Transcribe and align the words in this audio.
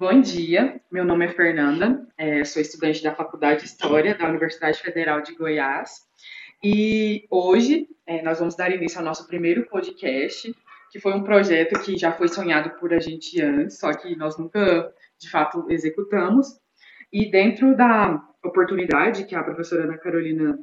Bom 0.00 0.18
dia, 0.18 0.80
meu 0.90 1.04
nome 1.04 1.26
é 1.26 1.28
Fernanda, 1.28 2.08
é, 2.16 2.42
sou 2.42 2.62
estudante 2.62 3.02
da 3.02 3.14
Faculdade 3.14 3.60
de 3.60 3.66
História 3.66 4.14
da 4.14 4.30
Universidade 4.30 4.80
Federal 4.80 5.20
de 5.20 5.34
Goiás 5.34 6.06
e 6.64 7.26
hoje 7.30 7.86
é, 8.06 8.22
nós 8.22 8.38
vamos 8.38 8.56
dar 8.56 8.74
início 8.74 8.98
ao 8.98 9.04
nosso 9.04 9.26
primeiro 9.26 9.66
podcast, 9.66 10.56
que 10.90 10.98
foi 10.98 11.12
um 11.12 11.22
projeto 11.22 11.78
que 11.82 11.98
já 11.98 12.12
foi 12.12 12.28
sonhado 12.28 12.70
por 12.80 12.94
a 12.94 12.98
gente 12.98 13.42
antes, 13.42 13.78
só 13.78 13.92
que 13.92 14.16
nós 14.16 14.38
nunca 14.38 14.90
de 15.18 15.28
fato 15.28 15.66
executamos. 15.68 16.58
E 17.12 17.30
dentro 17.30 17.76
da 17.76 18.26
oportunidade 18.42 19.24
que 19.24 19.34
a 19.34 19.42
professora 19.42 19.84
Ana 19.84 19.98
Carolina 19.98 20.58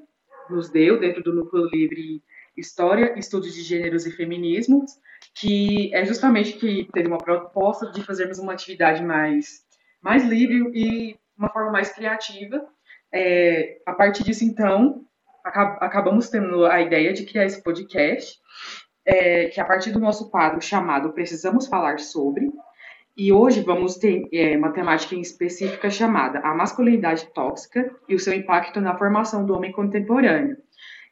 nos 0.50 0.72
deu, 0.72 1.00
dentro 1.00 1.22
do 1.22 1.36
Núcleo 1.36 1.70
Livre 1.72 2.24
História, 2.58 3.14
Estudos 3.16 3.54
de 3.54 3.62
Gêneros 3.62 4.08
e 4.08 4.12
Feminismos, 4.12 4.94
que 5.40 5.94
é 5.94 6.04
justamente 6.04 6.54
que 6.54 6.88
teve 6.92 7.08
uma 7.08 7.20
proposta 7.20 7.92
de 7.92 8.04
fazermos 8.04 8.40
uma 8.40 8.54
atividade 8.54 9.04
mais, 9.04 9.62
mais 10.02 10.24
livre 10.24 10.72
e 10.74 11.16
uma 11.38 11.50
forma 11.50 11.72
mais 11.72 11.92
criativa. 11.92 12.66
É, 13.14 13.80
a 13.86 13.94
partir 13.94 14.24
disso, 14.24 14.44
então, 14.44 15.06
acab 15.44 15.78
acabamos 15.80 16.30
tendo 16.30 16.66
a 16.66 16.82
ideia 16.82 17.14
de 17.14 17.24
criar 17.24 17.46
esse 17.46 17.62
podcast, 17.62 18.40
é, 19.06 19.46
que 19.46 19.62
a 19.62 19.66
partir 19.66 19.92
do 19.92 20.00
nosso 20.00 20.30
quadro 20.32 20.60
chamado 20.60 21.14
Precisamos 21.14 21.68
Falar 21.68 22.00
Sobre, 22.00 22.52
e 23.16 23.32
hoje 23.32 23.62
vamos 23.62 23.96
ter 23.96 24.28
é, 24.34 24.58
uma 24.58 24.72
temática 24.72 25.16
em 25.16 25.22
específica 25.22 25.90
chamada 25.90 26.40
A 26.40 26.54
Masculinidade 26.56 27.32
Tóxica 27.34 27.92
e 28.10 28.16
o 28.16 28.20
seu 28.20 28.34
impacto 28.34 28.82
na 28.82 28.98
formação 28.98 29.46
do 29.46 29.54
homem 29.54 29.72
contemporâneo. 29.72 30.58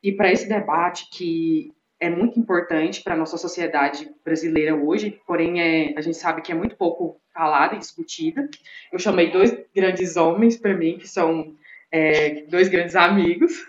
E 0.04 0.12
para 0.12 0.32
esse 0.32 0.48
debate, 0.48 1.10
que 1.12 1.74
é 2.05 2.09
muito 2.09 2.40
importante 2.40 3.02
para 3.02 3.16
a 3.16 3.18
nossa 3.18 3.36
sociedade 3.36 4.08
brasileira 4.23 4.76
hoje, 4.76 5.20
porém 5.26 5.59
é, 5.59 5.94
a 5.98 6.02
gente 6.02 6.18
sabe 6.18 6.41
que 6.44 6.52
é 6.52 6.55
muito 6.55 6.76
pouco 6.76 7.20
falada 7.34 7.76
e 7.76 7.80
discutida. 7.80 8.48
Eu 8.91 9.00
chamei 9.00 9.32
dois 9.32 9.58
grandes 9.76 10.16
homens 10.16 10.55
para 10.55 10.76
mim, 10.76 10.99
que 10.99 11.07
são 11.07 11.55
é, 11.91 12.44
dois 12.44 12.70
grandes 12.70 12.96
amigos. 12.96 13.66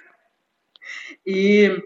E 1.26 1.82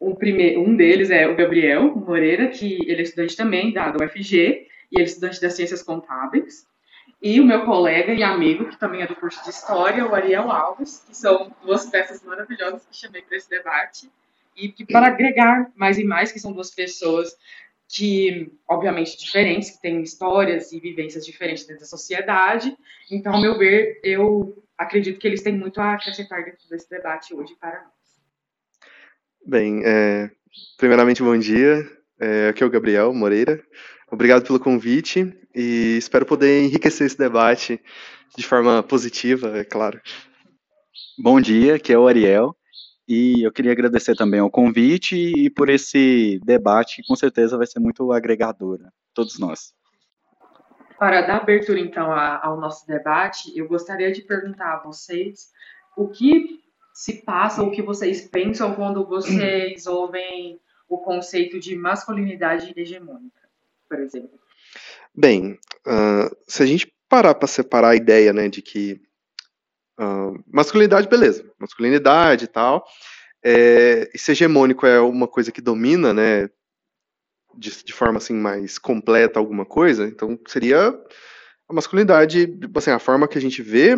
o 0.00 0.16
primeiro, 0.16 0.62
um 0.62 0.74
deles 0.74 1.10
é 1.10 1.28
o 1.28 1.36
Gabriel 1.36 1.94
Moreira, 1.94 2.48
que 2.48 2.78
ele 2.90 3.00
é 3.00 3.04
estudante 3.04 3.36
também 3.36 3.72
da 3.72 3.92
UFG, 3.92 4.66
e 4.90 4.96
ele 4.96 5.02
é 5.02 5.04
estudante 5.04 5.40
das 5.40 5.54
Ciências 5.54 5.82
Contábeis. 5.82 6.66
E 7.22 7.40
o 7.40 7.46
meu 7.46 7.64
colega 7.64 8.12
e 8.12 8.24
amigo, 8.24 8.68
que 8.68 8.76
também 8.76 9.02
é 9.02 9.06
do 9.06 9.14
curso 9.14 9.44
de 9.44 9.50
História, 9.50 10.04
o 10.04 10.12
Ariel 10.12 10.50
Alves, 10.50 11.04
que 11.06 11.16
são 11.16 11.54
duas 11.62 11.86
peças 11.86 12.20
maravilhosas 12.24 12.84
que 12.84 12.96
chamei 12.96 13.22
para 13.22 13.36
esse 13.36 13.48
debate 13.48 14.10
e 14.56 14.68
que 14.68 14.84
para 14.84 15.06
agregar 15.06 15.70
mais 15.74 15.98
e 15.98 16.04
mais, 16.04 16.32
que 16.32 16.38
são 16.38 16.52
duas 16.52 16.70
pessoas 16.70 17.34
que, 17.88 18.50
obviamente, 18.68 19.18
diferentes, 19.18 19.70
que 19.70 19.82
têm 19.82 20.02
histórias 20.02 20.72
e 20.72 20.80
vivências 20.80 21.26
diferentes 21.26 21.66
dentro 21.66 21.82
da 21.82 21.86
sociedade. 21.86 22.74
Então, 23.10 23.34
ao 23.34 23.40
meu 23.40 23.58
ver, 23.58 24.00
eu 24.02 24.64
acredito 24.78 25.18
que 25.18 25.26
eles 25.26 25.42
têm 25.42 25.56
muito 25.56 25.78
a 25.78 25.92
acrescentar 25.92 26.42
dentro 26.42 26.66
desse 26.70 26.88
debate 26.88 27.34
hoje 27.34 27.54
para 27.60 27.82
nós. 27.82 27.92
Bem, 29.46 29.82
é, 29.84 30.30
primeiramente, 30.78 31.22
bom 31.22 31.36
dia. 31.36 31.86
É, 32.18 32.48
aqui 32.48 32.62
é 32.62 32.66
o 32.66 32.70
Gabriel 32.70 33.12
Moreira. 33.12 33.62
Obrigado 34.10 34.46
pelo 34.46 34.60
convite 34.60 35.34
e 35.54 35.96
espero 35.98 36.24
poder 36.24 36.62
enriquecer 36.62 37.06
esse 37.06 37.18
debate 37.18 37.80
de 38.36 38.46
forma 38.46 38.82
positiva, 38.82 39.58
é 39.58 39.64
claro. 39.64 40.00
Bom 41.18 41.40
dia, 41.40 41.74
aqui 41.74 41.92
é 41.92 41.98
o 41.98 42.06
Ariel. 42.06 42.56
E 43.14 43.42
eu 43.42 43.52
queria 43.52 43.72
agradecer 43.72 44.16
também 44.16 44.40
ao 44.40 44.50
convite 44.50 45.14
e 45.14 45.50
por 45.50 45.68
esse 45.68 46.40
debate, 46.46 46.96
que 46.96 47.06
com 47.06 47.14
certeza 47.14 47.58
vai 47.58 47.66
ser 47.66 47.78
muito 47.78 48.10
agregador, 48.10 48.80
a 48.86 48.90
todos 49.12 49.38
nós. 49.38 49.74
Para 50.98 51.20
dar 51.20 51.42
abertura, 51.42 51.78
então, 51.78 52.10
ao 52.10 52.58
nosso 52.58 52.86
debate, 52.86 53.52
eu 53.54 53.68
gostaria 53.68 54.10
de 54.10 54.22
perguntar 54.22 54.76
a 54.76 54.82
vocês 54.82 55.50
o 55.94 56.08
que 56.08 56.58
se 56.94 57.22
passa, 57.22 57.62
o 57.62 57.70
que 57.70 57.82
vocês 57.82 58.22
pensam 58.30 58.74
quando 58.74 59.04
vocês 59.04 59.84
ouvem 59.86 60.58
o 60.88 60.96
conceito 60.96 61.60
de 61.60 61.76
masculinidade 61.76 62.72
hegemônica, 62.74 63.42
por 63.90 64.00
exemplo. 64.00 64.40
Bem, 65.14 65.58
uh, 65.86 66.34
se 66.48 66.62
a 66.62 66.66
gente 66.66 66.90
parar 67.10 67.34
para 67.34 67.46
separar 67.46 67.90
a 67.90 67.96
ideia 67.96 68.32
né, 68.32 68.48
de 68.48 68.62
que 68.62 69.02
Masculinidade, 70.46 71.08
beleza. 71.08 71.44
Masculinidade 71.58 72.44
e 72.44 72.48
tal. 72.48 72.84
É, 73.44 74.10
esse 74.14 74.32
hegemônico 74.32 74.86
é 74.86 75.00
uma 75.00 75.26
coisa 75.26 75.50
que 75.50 75.60
domina, 75.60 76.12
né? 76.14 76.48
De, 77.54 77.84
de, 77.84 77.92
forma 77.92 78.18
assim 78.18 78.34
mais 78.34 78.78
completa 78.78 79.38
alguma 79.38 79.66
coisa. 79.66 80.06
Então 80.06 80.38
seria 80.46 80.88
a 81.68 81.72
masculinidade, 81.74 82.58
assim, 82.76 82.90
a 82.90 82.98
forma 82.98 83.28
que 83.28 83.36
a 83.36 83.40
gente 83.40 83.62
vê. 83.62 83.96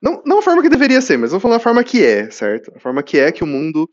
Não, 0.00 0.22
não 0.24 0.38
a 0.38 0.42
forma 0.42 0.62
que 0.62 0.68
deveria 0.68 1.00
ser, 1.00 1.16
mas 1.18 1.30
vou 1.30 1.40
falar 1.40 1.56
a 1.56 1.60
forma 1.60 1.82
que 1.82 2.04
é, 2.04 2.30
certo? 2.30 2.72
A 2.76 2.80
forma 2.80 3.02
que 3.02 3.18
é 3.18 3.32
que 3.32 3.42
o 3.42 3.46
mundo 3.46 3.88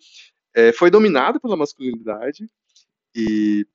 é, 0.54 0.72
foi 0.74 0.90
dominado 0.92 1.40
pela 1.40 1.58
masculinidade 1.58 2.46
e 3.16 3.66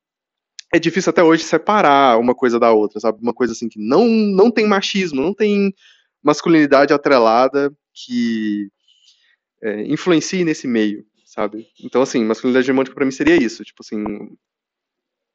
é 0.73 0.79
difícil 0.79 1.11
até 1.11 1.23
hoje 1.23 1.45
separar 1.45 2.19
uma 2.19 2.35
coisa 2.35 2.59
da 2.59 2.73
outra, 2.73 3.01
sabe? 3.01 3.19
Uma 3.23 3.33
coisa 3.33 3.53
assim 3.53 3.69
que 3.69 3.79
não, 3.79 4.07
não 4.07 4.51
tem 4.51 4.67
machismo, 4.67 5.23
não 5.23 5.35
tem 5.35 5.73
masculinidade 6.27 6.93
atrelada 6.93 7.73
que 7.95 8.69
é, 9.63 9.83
influencie 9.85 10.45
nesse 10.45 10.67
meio, 10.67 11.07
sabe? 11.25 11.69
Então, 11.81 12.03
assim, 12.03 12.25
masculinidade 12.25 12.67
hegemônica 12.67 12.93
para 12.93 13.05
mim 13.05 13.13
seria 13.13 13.37
isso, 13.37 13.63
tipo 13.63 13.81
assim, 13.81 14.03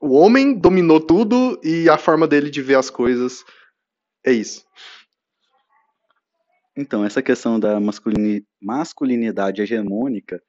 o 0.02 0.12
homem 0.12 0.54
dominou 0.54 1.00
tudo 1.00 1.58
e 1.64 1.90
a 1.90 1.98
forma 1.98 2.28
dele 2.28 2.50
de 2.50 2.62
ver 2.62 2.76
as 2.76 2.90
coisas 2.90 3.46
é 4.26 4.34
isso. 4.34 4.66
Então, 6.76 7.06
essa 7.06 7.22
questão 7.22 7.58
da 7.58 7.80
masculinidade 8.62 9.62
hegemônica, 9.62 10.42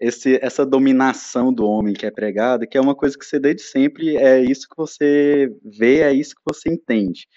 esse, 0.00 0.40
essa 0.42 0.66
dominação 0.66 1.52
do 1.52 1.64
homem 1.66 1.94
que 1.94 2.04
é 2.04 2.10
pregada, 2.10 2.66
que 2.66 2.76
é 2.76 2.80
uma 2.80 2.96
coisa 2.96 3.16
que 3.16 3.24
você 3.24 3.38
desde 3.38 3.62
sempre 3.62 4.16
é 4.16 4.40
isso 4.40 4.68
que 4.68 4.76
você 4.76 5.48
vê, 5.64 6.00
é 6.00 6.12
isso 6.12 6.34
que 6.34 6.42
você 6.44 6.68
entende 6.68 7.28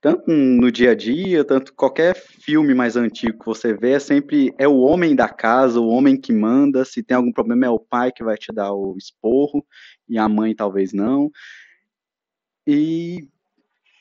tanto 0.00 0.30
no 0.30 0.70
dia 0.70 0.92
a 0.92 0.94
dia, 0.94 1.44
tanto 1.44 1.74
qualquer 1.74 2.16
filme 2.16 2.74
mais 2.74 2.96
antigo 2.96 3.38
que 3.38 3.46
você 3.46 3.74
vê, 3.74 3.92
é 3.92 3.98
sempre 3.98 4.54
é 4.58 4.66
o 4.66 4.78
homem 4.78 5.14
da 5.14 5.28
casa, 5.28 5.80
o 5.80 5.88
homem 5.88 6.18
que 6.18 6.32
manda, 6.32 6.84
se 6.84 7.02
tem 7.02 7.16
algum 7.16 7.32
problema 7.32 7.66
é 7.66 7.70
o 7.70 7.78
pai 7.78 8.10
que 8.10 8.24
vai 8.24 8.36
te 8.36 8.52
dar 8.52 8.72
o 8.72 8.96
esporro, 8.96 9.64
e 10.08 10.18
a 10.18 10.28
mãe 10.28 10.54
talvez 10.54 10.92
não. 10.92 11.30
E 12.66 13.28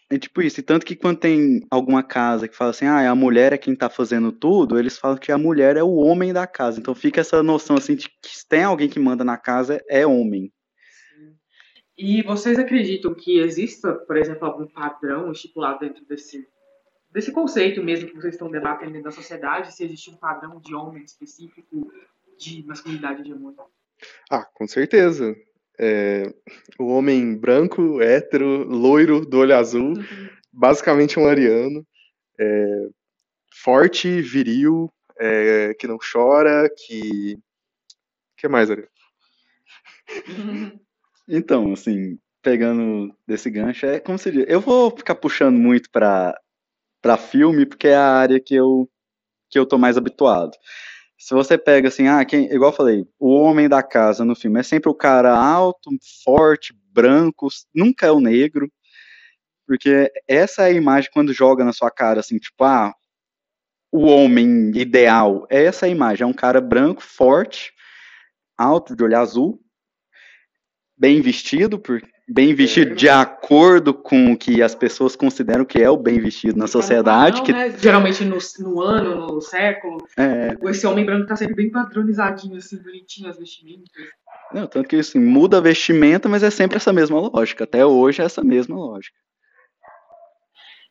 é 0.09 0.17
tipo 0.17 0.41
isso, 0.41 0.59
e 0.59 0.63
tanto 0.63 0.85
que 0.85 0.95
quando 0.95 1.19
tem 1.19 1.61
alguma 1.69 2.01
casa 2.01 2.47
que 2.47 2.55
fala 2.55 2.71
assim, 2.71 2.85
ah, 2.85 3.09
a 3.09 3.15
mulher 3.15 3.53
é 3.53 3.57
quem 3.57 3.75
tá 3.75 3.89
fazendo 3.89 4.31
tudo, 4.31 4.79
eles 4.79 4.97
falam 4.97 5.17
que 5.17 5.31
a 5.31 5.37
mulher 5.37 5.77
é 5.77 5.83
o 5.83 5.95
homem 5.95 6.33
da 6.33 6.47
casa. 6.47 6.79
Então 6.79 6.95
fica 6.95 7.21
essa 7.21 7.43
noção 7.43 7.77
assim 7.77 7.95
de 7.95 8.09
que 8.09 8.37
se 8.37 8.47
tem 8.47 8.63
alguém 8.63 8.89
que 8.89 8.99
manda 8.99 9.23
na 9.23 9.37
casa, 9.37 9.79
é 9.87 10.07
homem. 10.07 10.51
E 12.01 12.23
vocês 12.23 12.57
acreditam 12.57 13.13
que 13.13 13.39
exista, 13.39 13.93
por 13.93 14.15
exemplo, 14.15 14.47
algum 14.47 14.65
padrão 14.65 15.33
estipulado 15.33 15.79
dentro 15.81 16.05
desse, 16.05 16.47
desse 17.11 17.29
conceito 17.29 17.83
mesmo 17.83 18.07
que 18.07 18.15
vocês 18.15 18.35
estão 18.35 18.49
debatendo 18.49 19.03
da 19.03 19.11
sociedade? 19.11 19.75
Se 19.75 19.83
existe 19.83 20.09
um 20.09 20.15
padrão 20.15 20.61
de 20.61 20.73
homem 20.73 21.03
específico 21.03 21.91
de 22.37 22.65
masculinidade 22.65 23.19
hegemônica? 23.19 23.65
Ah, 24.31 24.45
com 24.45 24.65
certeza. 24.65 25.35
É, 25.77 26.33
o 26.79 26.87
homem 26.87 27.35
branco, 27.35 28.01
hétero, 28.01 28.63
loiro, 28.63 29.25
do 29.25 29.39
olho 29.39 29.57
azul, 29.57 29.89
uhum. 29.89 30.29
basicamente 30.53 31.19
um 31.19 31.27
ariano, 31.27 31.85
é, 32.39 32.89
forte, 33.61 34.21
viril, 34.21 34.89
é, 35.19 35.73
que 35.73 35.85
não 35.85 35.97
chora, 35.97 36.69
que. 36.69 37.33
O 37.33 38.37
que 38.37 38.47
mais, 38.47 38.71
Ariano? 38.71 38.89
Então, 41.29 41.73
assim, 41.73 42.17
pegando 42.41 43.15
desse 43.27 43.49
gancho, 43.51 43.85
é 43.85 43.99
como 43.99 44.17
se 44.17 44.31
diz, 44.31 44.45
eu 44.47 44.59
vou 44.59 44.89
ficar 44.91 45.15
puxando 45.15 45.57
muito 45.57 45.89
para 45.91 46.35
para 47.01 47.17
filme 47.17 47.65
porque 47.65 47.87
é 47.89 47.95
a 47.95 48.13
área 48.13 48.39
que 48.41 48.55
eu 48.55 48.89
que 49.49 49.59
eu 49.59 49.65
tô 49.65 49.77
mais 49.77 49.97
habituado. 49.97 50.51
Se 51.17 51.33
você 51.35 51.57
pega 51.57 51.89
assim, 51.89 52.07
ah, 52.07 52.25
quem, 52.25 52.45
igual 52.53 52.71
eu 52.71 52.75
falei, 52.77 53.07
o 53.19 53.31
homem 53.35 53.69
da 53.69 53.83
casa 53.83 54.25
no 54.25 54.35
filme 54.35 54.59
é 54.59 54.63
sempre 54.63 54.89
o 54.89 54.95
cara 54.95 55.35
alto, 55.37 55.91
forte, 56.25 56.73
branco, 56.93 57.47
nunca 57.75 58.07
é 58.07 58.11
o 58.11 58.21
negro, 58.21 58.71
porque 59.67 60.11
essa 60.27 60.63
é 60.63 60.65
a 60.67 60.71
imagem 60.71 61.11
quando 61.13 61.33
joga 61.33 61.63
na 61.65 61.73
sua 61.73 61.91
cara 61.91 62.21
assim, 62.21 62.39
tipo, 62.39 62.63
ah, 62.63 62.93
o 63.91 64.07
homem 64.07 64.71
ideal, 64.75 65.47
é 65.49 65.65
essa 65.65 65.87
imagem, 65.87 66.23
é 66.23 66.27
um 66.27 66.33
cara 66.33 66.61
branco, 66.61 67.01
forte, 67.03 67.73
alto, 68.57 68.95
de 68.95 69.03
olho 69.03 69.17
azul, 69.17 69.61
bem 70.99 71.21
vestido, 71.21 71.79
por, 71.79 72.01
bem 72.27 72.53
vestido 72.53 72.93
de 72.93 73.07
acordo 73.07 73.93
com 73.93 74.33
o 74.33 74.37
que 74.37 74.61
as 74.61 74.75
pessoas 74.75 75.15
consideram 75.15 75.63
que 75.63 75.81
é 75.81 75.89
o 75.89 75.95
bem 75.95 76.19
vestido 76.19 76.59
na 76.59 76.67
sociedade. 76.67 77.37
Não, 77.37 77.45
que... 77.45 77.53
Né? 77.53 77.69
Geralmente 77.77 78.25
no, 78.25 78.37
no, 78.59 78.81
ano, 78.81 79.27
no 79.27 79.41
século, 79.41 80.05
é... 80.17 80.57
esse 80.69 80.85
homem 80.85 81.05
branco 81.05 81.27
tá 81.27 81.37
sempre 81.37 81.55
bem 81.55 81.71
padronizadinho, 81.71 82.57
assim, 82.57 82.77
bonitinho 82.77 83.29
as 83.29 83.39
vestimentas. 83.39 84.05
Não, 84.53 84.67
tanto 84.67 84.89
que 84.89 84.97
assim, 84.97 85.19
muda 85.19 85.57
a 85.57 85.61
vestimenta, 85.61 86.27
mas 86.27 86.43
é 86.43 86.49
sempre 86.49 86.77
essa 86.77 86.91
mesma 86.91 87.19
lógica. 87.19 87.63
Até 87.63 87.85
hoje 87.85 88.21
é 88.21 88.25
essa 88.25 88.43
mesma 88.43 88.75
lógica. 88.75 89.17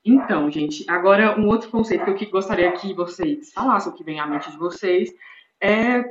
Então, 0.04 0.50
gente, 0.50 0.88
agora 0.88 1.38
um 1.38 1.49
outro 1.49 1.69
conceito 1.69 2.14
que 2.14 2.25
eu 2.25 2.31
gostaria 2.31 2.72
que 2.72 2.94
vocês 2.94 3.52
falassem, 3.52 3.93
o 3.93 3.94
que 3.94 4.04
vem 4.04 4.20
à 4.20 4.26
mente 4.26 4.50
de 4.50 4.56
vocês, 4.56 5.11
é 5.61 6.02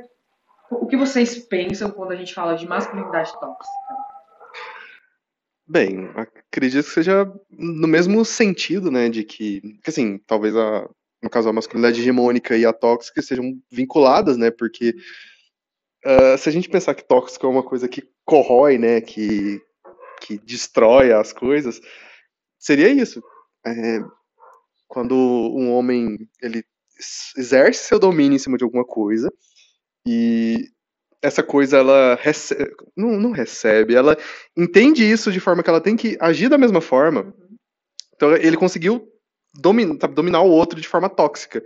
o 0.70 0.86
que 0.86 0.96
vocês 0.96 1.38
pensam 1.38 1.90
quando 1.90 2.12
a 2.12 2.16
gente 2.16 2.34
fala 2.34 2.56
de 2.56 2.66
masculinidade 2.66 3.32
tóxica. 3.38 3.98
Bem, 5.66 6.10
acredito 6.14 6.86
que 6.86 6.90
seja 6.90 7.30
no 7.50 7.86
mesmo 7.86 8.24
sentido, 8.24 8.90
né, 8.90 9.08
de 9.08 9.22
que, 9.22 9.60
que 9.82 9.90
assim, 9.90 10.18
talvez 10.26 10.56
a, 10.56 10.88
no 11.22 11.28
caso 11.28 11.48
a 11.48 11.52
masculinidade 11.52 12.00
hegemônica 12.00 12.56
e 12.56 12.64
a 12.64 12.72
tóxica 12.72 13.20
sejam 13.20 13.60
vinculadas, 13.70 14.38
né, 14.38 14.50
porque 14.50 14.94
uh, 16.06 16.38
se 16.38 16.48
a 16.48 16.52
gente 16.52 16.70
pensar 16.70 16.94
que 16.94 17.06
tóxico 17.06 17.46
é 17.46 17.50
uma 17.50 17.62
coisa 17.62 17.86
que 17.86 18.08
corrói, 18.24 18.78
né, 18.78 19.02
que, 19.02 19.60
que 20.22 20.38
destrói 20.38 21.12
as 21.12 21.34
coisas, 21.34 21.80
seria 22.58 22.88
isso. 22.88 23.22
É, 23.66 24.00
quando 24.86 25.14
um 25.14 25.70
homem 25.72 26.16
ele 26.40 26.64
exerce 27.36 27.84
seu 27.84 27.98
domínio 27.98 28.36
em 28.36 28.38
cima 28.38 28.56
de 28.56 28.64
alguma 28.64 28.84
coisa 28.84 29.30
e 30.10 30.70
essa 31.20 31.42
coisa 31.42 31.76
ela 31.76 32.18
recebe, 32.18 32.72
não, 32.96 33.20
não 33.20 33.30
recebe, 33.30 33.94
ela 33.94 34.16
entende 34.56 35.04
isso 35.04 35.30
de 35.30 35.38
forma 35.38 35.62
que 35.62 35.68
ela 35.68 35.82
tem 35.82 35.96
que 35.96 36.16
agir 36.18 36.48
da 36.48 36.56
mesma 36.56 36.80
forma. 36.80 37.34
Então 38.14 38.34
ele 38.34 38.56
conseguiu 38.56 39.06
dominar, 39.54 39.96
dominar 40.08 40.40
o 40.40 40.50
outro 40.50 40.80
de 40.80 40.88
forma 40.88 41.10
tóxica. 41.10 41.62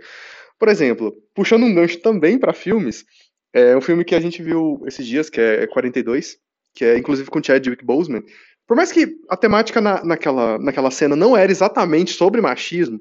Por 0.59 0.67
exemplo, 0.67 1.15
puxando 1.33 1.63
um 1.63 1.73
gancho 1.73 1.99
também 1.99 2.37
para 2.37 2.51
filmes, 2.51 3.05
é 3.53 3.77
um 3.77 3.81
filme 3.81 4.03
que 4.03 4.15
a 4.15 4.19
gente 4.19 4.43
viu 4.43 4.83
esses 4.85 5.07
dias, 5.07 5.29
que 5.29 5.39
é 5.39 5.65
42, 5.65 6.37
que 6.75 6.83
é 6.83 6.97
inclusive 6.97 7.29
com 7.29 7.41
Chadwick 7.41 7.85
Boseman. 7.85 8.23
Por 8.67 8.75
mais 8.75 8.91
que 8.91 9.15
a 9.29 9.37
temática 9.37 9.79
na, 9.79 10.03
naquela, 10.03 10.59
naquela 10.59 10.91
cena 10.91 11.15
não 11.15 11.37
era 11.37 11.49
exatamente 11.49 12.11
sobre 12.11 12.41
machismo, 12.41 12.99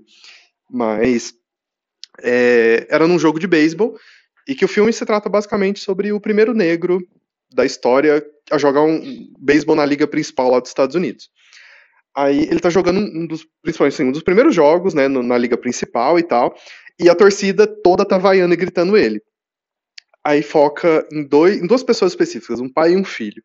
mas 0.70 1.34
é, 2.20 2.86
era 2.88 3.08
num 3.08 3.18
jogo 3.18 3.40
de 3.40 3.48
beisebol 3.48 3.98
e 4.46 4.54
que 4.54 4.64
o 4.64 4.68
filme 4.68 4.92
se 4.92 5.04
trata 5.04 5.28
basicamente 5.28 5.80
sobre 5.80 6.12
o 6.12 6.20
primeiro 6.20 6.54
negro 6.54 7.00
da 7.52 7.64
história 7.64 8.24
a 8.50 8.58
jogar 8.58 8.82
um 8.82 9.00
beisebol 9.38 9.76
na 9.76 9.84
liga 9.84 10.06
principal 10.06 10.50
lá 10.50 10.60
dos 10.60 10.70
Estados 10.70 10.96
Unidos. 10.96 11.30
Aí 12.14 12.42
ele 12.42 12.60
tá 12.60 12.68
jogando 12.68 13.00
um 13.00 13.26
dos, 13.26 13.46
principalmente 13.62 13.94
assim, 13.94 14.04
um 14.04 14.12
dos 14.12 14.22
primeiros 14.22 14.54
jogos, 14.54 14.92
né, 14.92 15.08
na 15.08 15.38
liga 15.38 15.56
principal 15.56 16.18
e 16.18 16.22
tal, 16.22 16.54
e 17.00 17.08
a 17.08 17.14
torcida 17.14 17.66
toda 17.66 18.04
tá 18.04 18.18
vaiando 18.18 18.52
e 18.52 18.56
gritando 18.56 18.96
ele. 18.96 19.22
Aí 20.24 20.42
foca 20.42 21.06
em, 21.12 21.24
dois, 21.24 21.60
em 21.60 21.66
duas 21.66 21.82
pessoas 21.82 22.12
específicas, 22.12 22.60
um 22.60 22.68
pai 22.68 22.92
e 22.92 22.96
um 22.96 23.04
filho. 23.04 23.42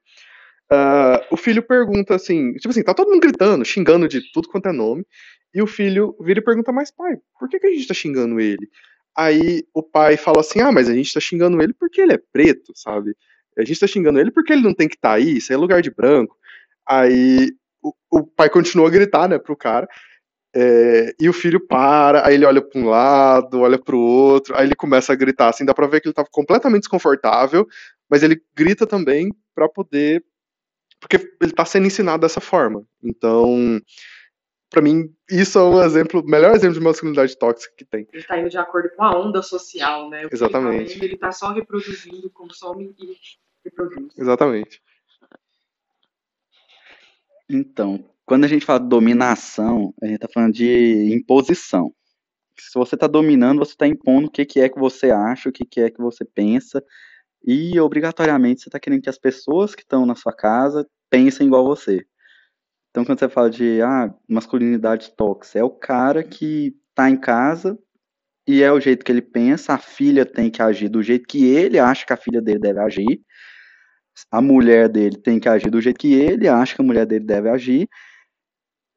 Uh, 0.72 1.24
o 1.32 1.38
filho 1.38 1.64
pergunta 1.64 2.14
assim, 2.14 2.54
tipo 2.56 2.70
assim, 2.70 2.84
tá 2.84 2.94
todo 2.94 3.10
mundo 3.10 3.22
gritando, 3.22 3.64
xingando 3.64 4.08
de 4.08 4.22
tudo 4.34 4.50
quanto 4.50 4.68
é 4.68 4.74
nome, 4.74 5.06
e 5.54 5.62
o 5.62 5.68
filho 5.68 6.16
vira 6.22 6.40
e 6.40 6.44
pergunta, 6.44 6.74
mas 6.74 6.92
pai, 6.92 7.16
por 7.40 7.48
que, 7.48 7.58
que 7.58 7.68
a 7.68 7.72
gente 7.72 7.88
tá 7.88 7.94
xingando 7.94 8.40
ele? 8.40 8.70
Aí 9.18 9.64
o 9.74 9.81
pai 9.81 10.16
fala 10.16 10.42
assim: 10.42 10.62
ah, 10.62 10.72
mas 10.72 10.88
a 10.88 10.94
gente 10.94 11.12
tá 11.12 11.19
xingando 11.19 11.60
ele 11.62 11.74
porque 11.74 12.00
ele 12.02 12.14
é 12.14 12.22
preto, 12.31 12.72
sabe? 12.75 13.16
A 13.58 13.64
gente 13.64 13.80
tá 13.80 13.88
xingando 13.88 14.19
ele 14.19 14.30
porque 14.30 14.54
ele 14.54 14.62
não 14.62 14.74
tem 14.74 14.88
que 14.88 14.96
estar 14.96 15.10
tá 15.10 15.16
aí, 15.16 15.38
isso 15.38 15.52
é 15.52 15.58
lugar 15.58 15.81
de 15.81 15.90
branco. 15.90 16.38
Aí 16.86 17.52
o, 17.81 17.94
o, 18.12 18.24
pai 18.28 18.50
continua 18.50 18.88
a 18.88 18.92
gritar, 18.92 19.28
né, 19.28 19.40
pro 19.40 19.56
cara. 19.58 19.88
É, 20.56 21.14
e 21.19 21.28
o 21.28 21.34
filho 21.34 21.60
para, 21.60 22.25
aí 22.25 22.36
ele 22.36 22.46
olha 22.46 22.62
para 22.62 22.80
um 22.80 22.86
lado, 22.88 23.62
olha 23.62 23.78
para 23.78 23.96
o 23.96 24.00
outro, 24.00 24.56
aí 24.56 24.66
ele 24.66 24.75
começa 24.75 25.14
a 25.14 25.16
gritar, 25.16 25.50
assim, 25.50 25.66
dá 25.66 25.74
pra 25.74 25.88
ver 25.88 26.02
que 26.02 26.08
ele 26.08 26.14
tá 26.14 26.25
completamente 26.31 26.81
desconfortável, 26.81 27.68
mas 28.10 28.24
ele 28.24 28.42
grita 28.56 28.88
também 28.88 29.31
para 29.54 29.68
poder, 29.68 30.24
porque 31.00 31.18
ele 31.42 31.52
tá 31.52 31.66
sendo 31.66 31.88
ensinado 31.88 32.22
dessa 32.22 32.40
forma. 32.40 32.84
Então, 33.04 33.81
para 34.69 34.81
mim, 34.81 35.14
isso 35.30 35.58
é 35.58 35.64
um 35.64 35.81
exemplo, 35.81 36.22
o 36.22 36.30
melhor 36.30 36.56
exemplo 36.56 36.78
de 36.78 36.84
masculinidade 36.84 37.38
tóxica 37.38 37.74
que 37.78 37.86
tem. 37.86 38.08
Ele 38.12 38.22
está 38.22 38.38
indo 38.38 38.50
de 38.50 38.58
acordo 38.58 38.90
com 38.96 39.04
a 39.04 39.18
onda 39.18 39.42
social, 39.42 40.10
né? 40.10 40.25
O 40.25 40.30
Exatamente. 40.31 41.04
Ele 41.04 41.16
está 41.16 41.31
só 41.31 41.52
reproduzindo, 41.54 42.30
consome 42.30 42.94
e 43.00 43.16
reproduz. 43.64 44.14
Exatamente. 44.18 44.81
Então, 47.50 48.04
quando 48.25 48.44
a 48.44 48.48
gente 48.48 48.66
fala 48.66 48.80
de 48.80 48.90
dominação, 48.90 49.94
a 50.02 50.06
gente 50.06 50.16
está 50.16 50.28
falando 50.28 50.54
de 50.54 51.14
imposição. 51.14 51.94
Se 52.60 52.78
você 52.78 52.96
está 52.96 53.08
dominando, 53.08 53.60
você 53.60 53.72
está 53.72 53.88
impondo 53.88 54.28
o 54.28 54.31
que, 54.31 54.46
que 54.46 54.60
é 54.60 54.68
que 54.68 54.78
você 54.78 55.12
acha, 55.12 55.48
o 55.48 55.52
que, 55.52 55.64
que 55.64 55.80
é 55.80 55.90
que 55.90 56.02
você 56.02 56.25
pensa, 56.25 56.84
e 57.46 57.80
obrigatoriamente 57.80 58.62
você 58.62 58.68
está 58.68 58.80
querendo 58.80 59.04
que 59.04 59.10
as 59.10 59.18
pessoas 59.18 59.74
que 59.74 59.84
estão 59.84 60.06
na 60.06 60.16
sua 60.16 60.34
casa 60.34 60.86
pensem 61.10 61.48
igual 61.48 61.64
você. 61.64 62.06
Então, 62.89 63.06
quando 63.06 63.19
você 63.19 63.30
fala 63.30 63.50
de 63.50 63.81
ah, 63.81 64.13
masculinidade 64.28 65.12
tóxica, 65.16 65.60
é 65.60 65.63
o 65.63 65.69
cara 65.69 66.24
que 66.24 66.75
tá 66.95 67.10
em 67.10 67.18
casa 67.18 67.78
e 68.48 68.63
é 68.63 68.72
o 68.72 68.80
jeito 68.80 69.04
que 69.06 69.12
ele 69.12 69.22
pensa, 69.22 69.74
a 69.74 69.78
filha 69.78 70.25
tem 70.25 70.50
que 70.50 70.62
agir 70.62 70.89
do 70.89 71.04
jeito 71.04 71.28
que 71.28 71.45
ele 71.45 71.78
acha 71.78 72.06
que 72.06 72.13
a 72.13 72.18
filha 72.18 72.42
dele 72.42 72.60
deve 72.60 72.80
agir, 72.80 73.22
a 74.31 74.42
mulher 74.42 74.89
dele 74.89 75.18
tem 75.18 75.39
que 75.39 75.50
agir 75.50 75.69
do 75.69 75.81
jeito 75.81 76.00
que 76.00 76.13
ele 76.13 76.48
acha 76.48 76.75
que 76.75 76.81
a 76.81 76.86
mulher 76.86 77.06
dele 77.06 77.25
deve 77.25 77.50
agir, 77.50 77.88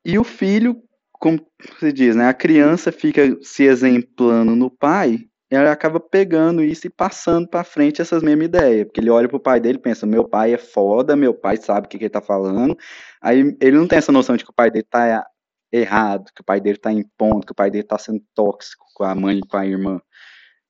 e 0.04 0.18
o 0.18 0.24
filho, 0.24 0.80
como 1.12 1.44
se 1.78 1.92
diz, 1.92 2.16
né, 2.16 2.28
a 2.28 2.34
criança 2.34 2.90
fica 2.90 3.36
se 3.42 3.64
exemplando 3.64 4.56
no 4.56 4.70
pai 4.70 5.18
ele 5.50 5.68
acaba 5.68 5.98
pegando 5.98 6.62
isso 6.62 6.86
e 6.86 6.90
passando 6.90 7.48
para 7.48 7.64
frente 7.64 8.00
essas 8.00 8.22
mesmas 8.22 8.46
ideias, 8.46 8.84
porque 8.84 9.00
ele 9.00 9.10
olha 9.10 9.28
pro 9.28 9.40
pai 9.40 9.58
dele 9.58 9.78
e 9.78 9.80
pensa, 9.80 10.06
meu 10.06 10.24
pai 10.28 10.54
é 10.54 10.58
foda, 10.58 11.16
meu 11.16 11.34
pai 11.34 11.56
sabe 11.56 11.86
o 11.86 11.90
que, 11.90 11.98
que 11.98 12.04
ele 12.04 12.10
tá 12.10 12.20
falando, 12.20 12.76
aí 13.20 13.56
ele 13.60 13.76
não 13.76 13.88
tem 13.88 13.98
essa 13.98 14.12
noção 14.12 14.36
de 14.36 14.44
que 14.44 14.50
o 14.50 14.54
pai 14.54 14.70
dele 14.70 14.86
tá 14.88 15.26
errado, 15.72 16.30
que 16.34 16.40
o 16.40 16.44
pai 16.44 16.60
dele 16.60 16.78
tá 16.78 16.92
impondo, 16.92 17.46
que 17.46 17.52
o 17.52 17.54
pai 17.54 17.70
dele 17.70 17.84
tá 17.84 17.98
sendo 17.98 18.22
tóxico 18.34 18.84
com 18.94 19.04
a 19.04 19.14
mãe 19.14 19.38
e 19.38 19.46
com 19.46 19.56
a 19.56 19.66
irmã. 19.66 20.00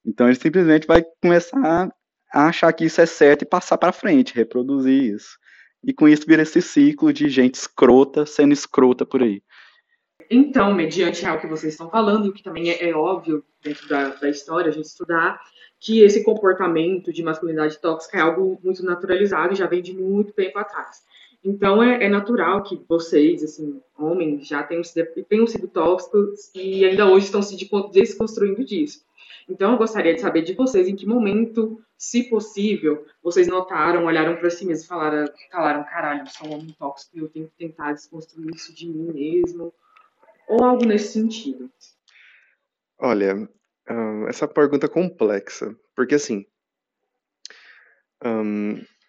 Então 0.05 0.27
ele 0.27 0.37
simplesmente 0.37 0.87
vai 0.87 1.05
começar 1.23 1.91
a 2.33 2.49
achar 2.49 2.73
que 2.73 2.85
isso 2.85 3.01
é 3.01 3.07
certo 3.07 3.43
e 3.43 3.47
passar 3.47 3.77
para 3.77 3.93
frente, 3.93 4.35
reproduzir 4.35 5.15
isso. 5.15 5.39
E 5.85 5.93
com 5.93 6.09
isso 6.09 6.25
vira 6.27 6.43
esse 6.43 6.61
ciclo 6.61 7.13
de 7.13 7.29
gente 7.29 7.55
escrota 7.55 8.27
sendo 8.27 8.53
escrota 8.53 9.05
por 9.07 9.23
aí. 9.23 9.43
Então, 10.31 10.73
mediante 10.73 11.27
algo 11.27 11.41
que 11.41 11.49
vocês 11.49 11.73
estão 11.73 11.91
falando, 11.91 12.29
e 12.29 12.33
que 12.33 12.43
também 12.43 12.71
é, 12.71 12.89
é 12.89 12.95
óbvio 12.95 13.45
dentro 13.65 13.89
da, 13.89 14.11
da, 14.11 14.31
história 14.31 14.69
a 14.69 14.73
gente 14.73 14.85
estudar, 14.85 15.41
que 15.81 16.03
esse 16.03 16.23
comportamento 16.23 17.13
de 17.13 17.21
masculinidade 17.21 17.81
tóxica 17.81 18.17
é 18.17 18.21
algo 18.21 18.61
muito 18.63 18.85
naturalizado 18.85 19.53
e 19.53 19.57
já 19.57 19.67
vem 19.67 19.83
de 19.83 19.93
muito 19.93 20.33
tempo 20.33 20.57
atrás. 20.59 21.03
Então, 21.43 21.83
é, 21.83 22.05
é 22.05 22.09
natural 22.09 22.63
que 22.63 22.81
vocês, 22.89 23.43
assim, 23.43 23.81
homens, 23.99 24.47
já 24.47 24.63
tenham, 24.63 24.83
tenham 25.29 25.47
sido 25.49 25.67
tóxicos 25.67 26.51
e 26.55 26.85
ainda 26.85 27.07
hoje 27.07 27.27
estão 27.27 27.43
se 27.43 27.57
desconstruindo 27.93 28.65
disso. 28.65 29.03
Então, 29.49 29.73
eu 29.73 29.79
gostaria 29.79 30.15
de 30.15 30.21
saber 30.21 30.43
de 30.43 30.55
vocês 30.55 30.87
em 30.87 30.95
que 30.95 31.07
momento, 31.07 31.83
se 31.99 32.29
possível, 32.31 33.05
vocês 33.21 33.49
notaram, 33.49 34.05
olharam 34.05 34.37
para 34.37 34.49
si 34.49 34.65
mesmos 34.65 34.85
e 34.85 34.89
falaram, 34.89 35.25
falaram 35.51 35.83
caralho, 35.85 36.21
eu 36.21 36.27
sou 36.27 36.49
um 36.49 36.55
homem 36.55 36.77
tóxico 36.79 37.17
e 37.17 37.21
eu 37.21 37.29
tenho 37.29 37.49
que 37.49 37.57
tentar 37.67 37.95
desconstruir 37.95 38.55
isso 38.55 38.73
de 38.73 38.87
mim 38.87 39.11
mesmo, 39.13 39.73
ou 40.51 40.65
algo 40.65 40.85
nesse 40.85 41.13
sentido? 41.13 41.71
Olha, 42.99 43.49
essa 44.29 44.47
pergunta 44.47 44.87
é 44.87 44.89
complexa, 44.89 45.75
porque 45.97 46.17
assim, 46.17 46.45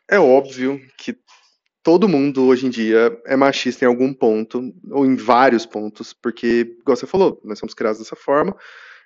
é 0.10 0.20
óbvio 0.20 0.80
que 0.98 1.18
todo 1.84 2.08
mundo 2.08 2.46
hoje 2.46 2.68
em 2.68 2.70
dia 2.70 3.20
é 3.26 3.36
machista 3.36 3.84
em 3.84 3.88
algum 3.88 4.14
ponto, 4.14 4.74
ou 4.92 5.06
em 5.06 5.16
vários 5.16 5.66
pontos, 5.66 6.14
porque, 6.14 6.78
igual 6.80 6.96
você 6.96 7.08
falou, 7.08 7.42
nós 7.44 7.60
somos 7.60 7.74
criados 7.74 8.00
dessa 8.00 8.16
forma. 8.16 8.56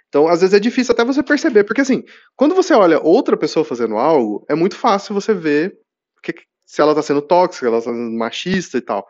Então, 0.10 0.28
às 0.28 0.42
vezes 0.42 0.54
é 0.54 0.60
difícil 0.60 0.94
até 0.94 1.04
você 1.04 1.24
perceber, 1.24 1.64
porque 1.64 1.82
assim, 1.82 2.04
quando 2.36 2.54
você 2.54 2.74
olha 2.74 3.02
outra 3.02 3.36
pessoa 3.36 3.66
fazendo 3.66 3.98
algo, 3.98 4.46
é 4.50 4.56
muito 4.56 4.76
fácil 4.76 5.14
você 5.14 5.34
ver 5.34 5.78
que, 6.22 6.34
se 6.66 6.82
ela 6.82 6.92
está 6.92 7.02
sendo 7.02 7.22
tóxica, 7.22 7.68
ela 7.68 7.80
está 7.80 7.92
sendo 7.92 8.12
machista 8.12 8.78
e 8.78 8.82
tal. 8.82 9.08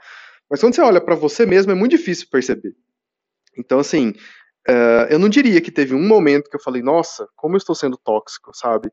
Mas 0.49 0.59
quando 0.59 0.75
você 0.75 0.81
olha 0.81 1.01
para 1.01 1.15
você 1.15 1.45
mesmo, 1.45 1.71
é 1.71 1.75
muito 1.75 1.91
difícil 1.91 2.27
perceber. 2.29 2.75
Então, 3.57 3.79
assim, 3.79 4.09
uh, 4.67 5.05
eu 5.09 5.19
não 5.19 5.29
diria 5.29 5.61
que 5.61 5.71
teve 5.71 5.93
um 5.93 6.07
momento 6.07 6.49
que 6.49 6.55
eu 6.55 6.61
falei, 6.61 6.81
nossa, 6.81 7.27
como 7.35 7.55
eu 7.55 7.57
estou 7.57 7.75
sendo 7.75 7.97
tóxico, 7.97 8.51
sabe? 8.53 8.89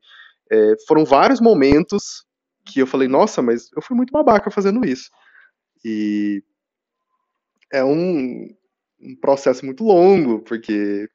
É, 0.51 0.75
foram 0.87 1.05
vários 1.05 1.41
momentos 1.41 2.25
que 2.65 2.79
eu 2.79 2.87
falei, 2.87 3.07
nossa, 3.07 3.41
mas 3.41 3.69
eu 3.75 3.81
fui 3.81 3.95
muito 3.95 4.11
babaca 4.11 4.51
fazendo 4.51 4.85
isso. 4.85 5.09
E 5.83 6.43
é 7.71 7.83
um, 7.83 8.47
um 9.01 9.15
processo 9.19 9.65
muito 9.65 9.83
longo, 9.83 10.39
porque 10.39 11.09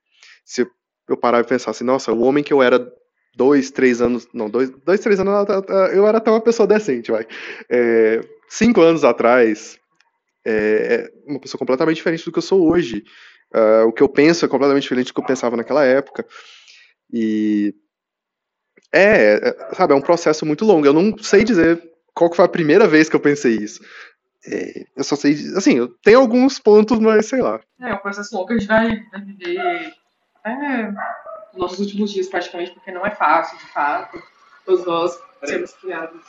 se 0.45 0.67
eu 1.09 1.17
parar 1.17 1.41
e 1.41 1.45
pensar 1.45 1.71
assim, 1.71 1.85
nossa, 1.85 2.13
o 2.13 2.21
homem 2.23 2.45
que 2.45 2.53
eu 2.53 2.63
era 2.63 2.93
dois, 3.37 3.71
três 3.71 4.03
anos, 4.03 4.29
não, 4.35 4.51
dois, 4.51 4.69
dois 4.71 5.01
três 5.01 5.21
anos, 5.21 5.33
eu 5.95 6.07
era 6.07 6.19
até 6.19 6.31
uma 6.31 6.41
pessoa 6.41 6.67
decente, 6.67 7.11
vai. 7.11 7.27
É, 7.71 8.21
cinco 8.49 8.81
anos 8.81 9.05
atrás, 9.05 9.79
é, 10.45 11.11
uma 11.27 11.39
pessoa 11.39 11.59
completamente 11.59 11.97
diferente 11.97 12.25
do 12.25 12.33
que 12.33 12.39
eu 12.39 12.43
sou 12.43 12.69
hoje. 12.69 13.05
Uh, 13.55 13.89
o 13.89 13.93
que 13.93 14.03
eu 14.03 14.09
penso 14.09 14.45
é 14.45 14.49
completamente 14.49 14.83
diferente 14.83 15.07
do 15.09 15.15
que 15.15 15.21
eu 15.21 15.27
pensava 15.27 15.57
naquela 15.57 15.85
época. 15.85 16.27
E 17.13 17.75
é, 18.93 19.49
é, 19.49 19.75
sabe, 19.75 19.93
é 19.93 19.97
um 19.97 20.03
processo 20.03 20.45
muito 20.45 20.65
longo. 20.65 20.87
Eu 20.87 20.93
não 20.93 21.17
sei 21.19 21.45
dizer 21.45 21.83
qual 22.15 22.33
foi 22.33 22.45
a 22.45 22.49
primeira 22.49 22.87
vez 22.87 23.09
que 23.09 23.17
eu 23.17 23.21
pensei 23.21 23.57
isso. 23.57 23.83
É, 24.47 24.85
eu 24.97 25.05
só 25.05 25.17
sei, 25.17 25.33
assim, 25.57 25.77
eu 25.79 25.89
tenho 26.03 26.21
alguns 26.21 26.59
pontos, 26.59 26.99
mas 26.99 27.27
sei 27.27 27.41
lá. 27.41 27.61
É, 27.81 27.93
o 27.93 27.99
processo 27.99 28.35
longo 28.35 28.53
a 28.53 28.59
gente 28.59 28.69
vai, 28.69 29.03
vai 29.11 29.21
viver 29.23 29.95
é, 30.45 30.93
nossos 31.55 31.81
últimos 31.81 32.13
dias 32.13 32.29
praticamente, 32.29 32.73
porque 32.73 32.93
não 32.93 33.05
é 33.05 33.11
fácil, 33.11 33.59
de 33.59 33.67
fato. 33.73 34.23
Todos 34.65 34.85
nós 34.87 35.19
sermos 35.45 35.73
criados. 35.75 36.21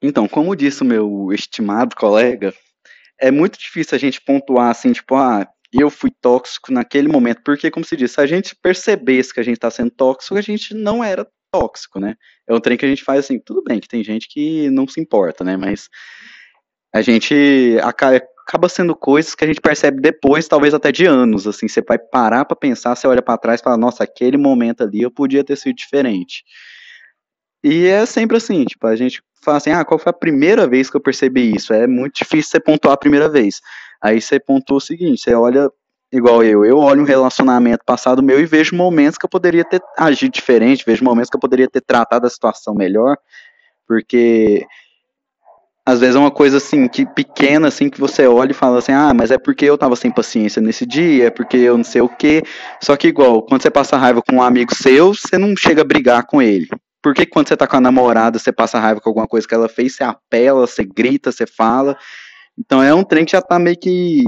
Então, 0.00 0.28
como 0.28 0.54
disse 0.54 0.82
o 0.82 0.86
meu 0.86 1.32
estimado 1.32 1.96
colega, 1.96 2.54
é 3.20 3.30
muito 3.30 3.58
difícil 3.58 3.96
a 3.96 3.98
gente 3.98 4.20
pontuar 4.20 4.70
assim, 4.70 4.92
tipo, 4.92 5.14
ah, 5.14 5.46
eu 5.72 5.90
fui 5.90 6.10
tóxico 6.10 6.72
naquele 6.72 7.08
momento, 7.08 7.42
porque, 7.44 7.70
como 7.70 7.84
se 7.84 7.96
diz, 7.96 8.12
se 8.12 8.20
a 8.20 8.26
gente 8.26 8.56
percebesse 8.56 9.34
que 9.34 9.40
a 9.40 9.42
gente 9.42 9.56
está 9.56 9.70
sendo 9.70 9.90
tóxico, 9.90 10.36
a 10.36 10.40
gente 10.40 10.74
não 10.74 11.02
era 11.04 11.26
tóxico, 11.52 11.98
né? 12.00 12.14
É 12.46 12.54
um 12.54 12.60
trem 12.60 12.76
que 12.76 12.84
a 12.84 12.88
gente 12.88 13.04
faz 13.04 13.20
assim, 13.20 13.38
tudo 13.38 13.62
bem 13.62 13.80
que 13.80 13.88
tem 13.88 14.02
gente 14.02 14.28
que 14.28 14.70
não 14.70 14.86
se 14.86 15.00
importa, 15.00 15.44
né? 15.44 15.56
Mas 15.56 15.88
a 16.94 17.02
gente 17.02 17.34
acaba 17.82 18.68
sendo 18.68 18.96
coisas 18.96 19.34
que 19.34 19.44
a 19.44 19.46
gente 19.46 19.60
percebe 19.60 20.00
depois, 20.00 20.48
talvez 20.48 20.72
até 20.72 20.90
de 20.90 21.04
anos, 21.04 21.46
assim, 21.46 21.68
você 21.68 21.82
vai 21.82 21.98
parar 21.98 22.44
para 22.44 22.56
pensar, 22.56 22.94
você 22.94 23.06
olha 23.06 23.22
para 23.22 23.38
trás 23.38 23.60
e 23.60 23.64
fala, 23.64 23.76
nossa, 23.76 24.04
aquele 24.04 24.36
momento 24.36 24.82
ali 24.82 25.02
eu 25.02 25.10
podia 25.10 25.44
ter 25.44 25.56
sido 25.56 25.76
diferente. 25.76 26.44
E 27.62 27.86
é 27.86 28.06
sempre 28.06 28.36
assim, 28.36 28.64
tipo, 28.64 28.86
a 28.86 28.96
gente 28.96 29.22
fala 29.42 29.56
assim, 29.58 29.70
ah, 29.70 29.84
qual 29.84 29.98
foi 29.98 30.10
a 30.10 30.12
primeira 30.12 30.66
vez 30.66 30.90
que 30.90 30.96
eu 30.96 31.00
percebi 31.00 31.54
isso? 31.54 31.72
É 31.72 31.86
muito 31.86 32.16
difícil 32.16 32.50
você 32.50 32.60
pontuar 32.60 32.94
a 32.94 32.98
primeira 32.98 33.28
vez. 33.28 33.60
Aí 34.02 34.20
você 34.20 34.38
pontua 34.38 34.78
o 34.78 34.80
seguinte, 34.80 35.22
você 35.22 35.34
olha 35.34 35.70
igual 36.10 36.42
eu, 36.42 36.64
eu 36.64 36.78
olho 36.78 37.02
um 37.02 37.06
relacionamento 37.06 37.84
passado 37.84 38.22
meu 38.22 38.40
e 38.40 38.46
vejo 38.46 38.74
momentos 38.74 39.18
que 39.18 39.26
eu 39.26 39.28
poderia 39.28 39.64
ter 39.64 39.80
agido 39.96 40.32
diferente, 40.32 40.84
vejo 40.86 41.04
momentos 41.04 41.28
que 41.28 41.36
eu 41.36 41.40
poderia 41.40 41.68
ter 41.68 41.82
tratado 41.82 42.26
a 42.26 42.30
situação 42.30 42.74
melhor, 42.74 43.16
porque 43.86 44.66
às 45.84 46.00
vezes 46.00 46.16
é 46.16 46.18
uma 46.18 46.30
coisa 46.30 46.58
assim, 46.58 46.86
que 46.86 47.06
pequena, 47.06 47.68
assim, 47.68 47.88
que 47.88 47.98
você 47.98 48.26
olha 48.26 48.50
e 48.50 48.54
fala 48.54 48.78
assim, 48.78 48.92
ah, 48.92 49.14
mas 49.14 49.30
é 49.30 49.38
porque 49.38 49.64
eu 49.64 49.78
tava 49.78 49.96
sem 49.96 50.10
paciência 50.10 50.60
nesse 50.60 50.84
dia, 50.84 51.28
é 51.28 51.30
porque 51.30 51.56
eu 51.56 51.78
não 51.78 51.84
sei 51.84 52.02
o 52.02 52.08
quê. 52.10 52.42
Só 52.78 52.94
que 52.94 53.08
igual, 53.08 53.40
quando 53.42 53.62
você 53.62 53.70
passa 53.70 53.96
raiva 53.96 54.20
com 54.20 54.36
um 54.36 54.42
amigo 54.42 54.74
seu, 54.74 55.14
você 55.14 55.38
não 55.38 55.56
chega 55.56 55.80
a 55.80 55.86
brigar 55.86 56.26
com 56.26 56.42
ele. 56.42 56.68
Por 57.02 57.14
que 57.14 57.24
quando 57.26 57.48
você 57.48 57.56
tá 57.56 57.66
com 57.66 57.76
a 57.76 57.80
namorada, 57.80 58.38
você 58.38 58.50
passa 58.50 58.78
raiva 58.78 59.00
com 59.00 59.08
alguma 59.08 59.26
coisa 59.26 59.46
que 59.46 59.54
ela 59.54 59.68
fez, 59.68 59.94
você 59.94 60.04
apela, 60.04 60.66
você 60.66 60.84
grita, 60.84 61.30
você 61.30 61.46
fala. 61.46 61.96
Então 62.58 62.82
é 62.82 62.92
um 62.92 63.04
trem 63.04 63.24
que 63.24 63.32
já 63.32 63.42
tá 63.42 63.58
meio 63.58 63.78
que. 63.78 64.24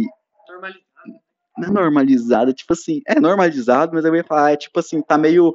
Normalizado. 0.49 0.85
Não 1.59 1.69
é 1.69 1.71
normalizado, 1.71 2.53
tipo 2.55 2.73
assim, 2.73 3.03
é 3.07 3.19
normalizado, 3.21 3.93
mas 3.95 4.05
eu 4.05 4.15
ia 4.15 4.25
falar, 4.25 4.53
é 4.53 4.57
tipo 4.57 4.79
assim, 4.79 5.03
tá 5.03 5.19
meio 5.19 5.55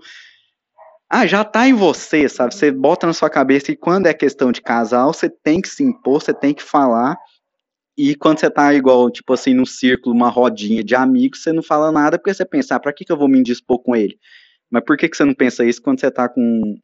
ah, 1.10 1.28
já 1.28 1.44
tá 1.44 1.68
em 1.68 1.74
você, 1.74 2.28
sabe? 2.28 2.54
Você 2.54 2.72
bota 2.72 3.06
na 3.06 3.14
sua 3.14 3.30
cabeça 3.30 3.68
que 3.68 3.76
quando 3.76 4.08
é 4.08 4.14
questão 4.14 4.52
de 4.52 4.62
casal, 4.62 5.14
você 5.14 5.30
tem 5.30 5.62
que 5.62 5.70
se 5.70 5.84
impor, 5.84 6.22
você 6.22 6.34
tem 6.34 6.54
que 6.54 6.64
falar. 6.64 7.16
E 7.98 8.16
quando 8.16 8.40
você 8.40 8.50
tá 8.50 8.74
igual, 8.74 9.10
tipo 9.10 9.32
assim, 9.34 9.54
num 9.54 9.66
círculo, 9.66 10.16
uma 10.16 10.30
rodinha 10.30 10.84
de 10.84 10.96
amigos, 10.96 11.42
você 11.42 11.54
não 11.54 11.64
fala 11.64 11.92
nada 11.92 12.18
porque 12.18 12.34
você 12.34 12.46
pensa, 12.46 12.76
ah, 12.76 12.80
pra 12.80 12.92
que, 12.92 13.06
que 13.06 13.12
eu 13.12 13.18
vou 13.18 13.30
me 13.30 13.40
indispor 13.40 13.80
com 13.80 13.96
ele? 13.96 14.20
Mas 14.70 14.84
por 14.84 14.98
que, 14.98 15.08
que 15.08 15.16
você 15.16 15.24
não 15.24 15.34
pensa 15.34 15.64
isso 15.64 15.82
quando 15.82 16.00
você 16.00 16.12
tá 16.12 16.28
com, 16.28 16.76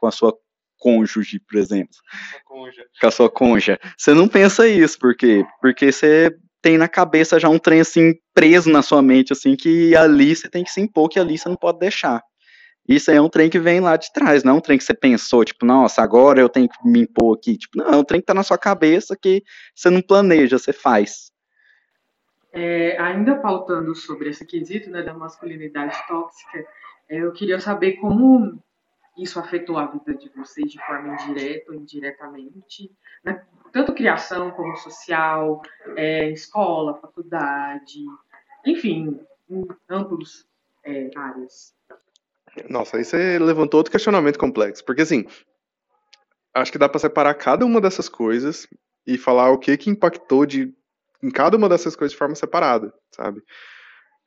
com 0.00 0.06
a 0.06 0.10
sua 0.10 0.34
cônjuge, 0.78 1.38
por 1.38 1.58
exemplo? 1.58 1.94
Com 2.46 3.06
a 3.06 3.10
sua 3.10 3.30
conja. 3.30 3.78
Você 3.96 4.14
não 4.14 4.26
pensa 4.26 4.66
isso, 4.66 4.98
por 4.98 5.14
quê? 5.14 5.44
Porque 5.60 5.92
você 5.92 6.34
tem 6.62 6.78
na 6.78 6.88
cabeça 6.88 7.38
já 7.38 7.48
um 7.48 7.58
trem 7.58 7.80
assim 7.80 8.14
preso 8.34 8.70
na 8.70 8.82
sua 8.82 9.02
mente, 9.02 9.32
assim, 9.32 9.54
que 9.54 9.94
ali 9.94 10.34
você 10.34 10.48
tem 10.48 10.64
que 10.64 10.70
se 10.70 10.80
impor, 10.80 11.08
que 11.08 11.18
ali 11.18 11.38
você 11.38 11.48
não 11.48 11.56
pode 11.56 11.78
deixar. 11.78 12.22
Isso 12.88 13.10
aí 13.10 13.18
é 13.18 13.20
um 13.20 13.28
trem 13.28 13.48
que 13.48 13.58
vem 13.58 13.78
lá 13.78 13.96
de 13.96 14.12
trás, 14.12 14.42
não 14.42 14.54
é 14.54 14.56
um 14.56 14.60
trem 14.60 14.78
que 14.78 14.84
você 14.84 14.94
pensou, 14.94 15.44
tipo, 15.44 15.64
nossa, 15.64 16.02
agora 16.02 16.40
eu 16.40 16.48
tenho 16.48 16.68
que 16.68 16.76
me 16.84 17.02
impor 17.02 17.36
aqui. 17.36 17.56
Tipo, 17.56 17.78
não, 17.78 17.86
é 17.86 17.96
um 17.96 18.04
trem 18.04 18.20
que 18.20 18.26
tá 18.26 18.34
na 18.34 18.42
sua 18.42 18.58
cabeça 18.58 19.16
que 19.16 19.42
você 19.74 19.90
não 19.90 20.02
planeja, 20.02 20.58
você 20.58 20.72
faz. 20.72 21.30
É, 22.52 23.00
ainda 23.00 23.36
pautando 23.36 23.94
sobre 23.94 24.30
esse 24.30 24.44
quesito 24.44 24.90
né, 24.90 25.02
da 25.02 25.14
masculinidade 25.14 25.96
tóxica, 26.08 26.66
é, 27.08 27.18
eu 27.18 27.32
queria 27.32 27.60
saber 27.60 27.92
como 27.92 28.60
isso 29.16 29.38
afetou 29.38 29.78
a 29.78 29.86
vida 29.86 30.14
de 30.14 30.28
vocês 30.30 30.70
de 30.70 30.78
forma 30.86 31.14
indireta 31.14 31.72
ou 31.72 31.74
indiretamente, 31.76 32.90
né? 33.24 33.44
tanto 33.72 33.94
criação 33.94 34.50
como 34.50 34.76
social, 34.76 35.62
é, 35.96 36.30
escola, 36.30 36.98
faculdade, 36.98 38.04
enfim, 38.66 39.20
em 39.48 39.66
amplos 39.88 40.46
é, 40.84 41.10
áreas. 41.16 41.74
Nossa, 42.68 42.96
aí 42.96 43.04
você 43.04 43.38
levantou 43.38 43.78
outro 43.78 43.92
questionamento 43.92 44.38
complexo, 44.38 44.84
porque 44.84 45.02
assim, 45.02 45.24
acho 46.54 46.72
que 46.72 46.78
dá 46.78 46.88
para 46.88 46.98
separar 46.98 47.34
cada 47.34 47.64
uma 47.64 47.80
dessas 47.80 48.08
coisas 48.08 48.66
e 49.06 49.16
falar 49.16 49.50
o 49.50 49.58
que 49.58 49.76
que 49.76 49.90
impactou 49.90 50.44
de 50.44 50.74
em 51.22 51.30
cada 51.30 51.56
uma 51.56 51.68
dessas 51.68 51.94
coisas 51.94 52.12
de 52.12 52.18
forma 52.18 52.34
separada, 52.34 52.92
sabe? 53.10 53.42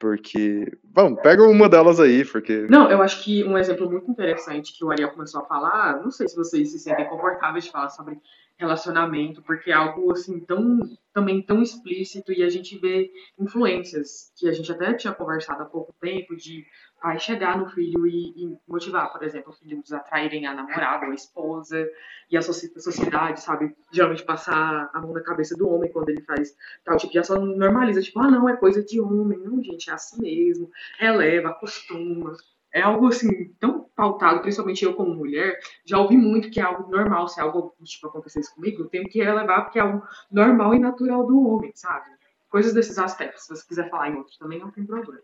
Porque, 0.04 0.70
vamos, 0.94 1.22
pega 1.22 1.44
uma 1.44 1.70
delas 1.70 1.98
aí, 1.98 2.26
porque. 2.26 2.68
Não, 2.70 2.92
eu 2.92 3.02
acho 3.02 3.24
que 3.24 3.42
um 3.46 3.58
exemplo 3.58 3.90
muito 3.90 4.12
interessante 4.12 4.78
que 4.78 4.84
o 4.84 4.92
Ariel 4.92 5.12
começou 5.12 5.40
a 5.40 5.46
falar, 5.46 6.04
não 6.04 6.12
sei 6.12 6.28
se 6.28 6.36
vocês 6.36 6.74
se 6.74 6.78
sentem 6.78 7.08
confortáveis 7.08 7.64
de 7.64 7.72
falar 7.72 7.88
sobre 7.88 8.20
relacionamento, 8.58 9.42
porque 9.42 9.72
é 9.72 9.74
algo 9.74 10.12
assim 10.12 10.40
tão 10.40 10.80
também 11.14 11.42
tão 11.44 11.62
explícito 11.62 12.32
e 12.34 12.42
a 12.42 12.50
gente 12.50 12.78
vê 12.78 13.12
influências 13.38 14.32
que 14.36 14.50
a 14.50 14.52
gente 14.52 14.72
até 14.72 14.94
tinha 14.94 15.14
conversado 15.14 15.62
há 15.62 15.66
pouco 15.66 15.94
tempo 16.02 16.36
de 16.36 16.66
aí 17.04 17.20
chegar 17.20 17.58
no 17.58 17.70
filho 17.70 18.08
e, 18.08 18.34
e, 18.36 18.58
motivar, 18.68 19.12
por 19.12 19.22
exemplo, 19.24 19.52
filhos 19.52 19.92
a 19.92 19.98
atraírem 19.98 20.48
a 20.48 20.54
namorada 20.54 21.06
ou 21.06 21.12
a 21.12 21.16
esposa 21.16 21.86
e 22.32 22.38
a 22.38 22.42
sociedade, 22.42 23.42
sabe, 23.42 23.76
geralmente 23.92 24.24
passar 24.24 24.90
a 24.94 25.02
mão 25.02 25.12
na 25.14 25.22
cabeça 25.22 25.56
do 25.56 25.70
homem 25.70 25.92
quando 25.92 26.10
ele 26.10 26.22
faz 26.22 26.56
tal 26.86 26.98
tipo 26.98 27.12
de 27.12 27.20
ação, 27.20 27.46
normaliza, 27.46 28.02
tipo, 28.02 28.20
ah, 28.20 28.32
não, 28.32 28.48
é 28.48 28.56
coisa 28.56 28.82
de 28.84 29.02
homem, 29.02 29.38
não, 29.38 29.62
gente, 29.62 29.90
é 29.90 29.94
assim 29.94 30.22
mesmo, 30.22 30.72
releva, 30.98 31.50
acostuma, 31.50 32.34
é 32.74 32.82
algo 32.82 33.08
assim 33.08 33.54
tão 33.60 33.83
pautado, 33.96 34.42
principalmente 34.42 34.84
eu 34.84 34.94
como 34.94 35.14
mulher, 35.14 35.60
já 35.86 36.00
ouvi 36.00 36.18
muito 36.18 36.50
que 36.50 36.60
é 36.60 36.64
algo 36.64 36.90
normal, 36.90 37.28
se 37.28 37.40
algo 37.40 37.76
tipo 37.84 38.08
acontecesse 38.08 38.54
comigo, 38.54 38.84
eu 38.84 38.90
tenho 38.90 39.06
que 39.06 39.24
relevar 39.24 39.64
porque 39.64 39.80
é 39.80 39.82
algo 39.82 40.04
normal 40.32 40.74
e 40.74 40.80
natural 40.80 41.26
do 41.26 41.48
homem, 41.48 41.72
sabe? 41.76 42.10
Coisas 42.50 42.74
desses 42.74 42.98
aspectos. 42.98 43.44
Se 43.44 43.56
você 43.56 43.68
quiser 43.68 43.90
falar 43.90 44.10
em 44.10 44.16
outros 44.16 44.38
também, 44.38 44.60
não 44.60 44.72
tem 44.72 44.86
problema. 44.86 45.22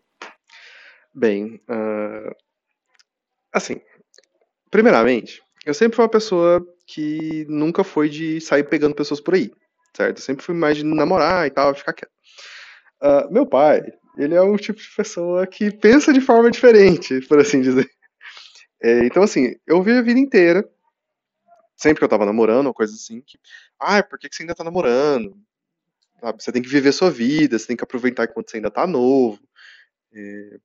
Bem, 1.12 1.60
uh, 1.68 2.34
assim, 3.52 3.80
primeiramente, 4.70 5.42
eu 5.66 5.74
sempre 5.74 5.96
fui 5.96 6.04
uma 6.04 6.10
pessoa 6.10 6.64
que 6.86 7.46
nunca 7.48 7.84
foi 7.84 8.08
de 8.08 8.40
sair 8.40 8.64
pegando 8.64 8.94
pessoas 8.94 9.20
por 9.20 9.34
aí, 9.34 9.52
certo? 9.96 10.18
Eu 10.18 10.22
sempre 10.22 10.44
fui 10.44 10.54
mais 10.54 10.76
de 10.76 10.84
namorar 10.84 11.46
e 11.46 11.50
tal, 11.50 11.74
ficar 11.74 11.92
quieto. 11.92 12.12
Uh, 13.02 13.32
meu 13.32 13.46
pai, 13.46 13.82
ele 14.16 14.34
é 14.34 14.42
um 14.42 14.56
tipo 14.56 14.80
de 14.80 14.90
pessoa 14.96 15.46
que 15.46 15.70
pensa 15.70 16.12
de 16.12 16.20
forma 16.20 16.50
diferente, 16.50 17.20
por 17.26 17.38
assim 17.40 17.60
dizer. 17.60 17.88
É, 18.82 19.04
então, 19.04 19.22
assim, 19.22 19.54
eu 19.66 19.82
vi 19.82 19.92
a 19.92 20.02
vida 20.02 20.18
inteira, 20.18 20.68
sempre 21.76 21.98
que 21.98 22.04
eu 22.04 22.08
tava 22.08 22.26
namorando, 22.26 22.66
ou 22.66 22.74
coisa 22.74 22.94
assim, 22.94 23.20
que, 23.20 23.38
ah, 23.78 24.02
por 24.02 24.18
que, 24.18 24.28
que 24.28 24.36
você 24.36 24.42
ainda 24.42 24.54
tá 24.54 24.64
namorando? 24.64 25.36
Sabe, 26.20 26.42
você 26.42 26.52
tem 26.52 26.62
que 26.62 26.68
viver 26.68 26.92
sua 26.92 27.10
vida, 27.10 27.58
você 27.58 27.66
tem 27.66 27.76
que 27.76 27.84
aproveitar 27.84 28.24
enquanto 28.24 28.50
você 28.50 28.58
ainda 28.58 28.70
tá 28.70 28.86
novo. 28.86 29.40
É, 30.12 30.58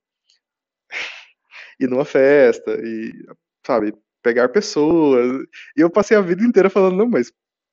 ir 1.80 1.88
numa 1.88 2.04
festa, 2.04 2.72
e, 2.82 3.12
sabe, 3.66 3.94
pegar 4.22 4.48
pessoas. 4.48 5.44
E 5.76 5.80
eu 5.80 5.90
passei 5.90 6.16
a 6.16 6.20
vida 6.20 6.42
inteira 6.44 6.70
falando, 6.70 6.96
não, 6.96 7.08
mas 7.08 7.32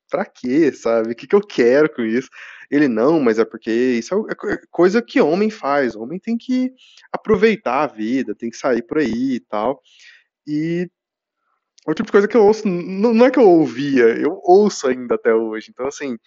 pra 0.10 0.26
quê, 0.26 0.72
sabe? 0.72 1.12
O 1.12 1.16
que, 1.16 1.28
que 1.28 1.36
eu 1.36 1.42
quero 1.42 1.90
com 1.92 2.04
isso? 2.04 2.30
Ele, 2.70 2.88
não, 2.88 3.20
mas 3.20 3.40
é 3.40 3.46
porque 3.46 3.72
isso 3.72 4.14
é, 4.14 4.54
é 4.54 4.58
coisa 4.70 5.02
que 5.02 5.20
homem 5.20 5.50
faz. 5.50 5.96
O 5.96 6.02
homem 6.02 6.20
tem 6.20 6.38
que 6.38 6.72
aproveitar 7.12 7.84
a 7.84 7.88
vida, 7.88 8.36
tem 8.36 8.50
que 8.50 8.58
sair 8.58 8.84
por 8.84 9.00
aí 9.00 9.36
e 9.36 9.40
tal. 9.40 9.82
E 10.48 10.90
é 11.88 11.92
o 11.92 11.94
tipo 11.94 12.08
de 12.08 12.12
coisa 12.12 12.28
que 12.28 12.38
eu 12.38 12.46
ouço, 12.46 12.68
não, 12.68 13.26
é 13.26 13.32
que 13.32 13.40
eu 13.40 13.50
ouvia, 13.50 14.06
eu 14.18 14.40
ouço 14.44 14.88
ainda 14.88 15.16
até 15.16 15.34
hoje. 15.34 15.70
Então, 15.70 15.88
assim, 15.88 16.18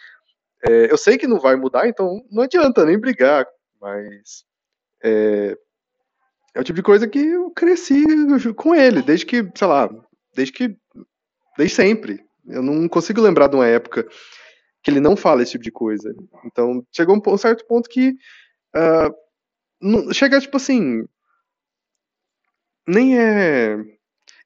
é, 0.68 0.90
eu 0.90 0.98
sei 0.98 1.16
que 1.18 1.26
não 1.26 1.40
vai 1.40 1.56
mudar, 1.56 1.88
então 1.88 2.22
não 2.30 2.42
adianta 2.42 2.84
nem 2.84 2.98
brigar, 2.98 3.46
mas 3.80 4.44
é, 5.02 5.56
é 6.54 6.60
o 6.60 6.64
tipo 6.64 6.76
de 6.76 6.82
coisa 6.82 7.06
que 7.06 7.18
eu 7.18 7.50
cresci 7.50 8.02
com 8.54 8.74
ele, 8.74 9.02
desde 9.02 9.26
que, 9.26 9.46
sei 9.54 9.66
lá, 9.66 9.88
desde 10.34 10.52
que. 10.52 10.76
Desde 11.56 11.74
sempre. 11.74 12.24
Eu 12.46 12.62
não 12.62 12.88
consigo 12.88 13.20
lembrar 13.20 13.48
de 13.48 13.56
uma 13.56 13.66
época 13.66 14.06
que 14.82 14.90
ele 14.90 15.00
não 15.00 15.16
fala 15.16 15.42
esse 15.42 15.52
tipo 15.52 15.64
de 15.64 15.72
coisa. 15.72 16.14
Então, 16.44 16.86
chegou 16.92 17.16
um, 17.16 17.32
um 17.32 17.38
certo 17.38 17.66
ponto 17.66 17.88
que. 17.88 18.10
Uh, 18.74 19.14
não, 19.80 20.12
chega, 20.12 20.40
tipo 20.40 20.56
assim. 20.56 21.04
Nem 22.86 23.18
é. 23.18 23.76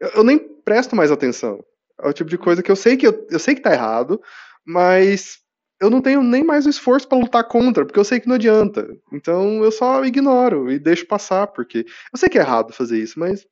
Eu, 0.01 0.09
eu, 0.17 0.25
nem 0.25 0.39
presto 0.39 0.97
mais 0.97 1.11
atenção. 1.11 1.65
É 2.01 2.09
o 2.09 2.13
tipo 2.13 2.31
de 2.31 2.39
coisa 2.39 2.63
que 2.63 2.71
eu 2.71 2.77
sei 2.77 2.97
que 2.97 3.07
eu, 3.07 3.27
eu 3.31 3.39
sei 3.39 3.55
que 3.55 3.61
tá 3.61 3.73
errado, 3.73 4.21
mas 4.65 5.39
eu 5.81 5.89
não 5.91 6.01
tenho 6.03 6.23
nem 6.23 6.45
mais 6.45 6.67
o 6.67 6.71
esforço 6.71 7.09
para 7.09 7.19
lutar 7.19 7.45
contra, 7.45 7.85
porque 7.85 7.99
eu 7.99 8.05
sei 8.05 8.21
que 8.21 8.29
não 8.29 8.35
adianta. 8.35 8.89
Então 9.13 9.65
eu 9.65 9.73
só 9.73 10.05
ignoro 10.05 10.71
e 10.71 10.79
deixo 10.79 11.07
passar, 11.07 11.47
porque 11.49 11.87
eu 12.13 12.19
sei 12.19 12.29
que 12.29 12.39
é 12.39 12.43
errado 12.43 12.73
fazer 12.73 12.99
isso, 12.99 13.19
mas 13.19 13.47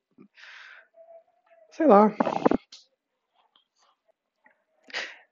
sei 1.73 1.87
lá. 1.87 2.15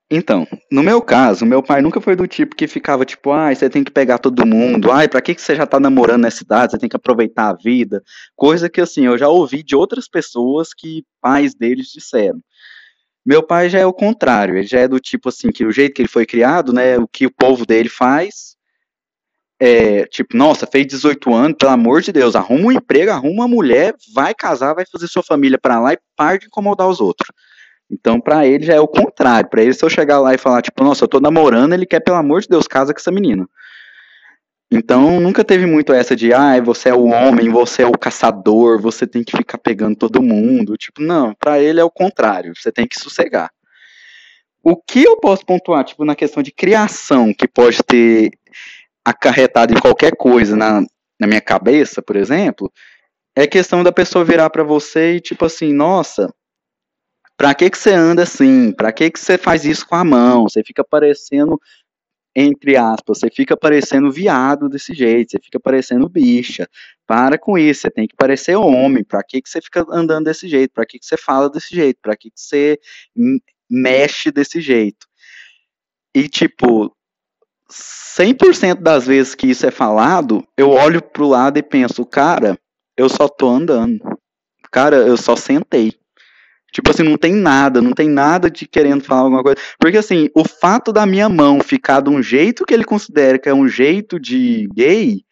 Então, 0.08 0.46
no 0.70 0.84
meu 0.84 1.02
caso, 1.02 1.44
meu 1.44 1.60
pai 1.60 1.82
nunca 1.82 2.00
foi 2.00 2.14
do 2.14 2.28
tipo 2.28 2.54
que 2.54 2.68
ficava 2.68 3.04
tipo, 3.04 3.32
ai, 3.32 3.56
você 3.56 3.68
tem 3.68 3.82
que 3.82 3.90
pegar 3.90 4.18
todo 4.18 4.46
mundo, 4.46 4.92
ai, 4.92 5.08
pra 5.08 5.20
que, 5.20 5.34
que 5.34 5.42
você 5.42 5.56
já 5.56 5.66
tá 5.66 5.80
namorando 5.80 6.22
nessa 6.22 6.44
idade, 6.44 6.72
você 6.72 6.78
tem 6.78 6.88
que 6.88 6.94
aproveitar 6.94 7.48
a 7.50 7.56
vida. 7.56 8.02
Coisa 8.36 8.70
que, 8.70 8.80
assim, 8.80 9.06
eu 9.06 9.18
já 9.18 9.28
ouvi 9.28 9.64
de 9.64 9.74
outras 9.74 10.08
pessoas 10.08 10.72
que 10.72 11.04
pais 11.20 11.56
deles 11.56 11.88
disseram. 11.88 12.40
Meu 13.24 13.42
pai 13.42 13.68
já 13.68 13.80
é 13.80 13.86
o 13.86 13.92
contrário, 13.92 14.56
ele 14.56 14.66
já 14.66 14.80
é 14.80 14.88
do 14.88 15.00
tipo 15.00 15.28
assim, 15.28 15.50
que 15.50 15.64
o 15.64 15.72
jeito 15.72 15.94
que 15.94 16.02
ele 16.02 16.08
foi 16.08 16.24
criado, 16.24 16.72
né, 16.72 16.96
o 16.98 17.08
que 17.08 17.26
o 17.26 17.32
povo 17.32 17.66
dele 17.66 17.88
faz, 17.88 18.56
é, 19.58 20.06
tipo, 20.06 20.36
nossa, 20.36 20.68
fez 20.68 20.86
18 20.86 21.34
anos, 21.34 21.56
pelo 21.58 21.72
amor 21.72 22.02
de 22.02 22.12
Deus, 22.12 22.36
arruma 22.36 22.68
um 22.68 22.72
emprego, 22.72 23.10
arruma 23.10 23.44
uma 23.44 23.48
mulher, 23.48 23.94
vai 24.14 24.32
casar, 24.32 24.74
vai 24.74 24.84
fazer 24.86 25.08
sua 25.08 25.22
família 25.24 25.58
para 25.58 25.80
lá 25.80 25.94
e 25.94 25.98
para 26.16 26.38
de 26.38 26.46
incomodar 26.46 26.88
os 26.88 27.00
outros. 27.00 27.28
Então, 27.90 28.20
para 28.20 28.46
ele 28.46 28.64
já 28.64 28.74
é 28.74 28.80
o 28.80 28.88
contrário. 28.88 29.48
Para 29.48 29.62
ele, 29.62 29.72
se 29.72 29.84
eu 29.84 29.88
chegar 29.88 30.20
lá 30.20 30.34
e 30.34 30.38
falar, 30.38 30.62
tipo, 30.62 30.82
nossa, 30.82 31.04
eu 31.04 31.08
tô 31.08 31.20
namorando, 31.20 31.72
ele 31.72 31.86
quer, 31.86 32.00
pelo 32.00 32.16
amor 32.16 32.40
de 32.40 32.48
Deus, 32.48 32.66
casa 32.66 32.92
com 32.92 32.98
essa 32.98 33.12
menina. 33.12 33.48
Então, 34.70 35.20
nunca 35.20 35.44
teve 35.44 35.64
muito 35.64 35.92
essa 35.92 36.16
de, 36.16 36.32
ah, 36.32 36.60
você 36.60 36.88
é 36.88 36.94
o 36.94 37.04
homem, 37.04 37.48
você 37.48 37.82
é 37.82 37.86
o 37.86 37.92
caçador, 37.92 38.80
você 38.80 39.06
tem 39.06 39.22
que 39.22 39.36
ficar 39.36 39.58
pegando 39.58 39.94
todo 39.94 40.22
mundo. 40.22 40.76
Tipo, 40.76 41.00
não, 41.02 41.32
para 41.34 41.60
ele 41.60 41.78
é 41.78 41.84
o 41.84 41.90
contrário, 41.90 42.52
você 42.56 42.72
tem 42.72 42.86
que 42.86 42.98
sossegar. 42.98 43.50
O 44.62 44.76
que 44.76 45.04
eu 45.04 45.18
posso 45.20 45.46
pontuar, 45.46 45.84
tipo, 45.84 46.04
na 46.04 46.16
questão 46.16 46.42
de 46.42 46.50
criação, 46.50 47.32
que 47.32 47.46
pode 47.46 47.78
ter 47.84 48.30
acarretado 49.04 49.72
em 49.72 49.78
qualquer 49.78 50.16
coisa 50.16 50.56
na, 50.56 50.80
na 51.20 51.26
minha 51.28 51.40
cabeça, 51.40 52.02
por 52.02 52.16
exemplo, 52.16 52.72
é 53.36 53.46
questão 53.46 53.84
da 53.84 53.92
pessoa 53.92 54.24
virar 54.24 54.50
para 54.50 54.64
você 54.64 55.14
e, 55.14 55.20
tipo 55.20 55.44
assim, 55.44 55.72
nossa, 55.72 56.28
Pra 57.36 57.54
que 57.54 57.68
que 57.68 57.78
você 57.78 57.92
anda 57.92 58.22
assim? 58.22 58.72
Pra 58.72 58.92
que 58.92 59.10
que 59.10 59.20
você 59.20 59.36
faz 59.36 59.64
isso 59.64 59.86
com 59.86 59.94
a 59.94 60.04
mão? 60.04 60.44
Você 60.44 60.62
fica 60.64 60.82
parecendo, 60.82 61.60
entre 62.34 62.76
aspas, 62.76 63.18
você 63.18 63.30
fica 63.30 63.56
parecendo 63.56 64.10
viado 64.10 64.68
desse 64.68 64.94
jeito, 64.94 65.32
você 65.32 65.38
fica 65.42 65.60
parecendo 65.60 66.08
bicha. 66.08 66.68
Para 67.06 67.38
com 67.38 67.58
isso, 67.58 67.82
você 67.82 67.90
tem 67.90 68.08
que 68.08 68.16
parecer 68.16 68.56
homem. 68.56 69.04
Pra 69.04 69.22
que 69.22 69.42
que 69.42 69.48
você 69.50 69.60
fica 69.60 69.84
andando 69.90 70.24
desse 70.24 70.48
jeito? 70.48 70.72
Pra 70.72 70.86
que 70.86 70.98
que 70.98 71.06
você 71.06 71.16
fala 71.16 71.50
desse 71.50 71.74
jeito? 71.74 71.98
Pra 72.00 72.16
que 72.16 72.30
que 72.30 72.40
você 72.40 72.78
mexe 73.70 74.30
desse 74.30 74.60
jeito? 74.60 75.06
E, 76.14 76.28
tipo, 76.28 76.90
100% 77.70 78.80
das 78.80 79.06
vezes 79.06 79.34
que 79.34 79.48
isso 79.48 79.66
é 79.66 79.70
falado, 79.70 80.42
eu 80.56 80.70
olho 80.70 81.02
pro 81.02 81.28
lado 81.28 81.58
e 81.58 81.62
penso, 81.62 82.06
cara, 82.06 82.58
eu 82.96 83.10
só 83.10 83.28
tô 83.28 83.48
andando. 83.48 84.00
Cara, 84.72 84.96
eu 84.96 85.16
só 85.18 85.36
sentei. 85.36 85.92
Tipo 86.76 86.90
assim, 86.90 87.04
não 87.04 87.16
tem 87.16 87.32
nada, 87.32 87.80
não 87.80 87.92
tem 87.92 88.06
nada 88.06 88.50
de 88.50 88.68
querendo 88.68 89.02
falar 89.02 89.22
alguma 89.22 89.42
coisa. 89.42 89.56
Porque 89.80 89.96
assim, 89.96 90.28
o 90.34 90.46
fato 90.46 90.92
da 90.92 91.06
minha 91.06 91.26
mão 91.26 91.58
ficar 91.60 92.02
de 92.02 92.10
um 92.10 92.22
jeito 92.22 92.66
que 92.66 92.74
ele 92.74 92.84
considera 92.84 93.38
que 93.38 93.48
é 93.48 93.54
um 93.54 93.66
jeito 93.66 94.20
de 94.20 94.68
gay, 94.74 95.22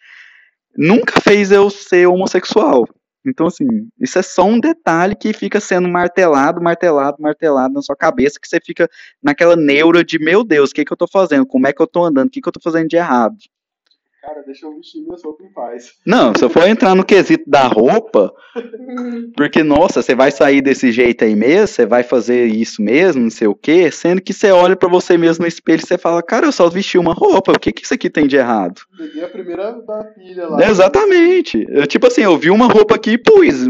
nunca 0.74 1.20
fez 1.20 1.52
eu 1.52 1.68
ser 1.68 2.06
homossexual. 2.06 2.86
Então, 3.26 3.46
assim, 3.46 3.66
isso 4.00 4.18
é 4.18 4.22
só 4.22 4.46
um 4.46 4.58
detalhe 4.58 5.14
que 5.14 5.34
fica 5.34 5.60
sendo 5.60 5.86
martelado, 5.86 6.62
martelado, 6.62 7.18
martelado 7.20 7.74
na 7.74 7.82
sua 7.82 7.94
cabeça, 7.94 8.40
que 8.40 8.48
você 8.48 8.58
fica 8.58 8.88
naquela 9.22 9.54
neura 9.54 10.02
de, 10.02 10.18
meu 10.18 10.42
Deus, 10.44 10.70
o 10.70 10.74
que, 10.74 10.82
que 10.82 10.92
eu 10.94 10.96
tô 10.96 11.06
fazendo? 11.06 11.44
Como 11.44 11.66
é 11.66 11.74
que 11.74 11.82
eu 11.82 11.86
tô 11.86 12.04
andando? 12.04 12.28
O 12.28 12.30
que, 12.30 12.40
que 12.40 12.48
eu 12.48 12.52
tô 12.52 12.60
fazendo 12.60 12.88
de 12.88 12.96
errado? 12.96 13.36
Cara, 14.24 14.42
deixa 14.42 14.64
eu 14.64 14.74
vestir 14.74 15.02
minhas 15.02 15.22
roupas 15.22 15.46
em 15.46 15.52
paz. 15.52 15.92
Não, 16.06 16.32
se 16.34 16.42
eu 16.42 16.48
for 16.48 16.66
entrar 16.66 16.94
no 16.94 17.04
quesito 17.04 17.44
da 17.46 17.66
roupa, 17.66 18.32
porque, 19.36 19.62
nossa, 19.62 20.00
você 20.00 20.14
vai 20.14 20.30
sair 20.30 20.62
desse 20.62 20.90
jeito 20.90 21.24
aí 21.24 21.36
mesmo, 21.36 21.66
você 21.66 21.84
vai 21.84 22.02
fazer 22.02 22.46
isso 22.46 22.80
mesmo, 22.80 23.20
não 23.20 23.30
sei 23.30 23.48
o 23.48 23.54
quê, 23.54 23.90
sendo 23.90 24.22
que 24.22 24.32
você 24.32 24.50
olha 24.50 24.76
para 24.76 24.88
você 24.88 25.18
mesmo 25.18 25.42
no 25.42 25.48
espelho 25.48 25.82
e 25.82 25.86
você 25.86 25.98
fala, 25.98 26.22
cara, 26.22 26.46
eu 26.46 26.52
só 26.52 26.70
vesti 26.70 26.96
uma 26.96 27.12
roupa, 27.12 27.52
o 27.52 27.58
que 27.58 27.70
que 27.70 27.84
isso 27.84 27.92
aqui 27.92 28.08
tem 28.08 28.26
de 28.26 28.36
errado? 28.36 28.80
Peguei 28.96 29.24
a 29.24 29.28
primeira 29.28 29.72
da 29.82 30.04
filha 30.14 30.48
lá. 30.48 30.70
Exatamente. 30.70 31.66
Eu, 31.68 31.86
tipo 31.86 32.06
assim, 32.06 32.22
eu 32.22 32.38
vi 32.38 32.48
uma 32.48 32.66
roupa 32.66 32.94
aqui 32.94 33.10
e 33.10 33.18
pus, 33.18 33.66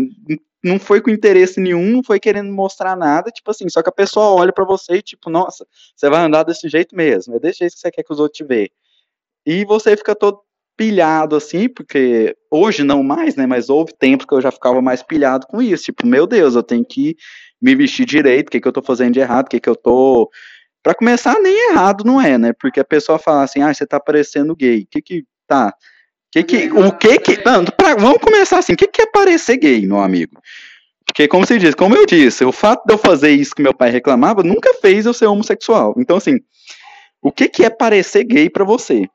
não 0.62 0.78
foi 0.78 1.00
com 1.00 1.10
interesse 1.10 1.58
nenhum, 1.58 1.96
não 1.96 2.02
foi 2.04 2.20
querendo 2.20 2.52
mostrar 2.52 2.96
nada, 2.96 3.28
tipo 3.32 3.50
assim, 3.50 3.68
só 3.68 3.82
que 3.82 3.88
a 3.88 3.92
pessoa 3.92 4.26
olha 4.26 4.52
para 4.52 4.64
você 4.64 4.94
e 4.94 5.02
tipo, 5.02 5.28
nossa, 5.28 5.66
você 5.96 6.08
vai 6.08 6.24
andar 6.24 6.44
desse 6.44 6.68
jeito 6.68 6.94
mesmo, 6.94 7.34
é 7.34 7.40
desse 7.40 7.58
jeito 7.58 7.74
que 7.74 7.80
você 7.80 7.90
quer 7.90 8.04
que 8.04 8.12
os 8.12 8.20
outros 8.20 8.38
te 8.38 8.44
vejam. 8.44 8.70
E 9.46 9.64
você 9.64 9.96
fica 9.96 10.14
todo 10.14 10.40
pilhado 10.76 11.36
assim, 11.36 11.68
porque 11.68 12.36
hoje 12.50 12.82
não 12.82 13.02
mais, 13.02 13.36
né? 13.36 13.46
Mas 13.46 13.68
houve 13.68 13.92
tempos 13.98 14.26
que 14.26 14.34
eu 14.34 14.40
já 14.40 14.50
ficava 14.50 14.80
mais 14.82 15.02
pilhado 15.02 15.46
com 15.46 15.62
isso. 15.62 15.84
Tipo, 15.84 16.06
meu 16.06 16.26
Deus, 16.26 16.54
eu 16.54 16.62
tenho 16.62 16.84
que 16.84 17.16
me 17.60 17.74
vestir 17.74 18.04
direito, 18.04 18.48
o 18.48 18.50
que, 18.50 18.60
que 18.60 18.68
eu 18.68 18.72
tô 18.72 18.82
fazendo 18.82 19.14
de 19.14 19.20
errado, 19.20 19.46
o 19.46 19.48
que, 19.50 19.60
que 19.60 19.68
eu 19.68 19.76
tô. 19.76 20.30
Pra 20.82 20.94
começar, 20.94 21.40
nem 21.40 21.70
errado 21.70 22.04
não 22.04 22.20
é, 22.20 22.36
né? 22.36 22.52
Porque 22.52 22.80
a 22.80 22.84
pessoa 22.84 23.18
fala 23.18 23.42
assim, 23.42 23.62
ah, 23.62 23.72
você 23.72 23.86
tá 23.86 23.98
parecendo 23.98 24.54
gay. 24.54 24.82
O 24.82 24.86
que 24.90 25.02
que. 25.02 25.24
Tá. 25.46 25.74
Que 26.30 26.42
que, 26.42 26.70
o 26.72 26.92
que 26.92 27.18
que. 27.18 27.44
Não, 27.44 27.64
pra, 27.64 27.94
vamos 27.94 28.18
começar 28.18 28.58
assim. 28.58 28.72
O 28.74 28.76
que 28.76 28.88
que 28.88 29.02
é 29.02 29.06
parecer 29.06 29.56
gay, 29.56 29.86
meu 29.86 30.00
amigo? 30.00 30.40
Porque, 31.06 31.28
como 31.28 31.46
você 31.46 31.58
diz, 31.58 31.74
como 31.74 31.94
eu 31.94 32.06
disse, 32.06 32.44
o 32.44 32.52
fato 32.52 32.84
de 32.86 32.94
eu 32.94 32.98
fazer 32.98 33.30
isso 33.30 33.54
que 33.54 33.62
meu 33.62 33.74
pai 33.74 33.90
reclamava 33.90 34.42
nunca 34.42 34.74
fez 34.74 35.06
eu 35.06 35.14
ser 35.14 35.26
homossexual. 35.26 35.94
Então, 35.96 36.16
assim, 36.16 36.40
o 37.22 37.30
que, 37.30 37.48
que 37.48 37.64
é 37.64 37.70
parecer 37.70 38.24
gay 38.24 38.50
para 38.50 38.64
você? 38.64 39.06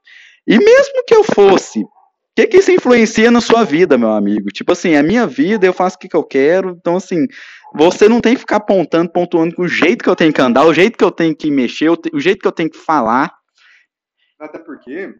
E 0.49 0.57
mesmo 0.57 1.03
que 1.05 1.13
eu 1.13 1.23
fosse, 1.23 1.83
o 1.83 1.87
que, 2.35 2.47
que 2.47 2.57
isso 2.57 2.71
influencia 2.71 3.29
na 3.29 3.39
sua 3.39 3.63
vida, 3.63 3.99
meu 3.99 4.09
amigo? 4.09 4.49
Tipo 4.49 4.71
assim, 4.71 4.95
a 4.95 5.03
minha 5.03 5.27
vida, 5.27 5.67
eu 5.67 5.73
faço 5.73 5.95
o 5.95 5.99
que, 5.99 6.09
que 6.09 6.15
eu 6.15 6.23
quero, 6.23 6.71
então 6.71 6.95
assim, 6.95 7.27
você 7.75 8.09
não 8.09 8.19
tem 8.19 8.33
que 8.33 8.39
ficar 8.39 8.55
apontando, 8.55 9.11
pontuando 9.11 9.53
com 9.53 9.61
o 9.61 9.67
jeito 9.67 10.03
que 10.03 10.09
eu 10.09 10.15
tenho 10.15 10.33
que 10.33 10.41
andar, 10.41 10.65
o 10.65 10.73
jeito 10.73 10.97
que 10.97 11.03
eu 11.03 11.11
tenho 11.11 11.35
que 11.35 11.51
mexer, 11.51 11.91
o 11.91 12.19
jeito 12.19 12.41
que 12.41 12.47
eu 12.47 12.51
tenho 12.51 12.71
que 12.71 12.79
falar. 12.79 13.31
Até 14.39 14.57
porque 14.57 15.13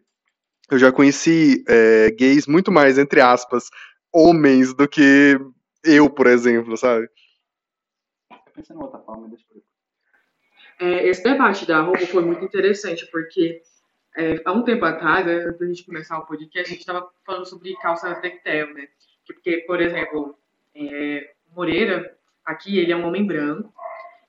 eu 0.68 0.78
já 0.80 0.90
conheci 0.90 1.62
é, 1.68 2.10
gays 2.10 2.48
muito 2.48 2.72
mais, 2.72 2.98
entre 2.98 3.20
aspas, 3.20 3.70
homens 4.12 4.74
do 4.74 4.88
que 4.88 5.38
eu, 5.84 6.10
por 6.10 6.26
exemplo, 6.26 6.76
sabe? 6.76 7.08
Pensando 8.52 8.80
em 8.80 8.82
outra 8.82 8.98
forma, 8.98 9.28
deixa 9.28 9.44
eu... 9.54 9.62
É, 10.80 11.06
esse 11.06 11.22
debate 11.22 11.66
da 11.66 11.82
roupa 11.82 12.04
foi 12.06 12.24
muito 12.24 12.44
interessante, 12.44 13.06
porque 13.12 13.60
é, 14.16 14.42
há 14.44 14.52
um 14.52 14.62
tempo 14.62 14.84
atrás, 14.84 15.24
né, 15.24 15.34
antes 15.34 15.58
da 15.58 15.66
gente 15.66 15.86
começar 15.86 16.18
o 16.18 16.26
podcast, 16.26 16.68
a 16.68 16.72
gente 16.72 16.80
estava 16.80 17.08
falando 17.24 17.46
sobre 17.46 17.74
calça 17.76 18.14
tectel, 18.16 18.74
né? 18.74 18.88
Porque, 19.26 19.58
por 19.58 19.80
exemplo, 19.80 20.36
é, 20.74 21.32
Moreira, 21.54 22.16
aqui, 22.44 22.78
ele 22.78 22.92
é 22.92 22.96
um 22.96 23.06
homem 23.06 23.24
branco, 23.24 23.72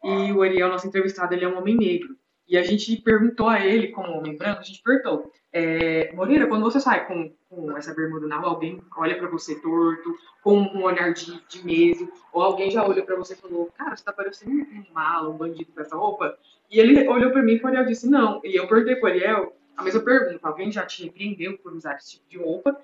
e 0.04 0.32
o 0.32 0.42
Ariel, 0.42 0.70
nosso 0.70 0.88
entrevistado, 0.88 1.34
ele 1.34 1.46
é 1.46 1.48
um 1.48 1.58
homem 1.58 1.76
negro. 1.76 2.16
E 2.48 2.58
a 2.58 2.64
gente 2.64 2.96
perguntou 2.98 3.48
a 3.48 3.66
ele, 3.66 3.90
como 3.90 4.12
homem 4.12 4.38
branco, 4.38 4.60
a 4.60 4.64
gente 4.64 4.82
perguntou, 4.84 5.32
é, 5.54 6.12
Moreira, 6.14 6.48
quando 6.48 6.64
você 6.64 6.80
sai 6.80 7.08
com, 7.08 7.34
com 7.50 7.78
essa 7.78 7.94
bermuda 7.94 8.28
na 8.28 8.38
rua, 8.38 8.50
alguém 8.50 8.82
olha 8.98 9.18
para 9.18 9.28
você 9.28 9.60
torto, 9.62 10.16
com 10.44 10.60
um 10.60 10.84
olhar 10.84 11.14
de, 11.14 11.42
de 11.48 11.66
medo, 11.66 12.12
ou 12.34 12.42
alguém 12.42 12.70
já 12.70 12.86
olha 12.86 13.04
para 13.04 13.16
você 13.16 13.34
e 13.34 13.38
falou, 13.38 13.72
cara, 13.78 13.96
você 13.96 14.04
tá 14.04 14.12
parecendo 14.12 14.52
um 14.52 14.94
malo, 14.94 15.32
um 15.32 15.38
bandido 15.38 15.72
com 15.72 15.82
essa 15.82 15.96
roupa? 15.96 16.38
E 16.70 16.80
ele 16.80 17.08
olhou 17.08 17.32
para 17.32 17.42
mim 17.42 17.54
e 17.54 17.62
o 17.62 17.68
Ariel 17.68 17.86
disse, 17.86 18.10
não. 18.10 18.42
E 18.44 18.56
eu 18.56 18.68
perguntei 18.68 18.96
pro 18.96 19.10
Ariel, 19.10 19.56
a 19.82 19.84
mesma 19.84 20.02
pergunta, 20.02 20.48
alguém 20.48 20.72
já 20.72 20.86
te 20.86 21.04
repreendeu 21.04 21.58
por 21.58 21.74
usar 21.74 21.98
esse 21.98 22.12
tipo 22.12 22.30
de 22.30 22.38
roupa? 22.38 22.80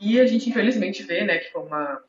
E 0.00 0.20
a 0.20 0.26
gente 0.26 0.48
infelizmente 0.48 1.02
vê, 1.02 1.24
né, 1.24 1.38
que 1.38 1.56
uma, 1.56 2.02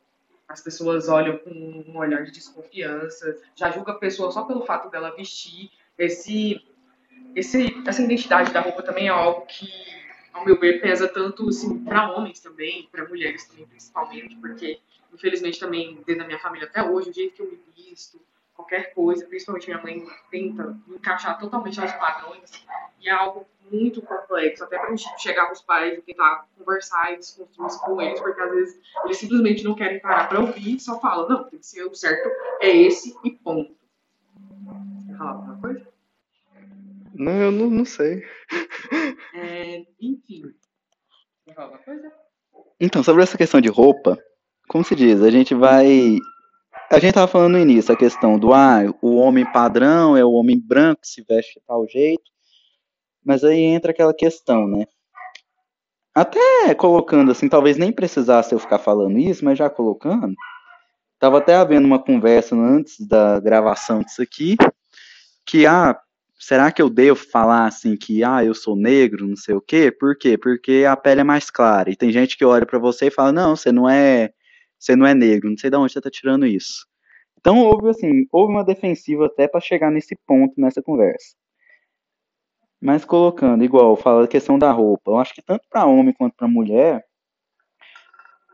as 0.47 0.61
pessoas 0.61 1.07
olham 1.07 1.37
com 1.37 1.49
um 1.49 1.97
olhar 1.97 2.23
de 2.23 2.31
desconfiança, 2.31 3.37
já 3.55 3.71
julga 3.71 3.93
a 3.93 3.97
pessoa 3.97 4.31
só 4.31 4.43
pelo 4.43 4.65
fato 4.65 4.89
dela 4.89 5.15
vestir. 5.15 5.71
Esse, 5.97 6.61
esse, 7.35 7.81
essa 7.87 8.01
identidade 8.01 8.51
da 8.51 8.61
roupa 8.61 8.83
também 8.83 9.07
é 9.07 9.11
algo 9.11 9.45
que, 9.45 9.67
ao 10.33 10.43
meu 10.45 10.59
ver, 10.59 10.81
pesa 10.81 11.07
tanto 11.07 11.47
assim, 11.47 11.83
para 11.83 12.11
homens 12.11 12.39
também, 12.39 12.87
para 12.91 13.07
mulheres 13.07 13.45
também, 13.45 13.65
principalmente, 13.65 14.35
porque 14.37 14.79
infelizmente 15.13 15.59
também 15.59 15.95
dentro 16.05 16.17
da 16.17 16.25
minha 16.25 16.39
família 16.39 16.67
até 16.67 16.83
hoje, 16.83 17.11
o 17.11 17.13
jeito 17.13 17.35
que 17.35 17.41
eu 17.41 17.51
me 17.51 17.59
visto, 17.75 18.19
qualquer 18.55 18.93
coisa, 18.93 19.25
principalmente 19.25 19.67
minha 19.67 19.81
mãe 19.81 20.05
tenta 20.29 20.77
encaixar 20.87 21.39
totalmente 21.39 21.79
aos 21.79 21.91
padrões, 21.93 22.65
e 22.99 23.09
é 23.09 23.11
algo 23.11 23.47
muito 23.71 24.01
complexo, 24.01 24.63
até 24.63 24.77
para 24.77 24.87
a 24.87 24.95
gente 24.95 25.21
chegar 25.21 25.47
com 25.47 25.53
os 25.53 25.61
pais 25.61 25.97
e 25.97 26.01
tentar 26.01 26.47
conversar 26.57 27.13
e 27.13 27.17
desconstruir 27.17 27.67
isso 27.67 27.81
com 27.81 28.01
eles, 28.01 28.19
porque 28.19 28.41
às 28.41 28.51
vezes 28.51 28.79
eles 29.03 29.17
simplesmente 29.17 29.63
não 29.63 29.73
querem 29.73 29.99
parar 29.99 30.29
para 30.29 30.39
ouvir 30.39 30.75
e 30.75 30.79
só 30.79 30.99
falam, 30.99 31.27
não, 31.27 31.43
tem 31.45 31.59
que 31.59 31.65
ser 31.65 31.83
o 31.83 31.95
certo, 31.95 32.29
é 32.61 32.69
esse 32.69 33.15
e 33.23 33.31
ponto. 33.31 33.75
Quer 35.07 35.17
falar 35.17 35.31
alguma 35.31 35.59
coisa? 35.59 35.87
Não, 37.13 37.41
eu 37.41 37.51
não, 37.51 37.69
não 37.69 37.85
sei. 37.85 38.23
É, 39.35 39.85
enfim. 39.99 40.53
Quer 41.45 41.53
falar 41.55 41.67
alguma 41.67 41.83
coisa? 41.83 42.11
Então, 42.79 43.03
sobre 43.03 43.23
essa 43.23 43.37
questão 43.37 43.61
de 43.61 43.69
roupa, 43.69 44.17
como 44.67 44.83
se 44.83 44.95
diz, 44.95 45.21
a 45.21 45.31
gente 45.31 45.55
vai 45.55 46.17
a 46.93 46.99
gente 46.99 47.13
tava 47.15 47.27
falando 47.27 47.53
no 47.53 47.59
início 47.59 47.91
a 47.91 47.97
questão 47.97 48.37
do 48.37 48.53
ah, 48.53 48.81
o 49.01 49.15
homem 49.15 49.51
padrão 49.51 50.15
é 50.15 50.23
o 50.23 50.33
homem 50.33 50.59
branco 50.59 51.01
que 51.01 51.07
se 51.07 51.23
veste 51.27 51.59
de 51.59 51.65
tal 51.65 51.87
jeito, 51.87 52.23
mas 53.25 53.43
aí 53.43 53.61
entra 53.61 53.91
aquela 53.91 54.13
questão, 54.13 54.67
né? 54.67 54.85
Até 56.13 56.75
colocando 56.75 57.31
assim, 57.31 57.49
talvez 57.49 57.77
nem 57.77 57.91
precisasse 57.91 58.53
eu 58.53 58.59
ficar 58.59 58.77
falando 58.77 59.17
isso, 59.17 59.43
mas 59.43 59.57
já 59.57 59.71
colocando, 59.71 60.35
tava 61.17 61.39
até 61.39 61.55
havendo 61.55 61.87
uma 61.87 61.97
conversa 61.97 62.55
antes 62.55 62.99
da 62.99 63.39
gravação 63.39 64.03
disso 64.03 64.21
aqui, 64.21 64.55
que 65.47 65.65
ah, 65.65 65.99
será 66.37 66.71
que 66.71 66.81
eu 66.81 66.91
devo 66.91 67.19
falar 67.19 67.65
assim 67.65 67.97
que, 67.97 68.23
ah, 68.23 68.45
eu 68.45 68.53
sou 68.53 68.75
negro, 68.75 69.25
não 69.27 69.35
sei 69.35 69.55
o 69.55 69.61
quê? 69.61 69.91
Por 69.91 70.15
quê? 70.15 70.37
Porque 70.37 70.85
a 70.87 70.95
pele 70.95 71.21
é 71.21 71.23
mais 71.23 71.49
clara. 71.49 71.89
E 71.89 71.95
tem 71.95 72.11
gente 72.11 72.37
que 72.37 72.45
olha 72.45 72.67
para 72.67 72.77
você 72.77 73.07
e 73.07 73.11
fala, 73.11 73.31
não, 73.31 73.55
você 73.55 73.71
não 73.71 73.89
é, 73.89 74.31
você 74.83 74.95
não 74.95 75.05
é 75.05 75.13
negro, 75.13 75.49
não 75.49 75.57
sei 75.57 75.69
de 75.69 75.77
onde 75.77 75.93
você 75.93 76.01
tá 76.01 76.09
tirando 76.09 76.45
isso. 76.45 76.85
Então 77.39 77.59
houve 77.59 77.89
assim, 77.89 78.25
houve 78.31 78.53
uma 78.53 78.63
defensiva 78.63 79.25
até 79.25 79.47
para 79.47 79.61
chegar 79.61 79.91
nesse 79.91 80.15
ponto 80.27 80.53
nessa 80.59 80.81
conversa. 80.81 81.35
Mas 82.81 83.05
colocando, 83.05 83.63
igual, 83.63 83.95
fala 83.95 84.25
a 84.25 84.27
questão 84.27 84.59
da 84.59 84.71
roupa. 84.71 85.11
Eu 85.11 85.17
acho 85.17 85.33
que 85.33 85.41
tanto 85.41 85.63
para 85.69 85.85
homem 85.85 86.13
quanto 86.13 86.35
para 86.35 86.47
mulher, 86.47 87.03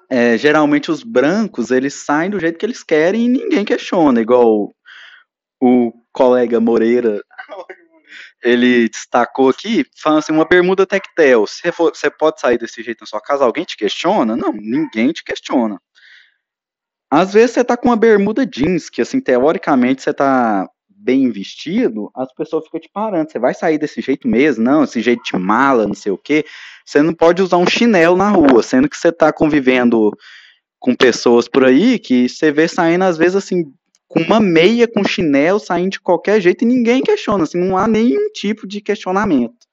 é, 0.09 0.37
geralmente 0.37 0.91
os 0.91 1.03
brancos, 1.03 1.71
eles 1.71 1.93
saem 1.93 2.29
do 2.29 2.39
jeito 2.39 2.57
que 2.57 2.65
eles 2.65 2.83
querem 2.83 3.25
e 3.25 3.29
ninguém 3.29 3.65
questiona, 3.65 4.21
igual 4.21 4.73
o 5.61 5.93
colega 6.11 6.59
Moreira, 6.59 7.21
ele 8.43 8.89
destacou 8.89 9.49
aqui, 9.49 9.85
falando 10.01 10.19
assim, 10.19 10.31
uma 10.31 10.45
bermuda 10.45 10.85
tectel, 10.85 11.45
você 11.45 12.09
pode 12.09 12.39
sair 12.39 12.57
desse 12.57 12.81
jeito 12.81 13.01
na 13.01 13.07
sua 13.07 13.21
casa, 13.21 13.43
alguém 13.43 13.65
te 13.65 13.77
questiona? 13.77 14.35
Não, 14.35 14.51
ninguém 14.53 15.11
te 15.11 15.23
questiona. 15.23 15.79
Às 17.09 17.33
vezes 17.33 17.51
você 17.51 17.63
tá 17.63 17.75
com 17.75 17.89
uma 17.89 17.95
bermuda 17.95 18.45
jeans, 18.45 18.89
que 18.89 19.01
assim, 19.01 19.19
teoricamente 19.19 20.01
você 20.01 20.13
tá 20.13 20.69
bem 20.89 21.31
vestido, 21.31 22.11
as 22.15 22.31
pessoas 22.33 22.65
ficam 22.65 22.79
te 22.79 22.89
parando. 22.93 23.31
Você 23.31 23.39
vai 23.39 23.53
sair 23.53 23.77
desse 23.77 24.01
jeito 24.01 24.27
mesmo? 24.27 24.63
Não, 24.63 24.83
esse 24.83 25.01
jeito 25.01 25.23
de 25.23 25.37
mala, 25.37 25.87
não 25.87 25.95
sei 25.95 26.11
o 26.11 26.17
quê. 26.17 26.45
Você 26.85 27.01
não 27.01 27.13
pode 27.13 27.41
usar 27.41 27.57
um 27.57 27.67
chinelo 27.67 28.15
na 28.15 28.29
rua, 28.29 28.61
sendo 28.61 28.89
que 28.89 28.97
você 28.97 29.09
está 29.09 29.31
convivendo 29.31 30.11
com 30.77 30.95
pessoas 30.95 31.47
por 31.47 31.65
aí 31.65 31.97
que 31.99 32.29
você 32.29 32.51
vê 32.51 32.67
saindo, 32.67 33.03
às 33.03 33.17
vezes, 33.17 33.35
assim, 33.35 33.65
com 34.07 34.19
uma 34.21 34.39
meia, 34.39 34.87
com 34.87 35.03
chinelo, 35.03 35.59
saindo 35.59 35.91
de 35.91 35.99
qualquer 35.99 36.41
jeito 36.41 36.63
e 36.63 36.67
ninguém 36.67 37.01
questiona, 37.01 37.43
assim, 37.43 37.59
não 37.59 37.77
há 37.77 37.87
nenhum 37.87 38.31
tipo 38.31 38.67
de 38.67 38.81
questionamento. 38.81 39.67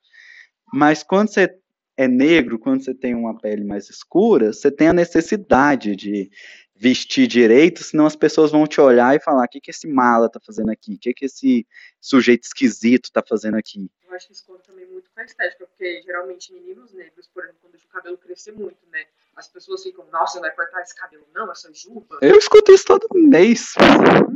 Mas 0.72 1.02
quando 1.02 1.28
você 1.28 1.48
é 1.96 2.06
negro, 2.06 2.58
quando 2.58 2.84
você 2.84 2.94
tem 2.94 3.14
uma 3.14 3.38
pele 3.38 3.64
mais 3.64 3.88
escura, 3.88 4.52
você 4.52 4.70
tem 4.70 4.88
a 4.88 4.92
necessidade 4.92 5.96
de 5.96 6.30
vestir 6.78 7.26
direito, 7.26 7.82
senão 7.82 8.06
as 8.06 8.14
pessoas 8.14 8.52
vão 8.52 8.66
te 8.66 8.80
olhar 8.80 9.14
e 9.16 9.20
falar: 9.20 9.44
o 9.44 9.48
que, 9.48 9.60
que 9.60 9.70
esse 9.70 9.86
mala 9.86 10.28
tá 10.28 10.38
fazendo 10.38 10.70
aqui? 10.70 10.94
O 10.94 10.98
que, 10.98 11.14
que 11.14 11.24
esse 11.24 11.66
sujeito 12.00 12.44
esquisito 12.44 13.10
tá 13.10 13.22
fazendo 13.26 13.56
aqui? 13.56 13.90
Eu 14.08 14.14
acho 14.14 14.28
que 14.28 14.32
isso 14.34 14.44
conta 14.46 14.62
também 14.64 14.86
muito 14.86 15.10
com 15.10 15.20
a 15.20 15.24
estética, 15.24 15.66
porque 15.66 16.02
geralmente 16.02 16.52
meninos 16.52 16.92
negros, 16.92 17.28
por 17.32 17.42
exemplo, 17.42 17.60
quando 17.62 17.74
o 17.74 17.88
cabelo 17.88 18.18
crescer 18.18 18.52
muito, 18.52 18.78
né? 18.92 19.04
As 19.34 19.48
pessoas 19.48 19.82
ficam, 19.82 20.06
nossa, 20.10 20.40
vai 20.40 20.50
cortar 20.50 20.80
esse 20.80 20.94
cabelo, 20.94 21.26
não, 21.34 21.50
essa 21.52 21.70
juba. 21.74 22.18
Eu 22.22 22.38
escuto 22.38 22.72
isso 22.72 22.86
todo 22.86 23.06
mês. 23.12 23.74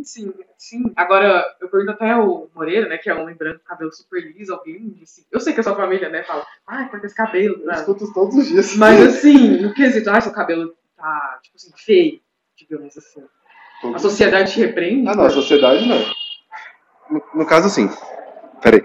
Sim, 0.03 0.35
sim. 0.59 0.93
Agora, 0.95 1.57
eu 1.59 1.71
pergunto 1.71 1.93
até 1.93 2.15
o 2.17 2.51
Moreira, 2.55 2.87
né, 2.87 2.99
que 2.99 3.09
é 3.09 3.15
um 3.15 3.23
homem 3.23 3.35
branco, 3.35 3.65
cabelo 3.65 3.91
super 3.93 4.23
liso, 4.23 4.53
alguém 4.53 4.91
disse. 4.91 5.27
Eu 5.31 5.41
sei 5.41 5.55
que 5.55 5.61
a 5.61 5.63
sua 5.63 5.75
família, 5.75 6.11
né, 6.11 6.23
fala, 6.23 6.47
ai, 6.67 6.91
corta 6.91 7.07
esse 7.07 7.15
cabelo. 7.15 7.63
Eu 7.63 7.73
escuto 7.73 8.05
isso 8.05 8.13
todos 8.13 8.37
os 8.37 8.47
dias. 8.47 8.77
Mas 8.77 9.01
assim, 9.17 9.63
no 9.63 9.73
quesito, 9.73 10.11
ai, 10.11 10.21
seu 10.21 10.33
cabelo 10.33 10.77
tá, 10.95 11.41
tipo 11.43 11.57
assim, 11.57 11.73
feio 11.75 12.21
digamos 12.71 12.97
assim. 12.97 13.23
A 13.95 13.99
sociedade 13.99 14.53
te 14.53 14.61
repreende? 14.61 15.09
Ah, 15.09 15.17
não, 15.17 15.25
a 15.25 15.31
sociedade 15.31 15.87
não. 15.87 15.99
No, 17.11 17.41
no 17.41 17.47
caso, 17.47 17.67
assim. 17.67 17.89
Peraí. 18.63 18.85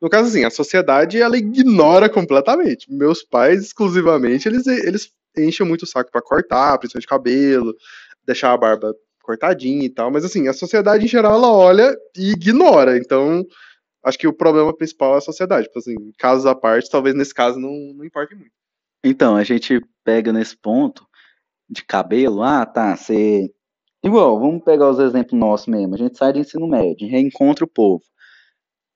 No 0.00 0.10
caso, 0.10 0.28
assim, 0.28 0.44
a 0.44 0.50
sociedade 0.50 1.20
ela 1.20 1.38
ignora 1.38 2.10
completamente. 2.10 2.92
Meus 2.92 3.22
pais, 3.22 3.62
exclusivamente, 3.62 4.46
eles, 4.46 4.66
eles 4.66 5.10
enchem 5.38 5.66
muito 5.66 5.82
o 5.82 5.86
saco 5.86 6.10
para 6.10 6.20
cortar, 6.20 6.76
principalmente 6.78 7.04
de 7.04 7.08
cabelo, 7.08 7.74
deixar 8.26 8.52
a 8.52 8.58
barba 8.58 8.94
cortadinha 9.22 9.86
e 9.86 9.90
tal. 9.90 10.10
Mas, 10.10 10.24
assim, 10.24 10.48
a 10.48 10.52
sociedade 10.52 11.04
em 11.04 11.08
geral 11.08 11.34
ela 11.34 11.50
olha 11.50 11.96
e 12.16 12.32
ignora. 12.32 12.98
Então, 12.98 13.44
acho 14.04 14.18
que 14.18 14.28
o 14.28 14.32
problema 14.32 14.76
principal 14.76 15.14
é 15.14 15.18
a 15.18 15.22
sociedade. 15.22 15.68
Tipo, 15.68 15.78
assim, 15.78 15.94
casos 16.18 16.44
à 16.44 16.54
parte, 16.54 16.90
talvez 16.90 17.14
nesse 17.14 17.32
caso 17.32 17.58
não, 17.58 17.72
não 17.94 18.04
importe 18.04 18.34
muito. 18.34 18.52
Então, 19.02 19.36
a 19.36 19.44
gente 19.44 19.80
pega 20.04 20.32
nesse 20.32 20.56
ponto 20.56 21.05
de 21.68 21.84
cabelo, 21.84 22.42
ah, 22.42 22.64
tá, 22.64 22.96
você. 22.96 23.50
Igual, 24.02 24.38
vamos 24.38 24.62
pegar 24.62 24.88
os 24.90 24.98
exemplos 24.98 25.38
nossos 25.38 25.66
mesmo. 25.66 25.94
A 25.94 25.98
gente 25.98 26.16
sai 26.16 26.32
do 26.32 26.38
ensino 26.38 26.68
médio, 26.68 27.08
reencontra 27.08 27.64
o 27.64 27.68
povo. 27.68 28.02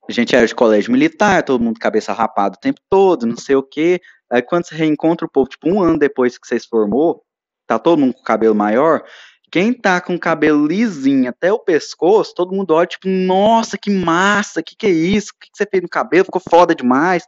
A 0.08 0.12
gente 0.12 0.34
era 0.34 0.46
de 0.46 0.54
colégio 0.54 0.92
militar, 0.92 1.42
todo 1.44 1.62
mundo 1.62 1.78
cabeça 1.78 2.12
rapada 2.12 2.56
o 2.56 2.60
tempo 2.60 2.80
todo, 2.88 3.26
não 3.26 3.36
sei 3.36 3.56
o 3.56 3.62
quê. 3.62 4.00
Aí 4.30 4.42
quando 4.42 4.66
você 4.66 4.74
reencontra 4.74 5.26
o 5.26 5.30
povo, 5.30 5.48
tipo, 5.48 5.68
um 5.68 5.82
ano 5.82 5.98
depois 5.98 6.38
que 6.38 6.46
você 6.46 6.58
se 6.58 6.68
formou, 6.68 7.22
tá 7.66 7.78
todo 7.78 7.98
mundo 7.98 8.14
com 8.14 8.22
cabelo 8.22 8.54
maior. 8.54 9.02
Quem 9.50 9.72
tá 9.72 10.00
com 10.00 10.18
cabelo 10.18 10.66
lisinho 10.66 11.28
até 11.28 11.52
o 11.52 11.58
pescoço, 11.58 12.34
todo 12.34 12.54
mundo 12.54 12.72
olha, 12.72 12.86
tipo, 12.86 13.08
nossa, 13.08 13.76
que 13.76 13.90
massa, 13.90 14.62
que 14.62 14.76
que 14.76 14.86
é 14.86 14.90
isso? 14.90 15.32
O 15.34 15.38
que, 15.40 15.50
que 15.50 15.56
você 15.56 15.66
fez 15.68 15.82
no 15.82 15.88
cabelo? 15.88 16.24
Ficou 16.24 16.42
foda 16.48 16.74
demais. 16.74 17.24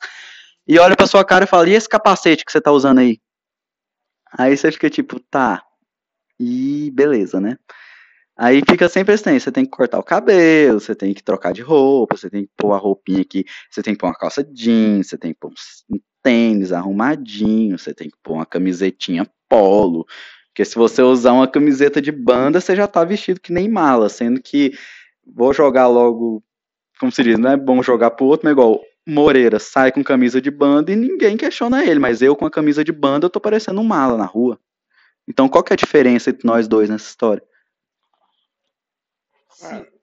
E 0.66 0.78
olha 0.78 0.96
pra 0.96 1.06
sua 1.06 1.24
cara 1.24 1.44
e 1.44 1.48
fala, 1.48 1.68
e 1.68 1.74
esse 1.74 1.88
capacete 1.88 2.44
que 2.44 2.52
você 2.52 2.60
tá 2.60 2.70
usando 2.70 2.98
aí? 2.98 3.18
Aí 4.38 4.56
você 4.56 4.70
fica 4.72 4.90
tipo, 4.90 5.20
tá. 5.20 5.62
E 6.38 6.90
beleza, 6.92 7.40
né? 7.40 7.56
Aí 8.36 8.62
fica 8.68 8.88
sempre 8.88 9.14
assim, 9.14 9.38
você 9.38 9.52
tem 9.52 9.64
que 9.64 9.70
cortar 9.70 9.98
o 9.98 10.02
cabelo, 10.02 10.80
você 10.80 10.94
tem 10.94 11.12
que 11.12 11.22
trocar 11.22 11.52
de 11.52 11.62
roupa, 11.62 12.16
você 12.16 12.30
tem 12.30 12.44
que 12.44 12.50
pôr 12.56 12.72
a 12.72 12.78
roupinha 12.78 13.20
aqui, 13.20 13.44
você 13.70 13.82
tem 13.82 13.94
que 13.94 14.00
pôr 14.00 14.06
uma 14.08 14.14
calça 14.14 14.42
jeans, 14.42 15.08
você 15.08 15.18
tem 15.18 15.32
que 15.34 15.38
pôr 15.38 15.50
um 15.90 15.98
tênis 16.22 16.72
arrumadinho, 16.72 17.78
você 17.78 17.92
tem 17.92 18.08
que 18.08 18.16
pôr 18.22 18.34
uma 18.34 18.46
camisetinha 18.46 19.26
polo. 19.48 20.06
Porque 20.48 20.64
se 20.64 20.76
você 20.76 21.02
usar 21.02 21.32
uma 21.32 21.48
camiseta 21.48 22.00
de 22.00 22.10
banda, 22.12 22.60
você 22.60 22.74
já 22.74 22.86
tá 22.86 23.04
vestido 23.04 23.40
que 23.40 23.52
nem 23.52 23.68
mala, 23.68 24.08
sendo 24.08 24.40
que 24.40 24.72
vou 25.26 25.52
jogar 25.52 25.86
logo, 25.86 26.42
como 26.98 27.12
se 27.12 27.22
diz, 27.22 27.38
não 27.38 27.50
é 27.50 27.56
bom 27.56 27.82
jogar 27.82 28.12
pro 28.12 28.26
outro, 28.26 28.46
mas 28.46 28.52
igual, 28.52 28.80
Moreira 29.06 29.58
sai 29.58 29.90
com 29.90 30.02
camisa 30.02 30.40
de 30.40 30.50
banda 30.50 30.92
e 30.92 30.96
ninguém 30.96 31.36
questiona 31.36 31.84
ele, 31.84 31.98
mas 31.98 32.22
eu 32.22 32.36
com 32.36 32.46
a 32.46 32.50
camisa 32.50 32.84
de 32.84 32.92
banda 32.92 33.26
eu 33.26 33.30
tô 33.30 33.40
parecendo 33.40 33.80
um 33.80 33.84
mala 33.84 34.16
na 34.16 34.26
rua. 34.26 34.58
Então 35.26 35.48
qual 35.48 35.62
que 35.62 35.72
é 35.72 35.74
a 35.74 35.76
diferença 35.76 36.30
entre 36.30 36.46
nós 36.46 36.68
dois 36.68 36.88
nessa 36.88 37.08
história? 37.08 37.42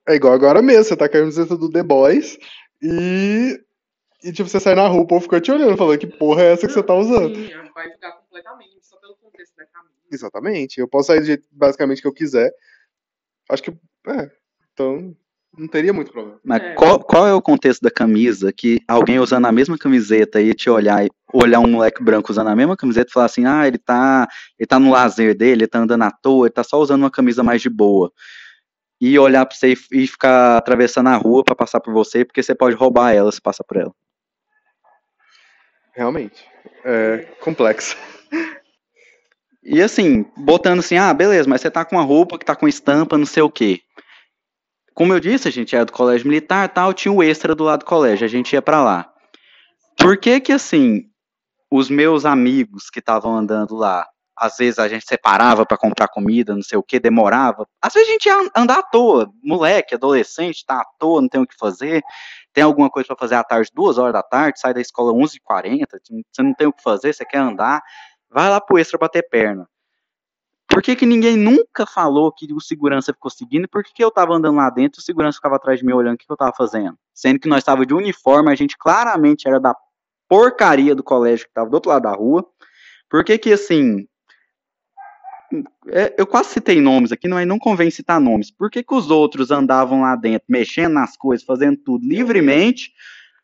É 0.07 0.15
igual 0.15 0.33
agora 0.33 0.61
mesmo, 0.61 0.83
você 0.83 0.95
tá 0.97 1.07
com 1.07 1.17
a 1.17 1.19
camiseta 1.19 1.55
do 1.55 1.69
The 1.69 1.83
Boys 1.83 2.37
e. 2.81 3.59
E 4.21 4.33
tipo, 4.33 4.49
você 4.49 4.59
sai 4.59 4.75
na 4.75 4.85
rua, 4.87 5.03
o 5.03 5.07
povo 5.07 5.21
fica 5.21 5.39
te 5.39 5.49
olhando, 5.49 5.77
falando 5.77 5.97
que 5.97 6.07
porra 6.07 6.43
é 6.43 6.51
essa 6.51 6.67
que 6.67 6.73
você 6.73 6.83
tá 6.83 6.93
usando. 6.93 7.35
Sim, 7.35 7.51
vai 7.73 7.89
ficar 7.89 8.11
completamente, 8.11 8.77
só 8.81 8.97
pelo 8.97 9.15
contexto 9.15 9.55
da 9.55 9.65
camisa. 9.65 9.93
Exatamente. 10.11 10.79
Eu 10.79 10.89
posso 10.89 11.07
sair 11.07 11.21
do 11.21 11.25
jeito 11.25 11.47
basicamente 11.51 12.01
que 12.01 12.07
eu 12.07 12.13
quiser. 12.13 12.51
Acho 13.49 13.63
que. 13.63 13.71
É. 14.07 14.29
Então, 14.73 15.15
não 15.59 15.67
teria 15.67 15.91
muito 15.91 16.11
problema. 16.11 16.39
Mas 16.43 16.61
é. 16.61 16.73
Qual, 16.73 16.99
qual, 16.99 17.27
é 17.27 17.33
o 17.33 17.41
contexto 17.41 17.81
da 17.81 17.91
camisa 17.91 18.51
que 18.51 18.81
alguém 18.87 19.19
usando 19.19 19.45
a 19.45 19.51
mesma 19.51 19.77
camiseta 19.77 20.41
e 20.41 20.53
te 20.53 20.69
olhar 20.69 21.05
olhar 21.31 21.59
um 21.59 21.67
moleque 21.67 22.01
branco 22.01 22.31
usando 22.31 22.47
a 22.47 22.55
mesma 22.55 22.75
camiseta 22.75 23.09
e 23.09 23.13
falar 23.13 23.25
assim, 23.27 23.45
ah, 23.45 23.67
ele 23.67 23.77
tá, 23.77 24.27
ele 24.57 24.65
tá 24.65 24.79
no 24.79 24.89
lazer 24.89 25.35
dele, 25.37 25.63
ele 25.63 25.67
tá 25.67 25.79
andando 25.79 26.03
à 26.03 26.11
toa, 26.11 26.47
ele 26.47 26.53
tá 26.53 26.63
só 26.63 26.79
usando 26.79 27.01
uma 27.01 27.11
camisa 27.11 27.43
mais 27.43 27.61
de 27.61 27.69
boa. 27.69 28.11
E 28.99 29.17
olhar 29.19 29.45
pra 29.45 29.55
você 29.55 29.73
e, 29.73 30.03
e 30.03 30.07
ficar 30.07 30.57
atravessando 30.57 31.07
a 31.07 31.15
rua 31.15 31.43
para 31.43 31.55
passar 31.55 31.79
por 31.79 31.93
você, 31.93 32.25
porque 32.25 32.41
você 32.41 32.55
pode 32.55 32.75
roubar 32.75 33.13
ela 33.13 33.31
se 33.31 33.41
passar 33.41 33.63
por 33.63 33.77
ela. 33.77 33.93
Realmente. 35.93 36.43
É 36.83 37.27
complexo. 37.41 37.95
E 39.63 39.81
assim, 39.81 40.25
botando 40.35 40.79
assim, 40.79 40.97
ah, 40.97 41.13
beleza, 41.13 41.47
mas 41.47 41.61
você 41.61 41.69
tá 41.69 41.85
com 41.85 41.95
uma 41.95 42.03
roupa 42.03 42.39
que 42.39 42.45
tá 42.45 42.55
com 42.55 42.67
estampa, 42.67 43.17
não 43.17 43.25
sei 43.25 43.43
o 43.43 43.51
quê. 43.51 43.81
Como 44.99 45.13
eu 45.13 45.19
disse, 45.21 45.47
a 45.47 45.51
gente 45.51 45.73
era 45.73 45.85
do 45.85 45.93
colégio 45.93 46.27
militar 46.27 46.67
tal, 46.67 46.93
tinha 46.93 47.09
o 47.09 47.23
extra 47.23 47.55
do 47.55 47.63
lado 47.63 47.79
do 47.79 47.85
colégio, 47.85 48.25
a 48.25 48.27
gente 48.27 48.51
ia 48.51 48.61
para 48.61 48.83
lá. 48.83 49.09
Por 49.97 50.17
que 50.17 50.41
que, 50.41 50.51
assim, 50.51 51.05
os 51.71 51.89
meus 51.89 52.25
amigos 52.25 52.89
que 52.89 52.99
estavam 52.99 53.33
andando 53.33 53.77
lá, 53.77 54.05
às 54.35 54.57
vezes 54.57 54.77
a 54.77 54.89
gente 54.89 55.05
separava 55.07 55.65
para 55.65 55.77
comprar 55.77 56.09
comida, 56.09 56.53
não 56.53 56.61
sei 56.61 56.77
o 56.77 56.83
que, 56.83 56.99
demorava. 56.99 57.65
Às 57.81 57.93
vezes 57.93 58.09
a 58.09 58.11
gente 58.11 58.25
ia 58.25 58.51
andar 58.53 58.79
à 58.79 58.83
toa, 58.83 59.31
moleque, 59.41 59.95
adolescente, 59.95 60.65
tá 60.65 60.81
à 60.81 60.85
toa, 60.99 61.21
não 61.21 61.29
tem 61.29 61.39
o 61.39 61.47
que 61.47 61.55
fazer, 61.57 62.03
tem 62.51 62.65
alguma 62.65 62.89
coisa 62.89 63.07
para 63.07 63.15
fazer 63.15 63.35
à 63.35 63.43
tarde, 63.45 63.71
duas 63.73 63.97
horas 63.97 64.11
da 64.11 64.21
tarde, 64.21 64.59
sai 64.59 64.73
da 64.73 64.81
escola 64.81 65.13
11h40, 65.13 65.85
você 66.29 66.43
não 66.43 66.53
tem 66.53 66.67
o 66.67 66.73
que 66.73 66.83
fazer, 66.83 67.13
você 67.13 67.23
quer 67.23 67.37
andar, 67.37 67.81
vai 68.29 68.49
lá 68.49 68.59
pro 68.59 68.77
extra 68.77 68.97
bater 68.97 69.25
perna. 69.29 69.65
Por 70.79 70.83
que, 70.83 70.95
que 70.95 71.05
ninguém 71.05 71.35
nunca 71.35 71.85
falou 71.85 72.31
que 72.31 72.53
o 72.53 72.61
segurança 72.61 73.11
ficou 73.11 73.29
seguindo? 73.29 73.67
Por 73.67 73.83
que, 73.83 73.91
que 73.93 74.01
eu 74.01 74.09
tava 74.09 74.33
andando 74.33 74.55
lá 74.55 74.69
dentro 74.69 74.97
e 74.97 75.01
o 75.01 75.03
segurança 75.03 75.35
ficava 75.35 75.57
atrás 75.57 75.77
de 75.77 75.85
mim 75.85 75.91
olhando 75.91 76.15
o 76.15 76.17
que, 76.17 76.25
que 76.25 76.31
eu 76.31 76.37
tava 76.37 76.53
fazendo? 76.55 76.97
Sendo 77.13 77.37
que 77.37 77.49
nós 77.49 77.57
estávamos 77.57 77.85
de 77.85 77.93
uniforme, 77.93 78.49
a 78.49 78.55
gente 78.55 78.77
claramente 78.77 79.45
era 79.45 79.59
da 79.59 79.75
porcaria 80.29 80.95
do 80.95 81.03
colégio 81.03 81.47
que 81.47 81.53
tava 81.53 81.69
do 81.69 81.73
outro 81.73 81.89
lado 81.91 82.03
da 82.03 82.13
rua. 82.13 82.47
Por 83.09 83.25
que 83.25 83.37
que, 83.37 83.51
assim... 83.51 84.07
É, 85.89 86.15
eu 86.17 86.25
quase 86.25 86.47
citei 86.47 86.79
nomes 86.79 87.11
aqui, 87.11 87.27
mas 87.27 87.45
não 87.45 87.59
convém 87.59 87.91
citar 87.91 88.21
nomes. 88.21 88.49
Por 88.49 88.71
que 88.71 88.81
que 88.81 88.95
os 88.95 89.11
outros 89.11 89.51
andavam 89.51 90.03
lá 90.03 90.15
dentro, 90.15 90.45
mexendo 90.47 90.93
nas 90.93 91.17
coisas, 91.17 91.45
fazendo 91.45 91.75
tudo 91.75 92.07
livremente... 92.07 92.93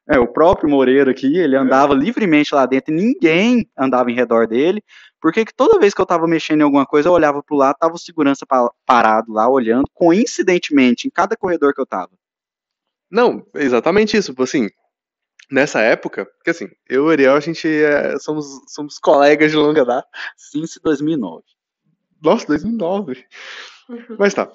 É, 0.08 0.20
o 0.20 0.28
próprio 0.28 0.70
Moreira 0.70 1.12
aqui, 1.12 1.38
ele 1.38 1.56
andava 1.56 1.94
livremente 1.96 2.54
lá 2.54 2.66
dentro 2.68 2.94
e 2.94 2.98
ninguém 2.98 3.68
andava 3.76 4.12
em 4.12 4.16
redor 4.16 4.48
dele. 4.48 4.84
Porque 5.20 5.44
toda 5.56 5.80
vez 5.80 5.94
que 5.94 6.02
eu 6.02 6.04
estava 6.04 6.28
mexendo 6.28 6.62
em 6.62 6.64
alguma 6.64 6.86
coisa, 6.86 7.10
eu 7.10 7.14
olhava 7.14 7.42
para 7.42 7.56
o 7.56 7.58
lado, 7.58 7.78
tava 7.80 7.96
o 7.96 7.98
segurança 7.98 8.46
parado 8.86 9.34
lá, 9.34 9.50
olhando, 9.50 9.90
coincidentemente, 9.94 11.08
em 11.08 11.12
cada 11.12 11.36
corredor 11.36 11.74
que 11.74 11.82
eu 11.82 11.86
estava. 11.86 12.12
Não, 13.10 13.44
exatamente 13.56 14.16
isso. 14.16 14.32
Tipo 14.32 14.44
assim, 14.44 14.70
nessa 15.50 15.82
época, 15.82 16.26
porque 16.26 16.52
assim, 16.52 16.70
eu 16.88 17.06
e 17.06 17.08
o 17.08 17.10
Ariel, 17.10 17.36
a 17.36 17.40
gente 17.40 17.68
é, 17.68 18.20
somos, 18.20 18.46
somos 18.68 19.00
colegas 19.00 19.50
de 19.50 19.58
longa 19.58 19.84
data. 19.84 20.08
Since 20.38 20.80
2009. 20.84 21.44
Nossa, 22.22 22.46
2009. 22.46 23.26
Mas 24.20 24.36
tá. 24.36 24.52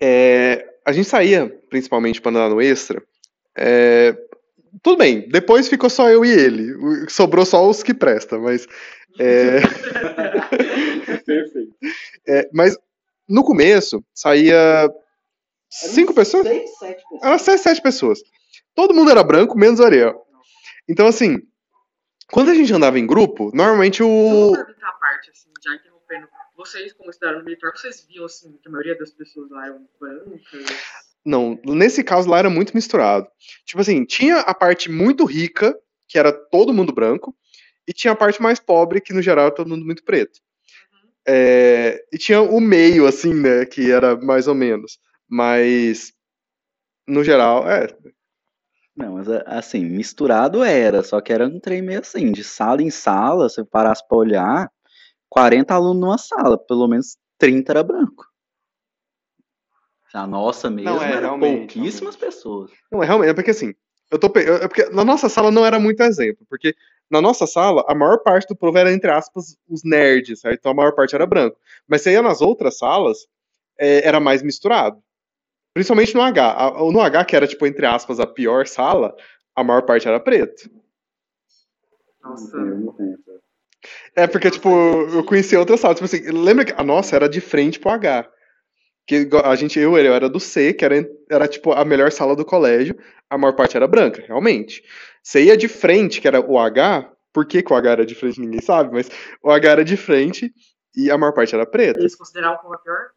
É, 0.00 0.66
a 0.86 0.92
gente 0.92 1.08
saía, 1.08 1.48
principalmente 1.68 2.20
para 2.20 2.30
andar 2.30 2.48
no 2.48 2.60
Extra. 2.62 3.02
é, 3.54 4.16
tudo 4.82 4.98
bem, 4.98 5.28
depois 5.28 5.68
ficou 5.68 5.88
só 5.90 6.08
eu 6.10 6.24
e 6.24 6.30
ele. 6.30 6.74
Sobrou 7.08 7.44
só 7.44 7.68
os 7.68 7.82
que 7.82 7.94
presta, 7.94 8.38
mas. 8.38 8.66
é, 9.18 9.60
Perfeito. 11.24 11.74
é, 12.26 12.48
mas 12.52 12.76
no 13.28 13.42
começo 13.44 14.04
saía 14.14 14.88
cinco 15.70 16.14
pessoas? 16.14 16.46
Seis, 16.46 16.78
sete 16.78 17.02
pessoas. 17.02 17.22
Eram 17.22 17.38
seis, 17.38 17.60
sete 17.60 17.82
pessoas. 17.82 18.20
Todo 18.74 18.94
mundo 18.94 19.10
era 19.10 19.24
branco, 19.24 19.58
menos 19.58 19.80
o 19.80 19.84
Ariel. 19.84 20.22
Então, 20.88 21.06
assim, 21.06 21.38
quando 22.30 22.50
a 22.50 22.54
gente 22.54 22.72
andava 22.72 22.98
em 22.98 23.06
grupo, 23.06 23.50
normalmente 23.54 24.00
Eu 24.00 24.08
vou 24.08 24.52
o. 24.52 24.56
perguntar 24.56 24.88
a 24.88 24.92
parte, 24.92 25.30
assim, 25.30 25.48
já 25.64 25.74
interrompendo. 25.74 26.28
Vocês, 26.56 26.92
como 26.92 27.10
estudaram 27.10 27.38
no 27.38 27.44
militar, 27.44 27.70
vocês 27.74 28.06
viam, 28.08 28.24
assim, 28.24 28.56
que 28.62 28.68
a 28.68 28.70
maioria 28.70 28.96
das 28.98 29.10
pessoas 29.10 29.50
lá 29.50 29.66
eram 29.66 29.86
brancas? 30.00 31.05
Não, 31.26 31.58
nesse 31.66 32.04
caso 32.04 32.30
lá 32.30 32.38
era 32.38 32.48
muito 32.48 32.72
misturado. 32.72 33.26
Tipo 33.64 33.80
assim, 33.80 34.04
tinha 34.04 34.38
a 34.38 34.54
parte 34.54 34.88
muito 34.88 35.24
rica, 35.24 35.76
que 36.06 36.16
era 36.16 36.32
todo 36.32 36.72
mundo 36.72 36.92
branco, 36.92 37.34
e 37.86 37.92
tinha 37.92 38.12
a 38.12 38.16
parte 38.16 38.40
mais 38.40 38.60
pobre, 38.60 39.00
que 39.00 39.12
no 39.12 39.20
geral 39.20 39.46
era 39.46 39.54
todo 39.54 39.68
mundo 39.68 39.84
muito 39.84 40.04
preto. 40.04 40.38
É, 41.26 42.00
e 42.12 42.16
tinha 42.16 42.40
o 42.40 42.60
meio, 42.60 43.06
assim, 43.06 43.34
né, 43.34 43.66
que 43.66 43.90
era 43.90 44.16
mais 44.16 44.46
ou 44.46 44.54
menos. 44.54 45.00
Mas, 45.28 46.12
no 47.08 47.24
geral, 47.24 47.68
é. 47.68 47.88
Não, 48.96 49.14
mas 49.14 49.28
assim, 49.46 49.84
misturado 49.84 50.62
era, 50.62 51.02
só 51.02 51.20
que 51.20 51.32
era 51.32 51.46
um 51.46 51.58
trem 51.58 51.82
meio 51.82 52.00
assim, 52.00 52.30
de 52.30 52.44
sala 52.44 52.82
em 52.82 52.90
sala, 52.90 53.48
se 53.48 53.60
eu 53.60 53.66
parasse 53.66 54.06
pra 54.08 54.16
olhar, 54.16 54.70
40 55.28 55.74
alunos 55.74 56.00
numa 56.00 56.18
sala, 56.18 56.56
pelo 56.56 56.86
menos 56.86 57.16
30 57.36 57.72
era 57.72 57.82
branco. 57.82 58.25
A 60.14 60.26
nossa 60.26 60.70
mesmo 60.70 60.90
Não, 60.96 61.02
é, 61.02 61.12
era 61.12 61.20
realmente, 61.20 61.74
pouquíssimas 61.74 62.16
pessoas. 62.16 62.70
Não, 62.90 63.02
é 63.02 63.06
realmente, 63.06 63.30
é 63.30 63.34
porque 63.34 63.50
assim, 63.50 63.74
eu 64.10 64.18
tô, 64.18 64.26
é 64.38 64.66
porque 64.68 64.84
na 64.90 65.04
nossa 65.04 65.28
sala 65.28 65.50
não 65.50 65.64
era 65.64 65.78
muito 65.78 66.02
exemplo, 66.02 66.46
porque 66.48 66.74
na 67.10 67.20
nossa 67.20 67.46
sala 67.46 67.84
a 67.88 67.94
maior 67.94 68.18
parte 68.18 68.46
do 68.48 68.56
povo 68.56 68.78
era, 68.78 68.92
entre 68.92 69.10
aspas, 69.10 69.56
os 69.68 69.82
nerds, 69.84 70.40
certo? 70.40 70.58
Então 70.58 70.72
a 70.72 70.74
maior 70.74 70.92
parte 70.94 71.14
era 71.14 71.26
branco. 71.26 71.58
Mas 71.86 72.02
você 72.02 72.12
ia 72.12 72.22
nas 72.22 72.40
outras 72.40 72.78
salas, 72.78 73.26
é, 73.78 74.06
era 74.06 74.20
mais 74.20 74.42
misturado. 74.42 75.02
Principalmente 75.74 76.14
no 76.14 76.22
H. 76.22 76.52
A- 76.52 76.70
No 76.90 77.00
H, 77.00 77.24
que 77.24 77.36
era, 77.36 77.46
tipo, 77.46 77.66
entre 77.66 77.84
aspas, 77.84 78.18
a 78.18 78.26
pior 78.26 78.66
sala, 78.66 79.14
a 79.54 79.62
maior 79.62 79.82
parte 79.82 80.08
era 80.08 80.18
preto. 80.18 80.70
Nossa. 82.24 82.56
É 84.14 84.26
porque, 84.26 84.50
tipo, 84.50 84.68
eu 84.68 85.22
conhecia 85.24 85.58
outra 85.58 85.76
sala. 85.76 85.94
Tipo 85.94 86.06
assim, 86.06 86.20
lembra 86.30 86.64
que 86.64 86.72
a 86.76 86.82
nossa 86.82 87.14
era 87.14 87.28
de 87.28 87.40
frente 87.40 87.78
pro 87.78 87.90
H. 87.90 88.28
Que 89.06 89.28
a 89.44 89.54
gente, 89.54 89.78
eu, 89.78 89.96
eu 89.96 90.14
era 90.14 90.28
do 90.28 90.40
C, 90.40 90.74
que 90.74 90.84
era, 90.84 91.08
era, 91.30 91.46
tipo, 91.46 91.72
a 91.72 91.84
melhor 91.84 92.10
sala 92.10 92.34
do 92.34 92.44
colégio. 92.44 92.98
A 93.30 93.38
maior 93.38 93.52
parte 93.52 93.76
era 93.76 93.86
branca, 93.86 94.22
realmente. 94.26 94.82
Você 95.22 95.44
ia 95.44 95.56
de 95.56 95.68
frente, 95.68 96.20
que 96.20 96.28
era 96.28 96.40
o 96.40 96.58
H. 96.58 97.12
Por 97.32 97.46
que, 97.46 97.62
que 97.62 97.72
o 97.72 97.76
H 97.76 97.90
era 97.90 98.06
de 98.06 98.14
frente, 98.14 98.40
ninguém 98.40 98.60
sabe, 98.60 98.92
mas 98.92 99.10
o 99.42 99.50
H 99.50 99.70
era 99.70 99.84
de 99.84 99.96
frente 99.96 100.52
e 100.96 101.10
a 101.10 101.18
maior 101.18 101.32
parte 101.32 101.54
era 101.54 101.66
preta. 101.66 102.00
Eles 102.00 102.16
consideravam 102.16 102.58
como 102.58 102.74
a 102.74 102.78
pior 102.78 103.10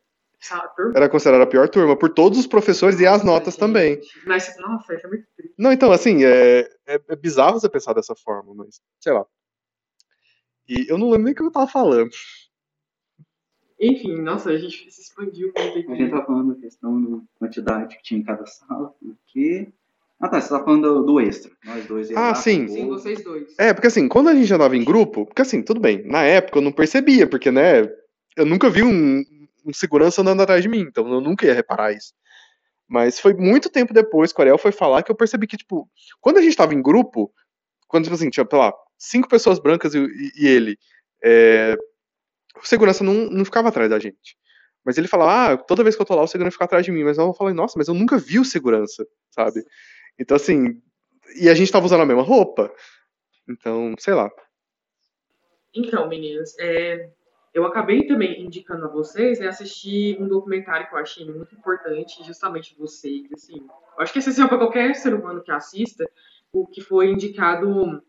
turma? 0.75 0.93
Era 0.95 1.09
considerada 1.09 1.43
a 1.43 1.47
pior 1.47 1.69
turma, 1.69 1.97
por 1.97 2.09
todos 2.09 2.37
os 2.37 2.47
professores 2.47 2.99
e 2.99 3.07
as 3.07 3.23
notas 3.23 3.53
Gente, 3.53 3.59
também. 3.59 4.01
Mas, 4.25 4.53
nossa, 4.59 4.93
isso 4.93 5.05
é 5.05 5.09
muito 5.09 5.25
triste. 5.35 5.55
Não, 5.57 5.71
então, 5.71 5.91
assim, 5.91 6.23
é, 6.23 6.69
é, 6.87 7.01
é 7.07 7.15
bizarro 7.15 7.59
você 7.59 7.69
pensar 7.69 7.93
dessa 7.93 8.15
forma, 8.15 8.53
mas, 8.53 8.81
sei 8.99 9.13
lá. 9.13 9.25
E 10.67 10.85
eu 10.89 10.97
não 10.97 11.09
lembro 11.09 11.23
nem 11.23 11.33
o 11.33 11.35
que 11.35 11.41
eu 11.41 11.51
tava 11.51 11.67
falando. 11.67 12.09
Enfim, 13.79 14.21
nossa, 14.21 14.49
a 14.49 14.57
gente 14.57 14.91
se 14.91 15.01
expandiu 15.01 15.51
muito 15.55 15.79
aqui. 15.79 15.91
A 15.91 15.95
gente 15.95 16.11
tá 16.11 16.23
falando 16.25 16.53
da 16.53 16.59
questão 16.61 17.01
da 17.01 17.17
quantidade 17.39 17.95
que 17.97 18.03
tinha 18.03 18.19
em 18.19 18.23
cada 18.23 18.45
sala, 18.45 18.93
porque... 19.01 19.69
Ah 20.19 20.27
tá, 20.27 20.41
você 20.41 20.49
tá 20.49 20.61
falando 20.61 21.03
do, 21.05 21.21
extra. 21.21 21.49
Nós 21.63 21.85
dois 21.85 22.11
Ah, 22.11 22.19
lá, 22.29 22.35
sim. 22.35 22.67
Sim, 22.67 22.87
vocês 22.87 23.23
dois. 23.23 23.55
É, 23.57 23.73
porque 23.73 23.87
assim, 23.87 24.09
quando 24.09 24.27
a 24.27 24.35
gente 24.35 24.53
andava 24.53 24.75
em 24.75 24.83
grupo, 24.83 25.25
porque 25.25 25.41
assim, 25.41 25.61
tudo 25.61 25.79
bem, 25.79 26.03
na 26.05 26.23
época 26.23 26.57
eu 26.57 26.61
não 26.61 26.73
percebia, 26.73 27.25
porque, 27.25 27.49
né, 27.49 27.83
eu 28.35 28.45
nunca 28.45 28.69
vi 28.69 28.83
um, 28.83 29.23
um 29.65 29.71
segurança 29.71 30.21
andando 30.21 30.41
atrás 30.41 30.61
de 30.61 30.67
mim, 30.67 30.81
então 30.81 31.09
eu 31.09 31.21
nunca 31.21 31.45
ia 31.45 31.53
reparar 31.53 31.93
isso. 31.93 32.13
Mas 32.85 33.17
foi 33.17 33.33
muito 33.33 33.69
tempo 33.69 33.93
depois 33.93 34.33
que 34.33 34.39
o 34.39 34.41
Ariel 34.41 34.57
foi 34.57 34.73
falar 34.73 35.03
que 35.03 35.11
eu 35.11 35.15
percebi 35.15 35.47
que, 35.47 35.55
tipo, 35.55 35.89
quando 36.19 36.37
a 36.37 36.41
gente 36.41 36.57
tava 36.57 36.73
em 36.73 36.81
grupo, 36.81 37.31
quando, 37.87 38.03
tipo 38.03 38.15
assim, 38.15 38.29
tinha, 38.29 38.45
sei 38.49 38.59
lá, 38.59 38.73
cinco 38.97 39.29
pessoas 39.29 39.57
brancas 39.57 39.93
e, 39.95 39.99
e- 39.99 40.31
e 40.35 40.47
ele, 40.47 40.77
é, 41.23 41.77
o 42.55 42.65
segurança 42.65 43.03
não, 43.03 43.13
não 43.29 43.45
ficava 43.45 43.69
atrás 43.69 43.89
da 43.89 43.99
gente. 43.99 44.37
Mas 44.83 44.97
ele 44.97 45.07
falava, 45.07 45.53
ah, 45.53 45.57
toda 45.57 45.83
vez 45.83 45.95
que 45.95 46.01
eu 46.01 46.05
tô 46.05 46.15
lá, 46.15 46.23
o 46.23 46.27
segurança 46.27 46.53
fica 46.53 46.65
atrás 46.65 46.85
de 46.85 46.91
mim. 46.91 47.03
Mas 47.03 47.17
eu 47.17 47.33
falei, 47.33 47.53
nossa, 47.53 47.75
mas 47.77 47.87
eu 47.87 47.93
nunca 47.93 48.17
vi 48.17 48.39
o 48.39 48.45
segurança, 48.45 49.05
sabe? 49.29 49.63
Então, 50.17 50.35
assim, 50.35 50.81
e 51.39 51.49
a 51.49 51.53
gente 51.53 51.71
tava 51.71 51.85
usando 51.85 52.01
a 52.01 52.05
mesma 52.05 52.23
roupa. 52.23 52.73
Então, 53.47 53.93
sei 53.99 54.13
lá. 54.13 54.29
Então, 55.73 56.07
meninas, 56.07 56.55
é, 56.59 57.09
eu 57.53 57.65
acabei 57.65 58.07
também 58.07 58.41
indicando 58.43 58.85
a 58.85 58.89
vocês 58.89 59.39
né, 59.39 59.47
assistir 59.47 60.19
um 60.21 60.27
documentário 60.27 60.87
que 60.87 60.93
eu 60.93 60.99
achei 60.99 61.25
muito 61.25 61.53
importante, 61.55 62.23
justamente 62.23 62.75
vocês, 62.77 63.31
assim, 63.33 63.57
eu 63.57 64.03
acho 64.03 64.13
que 64.13 64.19
é 64.19 64.21
essencial 64.21 64.47
para 64.47 64.57
qualquer 64.57 64.95
ser 64.95 65.13
humano 65.13 65.43
que 65.43 65.51
assista, 65.51 66.09
o 66.51 66.65
que 66.65 66.81
foi 66.81 67.11
indicado 67.11 68.01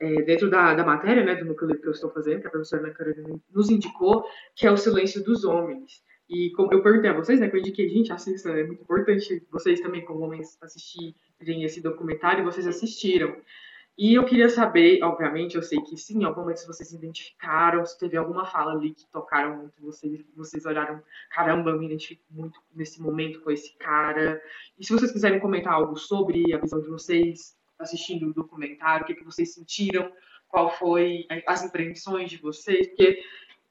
é, 0.00 0.22
dentro 0.22 0.50
da, 0.50 0.74
da 0.74 0.84
matéria, 0.84 1.24
né, 1.24 1.34
do 1.34 1.44
núcleo 1.44 1.80
que 1.80 1.86
eu 1.86 1.92
estou 1.92 2.10
fazendo, 2.10 2.40
que 2.40 2.46
a 2.46 2.50
professora 2.50 2.82
Ana 2.82 2.94
Carolina 2.94 3.40
nos 3.52 3.70
indicou, 3.70 4.24
que 4.54 4.66
é 4.66 4.70
o 4.70 4.76
silêncio 4.76 5.22
dos 5.22 5.44
homens. 5.44 6.02
E 6.28 6.50
como 6.50 6.72
eu 6.72 6.82
perguntei 6.82 7.10
a 7.10 7.14
vocês, 7.14 7.38
né, 7.40 7.48
que 7.48 7.56
eu 7.56 7.60
indiquei, 7.60 7.88
gente, 7.88 8.12
assista, 8.12 8.50
é 8.50 8.64
muito 8.64 8.82
importante 8.82 9.46
vocês 9.50 9.80
também, 9.80 10.04
como 10.04 10.20
homens, 10.20 10.58
assistirem 10.60 11.64
esse 11.64 11.80
documentário, 11.80 12.44
vocês 12.44 12.66
assistiram. 12.66 13.36
E 13.98 14.14
eu 14.14 14.26
queria 14.26 14.50
saber, 14.50 15.02
obviamente, 15.02 15.56
eu 15.56 15.62
sei 15.62 15.80
que 15.80 15.96
sim, 15.96 16.20
em 16.20 16.24
algum 16.24 16.42
momento 16.42 16.66
vocês 16.66 16.92
identificaram, 16.92 17.86
se 17.86 17.98
teve 17.98 18.14
alguma 18.14 18.44
fala 18.44 18.72
ali 18.72 18.92
que 18.92 19.06
tocaram 19.10 19.56
muito 19.56 19.80
vocês, 19.80 20.22
vocês 20.36 20.66
olharam, 20.66 21.02
caramba, 21.30 21.70
eu 21.70 21.78
me 21.78 21.86
identifico 21.86 22.22
muito 22.30 22.60
nesse 22.74 23.00
momento 23.00 23.40
com 23.40 23.50
esse 23.50 23.74
cara. 23.78 24.38
E 24.78 24.84
se 24.84 24.92
vocês 24.92 25.10
quiserem 25.10 25.40
comentar 25.40 25.72
algo 25.72 25.96
sobre 25.96 26.52
a 26.52 26.58
visão 26.58 26.82
de 26.82 26.88
vocês 26.88 27.56
assistindo 27.78 28.28
o 28.28 28.34
documentário, 28.34 29.04
o 29.04 29.06
que, 29.06 29.14
que 29.14 29.24
vocês 29.24 29.54
sentiram, 29.54 30.10
qual 30.48 30.70
foi 30.76 31.26
as 31.46 31.64
impressões 31.64 32.30
de 32.30 32.38
vocês, 32.38 32.88
porque 32.88 33.22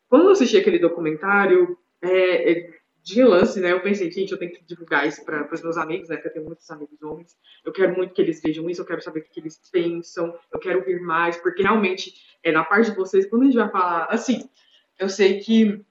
quando 0.07 0.25
eu 0.25 0.31
assisti 0.31 0.57
aquele 0.57 0.79
documentário, 0.79 1.77
é, 2.01 2.51
é, 2.51 2.79
de 3.01 3.15
relance, 3.15 3.59
né, 3.59 3.71
eu 3.71 3.81
pensei, 3.81 4.11
gente, 4.11 4.31
eu 4.31 4.37
tenho 4.37 4.51
que 4.51 4.63
divulgar 4.65 5.07
isso 5.07 5.23
para 5.23 5.47
os 5.53 5.61
meus 5.61 5.77
amigos, 5.77 6.09
né, 6.09 6.15
porque 6.15 6.29
eu 6.29 6.33
tenho 6.33 6.45
muitos 6.45 6.69
amigos 6.71 7.01
homens, 7.03 7.37
eu 7.63 7.71
quero 7.71 7.95
muito 7.95 8.13
que 8.13 8.21
eles 8.21 8.41
vejam 8.41 8.67
isso, 8.69 8.81
eu 8.81 8.85
quero 8.85 9.01
saber 9.01 9.19
o 9.19 9.23
que, 9.23 9.29
que 9.29 9.39
eles 9.39 9.61
pensam, 9.71 10.37
eu 10.51 10.59
quero 10.59 10.79
ouvir 10.79 10.99
mais, 10.99 11.37
porque 11.37 11.61
realmente, 11.61 12.13
é, 12.43 12.51
na 12.51 12.63
parte 12.63 12.89
de 12.89 12.97
vocês, 12.97 13.29
quando 13.29 13.43
a 13.43 13.45
gente 13.45 13.57
vai 13.57 13.69
falar, 13.69 14.05
assim, 14.05 14.49
eu 14.97 15.07
sei 15.07 15.39
que 15.39 15.85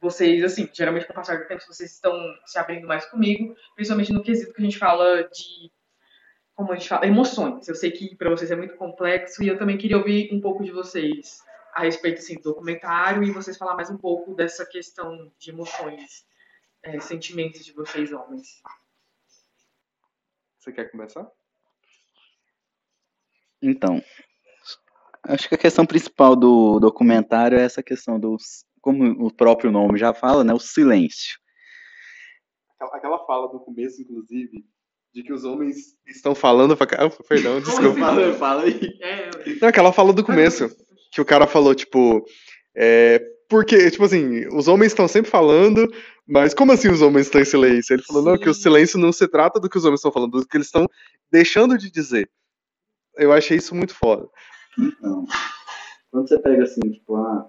vocês, 0.00 0.44
assim, 0.44 0.68
geralmente 0.72 1.06
com 1.06 1.12
o 1.12 1.16
passar 1.16 1.38
do 1.38 1.46
tempo, 1.46 1.62
vocês 1.66 1.92
estão 1.92 2.14
se 2.46 2.58
abrindo 2.58 2.86
mais 2.86 3.04
comigo, 3.06 3.54
principalmente 3.74 4.12
no 4.12 4.22
quesito 4.22 4.52
que 4.52 4.60
a 4.62 4.64
gente 4.64 4.78
fala 4.78 5.24
de, 5.24 5.70
como 6.54 6.72
a 6.72 6.76
gente 6.76 6.88
fala, 6.88 7.06
emoções. 7.06 7.66
Eu 7.68 7.74
sei 7.74 7.90
que 7.90 8.14
para 8.14 8.30
vocês 8.30 8.50
é 8.50 8.56
muito 8.56 8.76
complexo 8.76 9.42
e 9.42 9.48
eu 9.48 9.58
também 9.58 9.76
queria 9.76 9.98
ouvir 9.98 10.32
um 10.32 10.40
pouco 10.40 10.62
de 10.62 10.70
vocês 10.70 11.42
a 11.74 11.82
respeito, 11.82 12.18
assim, 12.18 12.36
do 12.36 12.42
documentário 12.42 13.24
e 13.24 13.32
vocês 13.32 13.58
falar 13.58 13.74
mais 13.74 13.90
um 13.90 13.98
pouco 13.98 14.34
dessa 14.34 14.64
questão 14.64 15.32
de 15.38 15.50
emoções, 15.50 16.24
é, 16.82 17.00
sentimentos 17.00 17.64
de 17.64 17.72
vocês, 17.72 18.12
homens. 18.12 18.62
Você 20.60 20.72
quer 20.72 20.90
começar? 20.90 21.28
Então, 23.60 24.00
acho 25.24 25.48
que 25.48 25.54
a 25.56 25.58
questão 25.58 25.84
principal 25.84 26.36
do 26.36 26.78
documentário 26.78 27.58
é 27.58 27.62
essa 27.62 27.82
questão 27.82 28.20
dos, 28.20 28.64
como 28.80 29.26
o 29.26 29.34
próprio 29.34 29.72
nome 29.72 29.98
já 29.98 30.14
fala, 30.14 30.44
né, 30.44 30.54
o 30.54 30.60
silêncio. 30.60 31.38
Aquela, 32.78 33.24
fala 33.26 33.52
no 33.52 33.60
começo, 33.60 34.00
inclusive, 34.02 34.64
de 35.14 35.22
que 35.22 35.32
os 35.32 35.44
homens 35.44 35.96
estão 36.06 36.34
falando 36.34 36.76
pra 36.76 36.86
cá. 36.86 37.08
Perdão, 37.28 37.60
desculpa. 37.60 38.00
Fala, 38.00 38.32
fala 38.34 38.62
aí. 38.64 38.98
É, 39.00 39.30
Não, 39.60 39.68
aquela 39.68 39.92
fala 39.92 40.12
do 40.12 40.24
começo, 40.24 40.68
que 41.12 41.20
o 41.20 41.24
cara 41.24 41.46
falou, 41.46 41.74
tipo. 41.74 42.24
É, 42.74 43.24
porque, 43.48 43.90
tipo 43.90 44.04
assim, 44.04 44.48
os 44.48 44.66
homens 44.66 44.90
estão 44.90 45.06
sempre 45.06 45.30
falando, 45.30 45.88
mas 46.26 46.52
como 46.52 46.72
assim 46.72 46.88
os 46.88 47.00
homens 47.00 47.26
estão 47.26 47.40
em 47.40 47.44
silêncio? 47.44 47.94
Ele 47.94 48.02
falou, 48.02 48.22
não, 48.24 48.36
que 48.36 48.48
o 48.48 48.54
Sim. 48.54 48.62
silêncio 48.62 48.98
não 48.98 49.12
se 49.12 49.28
trata 49.28 49.60
do 49.60 49.68
que 49.68 49.78
os 49.78 49.84
homens 49.84 50.00
estão 50.00 50.10
falando, 50.10 50.32
do 50.32 50.46
que 50.46 50.56
eles 50.56 50.66
estão 50.66 50.88
deixando 51.30 51.78
de 51.78 51.88
dizer. 51.90 52.28
Eu 53.16 53.32
achei 53.32 53.58
isso 53.58 53.74
muito 53.74 53.94
foda. 53.94 54.28
Então, 54.76 55.24
quando 56.10 56.28
você 56.28 56.38
pega 56.40 56.64
assim, 56.64 56.80
tipo, 56.80 57.14
ah, 57.14 57.46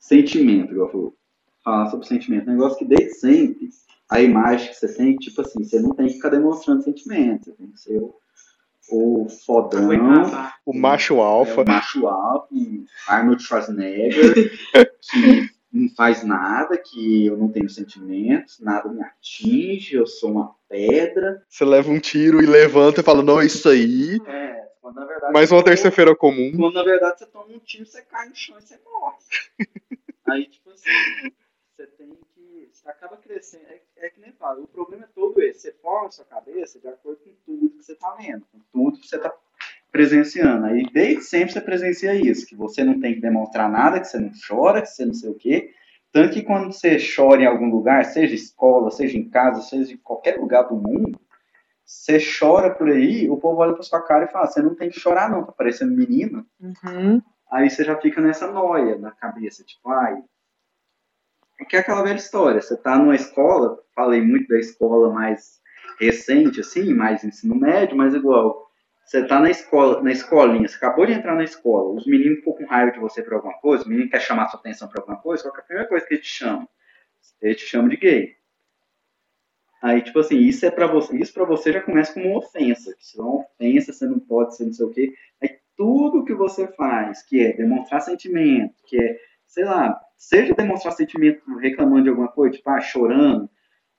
sentimento, 0.00 0.72
igual 0.72 0.88
eu 0.88 0.92
falou, 0.92 1.16
falar 1.62 1.90
sobre 1.90 2.08
sentimento, 2.08 2.48
um 2.48 2.54
negócio 2.54 2.78
que 2.78 2.84
desde 2.84 3.14
sempre 3.14 3.68
a 4.10 4.20
imagem 4.20 4.68
que 4.70 4.76
você 4.76 4.94
tem, 4.94 5.16
tipo 5.16 5.40
assim, 5.40 5.62
você 5.62 5.80
não 5.80 5.94
tem 5.94 6.06
que 6.06 6.14
ficar 6.14 6.30
demonstrando 6.30 6.82
sentimentos, 6.82 7.46
você 7.46 7.52
tem 7.52 7.70
que 7.70 7.78
ser 7.78 7.98
o, 7.98 8.14
o 8.90 9.28
fodão, 9.28 9.90
o 10.64 10.76
macho 10.76 11.20
alfa. 11.20 11.60
É, 11.60 11.64
o 11.64 11.66
macho 11.66 12.06
alfa, 12.06 12.48
Arnold 13.06 13.42
Schwarzenegger, 13.42 14.50
que 15.02 15.50
não 15.70 15.88
faz 15.90 16.24
nada, 16.24 16.78
que 16.78 17.26
eu 17.26 17.36
não 17.36 17.48
tenho 17.48 17.68
sentimentos, 17.68 18.58
nada 18.60 18.88
me 18.88 19.02
atinge, 19.02 19.94
eu 19.94 20.06
sou 20.06 20.32
uma 20.32 20.54
pedra. 20.68 21.42
Você 21.48 21.64
leva 21.64 21.90
um 21.90 22.00
tiro 22.00 22.42
e 22.42 22.46
levanta 22.46 23.00
e 23.00 23.04
fala, 23.04 23.22
não, 23.22 23.40
é 23.40 23.46
isso 23.46 23.68
aí. 23.68 24.18
É, 24.26 24.68
quando 24.80 24.96
na 24.96 25.04
verdade. 25.04 25.32
Mais 25.32 25.52
uma 25.52 25.62
terça-feira 25.62 26.16
comum. 26.16 26.52
Quando 26.56 26.74
na 26.74 26.82
verdade 26.82 27.18
você 27.18 27.26
toma 27.26 27.52
um 27.52 27.58
tiro, 27.58 27.84
você 27.84 28.00
cai 28.02 28.28
no 28.28 28.34
chão 28.34 28.56
e 28.58 28.62
você 28.62 28.78
morre. 28.84 29.16
aí, 30.26 30.46
tipo 30.46 30.70
assim. 30.70 30.88
Você 32.78 32.88
acaba 32.88 33.16
crescendo. 33.16 33.64
É, 33.68 34.06
é 34.06 34.10
que 34.10 34.20
nem 34.20 34.32
fala, 34.32 34.60
o 34.60 34.68
problema 34.68 35.04
é 35.04 35.08
todo 35.12 35.42
esse. 35.42 35.60
Você 35.60 35.72
forma 35.72 36.06
a 36.06 36.10
sua 36.10 36.24
cabeça 36.24 36.78
de 36.78 36.86
acordo 36.86 37.18
com 37.24 37.32
tudo 37.44 37.70
que 37.70 37.82
você 37.82 37.94
tá 37.96 38.14
vendo, 38.14 38.46
com 38.52 38.60
tudo 38.72 39.00
que 39.00 39.08
você 39.08 39.18
tá 39.18 39.34
presenciando. 39.90 40.66
Aí 40.66 40.86
desde 40.92 41.24
sempre 41.24 41.52
você 41.52 41.60
presencia 41.60 42.14
isso, 42.14 42.46
que 42.46 42.54
você 42.54 42.84
não 42.84 43.00
tem 43.00 43.14
que 43.14 43.20
demonstrar 43.20 43.68
nada, 43.68 44.00
que 44.00 44.06
você 44.06 44.18
não 44.18 44.30
chora, 44.46 44.82
que 44.82 44.88
você 44.88 45.04
não 45.04 45.14
sei 45.14 45.30
o 45.30 45.34
quê. 45.34 45.74
Tanto 46.12 46.32
que 46.32 46.42
quando 46.42 46.72
você 46.72 46.96
chora 46.98 47.42
em 47.42 47.46
algum 47.46 47.68
lugar, 47.68 48.04
seja 48.04 48.34
escola, 48.34 48.90
seja 48.92 49.18
em 49.18 49.28
casa, 49.28 49.60
seja 49.60 49.92
em 49.92 49.98
qualquer 49.98 50.38
lugar 50.38 50.62
do 50.68 50.76
mundo, 50.76 51.20
você 51.84 52.18
chora 52.18 52.72
por 52.72 52.88
aí, 52.88 53.28
o 53.28 53.36
povo 53.36 53.60
olha 53.60 53.74
pra 53.74 53.82
sua 53.82 54.00
cara 54.02 54.24
e 54.24 54.28
fala, 54.28 54.46
você 54.46 54.62
não 54.62 54.74
tem 54.74 54.88
que 54.88 55.00
chorar 55.00 55.28
não, 55.28 55.44
tá 55.44 55.52
parecendo 55.52 55.96
menina. 55.96 56.46
Uhum. 56.60 57.20
Aí 57.50 57.68
você 57.68 57.82
já 57.82 57.96
fica 57.96 58.20
nessa 58.20 58.50
noia 58.50 58.96
na 58.96 59.10
cabeça, 59.10 59.64
tipo, 59.64 59.90
ai... 59.90 60.22
É 61.60 61.64
que 61.64 61.76
é 61.76 61.80
aquela 61.80 62.02
velha 62.02 62.16
história, 62.16 62.60
você 62.60 62.76
tá 62.76 62.96
numa 62.96 63.16
escola, 63.16 63.78
falei 63.94 64.22
muito 64.22 64.48
da 64.48 64.58
escola 64.58 65.12
mais 65.12 65.60
recente, 65.98 66.60
assim, 66.60 66.94
mais 66.94 67.24
ensino 67.24 67.54
médio, 67.56 67.96
mas 67.96 68.14
igual, 68.14 68.68
você 69.04 69.26
tá 69.26 69.40
na 69.40 69.50
escola, 69.50 70.00
na 70.02 70.12
escolinha, 70.12 70.68
você 70.68 70.76
acabou 70.76 71.04
de 71.04 71.12
entrar 71.12 71.34
na 71.34 71.42
escola, 71.42 71.94
os 71.94 72.06
meninos 72.06 72.38
ficam 72.38 72.52
com 72.52 72.66
raiva 72.66 72.92
de 72.92 73.00
você 73.00 73.22
por 73.22 73.34
alguma 73.34 73.54
coisa, 73.54 73.84
o 73.84 73.88
menino 73.88 74.08
quer 74.08 74.20
chamar 74.20 74.48
sua 74.48 74.60
atenção 74.60 74.88
por 74.88 75.00
alguma 75.00 75.16
coisa, 75.16 75.42
qual 75.42 75.56
é 75.56 75.58
a 75.58 75.62
primeira 75.62 75.88
coisa 75.88 76.06
que 76.06 76.14
ele 76.14 76.22
te 76.22 76.28
chama? 76.28 76.68
Ele 77.42 77.54
te 77.54 77.66
chama 77.66 77.88
de 77.88 77.96
gay. 77.96 78.36
Aí, 79.82 80.02
tipo 80.02 80.18
assim, 80.18 80.38
isso 80.38 80.66
é 80.66 80.70
para 80.70 80.86
você, 80.86 81.16
isso 81.16 81.32
para 81.32 81.44
você 81.44 81.72
já 81.72 81.80
começa 81.80 82.12
como 82.12 82.26
uma 82.28 82.38
ofensa, 82.38 82.94
isso 83.00 83.20
é 83.20 83.24
uma 83.24 83.40
ofensa, 83.40 83.92
você 83.92 84.06
não 84.06 84.18
pode 84.18 84.56
ser 84.56 84.64
não 84.64 84.72
sei 84.72 84.86
o 84.86 84.90
quê. 84.90 85.14
Aí 85.42 85.58
tudo 85.76 86.24
que 86.24 86.34
você 86.34 86.66
faz, 86.72 87.22
que 87.22 87.40
é 87.40 87.52
demonstrar 87.52 88.02
sentimento, 88.02 88.74
que 88.86 89.00
é, 89.00 89.18
sei 89.48 89.64
lá, 89.64 89.98
seja 90.16 90.54
demonstrar 90.54 90.92
sentimento 90.92 91.42
reclamando 91.56 92.04
de 92.04 92.10
alguma 92.10 92.28
coisa, 92.28 92.56
tipo, 92.56 92.70
ah, 92.70 92.80
chorando, 92.80 93.48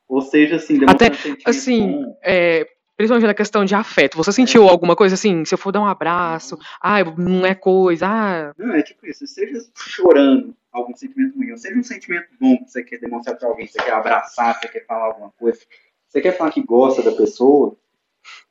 ou 0.08 0.22
seja, 0.22 0.56
assim, 0.56 0.80
demonstrar 0.80 1.12
Até, 1.12 1.18
sentimento 1.18 1.50
assim, 1.50 2.16
é, 2.24 2.68
principalmente 2.96 3.28
na 3.28 3.34
questão 3.34 3.66
de 3.66 3.76
afeto. 3.76 4.16
Você 4.18 4.32
sentiu 4.32 4.68
alguma 4.68 4.96
coisa 4.96 5.16
assim? 5.16 5.44
Se 5.44 5.54
eu 5.54 5.58
for 5.58 5.72
dar 5.72 5.82
um 5.82 5.88
abraço, 5.88 6.58
ah, 6.82 7.04
não 7.18 7.46
é 7.46 7.56
coisa, 7.56 8.08
ah. 8.08 8.54
Não, 8.58 8.76
é 8.76 8.84
tipo 8.84 9.06
isso, 9.06 9.26
seja 9.26 9.60
chorando 9.76 10.56
algum 10.72 10.96
sentimento 10.96 11.36
ruim, 11.36 11.52
ou 11.52 11.58
seja 11.58 11.78
um 11.78 11.84
sentimento 11.84 12.28
bom 12.40 12.58
que 12.58 12.70
você 12.70 12.84
quer 12.84 13.00
demonstrar 13.00 13.36
para 13.36 13.50
alguém, 13.50 13.68
você 13.68 13.80
quer 13.80 13.94
abraçar, 13.94 14.60
você 14.60 14.68
quer 14.68 14.86
falar 14.86 15.06
alguma 15.06 15.32
coisa, 15.32 15.60
você 16.08 16.22
quer 16.22 16.38
falar 16.38 16.52
que 16.52 16.62
gosta 16.62 17.02
da 17.02 17.12
pessoa, 17.12 17.76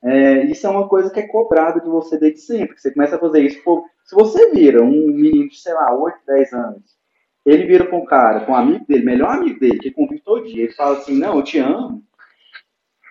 é, 0.03 0.45
isso 0.47 0.67
é 0.67 0.71
uma 0.71 0.88
coisa 0.88 1.11
que 1.11 1.21
é 1.21 1.27
cobrada 1.27 1.81
de 1.81 1.88
você 1.88 2.19
desde 2.19 2.41
sempre. 2.41 2.79
Você 2.79 2.93
começa 2.93 3.17
a 3.17 3.19
fazer 3.19 3.43
isso. 3.43 3.62
Pô, 3.62 3.85
se 4.05 4.14
você 4.14 4.51
vira 4.51 4.83
um 4.83 4.91
menino 4.91 5.49
de, 5.49 5.57
sei 5.61 5.75
lá, 5.75 5.95
8, 5.95 6.19
10 6.27 6.53
anos, 6.53 6.99
ele 7.45 7.67
vira 7.67 7.85
para 7.85 7.97
um 7.97 8.05
cara, 8.05 8.45
com 8.45 8.53
um 8.53 8.57
amigo 8.57 8.85
dele, 8.87 9.05
melhor 9.05 9.37
amigo 9.37 9.59
dele, 9.59 9.79
que 9.79 9.91
convive 9.91 10.23
todo 10.23 10.47
dia, 10.47 10.64
ele 10.64 10.75
fala 10.75 10.99
assim: 10.99 11.19
Não, 11.19 11.37
eu 11.37 11.43
te 11.43 11.59
amo 11.59 12.03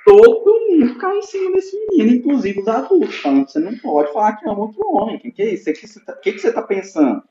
todo 0.08 0.68
mundo 0.70 0.98
cai 0.98 1.18
em 1.18 1.22
cima 1.22 1.52
desse 1.52 1.78
menino, 1.90 2.16
inclusive 2.16 2.62
os 2.62 2.68
adultos, 2.70 3.18
falando 3.18 3.50
você 3.50 3.60
não 3.60 3.78
pode 3.78 4.14
falar 4.14 4.38
que 4.38 4.48
ama 4.48 4.62
outro 4.62 4.82
homem. 4.90 5.18
O 5.18 5.20
que, 5.20 5.32
que 5.32 5.42
é 5.42 5.54
isso? 5.54 5.70
O 5.70 5.74
que, 5.74 5.82
que, 5.82 5.88
você 5.88 6.00
tá, 6.00 6.18
você 6.24 6.54
tá 6.54 6.62
pensando? 6.62 7.22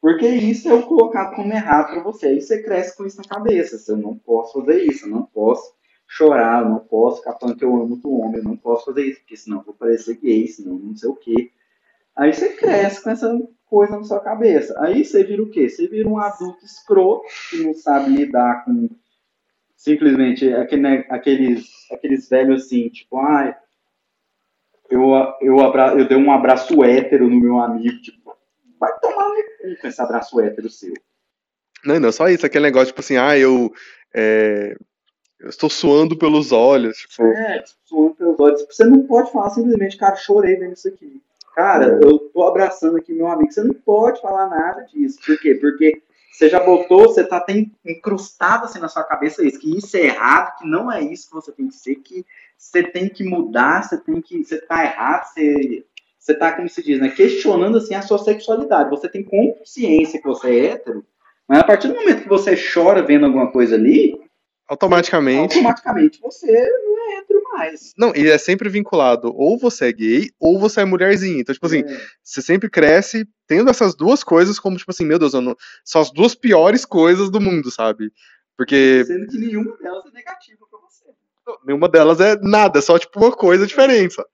Porque 0.00 0.26
isso 0.26 0.66
é 0.66 0.72
o 0.72 0.86
colocado 0.86 1.36
como 1.36 1.52
errado 1.52 1.92
para 1.92 2.02
você. 2.02 2.28
Aí 2.28 2.40
você 2.40 2.62
cresce 2.62 2.96
com 2.96 3.04
isso 3.04 3.18
na 3.18 3.24
cabeça. 3.24 3.92
Eu 3.92 3.98
não 3.98 4.16
posso 4.16 4.60
fazer 4.60 4.84
isso, 4.84 5.04
eu 5.04 5.10
não 5.10 5.24
posso 5.24 5.74
chorar, 6.06 6.64
não 6.64 6.78
posso 6.78 7.18
ficar 7.18 7.34
falando 7.34 7.56
que 7.56 7.64
eu 7.64 7.74
amo 7.74 7.94
outro 7.94 8.10
homem, 8.10 8.38
eu 8.38 8.44
não 8.44 8.56
posso 8.56 8.86
fazer 8.86 9.04
isso, 9.04 9.20
porque 9.20 9.36
senão 9.36 9.62
vou 9.62 9.74
parecer 9.74 10.18
gay, 10.18 10.46
senão 10.46 10.78
não 10.78 10.96
sei 10.96 11.08
o 11.08 11.16
quê. 11.16 11.50
Aí 12.16 12.32
você 12.32 12.50
cresce 12.50 13.02
com 13.02 13.10
essa 13.10 13.38
coisa 13.66 13.96
na 13.96 14.04
sua 14.04 14.20
cabeça. 14.20 14.74
Aí 14.80 15.04
você 15.04 15.22
vira 15.24 15.42
o 15.42 15.50
quê? 15.50 15.68
Você 15.68 15.86
vira 15.86 16.08
um 16.08 16.18
adulto 16.18 16.64
escroto 16.64 17.26
que 17.50 17.62
não 17.62 17.74
sabe 17.74 18.10
lidar 18.10 18.64
com 18.64 18.88
simplesmente 19.76 20.52
aquele, 20.52 20.86
aqueles, 21.10 21.68
aqueles 21.92 22.28
velhos 22.28 22.64
assim, 22.64 22.88
tipo, 22.88 23.18
ai, 23.18 23.50
ah, 23.50 23.60
eu, 24.88 25.12
eu, 25.40 25.60
abra, 25.60 25.94
eu 25.98 26.08
dei 26.08 26.16
um 26.16 26.32
abraço 26.32 26.82
hétero 26.82 27.28
no 27.28 27.40
meu 27.40 27.58
amigo, 27.60 28.00
tipo, 28.00 28.36
vai 28.78 28.92
tomar 29.00 29.28
no 29.28 29.34
cu 29.34 29.80
com 29.80 29.86
esse 29.86 30.00
abraço 30.00 30.40
hétero 30.40 30.70
seu. 30.70 30.94
Não, 31.84 32.00
não, 32.00 32.10
só 32.10 32.28
isso, 32.28 32.46
aquele 32.46 32.64
negócio, 32.64 32.88
tipo 32.88 33.00
assim, 33.00 33.16
ah, 33.16 33.36
eu, 33.36 33.72
é, 34.14 34.76
eu 35.40 35.48
estou 35.48 35.68
suando 35.68 36.16
pelos 36.16 36.52
olhos. 36.52 36.98
Tipo... 36.98 37.24
É, 37.24 37.62
suando 37.84 38.14
pelos 38.14 38.40
olhos. 38.40 38.66
Você 38.70 38.84
não 38.84 39.02
pode 39.06 39.30
falar 39.30 39.50
simplesmente, 39.50 39.96
cara, 39.96 40.16
chorei 40.16 40.56
vendo 40.56 40.72
isso 40.72 40.88
aqui. 40.88 41.20
Cara, 41.54 41.86
é. 41.86 42.04
eu 42.04 42.18
tô 42.18 42.46
abraçando 42.46 42.96
aqui 42.96 43.12
meu 43.12 43.28
amigo. 43.28 43.52
Você 43.52 43.62
não 43.62 43.74
pode 43.74 44.20
falar 44.20 44.48
nada 44.48 44.82
disso. 44.82 45.18
Por 45.24 45.38
quê? 45.40 45.54
Porque 45.54 46.02
você 46.36 46.50
já 46.50 46.60
botou, 46.60 47.04
você 47.04 47.24
tá 47.24 47.40
tem 47.40 47.72
incrustado 47.84 48.66
assim 48.66 48.78
na 48.78 48.88
sua 48.88 49.02
cabeça 49.04 49.42
isso, 49.42 49.58
que 49.58 49.74
isso 49.74 49.96
é 49.96 50.00
errado, 50.00 50.58
que 50.58 50.68
não 50.68 50.92
é 50.92 51.00
isso 51.00 51.28
que 51.28 51.34
você 51.34 51.50
tem 51.50 51.66
que 51.66 51.74
ser, 51.74 51.94
que 51.96 52.26
você 52.58 52.82
tem 52.82 53.08
que 53.08 53.24
mudar, 53.24 53.82
você 53.82 53.96
tem 53.96 54.20
que, 54.20 54.44
você 54.44 54.60
tá 54.60 54.84
errado, 54.84 55.32
você, 55.32 55.86
você 56.18 56.34
tá, 56.34 56.52
como 56.52 56.68
se 56.68 56.82
diz, 56.82 57.00
né, 57.00 57.08
questionando 57.08 57.78
assim 57.78 57.94
a 57.94 58.02
sua 58.02 58.18
sexualidade. 58.18 58.90
Você 58.90 59.08
tem 59.08 59.24
consciência 59.24 60.20
que 60.20 60.26
você 60.26 60.48
é 60.48 60.66
hétero, 60.72 61.06
mas 61.48 61.60
a 61.60 61.64
partir 61.64 61.88
do 61.88 61.94
momento 61.94 62.24
que 62.24 62.28
você 62.28 62.54
chora 62.54 63.02
vendo 63.02 63.24
alguma 63.24 63.50
coisa 63.50 63.74
ali, 63.74 64.20
automaticamente, 64.68 65.54
automaticamente 65.54 66.20
você 66.20 66.46
não 66.46 66.98
é 66.98 67.18
hétero 67.18 67.42
mais. 67.52 67.94
Não, 67.96 68.14
e 68.14 68.28
é 68.28 68.38
sempre 68.38 68.68
vinculado, 68.68 69.32
ou 69.34 69.58
você 69.58 69.88
é 69.88 69.92
gay, 69.92 70.30
ou 70.38 70.58
você 70.58 70.80
é 70.80 70.84
mulherzinha. 70.84 71.40
Então, 71.40 71.52
tipo 71.52 71.66
assim, 71.66 71.80
é. 71.80 72.00
você 72.22 72.42
sempre 72.42 72.68
cresce 72.68 73.28
tendo 73.46 73.70
essas 73.70 73.94
duas 73.94 74.24
coisas 74.24 74.58
como, 74.58 74.76
tipo 74.76 74.90
assim, 74.90 75.04
meu 75.04 75.18
Deus, 75.18 75.32
não... 75.34 75.56
são 75.84 76.00
as 76.00 76.10
duas 76.10 76.34
piores 76.34 76.84
coisas 76.84 77.30
do 77.30 77.40
mundo, 77.40 77.70
sabe? 77.70 78.12
Porque. 78.56 79.04
Sendo 79.04 79.26
que 79.26 79.38
nenhuma 79.38 79.76
delas 79.76 80.04
é 80.06 80.10
negativa 80.10 80.66
pra 80.68 80.80
você. 80.80 81.04
nenhuma 81.64 81.88
delas 81.88 82.20
é 82.20 82.36
nada, 82.40 82.78
é 82.78 82.82
só, 82.82 82.98
tipo, 82.98 83.18
uma 83.18 83.32
coisa 83.32 83.66
diferente, 83.66 84.14
sabe? 84.14 84.28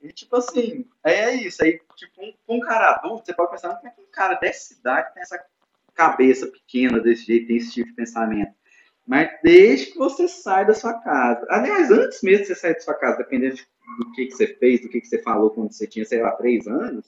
E, 0.00 0.12
tipo 0.12 0.36
assim, 0.36 0.86
é 1.04 1.34
isso. 1.34 1.62
Aí, 1.62 1.80
tipo, 1.96 2.22
um, 2.22 2.56
um 2.56 2.60
cara 2.60 2.92
adulto, 2.92 3.26
você 3.26 3.34
pode 3.34 3.50
pensar, 3.50 3.80
é 3.84 3.90
que 3.90 4.00
um 4.00 4.10
cara 4.10 4.34
dessa 4.34 4.72
idade 4.72 5.12
tem 5.12 5.22
essa 5.22 5.44
cabeça 5.94 6.46
pequena 6.46 7.00
desse 7.00 7.26
jeito, 7.26 7.48
tem 7.48 7.56
esse 7.56 7.72
tipo 7.72 7.88
de 7.88 7.94
pensamento? 7.94 8.52
Mas 9.08 9.30
desde 9.42 9.86
que 9.86 9.98
você 9.98 10.28
sai 10.28 10.66
da 10.66 10.74
sua 10.74 10.92
casa. 11.00 11.46
Aliás, 11.48 11.90
antes 11.90 12.20
mesmo 12.22 12.42
de 12.42 12.48
você 12.48 12.54
sair 12.54 12.74
da 12.74 12.80
sua 12.80 12.92
casa, 12.92 13.16
dependendo 13.16 13.56
do 13.98 14.12
que, 14.12 14.26
que 14.26 14.32
você 14.32 14.46
fez, 14.46 14.82
do 14.82 14.90
que, 14.90 15.00
que 15.00 15.06
você 15.06 15.22
falou 15.22 15.48
quando 15.48 15.72
você 15.72 15.86
tinha, 15.86 16.04
sei 16.04 16.20
lá, 16.20 16.32
três 16.32 16.68
anos, 16.68 17.06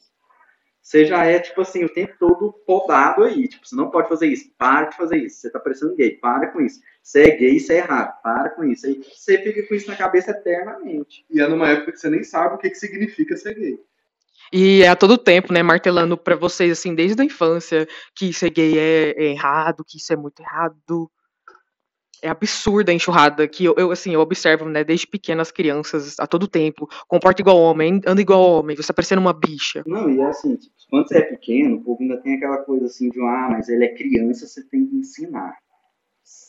você 0.80 1.04
já 1.04 1.26
é, 1.26 1.38
tipo 1.38 1.60
assim, 1.60 1.84
o 1.84 1.92
tempo 1.92 2.14
todo 2.18 2.54
podado 2.66 3.22
aí. 3.22 3.46
Tipo, 3.46 3.68
você 3.68 3.76
não 3.76 3.90
pode 3.90 4.08
fazer 4.08 4.28
isso, 4.28 4.50
para 4.56 4.86
de 4.86 4.96
fazer 4.96 5.18
isso. 5.18 5.40
Você 5.40 5.50
tá 5.50 5.60
parecendo 5.60 5.94
gay, 5.94 6.12
para 6.12 6.46
com 6.46 6.62
isso. 6.62 6.80
Você 7.02 7.24
é 7.24 7.36
gay, 7.36 7.56
isso 7.56 7.70
é 7.70 7.76
errado, 7.76 8.18
para 8.22 8.48
com 8.48 8.64
isso. 8.64 8.86
Aí 8.86 9.02
você 9.14 9.36
fica 9.36 9.68
com 9.68 9.74
isso 9.74 9.86
na 9.86 9.94
cabeça 9.94 10.30
eternamente. 10.30 11.26
E 11.28 11.38
é 11.38 11.46
numa 11.46 11.68
época 11.68 11.92
que 11.92 11.98
você 11.98 12.08
nem 12.08 12.24
sabe 12.24 12.54
o 12.54 12.58
que, 12.58 12.70
que 12.70 12.76
significa 12.76 13.36
ser 13.36 13.54
gay. 13.56 13.78
E 14.50 14.82
é 14.82 14.88
a 14.88 14.96
todo 14.96 15.18
tempo, 15.18 15.52
né, 15.52 15.62
martelando 15.62 16.16
para 16.16 16.34
vocês, 16.34 16.72
assim, 16.72 16.94
desde 16.94 17.20
a 17.20 17.24
infância, 17.26 17.86
que 18.16 18.32
ser 18.32 18.48
gay 18.48 18.78
é, 18.78 19.10
é 19.18 19.24
errado, 19.32 19.84
que 19.86 19.98
isso 19.98 20.14
é 20.14 20.16
muito 20.16 20.40
errado 20.40 21.10
é 22.22 22.28
absurda 22.28 22.92
a 22.92 22.94
enxurrada 22.94 23.46
que 23.48 23.64
eu, 23.64 23.74
eu, 23.76 23.90
assim, 23.90 24.12
eu 24.12 24.20
observo, 24.20 24.64
né, 24.66 24.84
desde 24.84 25.06
pequenas 25.06 25.50
crianças 25.50 26.18
a 26.18 26.26
todo 26.26 26.48
tempo, 26.48 26.88
comporta 27.08 27.40
igual 27.40 27.58
homem, 27.58 28.00
anda 28.06 28.20
igual 28.20 28.40
homem, 28.42 28.76
você 28.76 28.88
tá 28.88 28.94
parecendo 28.94 29.20
uma 29.20 29.32
bicha. 29.32 29.82
Não, 29.86 30.10
e 30.10 30.20
é 30.20 30.26
assim, 30.26 30.56
tipo, 30.56 30.74
quando 30.90 31.08
você 31.08 31.18
é 31.18 31.22
pequeno, 31.22 31.76
o 31.76 31.82
povo 31.82 32.02
ainda 32.02 32.16
tem 32.18 32.34
aquela 32.34 32.58
coisa 32.58 32.86
assim 32.86 33.08
de, 33.10 33.20
ah, 33.20 33.48
mas 33.50 33.68
ele 33.68 33.84
é 33.84 33.94
criança, 33.94 34.46
você 34.46 34.62
tem 34.64 34.86
que 34.86 34.96
ensinar 34.96 35.56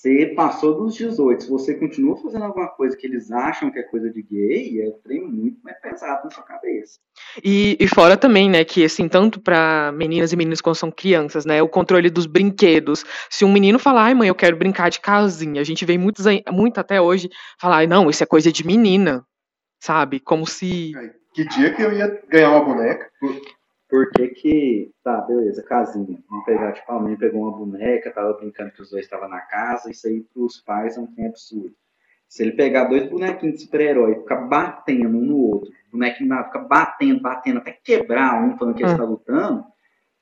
você 0.02 0.34
passou 0.36 0.76
dos 0.76 0.96
18, 0.96 1.44
se 1.44 1.50
você 1.50 1.76
continua 1.76 2.18
fazendo 2.18 2.46
alguma 2.46 2.68
coisa 2.68 2.98
que 2.98 3.06
eles 3.06 3.32
acham 3.32 3.72
que 3.72 3.80
é 3.80 3.84
coisa 3.84 4.12
de 4.12 4.22
gay, 4.22 4.82
é 4.82 4.90
um 4.90 5.00
trem 5.04 5.22
muito 5.22 5.60
mais 5.64 5.80
pesado 5.80 6.24
na 6.24 6.32
sua 6.32 6.44
cabeça. 6.44 7.00
E, 7.44 7.78
e 7.80 7.88
fora 7.88 8.18
também, 8.18 8.50
né, 8.50 8.64
que 8.64 8.84
assim, 8.84 9.08
tanto 9.08 9.40
para 9.40 9.92
meninas 9.92 10.34
e 10.34 10.36
meninos 10.36 10.62
quando 10.62 10.76
são 10.76 10.92
crianças, 10.92 11.46
né, 11.46 11.62
o 11.62 11.70
controle 11.70 12.10
dos 12.10 12.26
brinquedos. 12.26 13.04
Se 13.30 13.46
um 13.46 13.52
menino 13.52 13.78
falar, 13.78 14.06
ai 14.06 14.14
mãe, 14.16 14.28
eu 14.28 14.36
quero 14.36 14.58
brincar 14.58 14.90
de 14.90 15.00
casinha, 15.00 15.62
a 15.62 15.64
gente 15.64 15.86
vê 15.86 15.98
muitos, 15.98 16.26
muito 16.52 16.80
até 16.80 17.00
hoje 17.00 17.30
falar, 17.60 17.88
não, 17.88 18.10
isso 18.10 18.24
é 18.24 18.28
coisa 18.28 18.52
de 18.52 18.66
menina, 18.66 19.24
sabe? 19.80 20.20
Como 20.20 20.46
se... 20.48 20.94
Que 21.34 21.46
dia 21.46 21.74
que 21.74 21.82
eu 21.82 21.94
ia 21.94 22.22
ganhar 22.30 22.52
uma 22.52 22.66
boneca? 22.66 23.10
Por 23.92 24.10
que 24.10 24.30
que, 24.30 24.92
tá, 25.04 25.20
beleza, 25.20 25.62
casinha, 25.64 26.18
vamos 26.30 26.46
pegar, 26.46 26.72
tipo, 26.72 26.90
a 26.90 26.98
mãe 26.98 27.18
pegou 27.18 27.42
uma 27.42 27.58
boneca, 27.58 28.10
tava 28.10 28.32
brincando 28.34 28.72
que 28.72 28.82
os 28.82 28.90
dois 28.90 29.04
estavam 29.04 29.28
na 29.28 29.42
casa, 29.42 29.92
isso 29.92 30.08
aí 30.08 30.22
pros 30.34 30.62
pais 30.62 30.96
é 30.96 31.02
um 31.02 31.08
trem 31.08 31.28
absurdo. 31.28 31.76
Se 32.26 32.42
ele 32.42 32.54
pegar 32.54 32.86
dois 32.86 33.10
bonequinhos 33.10 33.58
de 33.58 33.64
super-herói 33.66 34.14
e 34.14 34.20
ficar 34.22 34.48
batendo 34.48 35.18
um 35.18 35.22
no 35.22 35.38
outro, 35.38 35.70
o 35.90 35.92
bonequinho 35.92 36.30
lá 36.30 36.46
fica 36.46 36.60
batendo, 36.60 37.22
batendo, 37.22 37.58
até 37.58 37.74
quebrar 37.84 38.42
um 38.42 38.58
falando 38.58 38.76
que 38.76 38.82
ele 38.82 38.92
está 38.94 39.04
lutando, 39.04 39.66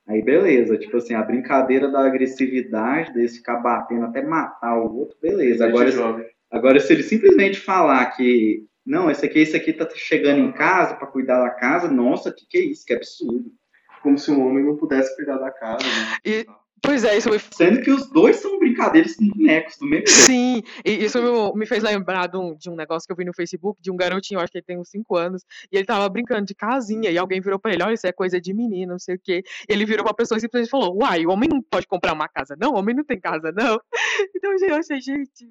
aí 0.07 0.19
beleza. 0.23 0.75
Tipo 0.75 0.97
assim, 0.97 1.13
a 1.13 1.21
brincadeira 1.21 1.91
da 1.91 2.03
agressividade, 2.03 3.13
desse 3.13 3.37
ficar 3.37 3.57
batendo 3.57 4.05
até 4.05 4.23
matar 4.23 4.79
o 4.79 4.97
outro, 4.97 5.15
beleza. 5.21 5.67
Agora, 5.67 6.25
agora 6.49 6.79
se 6.79 6.91
ele 6.91 7.03
simplesmente 7.03 7.59
falar 7.59 8.07
que 8.15 8.67
não, 8.83 9.11
esse 9.11 9.23
aqui, 9.23 9.37
esse 9.37 9.55
aqui 9.55 9.71
tá 9.71 9.87
chegando 9.93 10.39
em 10.39 10.51
casa 10.51 10.95
para 10.95 11.05
cuidar 11.05 11.43
da 11.43 11.51
casa, 11.51 11.87
nossa, 11.87 12.33
que 12.33 12.47
que 12.47 12.57
é 12.57 12.61
isso? 12.61 12.83
Que 12.83 12.93
absurdo. 12.93 13.58
Como 14.01 14.17
se 14.17 14.31
um 14.31 14.45
homem 14.47 14.63
não 14.63 14.77
pudesse 14.77 15.15
cuidar 15.15 15.37
da 15.37 15.51
casa, 15.51 15.83
né? 15.83 16.17
E, 16.25 16.45
Pois 16.81 17.03
é, 17.03 17.17
isso 17.17 17.29
me... 17.29 17.39
Sendo 17.39 17.81
que 17.81 17.91
os 17.91 18.09
dois 18.09 18.37
são 18.37 18.57
brincadeiras 18.57 19.15
com 19.15 19.27
bonecos 19.27 19.77
do 19.77 19.85
mesmo. 19.85 20.07
Sim, 20.07 20.63
e 20.85 21.03
isso 21.05 21.19
me, 21.53 21.65
fez 21.65 21.83
lembrar 21.83 22.27
de 22.27 22.37
um, 22.37 22.55
de 22.55 22.69
um, 22.69 22.75
negócio 22.75 23.05
que 23.05 23.11
eu 23.11 23.17
vi 23.17 23.25
no 23.25 23.33
Facebook 23.33 23.81
de 23.81 23.91
um 23.91 23.97
garotinho, 23.97 24.39
acho 24.39 24.51
que 24.51 24.59
ele 24.59 24.65
tem 24.65 24.77
uns 24.77 24.89
5 24.89 25.15
anos, 25.15 25.43
e 25.71 25.77
ele 25.77 25.85
tava 25.85 26.07
brincando 26.09 26.45
de 26.45 26.55
casinha, 26.55 27.09
e 27.09 27.17
alguém 27.17 27.41
virou 27.41 27.59
pra 27.59 27.73
ele, 27.73 27.83
olha, 27.83 27.93
isso 27.93 28.07
é 28.07 28.11
coisa 28.11 28.39
de 28.39 28.53
menino, 28.53 28.93
não 28.93 28.99
sei 28.99 29.15
o 29.15 29.19
quê. 29.19 29.43
E 29.67 29.73
ele 29.73 29.85
virou 29.85 30.05
pra 30.05 30.13
pessoa 30.13 30.37
e 30.37 30.41
simplesmente 30.41 30.71
falou, 30.71 30.97
uai, 30.97 31.25
o 31.25 31.31
homem 31.31 31.49
não 31.49 31.61
pode 31.61 31.87
comprar 31.87 32.13
uma 32.13 32.27
casa, 32.27 32.55
não? 32.59 32.71
O 32.71 32.77
homem 32.77 32.95
não 32.95 33.03
tem 33.03 33.19
casa, 33.19 33.51
não? 33.51 33.79
Então, 34.35 34.53
eu 34.53 34.75
achei, 34.75 35.01
gente, 35.01 35.49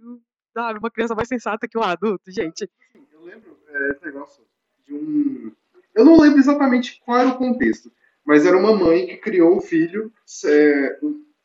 sabe, 0.52 0.78
uma 0.78 0.90
criança 0.90 1.14
mais 1.14 1.28
sensata 1.28 1.68
que 1.68 1.76
um 1.76 1.82
adulto, 1.82 2.30
gente. 2.30 2.68
Eu 3.12 3.24
lembro 3.24 3.58
é, 3.68 3.90
esse 3.90 4.04
negócio 4.04 4.44
de 4.86 4.94
um... 4.94 5.52
Eu 5.94 6.04
não 6.04 6.18
lembro 6.18 6.38
exatamente 6.38 7.00
qual 7.04 7.18
era 7.18 7.28
o 7.28 7.36
contexto, 7.36 7.90
mas 8.28 8.44
era 8.44 8.58
uma 8.58 8.76
mãe 8.76 9.06
que 9.06 9.16
criou 9.16 9.56
o 9.56 9.60
filho... 9.60 10.12
É, 10.44 10.98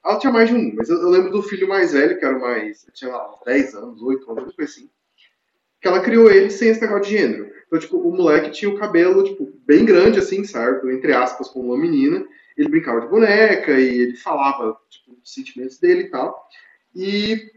ela 0.04 0.20
tinha 0.20 0.34
mais 0.34 0.50
de 0.50 0.56
um, 0.56 0.76
mas 0.76 0.90
eu, 0.90 0.98
eu, 0.98 1.10
lembro 1.10 1.32
do 1.32 1.42
filho 1.42 1.66
mais 1.66 1.94
velho, 1.94 2.20
que 2.20 2.26
era 2.26 2.38
mais. 2.38 2.86
Tinha 2.94 3.10
lá 3.10 3.40
10 3.46 3.76
anos, 3.76 4.02
8 4.02 4.32
anos, 4.32 4.54
coisa 4.54 4.70
assim. 4.70 4.90
Que 5.80 5.88
ela 5.88 6.02
criou 6.02 6.30
ele 6.30 6.50
sem 6.50 6.68
esse 6.68 6.82
negócio 6.82 7.06
de 7.06 7.18
gênero. 7.18 7.50
Então, 7.66 7.80
tipo, 7.80 7.98
o 7.98 8.12
moleque 8.12 8.52
tinha 8.52 8.70
o 8.70 8.78
cabelo, 8.78 9.24
tipo, 9.24 9.50
bem 9.66 9.86
grande, 9.86 10.20
assim, 10.20 10.44
sabe? 10.44 10.94
Entre 10.94 11.14
aspas, 11.14 11.48
como 11.48 11.70
uma 11.70 11.78
menina. 11.78 12.26
Ele 12.58 12.68
brincava 12.68 13.00
de 13.00 13.08
boneca 13.08 13.80
e 13.80 14.02
ele 14.02 14.18
falava, 14.18 14.78
tipo, 14.90 15.16
dos 15.16 15.34
sentimentos 15.34 15.80
dele 15.80 16.02
e 16.02 16.10
tal. 16.10 16.50
E 16.94 17.50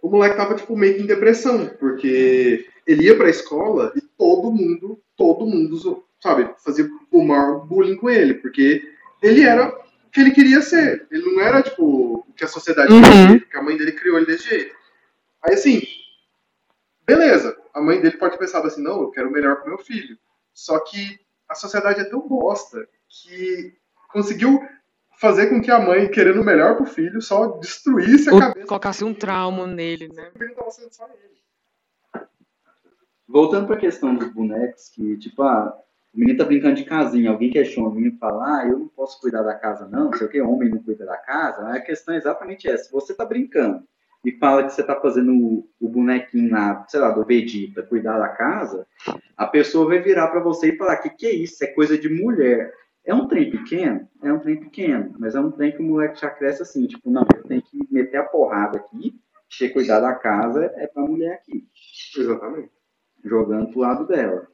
o 0.00 0.08
moleque 0.08 0.36
tava, 0.38 0.54
tipo, 0.54 0.74
meio 0.74 0.96
que 0.96 1.02
em 1.02 1.06
depressão, 1.06 1.66
porque 1.78 2.66
ele 2.86 3.04
ia 3.04 3.16
pra 3.18 3.28
escola 3.28 3.92
e 3.94 4.00
todo 4.00 4.50
mundo, 4.50 4.98
todo 5.14 5.44
mundo, 5.44 6.05
sabe, 6.26 6.50
fazia 6.58 6.88
o 7.12 7.24
maior 7.24 7.64
bullying 7.66 7.96
com 7.96 8.10
ele, 8.10 8.34
porque 8.34 8.82
ele 9.22 9.42
era 9.42 9.72
que 10.12 10.20
ele 10.20 10.32
queria 10.32 10.60
ser. 10.60 11.06
Ele 11.10 11.22
não 11.24 11.40
era, 11.40 11.62
tipo, 11.62 12.24
o 12.26 12.32
que 12.34 12.44
a 12.44 12.48
sociedade 12.48 12.92
uhum. 12.92 13.02
queria, 13.02 13.40
porque 13.40 13.56
a 13.56 13.62
mãe 13.62 13.76
dele 13.76 13.92
criou 13.92 14.16
ele 14.16 14.26
desse 14.26 14.48
jeito. 14.48 14.74
Aí, 15.42 15.54
assim, 15.54 15.82
beleza. 17.06 17.56
A 17.72 17.80
mãe 17.80 18.00
dele 18.00 18.16
pode 18.16 18.38
pensar 18.38 18.64
assim, 18.66 18.82
não, 18.82 19.02
eu 19.02 19.10
quero 19.10 19.28
o 19.28 19.32
melhor 19.32 19.56
pro 19.56 19.68
meu 19.68 19.78
filho. 19.78 20.18
Só 20.52 20.80
que 20.80 21.20
a 21.48 21.54
sociedade 21.54 22.00
é 22.00 22.04
tão 22.04 22.26
bosta 22.26 22.88
que 23.08 23.74
conseguiu 24.10 24.66
fazer 25.18 25.48
com 25.48 25.60
que 25.60 25.70
a 25.70 25.78
mãe, 25.78 26.10
querendo 26.10 26.40
o 26.40 26.44
melhor 26.44 26.76
pro 26.76 26.86
filho, 26.86 27.22
só 27.22 27.58
destruísse 27.58 28.28
a 28.28 28.34
o, 28.34 28.38
cabeça. 28.38 28.66
Colocasse 28.66 29.04
um 29.04 29.14
trauma 29.14 29.66
nele, 29.66 30.08
né? 30.08 30.30
Voltando 33.28 33.66
pra 33.66 33.76
questão 33.76 34.14
dos 34.14 34.32
bonecos, 34.32 34.88
que, 34.88 35.16
tipo, 35.18 35.42
ah, 35.42 35.76
o 36.16 36.20
menino 36.20 36.38
tá 36.38 36.44
brincando 36.44 36.76
de 36.76 36.84
casinha, 36.84 37.30
alguém 37.30 37.50
questiona, 37.50 37.90
o 37.90 37.94
menino 37.94 38.16
fala, 38.18 38.60
ah, 38.60 38.66
eu 38.66 38.78
não 38.78 38.88
posso 38.88 39.20
cuidar 39.20 39.42
da 39.42 39.54
casa 39.54 39.86
não, 39.86 40.12
sei 40.14 40.26
o 40.26 40.30
que, 40.30 40.40
homem 40.40 40.70
não 40.70 40.82
cuida 40.82 41.04
da 41.04 41.16
casa, 41.18 41.68
a 41.68 41.80
questão 41.80 42.14
é 42.14 42.18
exatamente 42.18 42.66
essa, 42.68 42.84
se 42.84 42.92
você 42.92 43.14
tá 43.14 43.24
brincando 43.24 43.82
e 44.24 44.32
fala 44.38 44.64
que 44.64 44.72
você 44.72 44.82
tá 44.82 44.98
fazendo 44.98 45.32
o, 45.32 45.68
o 45.78 45.88
bonequinho 45.88 46.50
lá, 46.50 46.84
sei 46.88 47.00
lá, 47.00 47.10
do 47.10 47.24
Vegeta, 47.24 47.82
cuidar 47.82 48.18
da 48.18 48.28
casa, 48.28 48.86
a 49.36 49.46
pessoa 49.46 49.86
vai 49.86 50.00
virar 50.00 50.28
para 50.28 50.40
você 50.40 50.70
e 50.70 50.76
falar, 50.76 50.96
que 50.96 51.10
que 51.10 51.26
é 51.26 51.32
isso, 51.32 51.62
é 51.62 51.66
coisa 51.68 51.98
de 51.98 52.08
mulher, 52.08 52.72
é 53.04 53.14
um 53.14 53.28
trem 53.28 53.50
pequeno? 53.50 54.08
É 54.22 54.32
um 54.32 54.40
trem 54.40 54.58
pequeno, 54.58 55.14
mas 55.18 55.36
é 55.36 55.40
um 55.40 55.50
trem 55.52 55.70
que 55.70 55.78
o 55.78 55.84
moleque 55.84 56.20
já 56.20 56.28
cresce 56.28 56.62
assim, 56.62 56.86
tipo, 56.86 57.08
não, 57.08 57.24
eu 57.36 57.44
tenho 57.44 57.62
que 57.62 57.78
meter 57.88 58.16
a 58.16 58.24
porrada 58.24 58.78
aqui, 58.78 59.14
que 59.48 59.68
cuidar 59.68 60.00
da 60.00 60.14
casa 60.14 60.72
é 60.76 60.86
pra 60.86 61.02
mulher 61.02 61.34
aqui. 61.34 61.64
Exatamente. 62.18 62.70
Jogando 63.24 63.70
pro 63.70 63.80
lado 63.80 64.06
dela. 64.06 64.48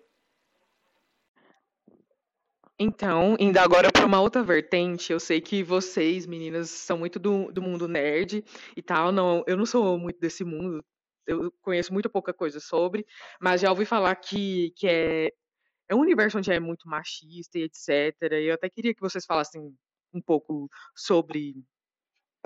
Então, 2.79 3.37
indo 3.39 3.59
agora 3.59 3.93
para 3.93 4.07
uma 4.07 4.21
outra 4.21 4.43
vertente, 4.43 5.13
eu 5.13 5.21
sei 5.21 5.41
que 5.41 5.63
vocês, 5.63 6.27
meninas, 6.27 6.71
são 6.71 6.99
muito 6.99 7.19
do, 7.19 7.53
do 7.53 7.63
mundo 7.63 7.87
nerd 7.87 8.45
e 8.77 8.83
tal. 8.83 9.13
Não, 9.13 9.45
eu 9.47 9.57
não 9.57 9.67
sou 9.67 9.99
muito 9.99 10.19
desse 10.19 10.43
mundo, 10.45 10.85
eu 11.27 11.53
conheço 11.63 11.93
muito 11.93 12.11
pouca 12.11 12.33
coisa 12.33 12.59
sobre, 12.61 13.07
mas 13.41 13.61
já 13.61 13.71
ouvi 13.71 13.85
falar 13.85 14.17
que, 14.17 14.73
que 14.77 14.89
é, 14.89 15.33
é 15.89 15.95
um 15.95 16.01
universo 16.01 16.39
onde 16.39 16.51
é 16.51 16.59
muito 16.59 16.89
machista 16.89 17.59
e 17.59 17.63
etc. 17.65 17.89
E 18.33 18.49
eu 18.49 18.55
até 18.55 18.69
queria 18.69 18.95
que 18.95 19.01
vocês 19.01 19.25
falassem 19.25 19.63
um 20.13 20.21
pouco 20.21 20.69
sobre, 20.97 21.55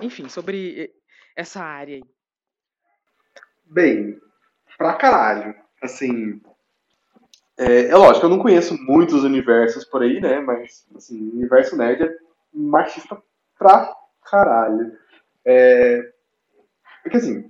enfim, 0.01 0.29
sobre 0.29 0.93
essa 1.35 1.63
área 1.63 1.95
aí. 1.95 2.03
Bem, 3.65 4.19
pra 4.77 4.95
caralho. 4.95 5.55
Assim, 5.81 6.41
é, 7.57 7.87
é 7.87 7.95
lógico, 7.95 8.25
eu 8.25 8.29
não 8.29 8.39
conheço 8.39 8.77
muitos 8.83 9.23
universos 9.23 9.83
por 9.83 10.03
aí, 10.03 10.21
né? 10.21 10.39
Mas, 10.39 10.85
assim, 10.95 11.29
o 11.29 11.35
universo 11.35 11.75
nerd 11.75 12.03
é 12.03 12.15
machista 12.53 13.21
pra 13.57 13.91
caralho. 14.29 14.91
É, 15.43 16.11
porque, 17.01 17.17
assim, 17.17 17.49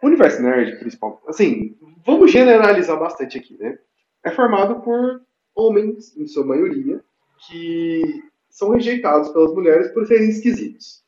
o 0.00 0.06
universo 0.06 0.40
nerd, 0.40 0.78
principalmente, 0.78 1.22
assim, 1.26 1.76
vamos 2.06 2.30
generalizar 2.30 2.98
bastante 2.98 3.36
aqui, 3.36 3.56
né? 3.58 3.78
É 4.22 4.30
formado 4.30 4.80
por 4.80 5.20
homens, 5.54 6.16
em 6.16 6.26
sua 6.26 6.44
maioria, 6.44 7.02
que 7.46 8.22
são 8.48 8.70
rejeitados 8.70 9.30
pelas 9.30 9.52
mulheres 9.52 9.90
por 9.92 10.06
serem 10.06 10.28
esquisitos. 10.28 11.02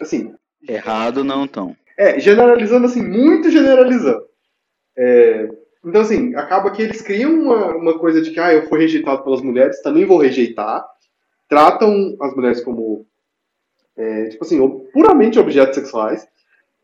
Assim. 0.00 0.34
Errado 0.66 1.22
não 1.24 1.46
tão. 1.46 1.76
É, 1.96 2.18
generalizando 2.20 2.86
assim, 2.86 3.02
muito 3.02 3.50
generalizando. 3.50 4.24
É, 4.96 5.48
então, 5.88 6.02
assim, 6.02 6.34
acaba 6.34 6.70
que 6.70 6.82
eles 6.82 7.00
criam 7.00 7.32
uma, 7.32 7.76
uma 7.76 7.98
coisa 7.98 8.20
de 8.20 8.30
que, 8.30 8.40
ah, 8.40 8.52
eu 8.52 8.68
fui 8.68 8.80
rejeitado 8.80 9.22
pelas 9.22 9.40
mulheres, 9.40 9.82
também 9.82 10.04
vou 10.04 10.18
rejeitar. 10.18 10.84
Tratam 11.48 12.16
as 12.20 12.34
mulheres 12.34 12.60
como, 12.62 13.06
é, 13.96 14.28
tipo 14.28 14.44
assim, 14.44 14.58
puramente 14.92 15.38
objetos 15.38 15.74
sexuais. 15.74 16.26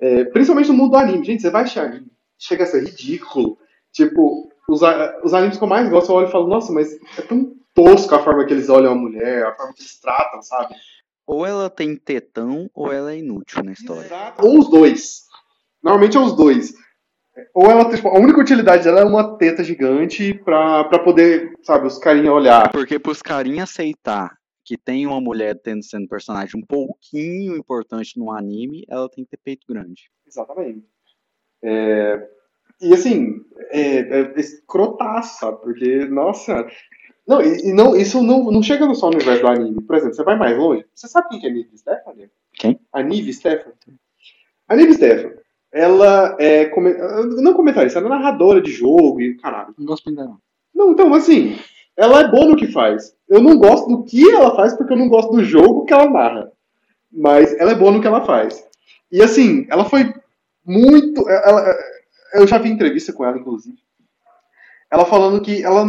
É, 0.00 0.24
principalmente 0.24 0.68
no 0.68 0.74
mundo 0.74 0.92
do 0.92 0.96
anime. 0.96 1.24
Gente, 1.24 1.42
você 1.42 1.50
vai 1.50 1.62
achar, 1.62 2.00
chega 2.38 2.64
a 2.64 2.66
ser 2.66 2.84
ridículo. 2.84 3.58
Tipo, 3.92 4.50
os, 4.68 4.80
os 5.22 5.34
animes 5.34 5.56
que 5.56 5.64
eu 5.64 5.68
mais 5.68 5.88
gosto, 5.88 6.10
eu 6.10 6.16
olho 6.16 6.28
e 6.28 6.32
falo, 6.32 6.48
nossa, 6.48 6.72
mas 6.72 6.94
é 7.18 7.22
tão 7.22 7.54
tosco 7.74 8.14
a 8.14 8.22
forma 8.22 8.44
que 8.44 8.52
eles 8.52 8.68
olham 8.68 8.92
a 8.92 8.96
mulher, 8.96 9.46
a 9.46 9.54
forma 9.54 9.72
que 9.72 9.82
eles 9.82 10.00
tratam, 10.00 10.42
sabe? 10.42 10.74
Ou 11.26 11.46
ela 11.46 11.70
tem 11.70 11.96
tetão, 11.96 12.70
ou 12.74 12.92
ela 12.92 13.12
é 13.12 13.18
inútil 13.18 13.62
na 13.62 13.72
história. 13.72 14.06
Exato. 14.06 14.46
Ou 14.46 14.58
os 14.58 14.68
dois. 14.68 15.22
Normalmente 15.82 16.16
é 16.16 16.20
os 16.20 16.34
dois. 16.34 16.74
Ou 17.52 17.70
ela, 17.70 17.88
tipo, 17.90 18.08
a 18.08 18.18
única 18.18 18.40
utilidade 18.40 18.84
dela 18.84 19.00
é 19.00 19.04
uma 19.04 19.36
teta 19.36 19.64
gigante 19.64 20.34
pra, 20.34 20.84
pra 20.84 20.98
poder, 20.98 21.52
sabe, 21.62 21.86
os 21.86 21.98
carinha 21.98 22.32
olhar. 22.32 22.70
Porque 22.70 22.98
pros 22.98 23.22
carinha 23.22 23.64
aceitar 23.64 24.36
que 24.64 24.78
tem 24.78 25.06
uma 25.06 25.20
mulher 25.20 25.58
tendo 25.62 25.82
sendo 25.84 26.08
personagem 26.08 26.58
um 26.58 26.64
pouquinho 26.64 27.56
importante 27.56 28.18
no 28.18 28.32
anime, 28.32 28.84
ela 28.88 29.08
tem 29.10 29.24
que 29.24 29.30
ter 29.30 29.36
peito 29.36 29.66
grande. 29.68 30.10
Exatamente. 30.26 30.84
É... 31.62 32.28
E 32.80 32.92
assim, 32.92 33.44
é, 33.70 33.98
é 33.98 34.40
escrotaço, 34.40 35.38
sabe? 35.38 35.60
Porque, 35.60 36.06
nossa. 36.06 36.66
Não, 37.26 37.40
e, 37.40 37.68
e, 37.68 37.72
não, 37.72 37.94
isso 37.94 38.22
não, 38.22 38.50
não 38.50 38.62
chega 38.62 38.92
só 38.94 39.10
no 39.10 39.16
universo 39.16 39.42
do 39.42 39.48
anime. 39.48 39.82
Por 39.82 39.96
exemplo, 39.96 40.14
você 40.14 40.24
vai 40.24 40.36
mais 40.36 40.56
longe. 40.56 40.84
Você 40.94 41.08
sabe 41.08 41.28
quem 41.28 41.40
que 41.40 41.46
é 41.46 41.50
a 41.50 41.52
Nive 41.52 41.78
Stephanie? 41.78 42.30
Quem? 42.54 42.80
A 42.92 43.02
Nive 43.02 43.32
Stephanie. 43.32 43.76
A 44.68 44.76
Nive 44.76 44.94
Stephanie 44.94 45.43
ela 45.74 46.36
é. 46.38 46.70
Não 47.42 47.52
comentarista, 47.52 47.98
ela 47.98 48.06
é 48.06 48.10
narradora 48.10 48.62
de 48.62 48.70
jogo 48.70 49.20
e 49.20 49.34
caralho. 49.34 49.74
Não 49.76 49.84
gosto 49.84 50.08
ainda 50.08 50.24
não. 50.24 50.38
Não, 50.72 50.92
então, 50.92 51.12
assim, 51.12 51.58
ela 51.96 52.20
é 52.20 52.28
boa 52.28 52.46
no 52.46 52.56
que 52.56 52.68
faz. 52.68 53.12
Eu 53.28 53.42
não 53.42 53.58
gosto 53.58 53.88
do 53.88 54.04
que 54.04 54.30
ela 54.30 54.54
faz 54.54 54.74
porque 54.74 54.92
eu 54.92 54.96
não 54.96 55.08
gosto 55.08 55.32
do 55.32 55.44
jogo 55.44 55.84
que 55.84 55.92
ela 55.92 56.08
narra. 56.08 56.52
Mas 57.12 57.52
ela 57.58 57.72
é 57.72 57.74
boa 57.74 57.90
no 57.90 58.00
que 58.00 58.06
ela 58.06 58.24
faz. 58.24 58.64
E 59.10 59.20
assim, 59.20 59.66
ela 59.68 59.84
foi 59.84 60.14
muito. 60.64 61.28
Ela, 61.28 61.76
eu 62.34 62.46
já 62.46 62.56
vi 62.58 62.70
entrevista 62.70 63.12
com 63.12 63.24
ela, 63.24 63.36
inclusive. 63.36 63.78
Ela 64.88 65.04
falando 65.04 65.42
que 65.42 65.62
ela, 65.64 65.84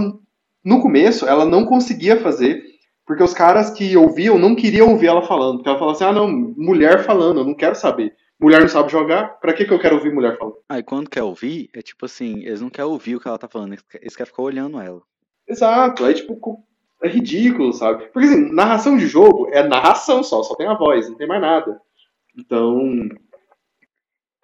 no 0.63 0.81
começo, 0.81 1.27
ela 1.27 1.45
não 1.45 1.63
conseguia 1.63 2.19
fazer, 2.19 2.63
porque 3.05 3.21
os 3.21 3.35
caras 3.35 3.69
que 3.69 3.95
ouviam 3.95 4.39
não 4.39 4.55
queriam 4.55 4.89
ouvir 4.89 5.07
ela 5.07 5.21
falando. 5.21 5.57
Porque 5.57 5.69
ela 5.69 5.77
falava 5.77 5.95
assim: 5.95 6.05
ah, 6.05 6.13
não, 6.13 6.27
mulher 6.27 7.03
falando, 7.03 7.41
eu 7.41 7.45
não 7.45 7.53
quero 7.53 7.75
saber 7.75 8.15
mulher 8.39 8.61
não 8.61 8.67
sabe 8.67 8.91
jogar, 8.91 9.39
pra 9.39 9.53
que, 9.53 9.65
que 9.65 9.73
eu 9.73 9.79
quero 9.79 9.95
ouvir 9.95 10.13
mulher 10.13 10.37
falando? 10.37 10.57
Aí 10.69 10.83
quando 10.83 11.09
quer 11.09 11.23
ouvir, 11.23 11.69
é 11.73 11.81
tipo 11.81 12.05
assim, 12.05 12.43
eles 12.43 12.61
não 12.61 12.69
querem 12.69 12.89
ouvir 12.89 13.15
o 13.15 13.19
que 13.19 13.27
ela 13.27 13.37
tá 13.37 13.47
falando, 13.47 13.73
eles 14.01 14.15
querem 14.15 14.29
ficar 14.31 14.43
olhando 14.43 14.79
ela. 14.79 15.01
Exato, 15.47 16.03
aí 16.05 16.13
tipo, 16.13 16.65
é 17.03 17.07
ridículo, 17.07 17.71
sabe? 17.73 18.07
Porque 18.07 18.27
assim, 18.27 18.51
narração 18.53 18.97
de 18.97 19.07
jogo 19.07 19.49
é 19.51 19.63
narração 19.63 20.23
só, 20.23 20.43
só 20.43 20.55
tem 20.55 20.67
a 20.67 20.73
voz, 20.73 21.09
não 21.09 21.17
tem 21.17 21.27
mais 21.27 21.41
nada. 21.41 21.79
Então. 22.37 23.07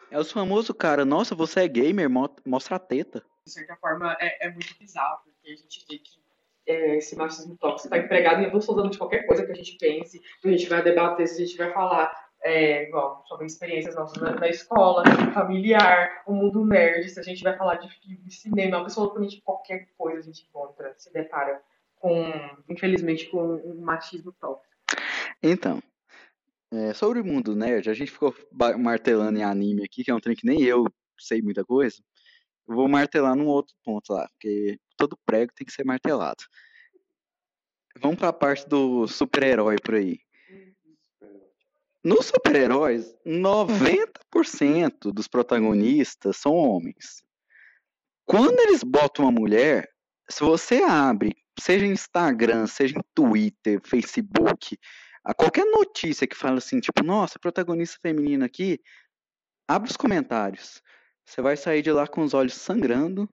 É 0.09 0.19
os 0.19 0.31
famosos 0.31 0.75
cara, 0.77 1.05
nossa, 1.05 1.33
você 1.33 1.61
é 1.61 1.67
gamer, 1.67 2.09
mo- 2.09 2.35
mostra 2.45 2.75
a 2.75 2.79
teta. 2.79 3.23
De 3.45 3.51
certa 3.51 3.75
forma, 3.77 4.15
é, 4.19 4.47
é 4.47 4.51
muito 4.51 4.75
bizarro, 4.79 5.19
porque 5.23 5.51
a 5.51 5.55
gente 5.55 5.85
vê 5.89 5.97
que 5.97 6.21
é, 6.67 6.97
esse 6.97 7.15
machismo 7.15 7.57
tóxico 7.57 7.87
está 7.87 7.97
empregado 7.97 8.41
em 8.41 8.45
absolutamente 8.45 8.97
qualquer 8.97 9.25
coisa 9.25 9.45
que 9.45 9.51
a 9.51 9.55
gente 9.55 9.77
pense, 9.77 10.19
que 10.19 10.47
a 10.47 10.51
gente 10.51 10.67
vai 10.69 10.83
debater, 10.83 11.27
se 11.27 11.41
a 11.41 11.45
gente 11.45 11.57
vai 11.57 11.73
falar, 11.73 12.11
é, 12.43 12.87
igual, 12.87 13.23
sobre 13.27 13.45
experiências 13.45 13.95
nossas 13.95 14.21
na, 14.21 14.31
na 14.31 14.47
escola, 14.47 15.03
familiar, 15.33 16.23
o 16.25 16.33
mundo 16.33 16.65
nerd, 16.65 17.07
se 17.09 17.19
a 17.19 17.23
gente 17.23 17.43
vai 17.43 17.55
falar 17.55 17.75
de 17.75 17.89
filme, 17.99 18.31
cinema, 18.31 18.77
absolutamente 18.77 19.41
qualquer 19.41 19.89
coisa 19.97 20.19
a 20.19 20.23
gente 20.23 20.47
encontra, 20.47 20.93
se 20.97 21.11
depara 21.13 21.61
com, 21.95 22.31
infelizmente, 22.67 23.29
com 23.29 23.55
um 23.55 23.81
machismo 23.81 24.31
tóxico. 24.33 24.73
Então, 25.41 25.81
é, 26.71 26.93
sobre 26.93 27.19
o 27.19 27.25
mundo 27.25 27.55
nerd, 27.55 27.89
a 27.89 27.93
gente 27.93 28.11
ficou 28.11 28.33
martelando 28.79 29.37
em 29.37 29.43
anime 29.43 29.83
aqui, 29.83 30.03
que 30.03 30.09
é 30.09 30.15
um 30.15 30.19
trem 30.19 30.35
que 30.35 30.45
nem 30.45 30.63
eu 30.63 30.85
sei 31.19 31.41
muita 31.41 31.63
coisa. 31.63 31.97
Vou 32.65 32.87
martelar 32.87 33.35
num 33.35 33.47
outro 33.47 33.75
ponto 33.83 34.13
lá, 34.13 34.27
porque 34.29 34.79
todo 34.97 35.17
prego 35.25 35.51
tem 35.53 35.65
que 35.65 35.73
ser 35.73 35.85
martelado. 35.85 36.43
Vamos 37.99 38.17
pra 38.17 38.31
parte 38.33 38.67
do 38.67 39.07
super-herói 39.07 39.75
por 39.83 39.95
aí. 39.95 40.19
Nos 42.03 42.27
super-heróis, 42.27 43.13
90% 43.25 45.13
dos 45.13 45.27
protagonistas 45.27 46.37
são 46.37 46.53
homens. 46.53 47.23
Quando 48.25 48.59
eles 48.59 48.83
botam 48.83 49.25
uma 49.25 49.31
mulher, 49.31 49.87
se 50.27 50.39
você 50.43 50.81
abre, 50.81 51.35
seja 51.59 51.85
Instagram, 51.85 52.65
seja 52.65 52.97
em 52.97 53.03
Twitter, 53.13 53.79
Facebook, 53.85 54.77
qualquer 55.37 55.65
notícia 55.65 56.25
que 56.25 56.35
fala 56.35 56.57
assim, 56.57 56.79
tipo, 56.79 57.03
nossa, 57.03 57.37
protagonista 57.39 57.97
feminina 58.01 58.45
aqui, 58.45 58.79
abre 59.67 59.89
os 59.89 59.97
comentários. 59.97 60.81
Você 61.23 61.41
vai 61.41 61.55
sair 61.55 61.83
de 61.83 61.91
lá 61.91 62.07
com 62.07 62.21
os 62.21 62.33
olhos 62.33 62.55
sangrando, 62.55 63.29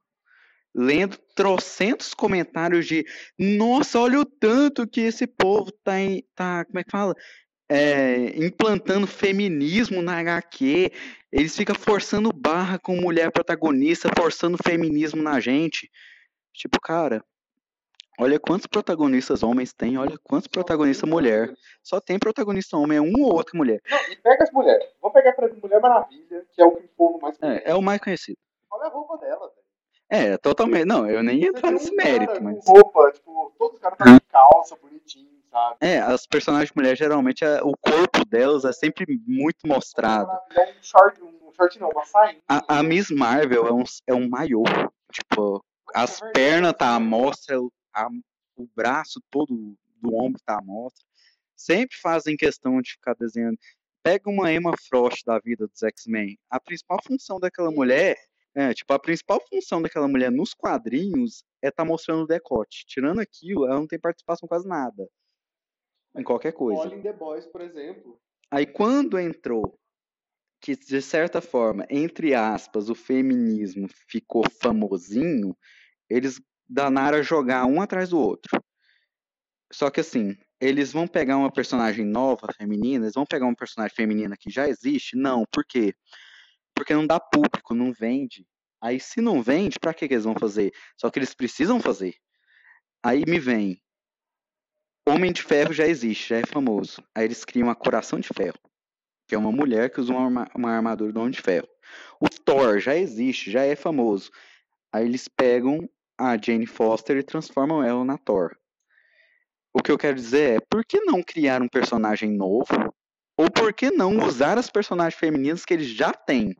lendo 0.74 1.16
trocentos 1.34 2.12
comentários 2.12 2.86
de, 2.86 3.04
nossa, 3.38 3.98
olha 3.98 4.20
o 4.20 4.26
tanto 4.26 4.86
que 4.86 5.00
esse 5.00 5.26
povo 5.26 5.72
tá, 5.82 5.98
em, 5.98 6.22
tá 6.34 6.64
como 6.66 6.78
é 6.78 6.84
que 6.84 6.90
fala? 6.90 7.14
É, 7.70 8.36
implantando 8.38 9.06
feminismo 9.06 10.00
na 10.00 10.18
HQ, 10.18 10.90
eles 11.30 11.54
ficam 11.54 11.74
forçando 11.74 12.32
barra 12.32 12.78
com 12.78 12.96
mulher 12.96 13.30
protagonista, 13.30 14.08
forçando 14.16 14.56
feminismo 14.56 15.22
na 15.22 15.38
gente. 15.38 15.90
Tipo, 16.54 16.80
cara, 16.80 17.22
olha 18.18 18.40
quantos 18.40 18.66
protagonistas 18.66 19.42
homens 19.42 19.72
tem, 19.74 19.98
olha 19.98 20.16
quantos 20.24 20.48
protagonistas 20.48 21.08
mulher. 21.08 21.52
Só 21.82 22.00
tem 22.00 22.18
protagonista 22.18 22.76
homem, 22.76 22.98
é 22.98 23.00
um 23.02 23.22
ou 23.22 23.34
outra 23.34 23.56
mulher. 23.56 23.80
Não, 23.90 24.12
e 24.12 24.16
pega 24.16 24.44
as 24.44 24.50
mulheres. 24.50 24.88
Vamos 25.02 25.14
pegar, 25.14 25.32
por 25.34 25.44
exemplo, 25.44 25.62
Mulher 25.62 25.80
Maravilha, 25.80 26.46
que 26.50 26.62
é 26.62 26.64
o 26.64 26.74
que 26.74 26.84
o 26.84 26.88
povo 26.96 27.20
mais 27.20 27.36
conhece. 27.36 27.62
É, 27.66 27.70
é 27.70 27.74
o 27.74 27.82
mais 27.82 28.00
conhecido. 28.00 28.38
Olha 28.70 28.86
a 28.86 28.88
roupa 28.88 29.18
dela. 29.18 29.52
É, 30.11 30.36
totalmente. 30.38 30.84
Não, 30.86 31.09
eu 31.09 31.22
nem 31.22 31.40
ia 31.42 31.48
entrar 31.48 31.70
nesse 31.70 31.94
mérito, 31.94 32.42
mas. 32.42 32.64
Roupa, 32.66 33.11
tipo, 33.12 33.52
todos 33.59 33.74
os 33.74 33.80
caras 33.80 33.98
tá 33.98 34.04
de 34.14 34.20
calça, 34.20 34.76
bonitinho, 34.76 35.28
sabe? 35.50 35.76
É, 35.80 35.98
as 35.98 36.26
personagens 36.26 36.72
mulheres, 36.74 36.98
geralmente, 36.98 37.44
é- 37.44 37.62
o 37.62 37.72
corpo 37.76 38.24
delas 38.26 38.64
é 38.64 38.72
sempre 38.72 39.04
muito 39.26 39.66
mostrado. 39.66 40.30
É 40.56 40.70
um 40.70 40.82
short, 40.82 41.22
um 41.22 41.52
short 41.54 41.78
não, 41.78 41.90
uma 41.90 42.04
sainha. 42.06 42.40
A, 42.48 42.78
a 42.78 42.82
Miss 42.82 43.11
Marvel 43.11 43.66
é 43.66 43.72
um, 43.72 43.82
é 44.06 44.14
um 44.14 44.28
maiô. 44.28 44.62
Tipo, 45.12 45.62
as 45.94 46.20
pernas 46.32 46.72
tá 46.72 46.94
à 46.94 47.00
mostra, 47.00 47.61
o, 47.61 47.70
a- 47.94 48.09
o 48.56 48.66
braço 48.74 49.20
todo 49.30 49.76
do 50.00 50.14
ombro 50.14 50.40
tá 50.44 50.59
à 50.59 50.62
mostra. 50.62 51.04
Sempre 51.56 51.96
fazem 52.00 52.36
questão 52.36 52.80
de 52.80 52.92
ficar 52.92 53.14
desenhando. 53.14 53.59
Pega 54.02 54.30
uma 54.30 54.50
Emma 54.52 54.72
Frost 54.88 55.22
da 55.26 55.38
vida 55.38 55.66
dos 55.66 55.82
X-Men. 55.82 56.38
A 56.48 56.59
principal 56.61 56.98
função 57.04 57.38
daquela 57.40 57.70
mulher, 57.70 58.16
é, 58.59 58.74
tipo, 58.74 58.92
a 58.92 58.98
principal 58.98 59.40
função 59.48 59.80
daquela 59.80 60.09
mulher 60.09 60.32
nos 60.32 60.52
quadrinhos 60.52 61.44
é 61.62 61.70
tá 61.70 61.84
mostrando 61.84 62.24
o 62.24 62.26
decote. 62.26 62.84
Tirando 62.88 63.20
aquilo, 63.20 63.66
ela 63.66 63.76
não 63.76 63.86
tem 63.86 64.00
participação 64.00 64.48
quase 64.48 64.66
nada. 64.66 65.09
Em 66.16 66.24
qualquer 66.24 66.50
coisa. 66.50 66.80
Olha 66.80 66.96
em 66.96 67.00
The 67.00 67.12
Boys, 67.12 67.46
por 67.46 67.61
exemplo. 67.61 68.20
Aí 68.50 68.66
quando 68.66 69.16
entrou, 69.16 69.78
que 70.61 70.74
de 70.74 71.00
certa 71.00 71.40
forma, 71.40 71.86
entre 71.88 72.34
aspas, 72.34 72.90
o 72.90 72.96
feminismo 72.96 73.86
ficou 74.09 74.42
famosinho, 74.61 75.56
eles 76.11 76.40
danaram 76.68 77.18
a 77.18 77.22
jogar 77.22 77.64
um 77.64 77.80
atrás 77.80 78.09
do 78.09 78.18
outro. 78.18 78.61
Só 79.72 79.88
que 79.88 80.00
assim, 80.00 80.36
eles 80.61 80.92
vão 80.92 81.06
pegar 81.06 81.36
uma 81.36 81.52
personagem 81.52 82.04
nova, 82.04 82.48
feminina, 82.56 83.04
eles 83.04 83.14
vão 83.14 83.24
pegar 83.24 83.46
uma 83.46 83.54
personagem 83.54 83.94
feminina 83.94 84.36
que 84.36 84.50
já 84.50 84.68
existe? 84.68 85.16
Não, 85.16 85.44
por 85.52 85.64
quê? 85.64 85.92
Porque 85.92 86.27
não 86.90 87.06
dá 87.06 87.20
público, 87.20 87.74
não 87.74 87.92
vende. 87.92 88.46
Aí 88.80 89.00
se 89.00 89.20
não 89.20 89.42
vende, 89.42 89.78
pra 89.78 89.92
que 89.92 90.04
eles 90.04 90.24
vão 90.24 90.34
fazer? 90.34 90.72
Só 90.96 91.10
que 91.10 91.18
eles 91.18 91.34
precisam 91.34 91.80
fazer. 91.80 92.14
Aí 93.02 93.24
me 93.26 93.38
vem, 93.38 93.80
Homem 95.08 95.32
de 95.32 95.42
Ferro 95.42 95.72
já 95.72 95.86
existe, 95.86 96.28
já 96.28 96.36
é 96.36 96.44
famoso. 96.44 97.02
Aí 97.14 97.24
eles 97.24 97.42
criam 97.42 97.70
a 97.70 97.74
Coração 97.74 98.20
de 98.20 98.28
Ferro, 98.28 98.58
que 99.26 99.34
é 99.34 99.38
uma 99.38 99.50
mulher 99.50 99.90
que 99.90 100.00
usa 100.00 100.12
uma, 100.12 100.46
uma 100.54 100.70
armadura 100.70 101.10
do 101.10 101.20
Homem 101.20 101.32
de 101.32 101.40
Ferro. 101.40 101.66
O 102.20 102.28
Thor 102.28 102.78
já 102.78 102.94
existe, 102.94 103.50
já 103.50 103.62
é 103.62 103.74
famoso. 103.74 104.30
Aí 104.92 105.06
eles 105.06 105.26
pegam 105.26 105.88
a 106.18 106.36
Jane 106.36 106.66
Foster 106.66 107.16
e 107.16 107.22
transformam 107.22 107.82
ela 107.82 108.04
na 108.04 108.18
Thor. 108.18 108.54
O 109.72 109.82
que 109.82 109.90
eu 109.90 109.96
quero 109.96 110.16
dizer 110.16 110.56
é, 110.56 110.60
por 110.60 110.84
que 110.84 111.00
não 111.00 111.22
criar 111.22 111.62
um 111.62 111.68
personagem 111.68 112.30
novo? 112.30 112.66
Ou 113.39 113.49
por 113.51 113.72
que 113.72 113.91
não 113.91 114.18
usar 114.26 114.59
as 114.59 114.68
personagens 114.68 115.18
femininas 115.18 115.64
que 115.64 115.72
eles 115.72 115.86
já 115.86 116.12
têm? 116.12 116.57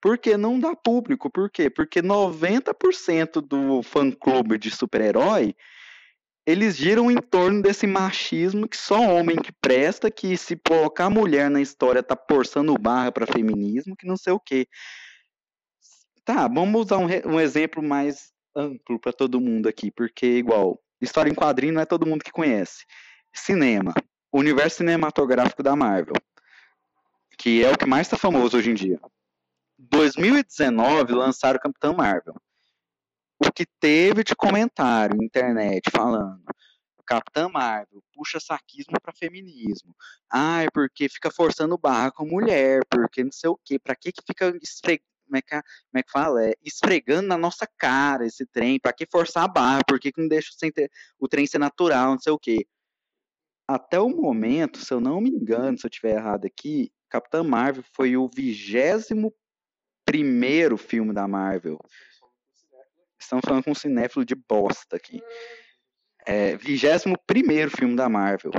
Por 0.00 0.16
que 0.16 0.36
não 0.36 0.58
dá 0.58 0.74
público? 0.74 1.30
Por 1.30 1.50
quê? 1.50 1.68
Porque 1.68 2.00
90% 2.00 3.42
do 3.42 3.82
fã-clube 3.82 4.56
de 4.56 4.70
super-herói 4.70 5.54
eles 6.46 6.76
giram 6.76 7.10
em 7.10 7.16
torno 7.16 7.60
desse 7.60 7.88
machismo 7.88 8.68
que 8.68 8.76
só 8.76 9.00
homem 9.00 9.36
que 9.36 9.50
presta, 9.50 10.10
que 10.10 10.36
se 10.36 10.56
colocar 10.56 11.10
mulher 11.10 11.50
na 11.50 11.60
história 11.60 12.04
tá 12.04 12.16
forçando 12.16 12.72
barra 12.78 13.10
para 13.10 13.26
feminismo, 13.26 13.96
que 13.96 14.06
não 14.06 14.16
sei 14.16 14.32
o 14.32 14.38
quê. 14.38 14.68
Tá, 16.24 16.46
vamos 16.46 16.82
usar 16.82 16.98
um, 16.98 17.08
um 17.34 17.40
exemplo 17.40 17.82
mais 17.82 18.32
amplo 18.54 18.98
para 19.00 19.12
todo 19.12 19.40
mundo 19.40 19.68
aqui, 19.68 19.90
porque 19.90 20.24
igual, 20.38 20.80
história 21.00 21.30
em 21.30 21.34
quadrinho 21.34 21.74
não 21.74 21.82
é 21.82 21.84
todo 21.84 22.06
mundo 22.06 22.22
que 22.22 22.30
conhece. 22.30 22.84
Cinema, 23.34 23.92
o 24.36 24.38
universo 24.38 24.78
cinematográfico 24.78 25.62
da 25.62 25.74
Marvel, 25.74 26.14
que 27.38 27.64
é 27.64 27.72
o 27.72 27.78
que 27.78 27.86
mais 27.86 28.06
está 28.06 28.18
famoso 28.18 28.58
hoje 28.58 28.70
em 28.70 28.74
dia. 28.74 29.00
2019 29.78 31.14
lançaram 31.14 31.58
Capitão 31.58 31.94
Marvel 31.94 32.34
o 33.38 33.50
que 33.52 33.66
teve 33.80 34.22
de 34.22 34.34
comentário 34.34 35.16
na 35.16 35.24
internet 35.24 35.90
falando 35.90 36.42
Capitã 37.06 37.48
Marvel 37.48 38.02
puxa 38.14 38.40
saquismo 38.40 39.00
para 39.00 39.12
feminismo. 39.12 39.94
Ah, 40.30 40.64
é 40.64 40.66
porque 40.70 41.08
fica 41.08 41.30
forçando 41.30 41.78
barra 41.78 42.10
com 42.10 42.26
mulher, 42.26 42.80
porque 42.90 43.22
não 43.22 43.30
sei 43.32 43.48
o 43.48 43.58
quê. 43.64 43.78
Pra 43.78 43.94
que 43.94 44.10
que 44.10 44.22
fica 44.26 44.52
esfre... 44.60 45.00
como, 45.24 45.36
é 45.36 45.42
que, 45.42 45.50
como 45.50 45.98
é 45.98 46.02
que 46.02 46.10
fala? 46.10 46.44
É, 46.46 46.54
esfregando 46.64 47.28
na 47.28 47.38
nossa 47.38 47.64
cara 47.78 48.26
esse 48.26 48.44
trem? 48.44 48.80
Pra 48.80 48.92
que 48.92 49.06
forçar 49.06 49.44
a 49.44 49.48
barra? 49.48 49.80
Por 49.86 50.00
que, 50.00 50.10
que 50.10 50.20
não 50.20 50.26
deixa 50.26 50.50
o 51.18 51.28
trem 51.28 51.46
ser 51.46 51.58
natural, 51.58 52.10
não 52.10 52.18
sei 52.18 52.32
o 52.32 52.38
quê? 52.38 52.66
Até 53.68 53.98
o 53.98 54.08
momento, 54.08 54.78
se 54.78 54.92
eu 54.92 55.00
não 55.00 55.20
me 55.20 55.30
engano, 55.30 55.76
se 55.76 55.86
eu 55.86 55.88
estiver 55.88 56.16
errado 56.16 56.44
aqui, 56.46 56.92
Capitã 57.08 57.42
Marvel 57.42 57.84
foi 57.92 58.16
o 58.16 58.28
vigésimo 58.28 59.34
primeiro 60.04 60.76
filme 60.76 61.12
da 61.12 61.26
Marvel. 61.26 61.78
Estamos 63.20 63.44
falando 63.44 63.64
com 63.64 63.72
um 63.72 63.74
cinéfilo 63.74 64.24
de 64.24 64.34
bosta 64.34 64.96
aqui. 64.96 65.20
É, 66.24 66.56
21 66.56 67.14
filme 67.70 67.96
da 67.96 68.08
Marvel. 68.08 68.52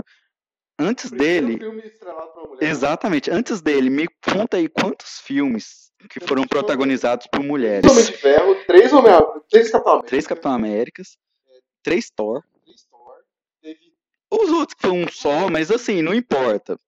Antes 0.80 1.10
dele. 1.10 1.58
filme 1.58 1.82
estrelado 1.82 2.32
pra 2.34 2.44
mulher. 2.44 2.70
Exatamente, 2.70 3.32
antes 3.32 3.62
dele, 3.62 3.90
me 3.90 4.08
conta 4.24 4.58
aí 4.58 4.68
quantos 4.68 5.20
filmes 5.22 5.92
que 6.10 6.20
foram 6.20 6.46
protagonizados 6.46 7.28
por 7.28 7.42
mulheres. 7.42 7.90
Homem 7.90 8.06
de 8.06 8.12
Ferro, 8.14 8.56
três 8.66 8.94
Homem 8.94 9.12
três 9.50 9.72
Capitão 9.72 9.94
América, 9.94 10.08
Três 10.08 10.28
Capitão 10.28 10.52
Américas, 10.52 11.18
três 11.84 12.10
Thor. 12.10 12.44
Os 14.30 14.50
outros 14.50 14.74
que 14.74 14.88
foi 14.88 14.92
um 14.92 15.08
só, 15.08 15.50
mas 15.50 15.72
assim, 15.72 16.02
não 16.02 16.14
importa. 16.14 16.80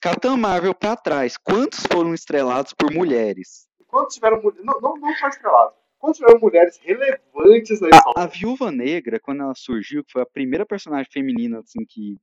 Capitão 0.00 0.36
Marvel 0.36 0.74
pra 0.74 0.96
trás, 0.96 1.36
quantos 1.36 1.80
foram 1.86 2.14
estrelados 2.14 2.72
por 2.72 2.92
mulheres? 2.92 3.68
Quantos 3.86 4.14
tiveram 4.14 4.42
mulheres, 4.42 4.64
não, 4.64 4.80
não, 4.80 4.96
não 4.96 5.14
só 5.16 5.28
estrelados, 5.28 5.74
quantos 5.98 6.18
tiveram 6.18 6.40
mulheres 6.40 6.78
relevantes 6.78 7.80
na 7.80 7.88
história? 7.90 8.22
A 8.22 8.26
Viúva 8.26 8.70
Negra, 8.72 9.20
quando 9.20 9.42
ela 9.42 9.54
surgiu, 9.54 10.02
que 10.02 10.12
foi 10.12 10.22
a 10.22 10.26
primeira 10.26 10.64
personagem 10.64 11.10
feminina 11.12 11.60
assim 11.60 11.84
que 11.84 12.18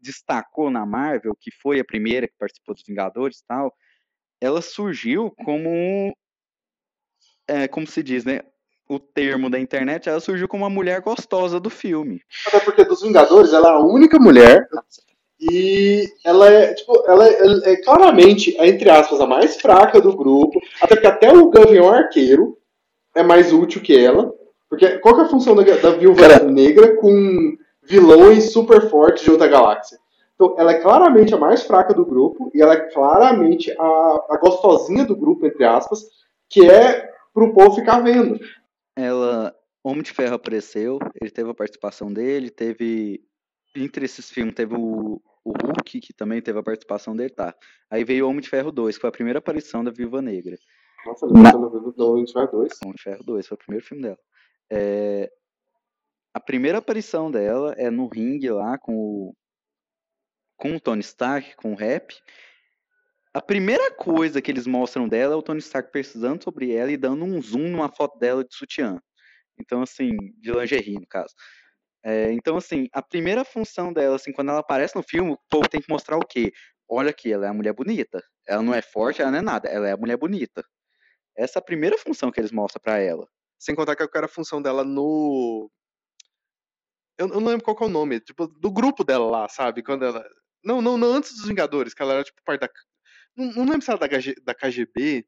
destacou 0.00 0.70
na 0.70 0.84
Marvel, 0.84 1.34
que 1.40 1.50
foi 1.50 1.80
a 1.80 1.84
primeira 1.84 2.28
que 2.28 2.34
participou 2.38 2.74
dos 2.74 2.84
Vingadores 2.86 3.38
e 3.38 3.46
tal, 3.46 3.74
ela 4.40 4.60
surgiu 4.60 5.30
como 5.30 5.70
um, 5.70 6.12
é, 7.48 7.66
como 7.68 7.86
se 7.86 8.02
diz, 8.02 8.24
né? 8.24 8.40
O 8.88 8.98
termo 8.98 9.48
da 9.48 9.58
internet, 9.58 10.08
ela 10.08 10.20
surgiu 10.20 10.46
como 10.46 10.64
uma 10.64 10.70
mulher 10.70 11.00
gostosa 11.00 11.58
do 11.58 11.70
filme. 11.70 12.20
Até 12.46 12.60
porque 12.60 12.84
dos 12.84 13.00
Vingadores, 13.02 13.52
ela 13.52 13.68
é 13.68 13.72
a 13.72 13.78
única 13.78 14.18
mulher, 14.18 14.66
E 15.40 16.08
ela 16.24 16.50
é, 16.50 16.74
tipo, 16.74 17.02
ela 17.06 17.26
é, 17.26 17.72
é 17.72 17.76
claramente, 17.82 18.56
entre 18.60 18.88
aspas, 18.90 19.20
a 19.20 19.26
mais 19.26 19.60
fraca 19.60 20.00
do 20.00 20.14
grupo. 20.16 20.60
Até 20.80 20.94
porque 20.94 21.06
até 21.06 21.32
o 21.32 21.50
Gavião 21.50 21.88
Arqueiro 21.88 22.56
é 23.14 23.22
mais 23.22 23.52
útil 23.52 23.82
que 23.82 23.96
ela. 23.96 24.32
Porque 24.68 24.98
qual 24.98 25.14
que 25.14 25.20
é 25.22 25.24
a 25.24 25.28
função 25.28 25.54
da, 25.54 25.62
da 25.62 25.90
Viúva 25.90 26.20
Cara- 26.20 26.44
Negra 26.44 26.96
com 26.96 27.56
vilões 27.82 28.52
super 28.52 28.88
fortes 28.88 29.24
de 29.24 29.30
outra 29.30 29.48
galáxia? 29.48 29.98
Então, 30.34 30.54
ela 30.58 30.72
é 30.72 30.80
claramente 30.80 31.34
a 31.34 31.38
mais 31.38 31.62
fraca 31.62 31.94
do 31.94 32.04
grupo 32.06 32.50
e 32.54 32.60
ela 32.60 32.74
é 32.74 32.90
claramente 32.92 33.70
a, 33.78 34.24
a 34.30 34.38
gostosinha 34.40 35.04
do 35.04 35.16
grupo, 35.16 35.46
entre 35.46 35.64
aspas, 35.64 36.00
que 36.48 36.68
é 36.68 37.08
pro 37.32 37.52
povo 37.52 37.74
ficar 37.76 38.00
vendo. 38.00 38.38
Ela, 38.96 39.54
Homem 39.82 40.02
de 40.02 40.12
Ferro 40.12 40.34
apareceu, 40.34 40.98
ele 41.20 41.30
teve 41.30 41.50
a 41.50 41.54
participação 41.54 42.12
dele, 42.12 42.50
teve 42.50 43.22
entre 43.76 44.04
esses 44.04 44.30
filmes 44.30 44.54
teve 44.54 44.74
o, 44.74 45.20
o 45.44 45.50
Hulk, 45.50 46.00
que 46.00 46.12
também 46.12 46.40
teve 46.40 46.58
a 46.58 46.62
participação 46.62 47.16
dele, 47.16 47.30
tá. 47.30 47.54
Aí 47.90 48.04
veio 48.04 48.24
o 48.24 48.28
Homem 48.28 48.40
de 48.40 48.48
Ferro 48.48 48.70
2, 48.70 48.96
que 48.96 49.00
foi 49.00 49.08
a 49.08 49.12
primeira 49.12 49.40
aparição 49.40 49.82
da 49.82 49.90
Viúva 49.90 50.22
Negra. 50.22 50.56
Nossa, 51.04 51.26
Na- 51.26 51.50
do 51.50 52.10
Homem 52.12 52.24
de 52.24 52.32
Ferro 52.32 52.50
2. 52.52 52.78
Homem 52.84 52.94
de 52.94 53.02
Ferro 53.02 53.24
2, 53.24 53.46
foi 53.48 53.54
o 53.56 53.58
primeiro 53.58 53.84
filme 53.84 54.02
dela. 54.04 54.18
É, 54.70 55.30
a 56.32 56.40
primeira 56.40 56.78
aparição 56.78 57.30
dela 57.30 57.74
é 57.76 57.90
no 57.90 58.06
ringue 58.06 58.48
lá 58.50 58.78
com 58.78 58.94
o, 58.96 59.36
com 60.56 60.76
o 60.76 60.80
Tony 60.80 61.00
Stark, 61.00 61.56
com 61.56 61.72
o 61.72 61.76
rap. 61.76 62.14
A 63.34 63.42
primeira 63.42 63.90
coisa 63.90 64.40
que 64.40 64.48
eles 64.48 64.64
mostram 64.64 65.08
dela 65.08 65.34
é 65.34 65.36
o 65.36 65.42
Tony 65.42 65.58
Stark 65.58 65.90
pesquisando 65.90 66.44
sobre 66.44 66.72
ela 66.72 66.92
e 66.92 66.96
dando 66.96 67.24
um 67.24 67.42
zoom 67.42 67.68
numa 67.68 67.88
foto 67.88 68.16
dela 68.16 68.44
de 68.44 68.54
sutiã. 68.54 69.00
Então, 69.58 69.82
assim, 69.82 70.10
de 70.38 70.52
lingerie, 70.52 70.94
no 70.94 71.06
caso. 71.08 71.34
É, 72.04 72.30
então, 72.32 72.56
assim, 72.56 72.88
a 72.92 73.02
primeira 73.02 73.44
função 73.44 73.92
dela, 73.92 74.14
assim, 74.14 74.32
quando 74.32 74.50
ela 74.50 74.60
aparece 74.60 74.94
no 74.94 75.02
filme, 75.02 75.32
o 75.32 75.38
povo 75.50 75.68
tem 75.68 75.80
que 75.80 75.90
mostrar 75.90 76.16
o 76.16 76.24
quê? 76.24 76.52
Olha 76.88 77.10
aqui, 77.10 77.32
ela 77.32 77.46
é 77.46 77.48
a 77.48 77.54
mulher 77.54 77.72
bonita. 77.72 78.22
Ela 78.46 78.62
não 78.62 78.72
é 78.72 78.80
forte, 78.80 79.20
ela 79.20 79.32
não 79.32 79.38
é 79.38 79.42
nada. 79.42 79.68
Ela 79.68 79.88
é 79.88 79.92
a 79.92 79.96
mulher 79.96 80.16
bonita. 80.16 80.64
Essa 81.36 81.58
é 81.58 81.60
a 81.60 81.64
primeira 81.64 81.98
função 81.98 82.30
que 82.30 82.40
eles 82.40 82.52
mostram 82.52 82.80
pra 82.80 82.98
ela. 82.98 83.26
Sem 83.58 83.74
contar 83.74 83.96
que 83.96 84.02
eu 84.02 84.08
quero 84.10 84.26
a 84.26 84.28
função 84.28 84.62
dela 84.62 84.84
no. 84.84 85.68
Eu, 87.18 87.28
eu 87.28 87.40
não 87.40 87.48
lembro 87.48 87.64
qual 87.64 87.76
é 87.80 87.84
o 87.84 87.88
nome, 87.88 88.20
tipo, 88.20 88.46
do 88.46 88.70
grupo 88.70 89.02
dela 89.02 89.28
lá, 89.28 89.48
sabe? 89.48 89.82
Quando 89.82 90.04
ela. 90.04 90.24
Não, 90.64 90.80
não, 90.80 90.96
não 90.96 91.14
antes 91.14 91.34
dos 91.34 91.48
Vingadores, 91.48 91.94
que 91.94 92.02
ela 92.02 92.14
era 92.14 92.24
tipo 92.24 92.40
parte 92.44 92.60
da. 92.60 92.68
Não, 93.36 93.52
não 93.52 93.64
lembro 93.64 93.82
se 93.82 93.90
era 93.90 93.98
da, 93.98 94.06
da 94.44 94.54
KGB. 94.54 95.26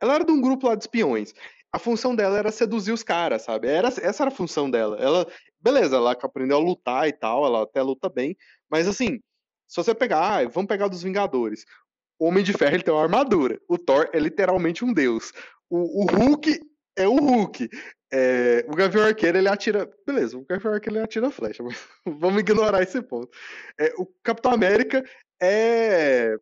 Ela 0.00 0.14
era 0.14 0.24
de 0.24 0.32
um 0.32 0.40
grupo 0.40 0.66
lá 0.66 0.74
de 0.74 0.84
espiões. 0.84 1.32
A 1.72 1.78
função 1.78 2.14
dela 2.14 2.38
era 2.38 2.50
seduzir 2.50 2.92
os 2.92 3.02
caras, 3.02 3.42
sabe? 3.42 3.68
Era, 3.68 3.88
essa 3.88 4.22
era 4.22 4.28
a 4.28 4.34
função 4.34 4.70
dela. 4.70 4.96
Ela, 4.98 5.26
beleza, 5.60 5.96
ela 5.96 6.12
aprendeu 6.12 6.56
a 6.56 6.60
lutar 6.60 7.08
e 7.08 7.12
tal, 7.12 7.44
ela 7.44 7.62
até 7.62 7.82
luta 7.82 8.08
bem, 8.08 8.36
mas 8.70 8.88
assim, 8.88 9.20
se 9.66 9.76
você 9.76 9.94
pegar, 9.94 10.38
ah, 10.38 10.48
vamos 10.48 10.68
pegar 10.68 10.88
dos 10.88 11.02
Vingadores. 11.02 11.64
O 12.18 12.26
Homem 12.26 12.42
de 12.42 12.52
Ferro 12.52 12.74
ele 12.74 12.82
tem 12.82 12.92
uma 12.92 13.02
armadura. 13.02 13.60
O 13.68 13.76
Thor 13.76 14.08
é 14.12 14.18
literalmente 14.18 14.84
um 14.84 14.92
deus. 14.92 15.30
O, 15.68 16.02
o 16.02 16.06
Hulk 16.06 16.58
é 16.96 17.06
o 17.06 17.16
Hulk. 17.16 17.68
É, 18.10 18.64
o 18.66 18.74
Gavião 18.74 19.04
Arqueiro 19.04 19.36
ele 19.36 19.48
atira. 19.48 19.88
Beleza, 20.06 20.36
o 20.38 20.44
Gavião 20.44 20.72
Arqueiro 20.72 20.96
ele 20.96 21.04
atira 21.04 21.30
flecha, 21.30 21.62
mas 21.62 21.76
vamos 22.06 22.40
ignorar 22.40 22.82
esse 22.82 23.00
ponto. 23.02 23.30
É, 23.78 23.92
o 23.98 24.06
Capitão 24.22 24.52
América 24.52 25.04
é 25.40 26.36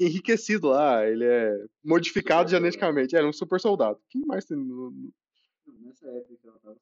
enriquecido 0.00 0.68
lá, 0.68 1.06
ele 1.06 1.24
é 1.24 1.64
modificado 1.84 2.50
geneticamente. 2.50 3.14
É 3.14 3.24
um 3.24 3.32
super 3.32 3.60
soldado. 3.60 4.00
Quem 4.08 4.22
mais 4.26 4.44
tem 4.44 4.56
no, 4.56 4.90
no- 4.90 5.12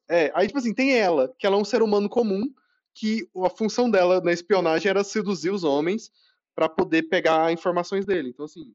É, 0.07 0.31
aí, 0.33 0.47
tipo 0.47 0.57
assim, 0.59 0.73
tem 0.73 0.97
ela, 0.97 1.33
que 1.37 1.45
ela 1.45 1.55
é 1.55 1.59
um 1.59 1.65
ser 1.65 1.81
humano 1.81 2.09
comum, 2.09 2.51
que 2.93 3.29
a 3.45 3.49
função 3.49 3.89
dela 3.89 4.19
na 4.21 4.31
espionagem 4.31 4.89
era 4.89 5.03
seduzir 5.03 5.51
os 5.51 5.63
homens 5.63 6.11
pra 6.55 6.67
poder 6.67 7.03
pegar 7.03 7.51
informações 7.51 8.05
dele. 8.05 8.29
Então, 8.29 8.45
assim, 8.45 8.73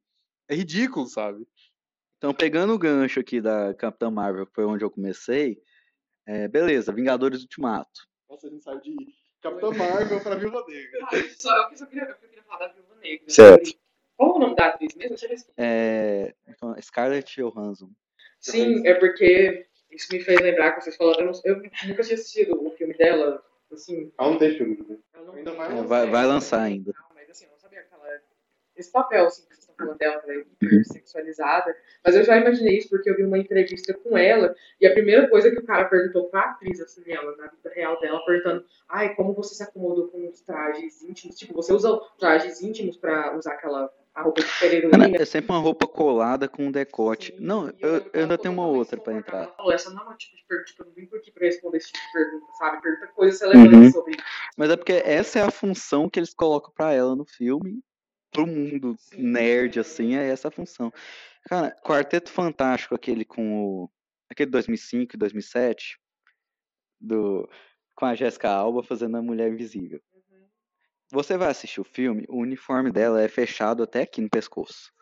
é 0.49 0.55
ridículo, 0.55 1.07
sabe? 1.07 1.47
Então, 2.19 2.33
pegando 2.33 2.73
o 2.73 2.79
gancho 2.79 3.21
aqui 3.21 3.41
da 3.41 3.75
Capitã 3.75 4.11
Marvel, 4.11 4.47
que 4.47 4.55
foi 4.55 4.65
onde 4.65 4.85
eu 4.85 4.91
comecei, 4.91 5.61
é, 6.27 6.49
beleza, 6.49 6.93
Vingadores 6.93 7.43
Ultimato. 7.43 8.09
Nossa, 8.31 8.47
a 8.47 8.51
gente 8.51 8.63
saiu 8.65 8.81
de 8.81 8.95
Capitã 9.43 9.71
Marvel 9.73 10.21
pra 10.23 10.37
Viúva 10.37 10.65
Negra. 10.67 11.01
Ah, 11.03 11.11
só, 11.39 11.71
eu 11.71 11.77
só 11.77 11.87
queria, 11.87 12.05
eu 12.09 12.15
queria 12.29 12.43
falar 12.45 12.69
da 12.69 12.73
Viúva 12.73 12.95
Negra. 13.03 13.29
Certo. 13.29 13.75
Qual 14.17 14.37
o 14.37 14.39
nome 14.39 14.55
da 14.57 14.67
atriz 14.69 14.95
mesmo? 14.95 15.17
É, 15.57 16.35
então, 16.49 16.75
Scarlett 16.81 17.41
Johansson. 17.41 17.91
Sim, 18.41 18.87
é 18.87 18.95
porque 18.95 19.67
isso 19.91 20.09
me 20.13 20.21
fez 20.21 20.41
lembrar 20.41 20.73
que 20.73 20.83
vocês 20.83 20.97
falaram. 20.97 21.21
Eu, 21.21 21.27
não- 21.27 21.41
eu 21.45 21.57
nunca 21.89 22.03
tinha 22.03 22.15
assistido 22.15 22.65
o 22.67 22.71
filme 22.73 22.95
dela. 22.95 23.43
Assim, 23.73 24.13
Ah, 24.19 24.29
não 24.31 24.39
tem 24.39 24.57
filme. 24.57 24.77
né? 24.89 24.97
ela 25.15 25.25
não 25.27 25.35
Ainda 25.35 25.53
vai 25.53 25.67
É, 25.67 25.71
lançar. 25.75 25.87
vai, 25.89 26.11
vai 26.11 26.27
lançar 26.27 26.63
ainda. 26.63 26.93
Não, 26.97 27.15
mas 27.15 27.29
assim, 27.31 27.47
eu 27.47 27.51
não 27.51 27.59
sabia 27.59 27.83
que 27.83 27.93
ela. 27.95 28.21
Esse 28.77 28.91
papel, 28.93 29.27
assim, 29.27 29.43
que 29.43 29.49
vocês 29.49 29.61
estão 29.61 29.75
falando 29.77 29.99
dela, 29.99 30.21
que 30.21 30.31
ela 30.31 30.41
é 30.41 30.45
hipersexualizada. 30.61 31.77
Mas 32.05 32.15
eu 32.15 32.23
já 32.25 32.37
imaginei 32.37 32.79
isso 32.79 32.89
porque 32.89 33.09
eu 33.11 33.17
vi 33.17 33.25
uma 33.25 33.39
entrevista 33.39 33.95
com 33.95 34.17
ela. 34.17 34.55
E 34.81 34.87
a 34.87 34.93
primeira 34.93 35.29
coisa 35.29 35.51
que 35.51 35.59
o 35.59 35.65
cara 35.65 35.87
perguntou 35.87 36.29
pra 36.29 36.41
atriz, 36.51 36.81
assim, 36.81 37.03
ela, 37.11 37.35
na 37.37 37.47
vida 37.49 37.71
real 37.75 37.99
dela, 38.01 38.25
perguntando: 38.25 38.65
ai, 38.89 39.15
como 39.17 39.33
você 39.33 39.55
se 39.55 39.63
acomodou 39.63 40.09
com 40.09 40.29
os 40.29 40.41
trajes 40.43 41.03
íntimos? 41.03 41.37
Tipo, 41.37 41.55
você 41.55 41.73
usa 41.73 41.99
trajes 42.19 42.61
íntimos 42.63 42.97
pra 42.97 43.37
usar 43.37 43.55
aquela 43.55 43.93
a 44.15 44.23
roupa 44.23 44.41
de 44.41 44.47
Cara, 44.47 44.55
super-heroína? 44.55 45.17
é 45.21 45.25
sempre 45.25 45.51
uma 45.53 45.59
roupa 45.61 45.87
colada 45.87 46.49
com 46.49 46.67
um 46.67 46.71
decote. 46.71 47.33
Sim, 47.33 47.41
Não, 47.41 47.69
eu, 47.81 47.89
eu 47.97 48.11
ela 48.13 48.23
ainda 48.23 48.39
tenho 48.39 48.55
uma 48.55 48.67
outra 48.67 49.01
pra 49.01 49.13
entrar. 49.15 49.49
falou, 49.57 49.73
essa 49.73 49.91
não 49.91 50.03
é 50.03 50.05
uma 50.07 50.17
tipo 50.17 50.37
de 50.37 50.45
pergunta, 50.47 50.67
tipo, 50.71 50.83
eu 50.83 50.87
não 50.87 50.95
vim 50.95 51.07
por 51.07 51.19
aqui 51.19 51.31
pra 51.33 51.47
responder 51.47 51.77
esse 51.79 51.93
tipo 51.93 52.07
de 52.07 52.13
pergunta, 52.13 52.53
sabe? 52.59 52.83
Pergunta 52.83 53.07
coisas 53.09 53.41
relevantes 53.41 53.79
Uhum. 53.79 53.91
sobre 53.91 54.17
Mas 54.57 54.71
é 54.71 54.77
porque 54.77 54.93
essa 54.93 55.39
é 55.41 55.43
a 55.43 55.51
função 55.51 56.09
que 56.09 56.19
eles 56.19 56.33
colocam 56.33 56.73
pra 56.75 56.93
ela 56.93 57.17
no 57.17 57.25
filme. 57.25 57.81
Pro 58.31 58.47
mundo 58.47 58.97
Sim. 58.99 59.23
nerd, 59.23 59.79
assim, 59.79 60.17
é 60.17 60.29
essa 60.29 60.49
a 60.49 60.51
função. 60.51 60.93
Cara, 61.45 61.71
Quarteto 61.85 62.31
Fantástico, 62.31 62.95
aquele 62.95 63.25
com 63.25 63.63
o. 63.85 63.91
Aquele 64.31 64.51
2005 64.51 65.15
e 65.15 65.19
2007, 65.19 65.99
do, 67.01 67.49
com 67.95 68.07
a 68.07 68.15
Jessica 68.15 68.49
Alba 68.51 68.83
fazendo 68.83 69.17
a 69.17 69.23
Mulher 69.23 69.53
Invisível. 69.53 70.01
Você 71.15 71.37
vai 71.37 71.49
assistir 71.49 71.81
o 71.81 71.85
filme, 71.85 72.27
o 72.29 72.41
uniforme 72.41 72.91
dela 72.91 73.23
é 73.23 73.29
fechado 73.29 73.85
até 73.85 74.03
aqui 74.03 74.21
no 74.21 74.29
pescoço. 74.29 74.93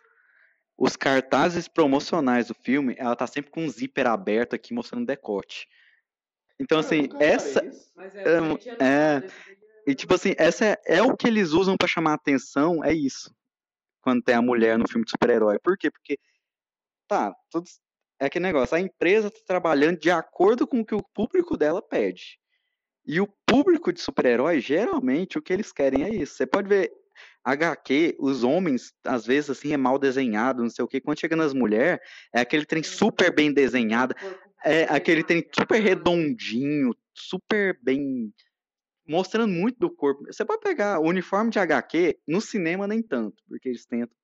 Os 0.77 0.95
cartazes 0.95 1.69
promocionais 1.69 2.49
do 2.49 2.55
filme, 2.55 2.95
ela 2.99 3.17
tá 3.17 3.27
sempre 3.27 3.51
com 3.51 3.65
um 3.65 3.69
zíper 3.69 4.07
aberto 4.07 4.55
aqui 4.55 4.75
mostrando 4.75 5.07
decote. 5.07 5.67
Então, 6.61 6.79
assim, 6.79 7.09
essa. 7.19 7.61
É, 7.97 8.29
é, 8.29 8.39
a 8.79 8.85
é, 8.85 9.23
E, 9.87 9.95
tipo 9.95 10.13
assim, 10.15 10.35
essa 10.37 10.67
é, 10.67 10.79
é 10.85 11.03
o 11.03 11.17
que 11.17 11.27
eles 11.27 11.53
usam 11.53 11.79
pra 11.79 11.89
chamar 11.89 12.13
atenção, 12.13 12.85
é 12.85 12.93
isso. 12.93 13.35
Quando 14.03 14.23
tem 14.23 14.35
a 14.35 14.43
mulher 14.43 14.77
no 14.77 14.87
filme 14.87 15.07
de 15.07 15.13
super-herói. 15.13 15.59
Por 15.61 15.79
quê? 15.79 15.91
Porque, 15.91 16.19
tá, 17.09 17.35
tudo, 17.51 17.67
é 18.21 18.27
aquele 18.27 18.45
negócio, 18.45 18.77
a 18.77 18.81
empresa 18.81 19.31
tá 19.31 19.41
trabalhando 19.47 19.99
de 19.99 20.11
acordo 20.11 20.67
com 20.67 20.81
o 20.81 20.85
que 20.85 20.95
o 20.95 21.03
público 21.15 21.57
dela 21.57 21.81
pede. 21.81 22.39
E 23.07 23.21
o 23.21 23.27
público 23.47 23.93
de 23.93 24.01
super-herói, 24.01 24.61
geralmente, 24.61 25.39
o 25.39 25.43
que 25.43 25.53
eles 25.53 25.73
querem 25.73 26.05
é 26.05 26.11
isso. 26.15 26.35
Você 26.35 26.47
pode 26.47 26.69
ver, 26.69 26.93
HQ, 27.45 28.17
os 28.19 28.45
homens, 28.45 28.93
às 29.05 29.27
vezes, 29.27 29.51
assim, 29.51 29.73
é 29.73 29.77
mal 29.77 29.99
desenhado, 29.99 30.63
não 30.63 30.71
sei 30.71 30.85
o 30.85 30.89
quê. 30.89 31.01
Quando 31.01 31.19
chega 31.19 31.35
nas 31.37 31.53
mulheres, 31.53 32.01
é 32.35 32.41
aquele 32.41 32.65
trem 32.65 32.83
super 32.83 33.35
bem 33.35 33.53
desenhado, 33.53 34.15
é 34.65 34.85
aquele 34.85 35.25
trem 35.25 35.45
super 35.55 35.81
redondinho, 35.81 36.95
super 37.15 37.79
bem. 37.83 38.33
mostrando 39.07 39.53
muito 39.53 39.79
do 39.79 39.91
corpo. 39.91 40.25
Você 40.27 40.45
pode 40.45 40.61
pegar 40.63 41.01
o 41.01 41.09
uniforme 41.09 41.51
de 41.51 41.59
HQ, 41.59 42.19
no 42.27 42.41
cinema 42.41 42.87
nem 42.87 43.03
tanto, 43.03 43.43
porque 43.49 43.69
eles 43.69 43.85
tentam. 43.85 44.17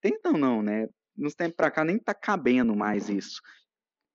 Tentam 0.00 0.32
não, 0.32 0.62
né? 0.62 0.88
Nos 1.16 1.34
tempos 1.34 1.56
pra 1.56 1.70
cá 1.70 1.84
nem 1.84 1.98
tá 1.98 2.12
cabendo 2.12 2.74
mais 2.74 3.08
isso. 3.08 3.40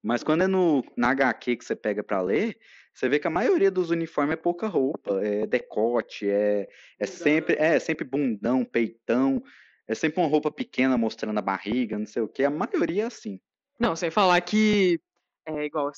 Mas 0.03 0.23
quando 0.23 0.43
é 0.43 0.47
no, 0.47 0.83
na 0.95 1.09
HQ 1.09 1.57
que 1.57 1.65
você 1.65 1.75
pega 1.75 2.03
pra 2.03 2.21
ler, 2.21 2.57
você 2.93 3.07
vê 3.07 3.19
que 3.19 3.27
a 3.27 3.31
maioria 3.31 3.69
dos 3.69 3.89
uniformes 3.89 4.33
é 4.33 4.37
pouca 4.37 4.67
roupa, 4.67 5.19
é 5.23 5.45
decote, 5.45 6.29
é, 6.29 6.67
é 6.99 7.05
sempre 7.05 7.55
é 7.57 7.79
sempre 7.79 8.05
bundão, 8.05 8.65
peitão, 8.65 9.41
é 9.87 9.95
sempre 9.95 10.21
uma 10.21 10.29
roupa 10.29 10.51
pequena 10.51 10.97
mostrando 10.97 11.37
a 11.37 11.41
barriga, 11.41 11.97
não 11.97 12.05
sei 12.05 12.21
o 12.21 12.27
que. 12.27 12.43
A 12.43 12.49
maioria 12.49 13.03
é 13.03 13.07
assim. 13.07 13.39
Não, 13.79 13.95
sem 13.95 14.11
falar 14.11 14.39
que 14.41 14.99
é 15.47 15.65
igual 15.65 15.89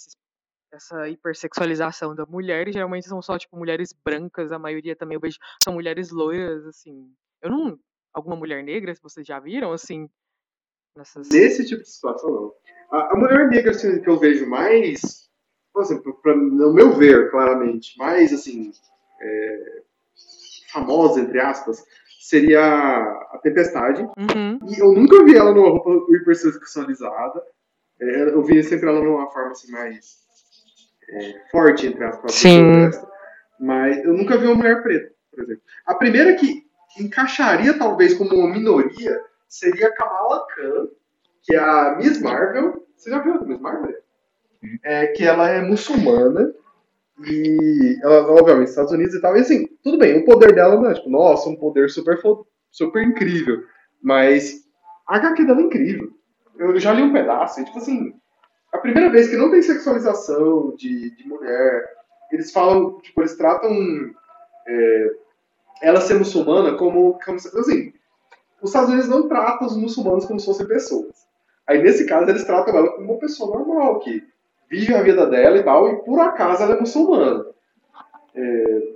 essa 0.71 1.09
hipersexualização 1.09 2.15
da 2.15 2.25
mulher, 2.25 2.71
geralmente 2.71 3.07
são 3.07 3.21
só, 3.21 3.37
tipo, 3.37 3.57
mulheres 3.57 3.93
brancas, 3.93 4.51
a 4.51 4.59
maioria 4.59 4.95
também 4.95 5.15
eu 5.15 5.21
vejo 5.21 5.37
são 5.61 5.73
mulheres 5.73 6.11
loiras, 6.11 6.65
assim. 6.65 7.13
Eu 7.41 7.49
não. 7.49 7.79
Alguma 8.13 8.35
mulher 8.35 8.63
negra, 8.63 8.93
se 8.93 9.01
vocês 9.01 9.25
já 9.25 9.39
viram, 9.39 9.71
assim, 9.71 10.09
nessas. 10.95 11.29
Nesse 11.29 11.65
tipo 11.65 11.81
de 11.81 11.89
situação, 11.89 12.29
não. 12.29 12.53
A, 12.91 13.13
a 13.13 13.15
mulher 13.17 13.49
negra 13.49 13.71
assim, 13.71 14.01
que 14.01 14.09
eu 14.09 14.19
vejo 14.19 14.47
mais, 14.47 15.29
por 15.73 15.83
exemplo, 15.83 16.13
pra, 16.21 16.35
no 16.35 16.73
meu 16.73 16.93
ver, 16.93 17.31
claramente, 17.31 17.97
mais 17.97 18.33
assim, 18.33 18.71
é, 19.21 19.81
famosa, 20.71 21.21
entre 21.21 21.39
aspas, 21.39 21.83
seria 22.19 22.61
a 22.61 23.39
Tempestade. 23.41 24.03
Uhum. 24.03 24.59
E 24.67 24.79
eu 24.79 24.91
nunca 24.93 25.23
vi 25.23 25.35
ela 25.35 25.53
numa 25.53 25.69
roupa 25.69 26.13
hipersexualizada. 26.13 27.41
É, 27.99 28.29
eu 28.29 28.43
vi 28.43 28.63
sempre 28.63 28.87
ela 28.87 29.01
numa 29.01 29.29
forma 29.31 29.51
assim, 29.51 29.71
mais 29.71 30.17
é, 31.09 31.49
forte, 31.51 31.87
entre 31.87 32.03
aspas. 32.03 32.33
Sim. 32.33 32.89
Mas 33.59 34.03
eu 34.03 34.13
nunca 34.13 34.37
vi 34.37 34.47
uma 34.47 34.55
mulher 34.55 34.81
preta. 34.81 35.13
por 35.29 35.43
exemplo. 35.43 35.61
A 35.85 35.95
primeira 35.95 36.35
que 36.35 36.63
encaixaria 36.99 37.77
talvez 37.77 38.13
como 38.13 38.35
uma 38.35 38.49
minoria 38.49 39.21
seria 39.51 39.93
Kamala 39.93 40.47
Khan, 40.47 40.87
que 41.43 41.53
é 41.53 41.59
a 41.59 41.95
Miss 41.97 42.21
Marvel. 42.21 42.87
Você 42.95 43.09
já 43.09 43.19
viu 43.19 43.33
a 43.33 43.41
Miss 43.41 43.59
Marvel? 43.59 43.95
É, 44.83 45.07
que 45.07 45.25
ela 45.25 45.49
é 45.49 45.61
muçulmana 45.61 46.53
e 47.25 47.99
ela, 48.01 48.31
obviamente, 48.31 48.69
Estados 48.69 48.93
Unidos 48.93 49.13
e 49.13 49.21
tal. 49.21 49.35
E 49.35 49.41
assim, 49.41 49.67
tudo 49.83 49.97
bem, 49.97 50.19
o 50.19 50.25
poder 50.25 50.55
dela 50.55 50.79
não 50.79 50.89
é 50.89 50.93
tipo, 50.93 51.09
nossa, 51.09 51.49
um 51.49 51.55
poder 51.55 51.89
super, 51.89 52.17
super 52.71 53.03
incrível. 53.03 53.63
Mas 54.01 54.65
a 55.07 55.17
HQ 55.17 55.45
dela 55.45 55.59
é 55.59 55.63
incrível. 55.63 56.09
Eu 56.57 56.79
já 56.79 56.93
li 56.93 57.01
um 57.01 57.11
pedaço 57.11 57.59
e, 57.59 57.65
tipo 57.65 57.77
assim, 57.77 58.13
a 58.71 58.77
primeira 58.77 59.09
vez 59.09 59.29
que 59.29 59.35
não 59.35 59.51
tem 59.51 59.61
sexualização 59.61 60.75
de, 60.77 61.13
de 61.15 61.27
mulher, 61.27 61.89
eles 62.31 62.51
falam, 62.51 62.99
tipo, 63.01 63.21
eles 63.21 63.35
tratam 63.35 63.71
é, 64.65 65.11
ela 65.81 65.99
ser 65.99 66.13
muçulmana 66.13 66.77
como, 66.77 67.19
como 67.25 67.37
assim, 67.37 67.93
os 68.61 68.69
Estados 68.69 68.89
Unidos 68.89 69.09
não 69.09 69.27
tratam 69.27 69.67
os 69.67 69.75
muçulmanos 69.75 70.25
como 70.25 70.39
se 70.39 70.45
fossem 70.45 70.67
pessoas. 70.67 71.27
Aí, 71.67 71.81
nesse 71.81 72.05
caso, 72.05 72.29
eles 72.29 72.43
tratam 72.43 72.75
ela 72.75 72.91
como 72.91 73.11
uma 73.11 73.19
pessoa 73.19 73.57
normal, 73.57 73.99
que 73.99 74.23
vive 74.69 74.93
a 74.93 75.01
vida 75.01 75.25
dela 75.25 75.57
e 75.57 75.63
tal, 75.63 75.89
e 75.89 76.03
por 76.03 76.19
acaso 76.19 76.63
ela 76.63 76.75
é 76.75 76.79
muçulmana. 76.79 77.45
É, 78.33 78.91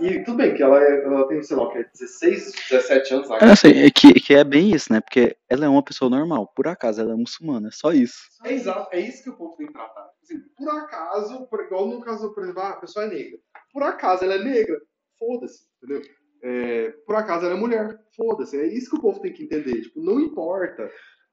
e 0.00 0.24
tudo 0.24 0.38
bem 0.38 0.54
que 0.54 0.62
ela, 0.62 0.82
é, 0.82 1.04
ela 1.04 1.28
tem, 1.28 1.42
sei 1.42 1.56
lá, 1.56 1.70
que 1.70 1.78
é 1.78 1.84
16, 1.84 2.52
17 2.70 3.14
anos. 3.14 3.30
É, 3.30 3.44
assim, 3.44 3.68
é 3.68 3.90
que, 3.90 4.14
que 4.14 4.34
é 4.34 4.42
bem 4.42 4.74
isso, 4.74 4.90
né? 4.90 5.00
Porque 5.00 5.36
ela 5.48 5.66
é 5.66 5.68
uma 5.68 5.82
pessoa 5.82 6.10
normal. 6.10 6.50
Por 6.56 6.66
acaso 6.66 7.00
ela 7.02 7.12
é 7.12 7.16
muçulmana, 7.16 7.68
é 7.68 7.70
só 7.70 7.92
isso. 7.92 8.18
É 8.44 8.52
exato, 8.52 8.88
é 8.92 9.00
isso 9.00 9.22
que 9.22 9.30
o 9.30 9.36
povo 9.36 9.56
tem 9.56 9.66
que 9.66 9.72
tratar. 9.74 10.08
Assim, 10.22 10.40
por 10.56 10.68
acaso, 10.70 11.46
por, 11.46 11.60
igual 11.64 11.86
no 11.86 12.00
caso, 12.00 12.32
por 12.32 12.42
exemplo, 12.42 12.62
ah, 12.62 12.70
a 12.70 12.76
pessoa 12.76 13.04
é 13.04 13.08
negra. 13.08 13.38
Por 13.72 13.82
acaso 13.82 14.24
ela 14.24 14.34
é 14.34 14.42
negra, 14.42 14.80
foda-se, 15.18 15.64
entendeu? 15.82 16.02
É, 16.42 16.90
por 17.06 17.16
acaso 17.16 17.46
ela 17.46 17.54
é 17.54 17.58
mulher, 17.58 17.98
foda-se. 18.16 18.58
É 18.58 18.66
isso 18.66 18.90
que 18.90 18.96
o 18.96 19.00
povo 19.00 19.20
tem 19.20 19.32
que 19.32 19.44
entender. 19.44 19.82
Tipo, 19.82 20.00
não 20.00 20.20
importa. 20.20 20.90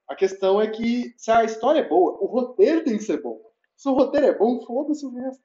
A 0.09 0.15
questão 0.15 0.61
é 0.61 0.67
que 0.67 1.13
se 1.17 1.31
a 1.31 1.43
história 1.43 1.79
é 1.79 1.87
boa, 1.87 2.17
o 2.21 2.25
roteiro 2.25 2.83
tem 2.83 2.97
que 2.97 3.03
ser 3.03 3.21
bom. 3.21 3.41
Se 3.75 3.87
o 3.89 3.93
roteiro 3.93 4.27
é 4.27 4.37
bom, 4.37 4.65
foda-se 4.65 5.05
o 5.05 5.13
resto. 5.13 5.43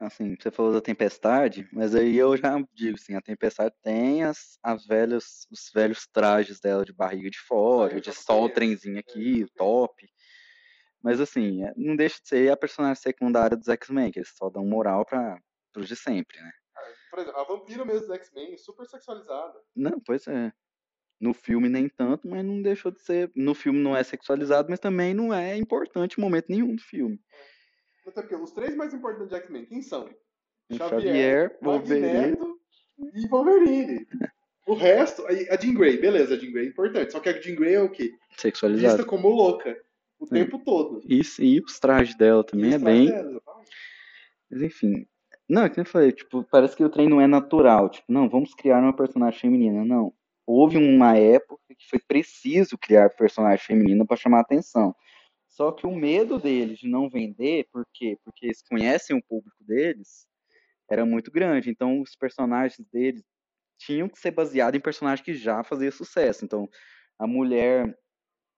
Assim, 0.00 0.34
você 0.34 0.50
falou 0.50 0.72
da 0.72 0.80
tempestade, 0.80 1.68
mas 1.72 1.94
aí 1.94 2.16
eu 2.16 2.36
já 2.36 2.60
digo 2.74 2.96
assim, 2.96 3.14
a 3.14 3.20
tempestade 3.20 3.72
tem 3.82 4.24
as, 4.24 4.58
as 4.60 4.84
velhas, 4.84 5.46
os 5.48 5.70
velhos 5.72 6.08
trajes 6.08 6.58
dela 6.58 6.84
de 6.84 6.92
barriga 6.92 7.30
de 7.30 7.38
fora, 7.38 8.00
de 8.00 8.12
só 8.12 8.42
o 8.42 8.48
trenzinho 8.48 8.98
aqui, 8.98 9.44
o 9.44 9.50
top. 9.56 10.08
Mas 11.00 11.20
assim, 11.20 11.64
é, 11.64 11.72
não 11.76 11.94
deixa 11.94 12.20
de 12.20 12.28
ser 12.28 12.50
a 12.50 12.56
personagem 12.56 13.00
secundária 13.00 13.56
dos 13.56 13.68
X-Men, 13.68 14.10
que 14.10 14.18
eles 14.18 14.32
só 14.36 14.50
dão 14.50 14.66
moral 14.66 15.04
para 15.04 15.40
os 15.76 15.86
de 15.86 15.94
sempre, 15.94 16.40
né? 16.40 16.50
Por 17.12 17.18
exemplo, 17.18 17.40
a 17.40 17.44
vampira 17.44 17.84
mesmo 17.84 18.06
dos 18.06 18.16
X-Men, 18.16 18.56
super 18.56 18.86
sexualizada. 18.86 19.60
Não, 19.76 20.00
pois 20.00 20.26
é. 20.26 20.50
No 21.20 21.34
filme 21.34 21.68
nem 21.68 21.86
tanto, 21.86 22.26
mas 22.26 22.42
não 22.42 22.62
deixou 22.62 22.90
de 22.90 23.02
ser. 23.02 23.30
No 23.36 23.54
filme 23.54 23.78
não 23.78 23.94
é 23.94 24.02
sexualizado, 24.02 24.70
mas 24.70 24.80
também 24.80 25.12
não 25.12 25.32
é 25.32 25.54
importante 25.54 26.18
em 26.18 26.22
momento 26.22 26.46
nenhum 26.48 26.74
do 26.74 26.82
filme. 26.82 27.20
Até 28.06 28.22
porque 28.22 28.34
os 28.34 28.52
três 28.52 28.74
mais 28.74 28.94
importantes 28.94 29.28
de 29.28 29.34
X-Men, 29.34 29.66
quem 29.66 29.82
são? 29.82 30.08
Xavier, 30.72 30.88
Xavier 30.88 31.58
Wolverine 31.60 32.36
e 33.14 33.28
Wolverine. 33.28 34.06
O 34.66 34.72
resto, 34.72 35.26
a 35.26 35.56
Jean 35.56 35.74
Grey, 35.74 35.98
beleza, 35.98 36.34
a 36.34 36.38
Jean 36.38 36.50
Grey 36.50 36.64
é 36.64 36.68
importante. 36.70 37.12
Só 37.12 37.20
que 37.20 37.28
a 37.28 37.38
Jean 37.38 37.56
Grey 37.56 37.74
é 37.74 37.82
o 37.82 37.90
quê? 37.90 38.14
Sexualizada. 38.38 38.96
Vista 38.96 39.08
como 39.08 39.28
louca. 39.28 39.78
O 40.18 40.24
é. 40.24 40.28
tempo 40.28 40.58
todo. 40.64 41.02
Isso, 41.06 41.42
e 41.42 41.60
os 41.60 41.78
trajes 41.78 42.16
dela 42.16 42.42
também 42.42 42.72
é 42.72 42.78
bem. 42.78 43.08
Dela, 43.08 43.42
Mas 44.50 44.62
enfim. 44.62 45.06
Não, 45.52 45.64
é 45.64 45.68
que 45.68 45.78
eu 45.78 45.84
falei, 45.84 46.12
tipo, 46.12 46.42
parece 46.44 46.74
que 46.74 46.82
o 46.82 46.88
trem 46.88 47.10
não 47.10 47.20
é 47.20 47.26
natural. 47.26 47.90
Tipo, 47.90 48.10
não, 48.10 48.26
vamos 48.26 48.54
criar 48.54 48.78
uma 48.80 48.96
personagem 48.96 49.38
feminina. 49.38 49.84
Não. 49.84 50.14
Houve 50.46 50.78
uma 50.78 51.14
época 51.18 51.62
que 51.78 51.90
foi 51.90 51.98
preciso 52.08 52.78
criar 52.78 53.10
personagem 53.10 53.62
feminina 53.62 54.06
para 54.06 54.16
chamar 54.16 54.38
a 54.38 54.40
atenção. 54.40 54.96
Só 55.46 55.70
que 55.70 55.86
o 55.86 55.94
medo 55.94 56.38
deles 56.38 56.78
de 56.78 56.88
não 56.88 57.10
vender, 57.10 57.68
por 57.70 57.84
quê? 57.92 58.16
Porque 58.24 58.46
eles 58.46 58.62
conhecem 58.62 59.14
o 59.14 59.22
público 59.22 59.62
deles, 59.62 60.26
era 60.90 61.04
muito 61.04 61.30
grande. 61.30 61.68
Então, 61.68 62.00
os 62.00 62.16
personagens 62.16 62.88
deles 62.90 63.22
tinham 63.78 64.08
que 64.08 64.18
ser 64.18 64.30
baseados 64.30 64.78
em 64.78 64.80
personagens 64.80 65.22
que 65.22 65.34
já 65.34 65.62
faziam 65.62 65.92
sucesso. 65.92 66.46
Então, 66.46 66.66
a 67.18 67.26
mulher 67.26 67.94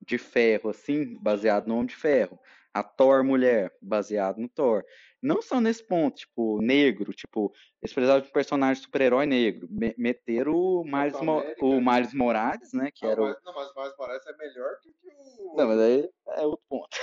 de 0.06 0.16
ferro, 0.16 0.70
assim, 0.70 1.18
baseado 1.20 1.66
no 1.66 1.74
Homem 1.74 1.86
de 1.86 1.96
Ferro. 1.96 2.38
A 2.72 2.84
Thor 2.84 3.24
mulher, 3.24 3.72
baseado 3.82 4.38
no 4.38 4.48
Thor. 4.48 4.84
Não 5.24 5.40
só 5.40 5.58
nesse 5.58 5.82
ponto, 5.82 6.16
tipo, 6.16 6.60
negro, 6.60 7.10
tipo, 7.14 7.50
eles 7.82 7.94
precisavam 7.94 8.20
de 8.20 8.28
um 8.28 8.32
personagem 8.32 8.82
super-herói 8.82 9.24
negro. 9.24 9.66
Me 9.70 9.94
meteram 9.96 10.52
o 10.52 10.84
Miles, 10.84 11.18
Mo 11.18 11.42
o 11.62 11.80
Miles 11.80 12.12
Morales, 12.12 12.74
né? 12.74 12.90
Que 12.94 13.06
não, 13.06 13.10
era 13.12 13.22
mas, 13.22 13.36
o... 13.38 13.40
não, 13.42 13.54
mas 13.54 13.70
o 13.70 13.74
Miles 13.74 13.96
Morales 13.98 14.26
é 14.26 14.36
melhor 14.36 14.76
que 14.82 14.90
o. 14.90 15.56
Não, 15.56 15.68
mas 15.68 15.80
aí 15.80 16.10
é 16.36 16.42
outro 16.42 16.62
ponto. 16.68 16.94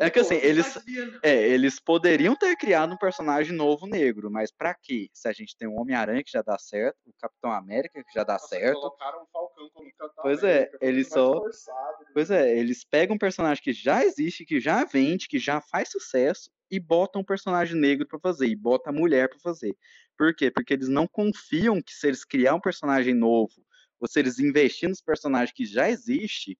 É, 0.00 0.06
é 0.06 0.10
que 0.10 0.18
assim, 0.18 0.34
eles, 0.34 0.76
é, 1.22 1.36
eles 1.48 1.78
poderiam 1.78 2.34
ter 2.34 2.56
criado 2.56 2.92
um 2.92 2.98
personagem 2.98 3.56
novo 3.56 3.86
negro, 3.86 4.28
mas 4.28 4.50
pra 4.50 4.74
quê? 4.74 5.08
Se 5.12 5.28
a 5.28 5.32
gente 5.32 5.56
tem 5.56 5.68
o 5.68 5.80
Homem-Aranha 5.80 6.24
que 6.24 6.32
já 6.32 6.42
dá 6.42 6.58
certo, 6.58 6.98
o 7.06 7.12
Capitão 7.20 7.52
América 7.52 8.02
que 8.02 8.12
já 8.12 8.24
dá 8.24 8.34
Nossa, 8.34 8.48
certo. 8.48 8.74
Colocaram 8.74 9.22
o 9.22 9.26
Falcão 9.26 9.70
como 9.72 9.88
Capitão 9.96 10.22
Pois 10.22 10.42
é, 10.42 10.68
eles 10.80 11.08
só. 11.08 11.34
Forçado, 11.34 11.98
né? 12.00 12.10
Pois 12.12 12.30
é, 12.30 12.58
eles 12.58 12.84
pegam 12.84 13.14
um 13.14 13.18
personagem 13.18 13.62
que 13.62 13.72
já 13.72 14.04
existe, 14.04 14.44
que 14.44 14.58
já 14.58 14.84
vende, 14.84 15.28
que 15.28 15.38
já 15.38 15.60
faz 15.60 15.90
sucesso 15.90 16.50
e 16.70 16.80
botam 16.80 17.20
um 17.20 17.24
personagem 17.24 17.76
negro 17.76 18.06
para 18.06 18.18
fazer, 18.18 18.46
e 18.46 18.56
bota 18.56 18.90
a 18.90 18.92
mulher 18.92 19.28
para 19.28 19.38
fazer. 19.38 19.76
Por 20.16 20.34
quê? 20.34 20.50
Porque 20.50 20.74
eles 20.74 20.88
não 20.88 21.06
confiam 21.06 21.80
que 21.80 21.92
se 21.92 22.06
eles 22.06 22.24
criar 22.24 22.54
um 22.54 22.60
personagem 22.60 23.14
novo, 23.14 23.52
ou 24.00 24.08
se 24.08 24.18
eles 24.18 24.38
investirem 24.38 24.90
nos 24.90 25.00
personagens 25.00 25.52
que 25.52 25.64
já 25.64 25.88
existe, 25.88 26.58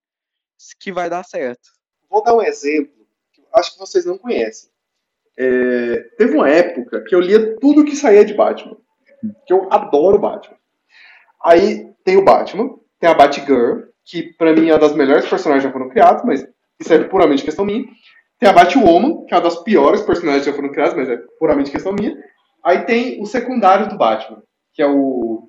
que 0.81 0.93
vai 0.93 1.11
dar 1.11 1.25
certo. 1.25 1.71
Vou 2.09 2.23
dar 2.23 2.35
um 2.35 2.43
exemplo 2.43 3.07
que 3.33 3.43
acho 3.53 3.73
que 3.73 3.79
vocês 3.79 4.05
não 4.05 4.19
conhecem. 4.19 4.71
É, 5.39 5.99
teve 6.17 6.35
uma 6.35 6.49
época 6.49 7.05
que 7.05 7.15
eu 7.15 7.21
lia 7.21 7.57
tudo 7.59 7.85
que 7.85 7.95
saía 7.95 8.25
de 8.25 8.35
Batman. 8.35 8.77
Que 9.47 9.53
eu 9.53 9.71
adoro 9.73 10.19
Batman. 10.19 10.57
Aí 11.45 11.93
tem 12.05 12.17
o 12.17 12.25
Batman, 12.25 12.79
tem 12.99 13.11
a 13.11 13.15
Batgirl, 13.15 13.89
que 14.05 14.33
para 14.35 14.53
mim 14.55 14.69
é 14.69 14.73
uma 14.73 14.79
das 14.79 14.95
melhores 14.95 15.29
personagens 15.29 15.65
que 15.65 15.69
já 15.69 15.73
foram 15.73 15.91
criados, 15.91 16.23
mas 16.25 16.47
isso 16.81 16.93
é 16.93 17.05
puramente 17.05 17.45
questão 17.45 17.65
minha. 17.65 17.85
Tem 18.39 18.49
a 18.49 18.53
Batwoman, 18.53 19.25
que 19.25 19.35
é 19.35 19.37
uma 19.37 19.43
das 19.43 19.63
piores 19.63 20.03
personagens 20.03 20.45
que 20.45 20.51
já 20.51 20.57
foram 20.57 20.71
criadas, 20.71 20.95
mas 20.95 21.09
é 21.09 21.17
puramente 21.39 21.71
questão 21.71 21.93
minha. 21.93 22.17
Aí 22.63 22.85
tem 22.85 23.23
o 23.23 23.27
secundário 23.27 23.89
do 23.89 23.97
Batman, 23.97 24.43
que 24.73 24.83
é 24.83 24.87
o. 24.87 25.49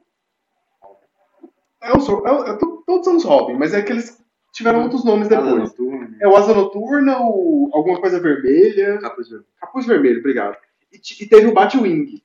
É 1.81 1.91
o, 1.91 2.27
é 2.27 2.51
é, 2.51 2.57
todos 2.85 3.05
são 3.05 3.17
os 3.17 3.23
Robin, 3.23 3.53
mas 3.55 3.73
é 3.73 3.81
que 3.81 3.91
eles 3.91 4.17
tiveram 4.53 4.83
outros 4.83 5.03
nomes 5.03 5.27
depois. 5.27 5.73
É 6.21 6.27
o 6.27 6.35
Asa 6.35 6.53
Noturna, 6.53 7.17
o 7.19 7.69
alguma 7.73 7.99
coisa 7.99 8.19
vermelha. 8.19 8.99
Capuz 8.99 9.29
Vermelho. 9.29 9.49
Capuz 9.59 9.85
Vermelho, 9.85 10.19
obrigado. 10.19 10.57
E, 10.91 11.23
e 11.23 11.27
teve 11.27 11.47
o 11.47 11.53
Batwing, 11.53 12.21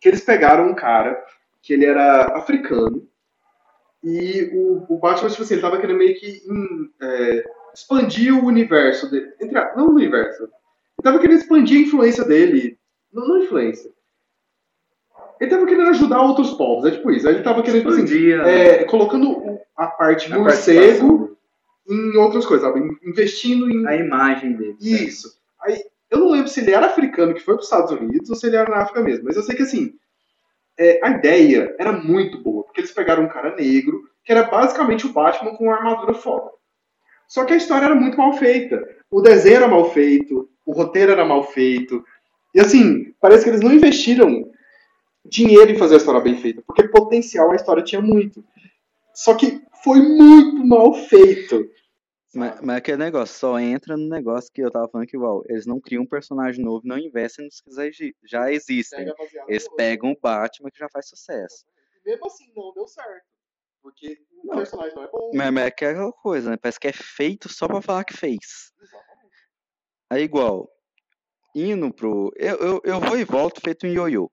que 0.00 0.08
eles 0.08 0.20
pegaram 0.20 0.68
um 0.68 0.74
cara 0.74 1.22
que 1.62 1.72
ele 1.72 1.86
era 1.86 2.36
africano 2.36 3.08
e 4.02 4.50
o, 4.54 4.94
o 4.94 4.98
Batman, 4.98 5.28
tipo 5.28 5.42
assim, 5.42 5.54
ele 5.54 5.62
tava 5.62 5.78
querendo 5.78 5.98
meio 5.98 6.18
que 6.18 6.42
em, 6.48 6.90
é, 7.02 7.44
expandir 7.74 8.34
o 8.34 8.46
universo 8.46 9.10
dele. 9.10 9.32
Entre, 9.40 9.74
não 9.76 9.88
o 9.88 9.94
universo. 9.94 10.44
Ele 10.44 10.50
tava 11.02 11.18
querendo 11.18 11.38
expandir 11.38 11.78
a 11.78 11.82
influência 11.82 12.24
dele. 12.24 12.78
Não, 13.12 13.26
não 13.26 13.42
influência. 13.42 13.90
Ele 15.40 15.50
tava 15.50 15.66
querendo 15.66 15.88
ajudar 15.88 16.20
outros 16.20 16.52
povos, 16.52 16.84
é 16.84 16.90
tipo 16.90 17.10
isso. 17.10 17.26
Ele 17.26 17.42
tava 17.42 17.62
querendo, 17.62 17.90
tipo 17.90 18.02
assim, 18.02 18.32
é, 18.32 18.84
colocando 18.84 19.58
a 19.74 19.86
parte 19.86 20.30
a 20.32 20.38
morcego 20.38 21.36
em 21.88 22.16
outras 22.16 22.44
coisas, 22.44 22.66
sabe? 22.66 22.96
Investindo 23.02 23.70
em. 23.70 23.86
A 23.86 23.96
imagem 23.96 24.52
dele. 24.52 24.76
Isso. 24.80 25.40
Aí, 25.62 25.82
eu 26.10 26.18
não 26.18 26.30
lembro 26.30 26.48
se 26.48 26.60
ele 26.60 26.72
era 26.72 26.86
africano 26.86 27.32
que 27.32 27.40
foi 27.40 27.54
para 27.54 27.60
os 27.60 27.66
Estados 27.66 27.90
Unidos 27.90 28.28
ou 28.28 28.36
se 28.36 28.46
ele 28.46 28.56
era 28.56 28.70
na 28.70 28.82
África 28.82 29.00
mesmo, 29.00 29.24
mas 29.24 29.36
eu 29.36 29.42
sei 29.42 29.56
que 29.56 29.62
assim, 29.62 29.94
é, 30.78 31.00
a 31.02 31.10
ideia 31.10 31.74
era 31.78 31.92
muito 31.92 32.42
boa, 32.42 32.64
porque 32.64 32.80
eles 32.80 32.92
pegaram 32.92 33.24
um 33.24 33.28
cara 33.28 33.54
negro, 33.54 34.02
que 34.24 34.32
era 34.32 34.44
basicamente 34.44 35.06
o 35.06 35.12
Batman 35.12 35.54
com 35.54 35.64
uma 35.64 35.76
armadura 35.76 36.14
foda. 36.14 36.50
Só 37.30 37.44
que 37.44 37.52
a 37.52 37.56
história 37.56 37.84
era 37.84 37.94
muito 37.94 38.18
mal 38.18 38.32
feita. 38.32 38.84
O 39.08 39.20
desenho 39.20 39.58
era 39.58 39.68
mal 39.68 39.92
feito, 39.92 40.50
o 40.66 40.72
roteiro 40.72 41.12
era 41.12 41.24
mal 41.24 41.44
feito. 41.44 42.04
E 42.52 42.58
assim, 42.58 43.14
parece 43.20 43.44
que 43.44 43.50
eles 43.50 43.60
não 43.60 43.72
investiram 43.72 44.50
dinheiro 45.24 45.70
em 45.70 45.78
fazer 45.78 45.94
a 45.94 45.98
história 45.98 46.20
bem 46.20 46.36
feita, 46.36 46.60
porque 46.66 46.88
potencial 46.88 47.52
a 47.52 47.54
história 47.54 47.84
tinha 47.84 48.00
muito. 48.02 48.44
Só 49.14 49.36
que 49.36 49.62
foi 49.84 50.00
muito 50.00 50.66
mal 50.66 50.92
feito. 50.92 51.70
Mas, 52.34 52.60
mas 52.62 52.76
aquele 52.76 52.98
negócio, 52.98 53.38
só 53.38 53.60
entra 53.60 53.96
no 53.96 54.08
negócio 54.08 54.50
que 54.52 54.60
eu 54.60 54.70
tava 54.70 54.88
falando 54.88 55.06
que 55.06 55.16
igual, 55.16 55.44
eles 55.48 55.66
não 55.66 55.80
criam 55.80 56.02
um 56.02 56.08
personagem 56.08 56.64
novo, 56.64 56.82
não 56.84 56.98
investem 56.98 57.44
nos 57.44 57.60
que 57.60 58.12
já 58.24 58.50
existem. 58.50 59.06
Eles 59.46 59.68
pegam 59.76 60.10
o 60.10 60.18
Batman 60.20 60.70
que 60.70 60.78
já 60.80 60.88
faz 60.92 61.08
sucesso. 61.08 61.64
Mesmo 62.04 62.26
assim, 62.26 62.50
não 62.56 62.72
deu 62.74 62.88
certo. 62.88 63.29
Porque 63.82 64.18
o 64.42 64.46
não, 64.46 64.56
personagem 64.56 64.94
não 64.94 65.04
é 65.04 65.10
bom. 65.10 65.30
Mas, 65.34 65.52
mas 65.52 65.64
é 65.64 65.66
aquela 65.66 66.12
coisa, 66.12 66.50
né? 66.50 66.56
Parece 66.56 66.78
que 66.78 66.88
é 66.88 66.92
feito 66.92 67.48
só 67.48 67.66
pra 67.66 67.82
falar 67.82 68.04
que 68.04 68.16
fez. 68.16 68.72
Exatamente. 68.80 69.36
Aí 70.10 70.22
igual, 70.22 70.70
indo 71.54 71.92
pro. 71.92 72.32
Eu, 72.36 72.56
eu, 72.56 72.80
eu 72.84 73.00
vou 73.00 73.18
e 73.18 73.24
volto 73.24 73.60
feito 73.60 73.86
um 73.86 73.90
ioiô. 73.90 74.30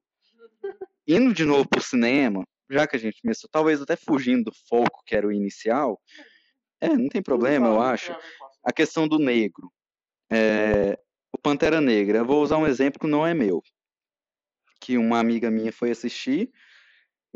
indo 1.08 1.34
de 1.34 1.46
novo 1.46 1.68
pro 1.68 1.82
cinema, 1.82 2.46
já 2.70 2.86
que 2.86 2.96
a 2.96 3.00
gente 3.00 3.22
começou, 3.22 3.50
talvez 3.50 3.82
até 3.82 3.96
fugindo 3.96 4.46
do 4.46 4.54
foco 4.68 5.04
que 5.06 5.16
era 5.16 5.26
o 5.26 5.32
inicial, 5.32 6.02
é, 6.82 6.90
não 6.90 7.08
tem 7.08 7.22
problema, 7.22 7.68
eu 7.68 7.82
acho. 7.82 8.16
A 8.64 8.74
questão 8.74 9.08
do 9.08 9.18
negro. 9.18 9.72
É, 10.30 11.00
o 11.32 11.38
Pantera 11.38 11.80
Negra, 11.80 12.20
eu 12.20 12.26
vou 12.26 12.44
usar 12.44 12.58
um 12.58 12.68
exemplo 12.68 13.00
que 13.00 13.08
não 13.08 13.26
é 13.26 13.34
meu. 13.34 13.64
Que 14.82 14.98
uma 14.98 15.20
amiga 15.20 15.50
minha 15.50 15.72
foi 15.72 15.92
assistir 15.92 16.52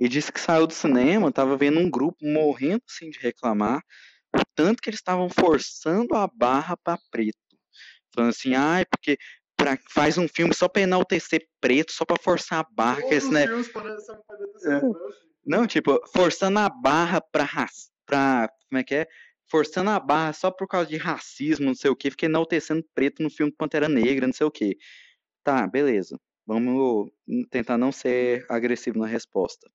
e 0.01 0.09
disse 0.09 0.31
que 0.31 0.41
saiu 0.41 0.65
do 0.65 0.73
cinema, 0.73 1.31
tava 1.31 1.55
vendo 1.55 1.79
um 1.79 1.87
grupo 1.87 2.25
morrendo 2.25 2.81
assim 2.89 3.11
de 3.11 3.19
reclamar, 3.19 3.83
o 4.35 4.41
tanto 4.55 4.81
que 4.81 4.89
eles 4.89 4.99
estavam 4.99 5.29
forçando 5.29 6.15
a 6.15 6.27
barra 6.27 6.75
para 6.75 6.97
preto. 7.11 7.37
Falando 8.11 8.31
assim, 8.31 8.55
ai, 8.55 8.83
porque 8.83 9.15
pra, 9.55 9.77
faz 9.93 10.17
um 10.17 10.27
filme 10.27 10.55
só 10.55 10.67
pra 10.67 10.81
enaltecer 10.81 11.47
preto, 11.61 11.91
só 11.91 12.03
pra 12.03 12.17
forçar 12.17 12.61
a 12.61 12.67
barra. 12.75 13.03
Que 13.03 13.13
esse, 13.13 13.29
né? 13.31 13.45
É. 14.65 14.81
Não, 15.45 15.67
tipo, 15.67 16.01
forçando 16.11 16.57
a 16.57 16.67
barra 16.67 17.21
pra. 17.21 17.47
Pra, 18.03 18.49
como 18.69 18.79
é 18.79 18.83
que 18.83 18.95
é? 18.95 19.07
Forçando 19.51 19.91
a 19.91 19.99
barra 19.99 20.33
só 20.33 20.49
por 20.49 20.67
causa 20.67 20.89
de 20.89 20.97
racismo, 20.97 21.67
não 21.67 21.75
sei 21.75 21.91
o 21.91 21.95
que, 21.95 22.09
fica 22.09 22.25
enaltecendo 22.25 22.83
preto 22.95 23.21
no 23.21 23.29
filme 23.29 23.53
Pantera 23.55 23.87
Negra, 23.87 24.25
não 24.25 24.33
sei 24.33 24.47
o 24.47 24.51
que. 24.51 24.77
Tá, 25.43 25.67
beleza. 25.67 26.17
Vamos 26.51 27.09
tentar 27.49 27.77
não 27.77 27.93
ser 27.93 28.45
agressivo 28.49 28.99
na 28.99 29.07
resposta. 29.07 29.71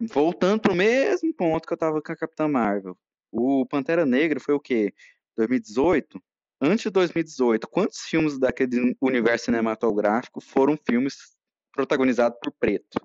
Voltando 0.00 0.62
pro 0.62 0.74
mesmo 0.74 1.34
ponto 1.34 1.66
que 1.66 1.74
eu 1.74 1.76
tava 1.76 2.00
com 2.00 2.12
a 2.12 2.16
Capitã 2.16 2.48
Marvel. 2.48 2.96
O 3.30 3.66
Pantera 3.66 4.06
Negra 4.06 4.40
foi 4.40 4.54
o 4.54 4.60
quê? 4.60 4.94
2018? 5.36 6.18
Antes 6.58 6.84
de 6.84 6.90
2018, 6.90 7.68
quantos 7.68 8.00
filmes 8.06 8.38
daquele 8.38 8.96
universo 9.02 9.44
cinematográfico 9.44 10.40
foram 10.40 10.78
filmes 10.78 11.36
protagonizados 11.72 12.38
por 12.42 12.50
preto? 12.50 12.98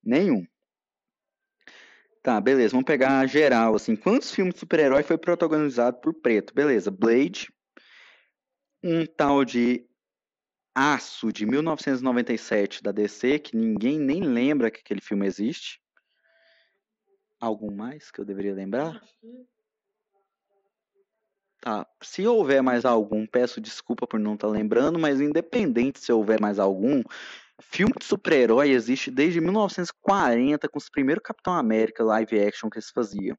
Nenhum. 0.00 0.46
Tá, 2.22 2.40
beleza, 2.40 2.70
vamos 2.70 2.86
pegar 2.86 3.26
geral, 3.26 3.74
assim, 3.74 3.96
quantos 3.96 4.30
filmes 4.30 4.54
de 4.54 4.60
super-herói 4.60 5.02
foi 5.02 5.18
protagonizado 5.18 6.00
por 6.00 6.14
preto? 6.14 6.54
Beleza, 6.54 6.88
Blade, 6.88 7.52
um 8.80 9.04
tal 9.04 9.44
de 9.44 9.84
Aço, 10.74 11.32
de 11.32 11.44
1997, 11.44 12.82
da 12.82 12.92
DC, 12.92 13.38
que 13.38 13.56
ninguém 13.56 13.98
nem 13.98 14.22
lembra 14.22 14.70
que 14.70 14.80
aquele 14.80 15.00
filme 15.00 15.26
existe. 15.26 15.80
Algum 17.38 17.74
mais 17.74 18.10
que 18.10 18.20
eu 18.20 18.24
deveria 18.24 18.54
lembrar? 18.54 19.02
Tá. 21.60 21.86
Se 22.02 22.26
houver 22.26 22.62
mais 22.62 22.84
algum, 22.84 23.26
peço 23.26 23.60
desculpa 23.60 24.06
por 24.06 24.18
não 24.18 24.34
estar 24.34 24.48
tá 24.48 24.52
lembrando, 24.52 24.98
mas 24.98 25.20
independente 25.20 26.00
se 26.00 26.12
houver 26.12 26.40
mais 26.40 26.58
algum, 26.58 27.02
filme 27.60 27.92
de 27.98 28.04
super-herói 28.04 28.70
existe 28.70 29.10
desde 29.10 29.40
1940 29.40 30.68
com 30.68 30.78
os 30.78 30.88
primeiros 30.88 31.22
Capitão 31.22 31.54
América 31.54 32.02
live 32.02 32.40
action 32.40 32.70
que 32.70 32.78
eles 32.78 32.90
faziam. 32.90 33.36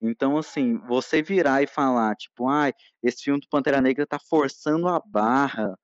Então, 0.00 0.38
assim, 0.38 0.78
você 0.86 1.22
virar 1.22 1.62
e 1.62 1.66
falar, 1.66 2.14
tipo, 2.16 2.48
ai, 2.48 2.72
esse 3.02 3.24
filme 3.24 3.40
do 3.40 3.48
Pantera 3.48 3.80
Negra 3.80 4.06
tá 4.06 4.18
forçando 4.18 4.88
a 4.88 5.00
barra 5.00 5.76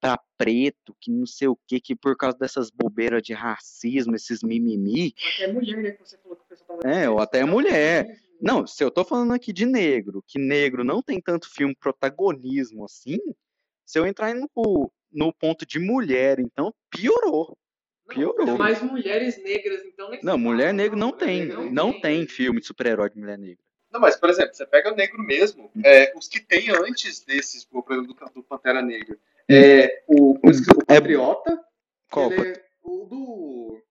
pra 0.00 0.18
preto, 0.36 0.96
que 1.00 1.10
não 1.10 1.26
sei 1.26 1.48
o 1.48 1.58
que, 1.66 1.80
que 1.80 1.96
por 1.96 2.16
causa 2.16 2.38
dessas 2.38 2.70
bobeiras 2.70 3.22
de 3.22 3.32
racismo, 3.32 4.14
esses 4.14 4.42
mimimi. 4.42 5.14
Até 5.34 5.52
mulher, 5.52 5.76
né? 5.82 5.90
Que 5.92 6.00
você 6.00 6.18
falou 6.18 6.36
que 6.36 6.44
o 6.44 6.46
pessoal 6.46 6.78
tava 6.78 6.94
É, 6.94 7.10
ou 7.10 7.20
até 7.20 7.44
mulher. 7.44 8.06
Não, 8.40 8.66
se 8.66 8.82
eu 8.84 8.90
tô 8.90 9.04
falando 9.04 9.32
aqui 9.32 9.52
de 9.52 9.66
negro, 9.66 10.22
que 10.26 10.38
negro 10.38 10.84
não 10.84 11.02
tem 11.02 11.20
tanto 11.20 11.52
filme 11.52 11.74
protagonismo 11.74 12.84
assim, 12.84 13.18
se 13.84 13.98
eu 13.98 14.06
entrar 14.06 14.34
no, 14.34 14.48
no 15.12 15.32
ponto 15.32 15.66
de 15.66 15.78
mulher, 15.78 16.38
então 16.38 16.72
piorou. 16.90 17.56
Piorou. 18.08 18.46
Não, 18.46 18.58
mais 18.58 18.80
mulheres 18.80 19.42
negras, 19.42 19.84
então. 19.84 20.10
Não, 20.10 20.18
não 20.22 20.38
mulher 20.38 20.72
negra 20.72 20.96
não 20.96 21.12
tem. 21.12 21.46
Não, 21.46 21.70
não 21.70 22.00
tem. 22.00 22.26
filme 22.26 22.60
de 22.60 22.66
super-herói 22.66 23.10
de 23.10 23.18
mulher 23.18 23.36
negra. 23.36 23.62
Não, 23.90 24.00
mas, 24.00 24.16
por 24.16 24.28
exemplo, 24.28 24.54
você 24.54 24.66
pega 24.66 24.92
o 24.92 24.96
negro 24.96 25.22
mesmo, 25.22 25.70
é, 25.84 26.12
os 26.16 26.28
que 26.28 26.40
tem 26.40 26.70
antes 26.70 27.20
desses, 27.24 27.64
por 27.64 27.84
exemplo, 27.90 28.14
do, 28.14 28.34
do 28.34 28.42
Pantera 28.42 28.82
Negra. 28.82 29.18
É, 29.50 30.04
o, 30.06 30.34
o, 30.34 30.50
o 30.50 30.86
Patriota. 30.86 31.64
Qual? 32.10 32.32
É, 32.32 32.62
o 32.82 33.04
do. 33.06 33.82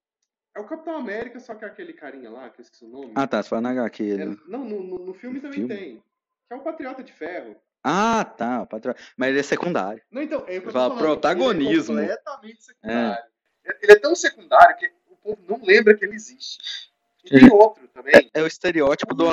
É 0.56 0.60
o 0.60 0.66
Capitão 0.66 0.96
América, 0.96 1.40
só 1.40 1.56
que 1.56 1.66
é 1.66 1.68
aquele 1.68 1.94
carinha 1.94 2.30
lá, 2.30 2.50
que 2.50 2.62
eu 2.62 2.64
esqueci 2.64 2.86
o 2.86 2.88
nome. 2.88 3.12
Ah, 3.16 3.28
tá, 3.28 3.42
você 3.42 3.50
fala 3.50 3.62
na 3.62 3.72
HQ. 3.72 4.12
É, 4.12 4.26
não, 4.50 4.64
no, 4.66 4.84
no, 4.84 5.00
no 5.00 5.14
filme 5.14 5.36
no 5.36 5.42
também 5.42 5.60
filme? 5.60 5.76
tem. 5.76 6.04
Que 6.48 6.54
é 6.54 6.56
o 6.56 6.62
Patriota 6.62 7.04
de 7.04 7.14
Ferro. 7.14 7.56
Ah, 7.84 8.26
tá, 8.26 8.64
o 8.64 8.68
Patriota. 8.68 9.00
Mas 9.16 9.30
ele 9.30 9.40
é 9.40 9.44
secundário. 9.44 10.02
Não, 10.12 10.22
então, 10.22 10.44
é 10.48 10.58
eu 10.58 10.62
protagonismo. 10.62 12.00
Ele 12.00 12.12
é 12.12 12.18
completamente 12.18 12.64
secundário. 12.64 13.24
É. 13.66 13.78
Ele 13.82 13.92
é 13.92 14.00
tão 14.00 14.16
secundário 14.16 14.78
que 14.78 14.92
o 15.10 15.16
povo 15.18 15.42
não 15.48 15.62
lembra 15.64 15.96
que 15.96 16.06
ele 16.06 16.16
existe. 16.16 16.90
E 17.24 17.30
tem 17.30 17.52
outro 17.52 17.88
também. 17.90 18.16
É, 18.16 18.40
é 18.40 18.44
o 18.44 18.48
estereótipo 18.48 19.14
do, 19.14 19.26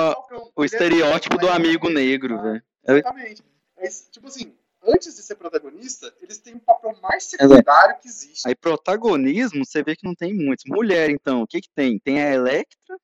o 0.57 0.65
estereótipo 0.65 1.39
do 1.39 1.49
amigo 1.49 1.89
negro, 1.89 2.41
velho. 2.43 2.63
Exatamente. 2.87 3.43
Mas, 3.77 4.09
tipo 4.11 4.27
assim, 4.27 4.55
antes 4.87 5.17
de 5.17 5.23
ser 5.23 5.37
protagonista, 5.37 6.15
eles 6.21 6.39
têm 6.39 6.55
um 6.55 6.59
papel 6.59 6.97
mais 7.03 7.25
secundário 7.25 7.99
que 8.01 8.09
existe. 8.09 8.47
Aí 8.47 8.55
protagonismo, 8.55 9.65
você 9.65 9.83
vê 9.83 9.97
que 9.97 10.05
não 10.05 10.15
tem 10.15 10.35
muitos. 10.35 10.65
Mulher, 10.67 11.11
então, 11.11 11.43
o 11.43 11.47
que 11.47 11.61
que 11.61 11.71
tem? 11.75 11.99
Tem 11.99 12.23
a 12.23 12.33
Electra, 12.33 12.99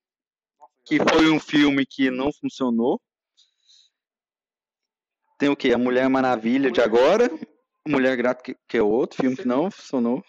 que 0.85 0.99
foi 0.99 1.31
um 1.31 1.41
filme 1.41 1.87
que 1.87 2.11
não 2.11 2.33
funcionou. 2.33 3.01
Tem 5.39 5.49
o 5.49 5.57
quê? 5.57 5.73
A 5.73 5.79
Mulher 5.79 6.09
Maravilha 6.09 6.71
de 6.71 6.81
agora. 6.81 7.31
Mulher 7.89 8.17
Grata, 8.17 8.43
que, 8.43 8.57
que 8.69 8.77
é 8.77 8.83
outro 8.83 9.17
filme 9.23 9.37
que 9.37 9.49
não 9.49 9.71
funcionou. 9.71 10.23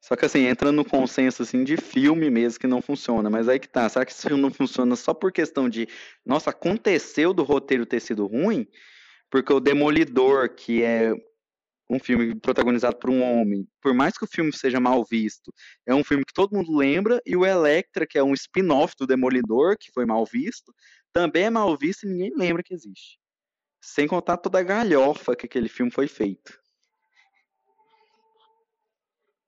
Só 0.00 0.14
que 0.14 0.24
assim, 0.24 0.46
entrando 0.46 0.76
no 0.76 0.84
consenso 0.84 1.42
assim 1.42 1.64
de 1.64 1.76
filme 1.76 2.30
mesmo 2.30 2.60
que 2.60 2.66
não 2.68 2.80
funciona, 2.80 3.28
mas 3.28 3.48
aí 3.48 3.58
que 3.58 3.68
tá, 3.68 3.88
será 3.88 4.06
que 4.06 4.12
esse 4.12 4.28
filme 4.28 4.40
não 4.40 4.52
funciona 4.52 4.94
só 4.94 5.12
por 5.12 5.32
questão 5.32 5.68
de, 5.68 5.88
nossa, 6.24 6.50
aconteceu 6.50 7.34
do 7.34 7.42
roteiro 7.42 7.84
ter 7.84 7.98
sido 7.98 8.24
ruim? 8.24 8.68
Porque 9.30 9.52
o 9.52 9.60
Demolidor, 9.60 10.48
que 10.54 10.82
é 10.82 11.12
um 11.88 11.98
filme 11.98 12.34
protagonizado 12.34 12.96
por 12.96 13.10
um 13.10 13.22
homem, 13.22 13.66
por 13.80 13.94
mais 13.94 14.16
que 14.16 14.24
o 14.24 14.28
filme 14.28 14.52
seja 14.52 14.80
mal 14.80 15.04
visto, 15.04 15.52
é 15.86 15.94
um 15.94 16.02
filme 16.02 16.24
que 16.24 16.34
todo 16.34 16.54
mundo 16.54 16.76
lembra, 16.76 17.20
e 17.24 17.36
o 17.36 17.46
Electra, 17.46 18.06
que 18.06 18.18
é 18.18 18.22
um 18.22 18.34
spin-off 18.34 18.94
do 18.98 19.06
Demolidor, 19.06 19.76
que 19.78 19.92
foi 19.92 20.04
mal 20.04 20.24
visto, 20.24 20.74
também 21.12 21.44
é 21.44 21.50
mal 21.50 21.76
visto 21.76 22.04
e 22.04 22.08
ninguém 22.08 22.32
lembra 22.36 22.62
que 22.62 22.74
existe. 22.74 23.18
Sem 23.80 24.08
contar 24.08 24.36
toda 24.36 24.58
a 24.58 24.62
galhofa 24.62 25.36
que 25.36 25.46
aquele 25.46 25.68
filme 25.68 25.92
foi 25.92 26.08
feito. 26.08 26.58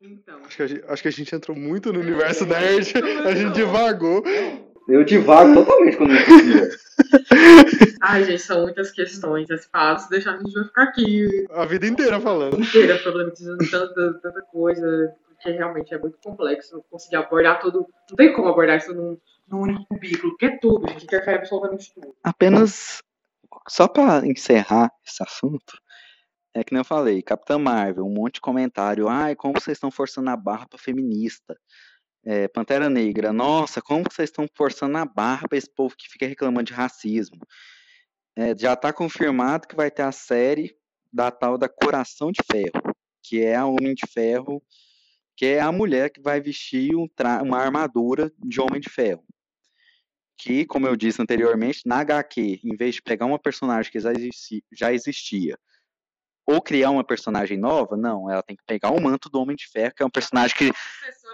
Então. 0.00 0.44
Acho 0.44 0.56
que, 0.56 0.62
a 0.62 0.66
gente, 0.66 0.84
acho 0.86 1.02
que 1.02 1.08
a 1.08 1.12
gente 1.12 1.34
entrou 1.34 1.56
muito 1.56 1.92
no 1.92 1.98
universo 1.98 2.46
nerd, 2.46 2.92
a 3.26 3.34
gente 3.34 3.52
divagou. 3.52 4.22
Eu 4.88 5.04
divago 5.04 5.52
totalmente 5.52 5.96
quando 5.98 6.14
eu 6.14 6.18
Ai, 8.00 8.24
gente, 8.24 8.40
são 8.40 8.62
muitas 8.62 8.90
questões. 8.90 9.48
Esse 9.50 9.68
passo 9.68 10.08
deixar 10.08 10.34
a 10.34 10.38
gente 10.38 10.52
vai 10.52 10.64
ficar 10.64 10.82
aqui. 10.84 11.46
A 11.50 11.66
vida 11.66 11.86
inteira 11.86 12.18
falando. 12.18 12.58
Inteira 12.58 12.98
problematizando 12.98 13.58
tanta, 13.70 14.14
tanta 14.14 14.42
coisa, 14.50 15.14
porque 15.28 15.50
realmente 15.50 15.92
é 15.92 15.98
muito 15.98 16.18
complexo 16.18 16.82
conseguir 16.90 17.16
abordar 17.16 17.60
tudo. 17.60 17.86
Não 18.08 18.16
tem 18.16 18.32
como 18.32 18.48
abordar 18.48 18.78
isso 18.78 18.94
num, 18.94 19.18
num 19.46 19.60
único 19.60 19.84
cubículo, 19.86 20.32
porque 20.32 20.46
é 20.46 20.58
tudo, 20.58 20.86
a 20.86 20.90
gente 20.90 21.04
interfere 21.04 21.38
absolutamente 21.38 21.92
tudo. 21.92 22.14
Apenas, 22.24 23.02
só 23.68 23.86
para 23.86 24.26
encerrar 24.26 24.90
esse 25.06 25.22
assunto, 25.22 25.78
é 26.54 26.64
que 26.64 26.72
nem 26.72 26.80
eu 26.80 26.84
falei, 26.84 27.22
Capitã 27.22 27.58
Marvel, 27.58 28.06
um 28.06 28.14
monte 28.14 28.34
de 28.34 28.40
comentário. 28.40 29.06
Ai, 29.06 29.36
como 29.36 29.60
vocês 29.60 29.76
estão 29.76 29.90
forçando 29.90 30.30
a 30.30 30.36
barra 30.36 30.66
pra 30.66 30.78
feminista? 30.78 31.56
É, 32.24 32.48
Pantera 32.48 32.90
Negra, 32.90 33.32
nossa, 33.32 33.80
como 33.80 34.04
vocês 34.04 34.28
estão 34.28 34.46
forçando 34.54 34.98
a 34.98 35.04
barra 35.04 35.48
para 35.48 35.56
esse 35.56 35.72
povo 35.72 35.96
que 35.96 36.08
fica 36.08 36.26
reclamando 36.26 36.64
de 36.64 36.72
racismo? 36.72 37.40
É, 38.36 38.56
já 38.56 38.74
está 38.74 38.92
confirmado 38.92 39.66
que 39.66 39.76
vai 39.76 39.90
ter 39.90 40.02
a 40.02 40.12
série 40.12 40.76
da 41.12 41.30
tal 41.30 41.56
da 41.56 41.68
Coração 41.68 42.30
de 42.30 42.40
Ferro, 42.50 42.94
que 43.22 43.40
é 43.40 43.56
a 43.56 43.66
Homem 43.66 43.94
de 43.94 44.06
Ferro, 44.06 44.62
que 45.36 45.46
é 45.46 45.60
a 45.60 45.72
mulher 45.72 46.10
que 46.10 46.20
vai 46.20 46.40
vestir 46.40 46.94
um 46.94 47.08
uma 47.42 47.58
armadura 47.58 48.32
de 48.38 48.60
Homem 48.60 48.80
de 48.80 48.90
Ferro. 48.90 49.24
Que, 50.36 50.64
como 50.66 50.86
eu 50.86 50.94
disse 50.96 51.20
anteriormente, 51.20 51.82
na 51.84 52.00
HQ, 52.00 52.60
em 52.62 52.76
vez 52.76 52.96
de 52.96 53.02
pegar 53.02 53.26
uma 53.26 53.38
personagem 53.38 53.90
que 53.90 53.98
já 53.98 54.12
já 54.72 54.92
existia 54.92 55.58
ou 56.48 56.62
criar 56.62 56.90
uma 56.90 57.04
personagem 57.04 57.58
nova, 57.58 57.94
não, 57.94 58.30
ela 58.30 58.42
tem 58.42 58.56
que 58.56 58.64
pegar 58.64 58.90
o 58.90 58.98
manto 58.98 59.28
do 59.28 59.38
Homem 59.38 59.54
de 59.54 59.68
Ferro, 59.68 59.92
que 59.94 60.02
é 60.02 60.06
um 60.06 60.10
personagem 60.10 60.56
que 60.56 60.72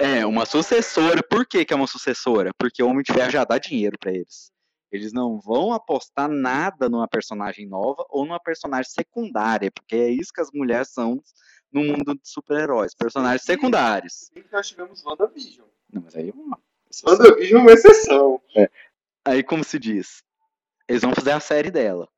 é 0.00 0.26
uma 0.26 0.44
sucessora. 0.44 1.22
Por 1.22 1.46
que, 1.46 1.64
que 1.64 1.72
é 1.72 1.76
uma 1.76 1.86
sucessora? 1.86 2.50
Porque 2.58 2.82
o 2.82 2.88
Homem 2.88 3.04
de 3.04 3.12
Ferro 3.12 3.30
já 3.30 3.44
dá 3.44 3.56
dinheiro 3.56 3.96
para 3.96 4.12
eles. 4.12 4.50
Eles 4.90 5.12
não 5.12 5.38
vão 5.38 5.72
apostar 5.72 6.28
nada 6.28 6.88
numa 6.88 7.06
personagem 7.06 7.64
nova 7.64 8.04
ou 8.08 8.24
numa 8.24 8.40
personagem 8.40 8.90
secundária, 8.90 9.70
porque 9.70 9.94
é 9.94 10.10
isso 10.10 10.32
que 10.32 10.40
as 10.40 10.50
mulheres 10.52 10.88
são 10.88 11.22
no 11.70 11.84
mundo 11.84 12.16
de 12.16 12.28
super-heróis, 12.28 12.92
personagens 12.92 13.42
secundários. 13.44 14.30
Sim, 14.34 14.42
nós 14.50 14.66
tivemos 14.66 15.04
WandaVision. 15.04 15.68
Não, 15.92 16.02
mas 16.02 16.16
aí 16.16 16.30
é 16.30 16.32
uma 16.32 16.58
WandaVision 17.06 17.60
é 17.60 17.62
uma 17.62 17.72
exceção. 17.72 18.42
É. 18.56 18.68
Aí, 19.24 19.44
como 19.44 19.62
se 19.62 19.78
diz, 19.78 20.24
eles 20.88 21.02
vão 21.02 21.14
fazer 21.14 21.30
a 21.30 21.40
série 21.40 21.70
dela. 21.70 22.08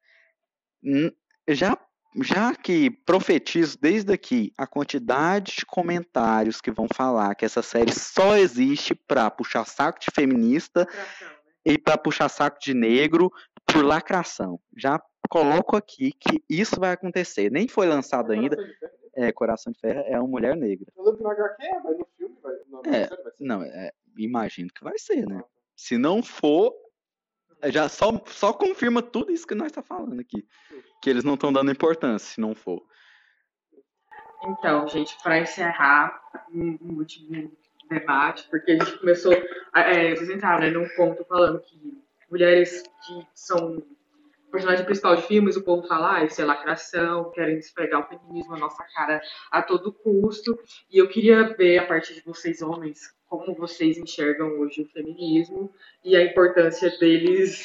Já 1.47 1.79
já 2.23 2.55
que 2.55 2.91
profetizo 2.91 3.79
desde 3.81 4.13
aqui 4.13 4.53
a 4.57 4.67
quantidade 4.67 5.57
de 5.59 5.67
comentários 5.67 6.61
que 6.61 6.71
vão 6.71 6.87
falar 6.93 7.35
que 7.35 7.45
essa 7.45 7.63
série 7.63 7.93
só 7.93 8.37
existe 8.37 8.95
para 8.95 9.31
puxar 9.31 9.65
saco 9.67 10.01
de 10.01 10.07
feminista 10.15 10.81
Lacração, 10.81 11.29
né? 11.29 11.37
e 11.65 11.79
para 11.79 11.99
puxar 11.99 12.29
saco 12.29 12.59
de 12.61 12.75
negro 12.75 13.31
por 13.67 13.85
lacração. 13.85 14.61
Já 14.77 15.01
coloco 15.29 15.77
aqui 15.77 16.13
que 16.13 16.43
isso 16.49 16.79
vai 16.79 16.93
acontecer. 16.93 17.51
Nem 17.51 17.69
foi 17.69 17.87
lançado 17.87 18.33
ainda. 18.33 18.57
É, 19.15 19.33
Coração 19.33 19.73
de 19.73 19.81
Ferro 19.81 20.05
é 20.07 20.19
uma 20.19 20.29
mulher 20.29 20.57
negra. 20.57 20.93
Eu 20.97 21.05
lembro 21.05 21.19
que 21.19 21.25
na 21.25 21.33
HQ 21.33 21.57
mas 21.83 21.99
no 21.99 22.07
filme 22.17 22.37
vai. 22.43 22.55
Não, 22.69 22.83
É, 22.85 23.07
vai. 23.09 23.33
Não, 23.41 23.63
é, 23.63 23.91
imagino 24.17 24.69
que 24.73 24.85
vai 24.85 24.99
ser, 24.99 25.27
né? 25.27 25.43
Se 25.75 25.99
não 25.99 26.23
for, 26.23 26.75
já 27.71 27.89
só, 27.89 28.21
só 28.27 28.53
confirma 28.53 29.03
tudo 29.03 29.33
isso 29.33 29.47
que 29.47 29.55
nós 29.55 29.73
tá 29.73 29.83
falando 29.83 30.21
aqui. 30.21 30.47
Que 31.03 31.11
eles 31.11 31.25
não 31.25 31.35
estão 31.35 31.53
dando 31.53 31.71
importância 31.71 32.35
se 32.35 32.41
não 32.41 32.55
for. 32.55 32.83
Então, 34.45 34.87
gente, 34.89 35.17
para 35.23 35.41
encerrar 35.41 36.21
um, 36.53 36.79
um 36.81 36.99
último 36.99 37.51
debate, 37.89 38.47
porque 38.51 38.73
a 38.73 38.85
gente 38.85 38.99
começou. 38.99 39.33
É, 39.75 40.15
vocês 40.15 40.31
entraram 40.31 40.61
né, 40.61 40.71
num 40.71 40.89
ponto 40.97 41.25
falando 41.25 41.61
que 41.61 42.03
mulheres 42.31 42.83
que 42.83 43.27
são 43.35 43.83
personagem 44.57 44.85
principal 44.85 45.17
de 45.17 45.23
filmes, 45.23 45.57
o 45.57 45.63
povo 45.63 45.87
fala, 45.87 46.17
ah, 46.17 46.25
isso 46.25 46.41
é 46.41 46.45
lacração, 46.45 47.31
querem 47.31 47.57
despegar 47.57 48.01
o 48.01 48.09
feminismo 48.09 48.53
na 48.53 48.59
nossa 48.59 48.83
cara 48.95 49.21
a 49.51 49.63
todo 49.63 49.93
custo. 49.93 50.59
E 50.91 50.99
eu 50.99 51.09
queria 51.09 51.55
ver, 51.55 51.79
a 51.79 51.87
partir 51.87 52.15
de 52.15 52.23
vocês, 52.23 52.63
homens, 52.63 53.15
como 53.27 53.55
vocês 53.55 53.99
enxergam 53.99 54.59
hoje 54.61 54.83
o 54.83 54.89
feminismo 54.89 55.73
e 56.05 56.17
a 56.17 56.25
importância 56.25 56.91
deles. 56.99 57.63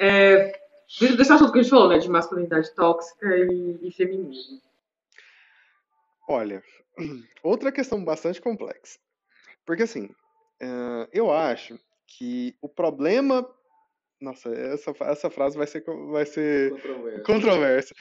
É, 0.00 0.52
desse 1.00 1.32
assunto 1.32 1.52
que 1.52 1.60
a 1.60 1.62
gente 1.62 1.70
falou, 1.70 1.88
né? 1.88 1.98
De 1.98 2.08
masculinidade 2.08 2.74
tóxica 2.74 3.26
e, 3.26 3.78
e 3.82 3.92
feminismo. 3.92 4.60
Olha, 6.28 6.62
outra 7.42 7.70
questão 7.70 8.04
bastante 8.04 8.40
complexa. 8.40 8.98
Porque 9.64 9.84
assim, 9.84 10.10
eh, 10.60 11.08
eu 11.12 11.30
acho 11.30 11.78
que 12.06 12.56
o 12.60 12.68
problema. 12.68 13.48
Nossa, 14.22 14.50
essa, 14.54 14.92
essa 15.00 15.30
frase 15.30 15.56
vai 15.58 15.66
ser, 15.66 15.82
vai 15.84 16.24
ser 16.24 16.70
controversa. 17.26 17.92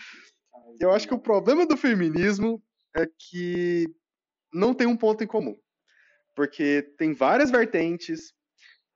Eu 0.80 0.92
acho 0.92 1.08
que 1.08 1.16
o 1.16 1.20
problema 1.20 1.66
do 1.66 1.76
feminismo 1.76 2.62
é 2.96 3.08
que 3.08 3.88
não 4.54 4.72
tem 4.72 4.86
um 4.86 4.96
ponto 4.96 5.24
em 5.24 5.28
comum. 5.28 5.58
Porque 6.36 6.94
tem 6.96 7.12
várias 7.12 7.50
vertentes, 7.50 8.34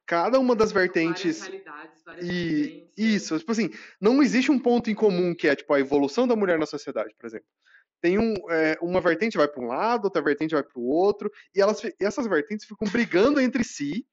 cada 0.06 0.40
uma 0.40 0.56
das 0.56 0.72
vertentes. 0.72 1.40
Várias 1.40 1.66
realidades, 1.66 2.04
várias 2.06 2.30
E 2.30 2.92
isso, 2.96 3.40
tipo 3.40 3.52
assim, 3.52 3.72
não 4.00 4.22
existe 4.22 4.52
um 4.52 4.60
ponto 4.60 4.92
em 4.92 4.96
comum 4.96 5.34
que 5.34 5.48
é 5.48 5.56
tipo 5.56 5.74
a 5.74 5.80
evolução 5.80 6.28
da 6.28 6.36
mulher 6.36 6.60
na 6.60 6.68
sociedade, 6.68 7.14
por 7.18 7.26
exemplo. 7.26 7.48
Tem 8.02 8.20
um, 8.20 8.36
é, 8.52 8.78
uma 8.84 9.02
vertente 9.02 9.36
vai 9.36 9.48
para 9.48 9.64
um 9.64 9.68
lado, 9.68 10.06
outra 10.06 10.22
vertente 10.22 10.54
vai 10.54 10.64
para 10.64 10.80
o 10.80 10.86
outro, 10.86 11.32
e 11.56 11.60
elas, 11.60 11.84
e 11.84 11.96
essas 12.02 12.28
vertentes 12.28 12.68
ficam 12.68 12.88
brigando 12.88 13.42
entre 13.42 13.64
si, 13.64 14.06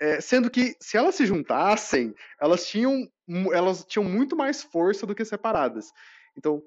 é, 0.00 0.20
sendo 0.20 0.50
que 0.50 0.76
se 0.80 0.96
elas 0.96 1.14
se 1.14 1.26
juntassem, 1.26 2.14
elas 2.40 2.66
tinham, 2.66 3.10
elas 3.52 3.84
tinham 3.84 4.04
muito 4.04 4.36
mais 4.36 4.62
força 4.62 5.06
do 5.06 5.14
que 5.14 5.24
separadas. 5.24 5.92
Então, 6.36 6.62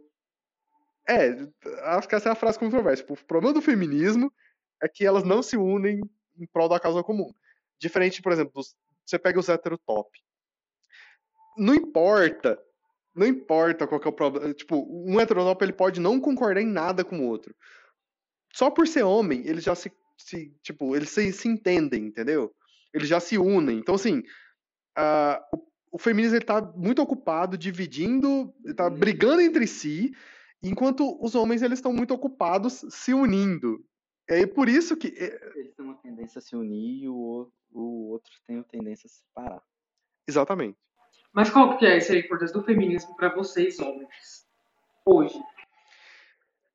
é, 1.07 1.29
acho 1.95 2.07
que 2.07 2.15
essa 2.15 2.29
é 2.29 2.31
a 2.31 2.35
frase 2.35 2.59
controversa. 2.59 3.03
Tipo, 3.03 3.13
o 3.13 3.25
problema 3.25 3.53
do 3.53 3.61
feminismo 3.61 4.31
é 4.81 4.87
que 4.87 5.05
elas 5.05 5.23
não 5.23 5.41
se 5.41 5.57
unem 5.57 6.01
em 6.37 6.47
prol 6.47 6.69
da 6.69 6.79
causa 6.79 7.03
comum. 7.03 7.31
Diferente, 7.79 8.21
por 8.21 8.31
exemplo, 8.31 8.53
dos- 8.55 8.75
você 9.05 9.17
pega 9.17 9.39
os 9.39 9.49
heterotop. 9.49 10.09
Não 11.57 11.73
importa, 11.73 12.61
não 13.13 13.25
importa 13.27 13.87
qual 13.87 14.01
é 14.03 14.07
o 14.07 14.13
problema. 14.13 14.53
Tipo, 14.53 14.85
um 14.89 15.19
heterotop 15.19 15.63
ele 15.63 15.73
pode 15.73 15.99
não 15.99 16.19
concordar 16.19 16.61
em 16.61 16.67
nada 16.67 17.03
com 17.03 17.19
o 17.19 17.27
outro. 17.27 17.55
Só 18.53 18.69
por 18.71 18.87
ser 18.87 19.03
homem, 19.03 19.45
eles 19.47 19.63
já 19.63 19.75
se, 19.75 19.91
se- 20.17 20.53
tipo, 20.61 20.95
eles 20.95 21.09
se, 21.09 21.31
se 21.33 21.47
entendem, 21.47 22.05
entendeu? 22.05 22.53
Eles 22.93 23.07
já 23.07 23.19
se 23.19 23.37
unem. 23.37 23.77
Então, 23.79 23.95
assim, 23.95 24.23
ah, 24.95 25.41
o, 25.53 25.67
o 25.93 25.97
feminismo 25.97 26.35
ele 26.37 26.45
tá 26.45 26.61
muito 26.61 27.01
ocupado 27.01 27.57
dividindo, 27.57 28.53
ele 28.63 28.73
tá 28.73 28.89
brigando 28.89 29.41
entre 29.41 29.65
si, 29.67 30.13
enquanto 30.61 31.17
os 31.23 31.35
homens 31.35 31.61
eles 31.61 31.79
estão 31.79 31.93
muito 31.93 32.13
ocupados 32.13 32.85
se 32.89 33.13
unindo. 33.13 33.83
É 34.27 34.45
por 34.45 34.69
isso 34.69 34.95
que 34.95 35.07
é, 35.17 35.51
Eles 35.57 35.73
têm 35.75 35.85
uma 35.85 35.97
tendência 35.97 36.39
a 36.39 36.41
se 36.41 36.55
unir 36.55 37.03
e 37.03 37.09
o, 37.09 37.51
o- 37.71 38.09
outro 38.11 38.31
tem 38.45 38.57
uma 38.57 38.63
tendência 38.65 39.07
a 39.07 39.09
se 39.09 39.19
separar. 39.23 39.61
exatamente. 40.27 40.77
Mas 41.33 41.49
qual 41.49 41.77
que 41.77 41.85
é 41.85 41.97
essa 41.97 42.15
importância 42.15 42.57
do 42.59 42.63
feminismo 42.65 43.15
para 43.15 43.33
vocês, 43.33 43.79
homens? 43.79 44.47
Hoje. 45.05 45.39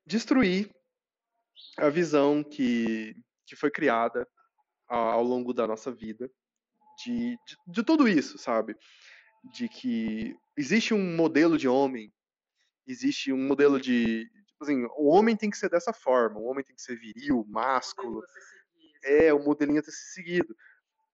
destruir 0.07 0.71
a 1.79 1.89
visão 1.89 2.43
que, 2.43 3.17
que 3.47 3.57
foi 3.57 3.71
criada 3.71 4.23
a- 4.23 4.44
ao 4.89 5.23
longo 5.23 5.53
da 5.53 5.67
nossa 5.67 5.91
vida 5.91 6.31
de, 6.97 7.39
de, 7.47 7.57
de 7.67 7.83
tudo 7.83 8.09
isso, 8.09 8.39
sabe? 8.39 8.77
De 9.53 9.69
que 9.69 10.37
existe 10.57 10.95
um 10.95 11.17
modelo 11.17 11.59
de 11.59 11.69
homem, 11.69 12.13
existe 12.87 13.33
um 13.33 13.47
modelo 13.47 13.81
de. 13.81 14.29
Tipo 14.47 14.65
assim, 14.65 14.87
o 14.97 15.09
homem 15.09 15.37
tem 15.37 15.51
que 15.51 15.59
ser 15.59 15.69
dessa 15.69 15.93
forma, 15.93 16.39
o 16.39 16.45
homem 16.45 16.65
tem 16.65 16.75
que 16.75 16.83
ser 16.83 16.97
viril, 16.97 17.45
másculo, 17.49 18.23
é 19.03 19.33
o 19.33 19.43
modelinho 19.43 19.81
a 19.81 19.83
ter 19.83 19.91
se 19.91 20.13
seguido. 20.13 20.55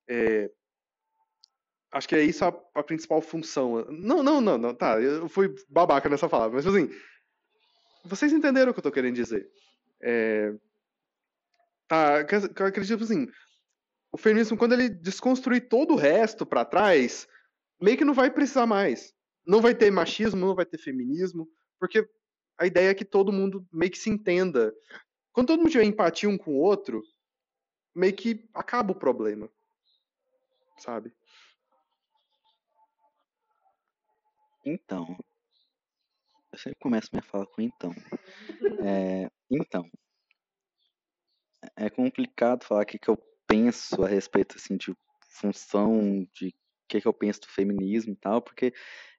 É, 0.09 0.51
acho 1.93 2.09
que 2.09 2.15
é 2.15 2.23
isso 2.23 2.45
a, 2.45 2.49
a 2.75 2.83
principal 2.83 3.21
função. 3.21 3.85
Não, 3.91 4.23
não, 4.23 4.41
não, 4.41 4.59
não, 4.59 4.75
tá, 4.75 5.01
eu 5.01 5.29
fui 5.29 5.55
babaca 5.69 6.09
nessa 6.09 6.29
palavra, 6.29 6.57
mas 6.57 6.67
assim, 6.67 6.91
vocês 8.05 8.33
entenderam 8.33 8.71
o 8.71 8.75
que 8.75 8.81
eu 8.81 8.85
tô 8.85 8.93
querendo 8.93 9.15
dizer. 9.15 9.51
É, 10.03 10.55
tá, 11.89 12.21
eu 12.59 12.67
acredito 12.67 13.03
assim, 13.03 13.27
o 14.13 14.19
feminismo, 14.19 14.57
quando 14.57 14.73
ele 14.73 14.89
desconstruir 14.89 15.69
todo 15.69 15.95
o 15.95 15.97
resto 15.97 16.45
pra 16.45 16.65
trás, 16.65 17.29
meio 17.81 17.97
que 17.97 18.05
não 18.05 18.15
vai 18.15 18.31
precisar 18.31 18.67
mais. 18.67 19.15
Não 19.47 19.61
vai 19.61 19.75
ter 19.75 19.91
machismo, 19.91 20.41
não 20.41 20.55
vai 20.55 20.67
ter 20.67 20.79
feminismo, 20.79 21.49
porque 21.79 22.09
a 22.59 22.67
ideia 22.67 22.91
é 22.91 22.95
que 22.95 23.05
todo 23.05 23.33
mundo 23.33 23.67
meio 23.73 23.91
que 23.91 23.99
se 23.99 24.11
entenda. 24.11 24.75
Quando 25.33 25.49
todo 25.49 25.61
mundo 25.61 25.71
tiver 25.71 25.85
empatia 25.85 26.29
um 26.29 26.37
com 26.37 26.53
o 26.53 26.61
outro, 26.61 27.03
meio 27.95 28.15
que 28.15 28.49
acaba 28.53 28.93
o 28.93 28.99
problema. 28.99 29.49
Sabe? 30.79 31.13
Então, 34.65 35.17
eu 36.53 36.59
sempre 36.59 36.79
começo 36.81 37.09
minha 37.13 37.23
fala 37.23 37.47
com 37.47 37.63
então. 37.63 37.95
É, 38.85 39.31
então, 39.51 39.89
é 41.77 41.89
complicado 41.89 42.65
falar 42.65 42.83
o 42.83 42.87
que, 42.87 42.99
que 42.99 43.09
eu 43.09 43.30
penso 43.51 44.05
a 44.05 44.09
respeito 44.09 44.57
assim, 44.57 44.77
de 44.77 44.95
função, 45.29 46.25
de 46.33 46.49
o 46.49 46.53
que, 46.89 47.01
que 47.01 47.09
eu 47.09 47.13
penso 47.13 47.41
do 47.41 47.49
feminismo 47.49 48.13
e 48.13 48.17
tal, 48.17 48.41
porque 48.41 48.73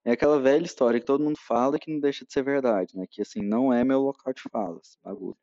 é 0.05 0.11
aquela 0.11 0.39
velha 0.39 0.65
história 0.65 0.99
que 0.99 1.05
todo 1.05 1.23
mundo 1.23 1.37
fala 1.37 1.77
que 1.77 1.91
não 1.91 1.99
deixa 1.99 2.25
de 2.25 2.31
ser 2.31 2.43
verdade, 2.43 2.95
né? 2.95 3.05
Que 3.09 3.21
assim, 3.21 3.41
não 3.41 3.73
é 3.73 3.83
meu 3.83 3.99
local 3.99 4.33
de 4.33 4.41
fala, 4.49 4.79
esse 4.81 4.97
bagulho. 5.03 5.37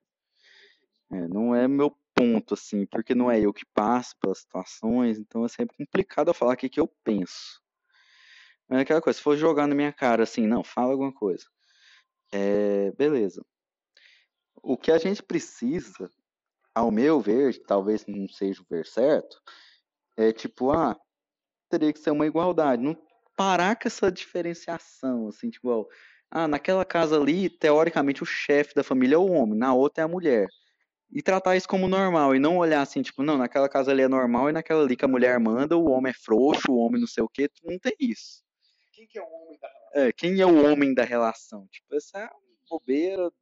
É, 1.10 1.28
não 1.28 1.54
é 1.54 1.68
meu 1.68 1.94
ponto, 2.14 2.54
assim, 2.54 2.86
porque 2.86 3.14
não 3.14 3.30
é 3.30 3.40
eu 3.40 3.52
que 3.52 3.64
passo 3.74 4.14
pelas 4.20 4.38
situações, 4.38 5.18
então 5.18 5.44
é 5.44 5.48
sempre 5.48 5.76
complicado 5.76 6.28
eu 6.28 6.34
falar 6.34 6.54
o 6.54 6.56
que, 6.56 6.68
que 6.68 6.80
eu 6.80 6.88
penso. 7.04 7.62
É 8.70 8.80
aquela 8.80 9.00
coisa, 9.00 9.16
se 9.18 9.22
for 9.22 9.36
jogar 9.36 9.66
na 9.66 9.74
minha 9.74 9.92
cara 9.92 10.22
assim, 10.22 10.46
não, 10.46 10.64
fala 10.64 10.92
alguma 10.92 11.12
coisa. 11.12 11.44
É, 12.32 12.90
beleza. 12.92 13.44
O 14.62 14.76
que 14.76 14.90
a 14.90 14.98
gente 14.98 15.22
precisa, 15.22 16.10
ao 16.78 16.92
meu 16.92 17.20
ver, 17.20 17.60
talvez 17.64 18.06
não 18.06 18.28
seja 18.28 18.62
o 18.62 18.66
ver 18.70 18.86
certo, 18.86 19.40
é 20.16 20.32
tipo, 20.32 20.70
ah, 20.70 20.96
teria 21.68 21.92
que 21.92 21.98
ser 21.98 22.10
uma 22.12 22.26
igualdade. 22.26 22.82
Não 22.82 22.96
parar 23.36 23.76
com 23.76 23.88
essa 23.88 24.10
diferenciação, 24.10 25.28
assim, 25.28 25.50
tipo, 25.50 25.68
ó, 25.68 25.86
ah, 26.30 26.46
naquela 26.46 26.84
casa 26.84 27.16
ali, 27.20 27.50
teoricamente, 27.50 28.22
o 28.22 28.26
chefe 28.26 28.74
da 28.74 28.84
família 28.84 29.16
é 29.16 29.18
o 29.18 29.30
homem, 29.30 29.58
na 29.58 29.74
outra 29.74 30.02
é 30.02 30.04
a 30.04 30.08
mulher. 30.08 30.46
E 31.10 31.22
tratar 31.22 31.56
isso 31.56 31.68
como 31.68 31.88
normal, 31.88 32.34
e 32.34 32.38
não 32.38 32.58
olhar 32.58 32.82
assim, 32.82 33.02
tipo, 33.02 33.22
não, 33.22 33.38
naquela 33.38 33.68
casa 33.68 33.90
ali 33.90 34.02
é 34.02 34.08
normal, 34.08 34.48
e 34.48 34.52
naquela 34.52 34.82
ali 34.84 34.96
que 34.96 35.04
a 35.04 35.08
mulher 35.08 35.38
manda, 35.40 35.76
o 35.76 35.90
homem 35.90 36.10
é 36.10 36.14
frouxo, 36.14 36.70
o 36.70 36.78
homem 36.78 37.00
não 37.00 37.08
sei 37.08 37.24
o 37.24 37.28
quê, 37.28 37.50
não 37.64 37.78
tem 37.78 37.94
isso. 37.98 38.42
Quem 38.92 39.06
que 39.06 39.18
é 39.18 39.22
o 39.22 39.26
homem 39.26 39.58
da 39.58 39.68
relação? 39.68 40.02
É, 40.02 40.12
quem 40.12 40.40
é 40.40 40.46
o 40.46 40.64
homem 40.64 40.94
da 40.94 41.04
relação? 41.04 41.66
Tipo, 41.72 41.96
essa 41.96 42.18
é 42.18 42.30
bobeira, 42.68 43.32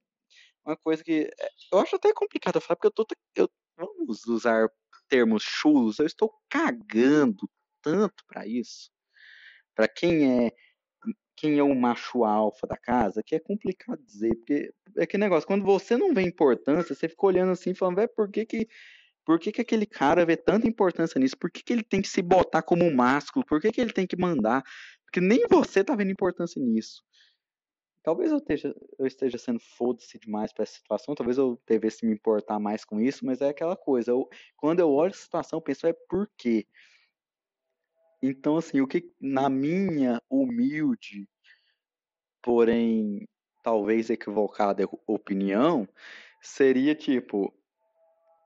uma 0.66 0.76
coisa 0.76 1.02
que 1.04 1.30
é, 1.40 1.48
eu 1.72 1.78
acho 1.78 1.96
até 1.96 2.12
complicado 2.12 2.60
falar, 2.60 2.76
porque 2.76 2.88
eu 2.88 2.92
tô, 2.92 3.06
eu, 3.36 3.50
vamos 3.76 4.26
usar 4.26 4.68
termos 5.08 5.42
chulos, 5.42 5.98
eu 5.98 6.06
estou 6.06 6.32
cagando 6.48 7.48
tanto 7.82 8.24
pra 8.26 8.46
isso, 8.46 8.90
Pra 9.74 9.88
quem 9.88 10.46
é 10.46 10.52
quem 11.36 11.58
é 11.58 11.62
o 11.62 11.74
macho 11.74 12.24
alfa 12.24 12.66
da 12.66 12.76
casa, 12.78 13.22
que 13.22 13.34
é 13.34 13.40
complicado 13.40 14.02
dizer, 14.02 14.34
porque 14.36 14.72
é 14.96 15.06
que 15.06 15.18
negócio, 15.18 15.46
quando 15.46 15.64
você 15.64 15.96
não 15.96 16.14
vê 16.14 16.22
importância, 16.22 16.94
você 16.94 17.08
fica 17.08 17.26
olhando 17.26 17.52
assim, 17.52 17.74
falando, 17.74 17.96
velho, 17.96 18.08
por 18.16 18.30
que 18.30 18.46
que 18.46 18.68
por 19.24 19.40
que, 19.40 19.52
que 19.52 19.60
aquele 19.60 19.86
cara 19.86 20.24
vê 20.24 20.36
tanta 20.36 20.68
importância 20.68 21.18
nisso? 21.18 21.36
Por 21.38 21.50
que, 21.50 21.62
que 21.62 21.72
ele 21.72 21.82
tem 21.82 22.00
que 22.00 22.08
se 22.08 22.22
botar 22.22 22.62
como 22.62 22.84
um 22.84 22.94
másculo? 22.94 23.44
Por 23.44 23.60
que, 23.60 23.72
que 23.72 23.80
ele 23.80 23.92
tem 23.92 24.06
que 24.06 24.16
mandar? 24.16 24.62
Porque 25.04 25.20
nem 25.20 25.46
você 25.50 25.82
tá 25.84 25.96
vendo 25.96 26.12
importância 26.12 26.62
nisso. 26.62 27.02
Talvez 28.06 28.30
eu 28.30 28.38
esteja, 28.38 28.72
eu 29.00 29.04
esteja 29.04 29.36
sendo 29.36 29.58
foda-se 29.58 30.16
demais 30.16 30.52
para 30.52 30.62
essa 30.62 30.74
situação, 30.74 31.12
talvez 31.16 31.38
eu 31.38 31.60
devesse 31.66 32.06
me 32.06 32.12
importar 32.12 32.60
mais 32.60 32.84
com 32.84 33.00
isso, 33.00 33.26
mas 33.26 33.40
é 33.40 33.48
aquela 33.48 33.76
coisa. 33.76 34.12
Eu, 34.12 34.28
quando 34.56 34.78
eu 34.78 34.88
olho 34.92 35.10
a 35.10 35.16
situação, 35.16 35.56
eu 35.56 35.60
penso, 35.60 35.88
é 35.88 35.92
por 35.92 36.30
quê? 36.38 36.68
Então, 38.22 38.56
assim, 38.56 38.80
o 38.80 38.86
que, 38.86 39.12
na 39.20 39.50
minha 39.50 40.22
humilde, 40.30 41.28
porém 42.40 43.26
talvez 43.64 44.08
equivocada 44.08 44.84
opinião, 45.04 45.88
seria 46.40 46.94
tipo, 46.94 47.52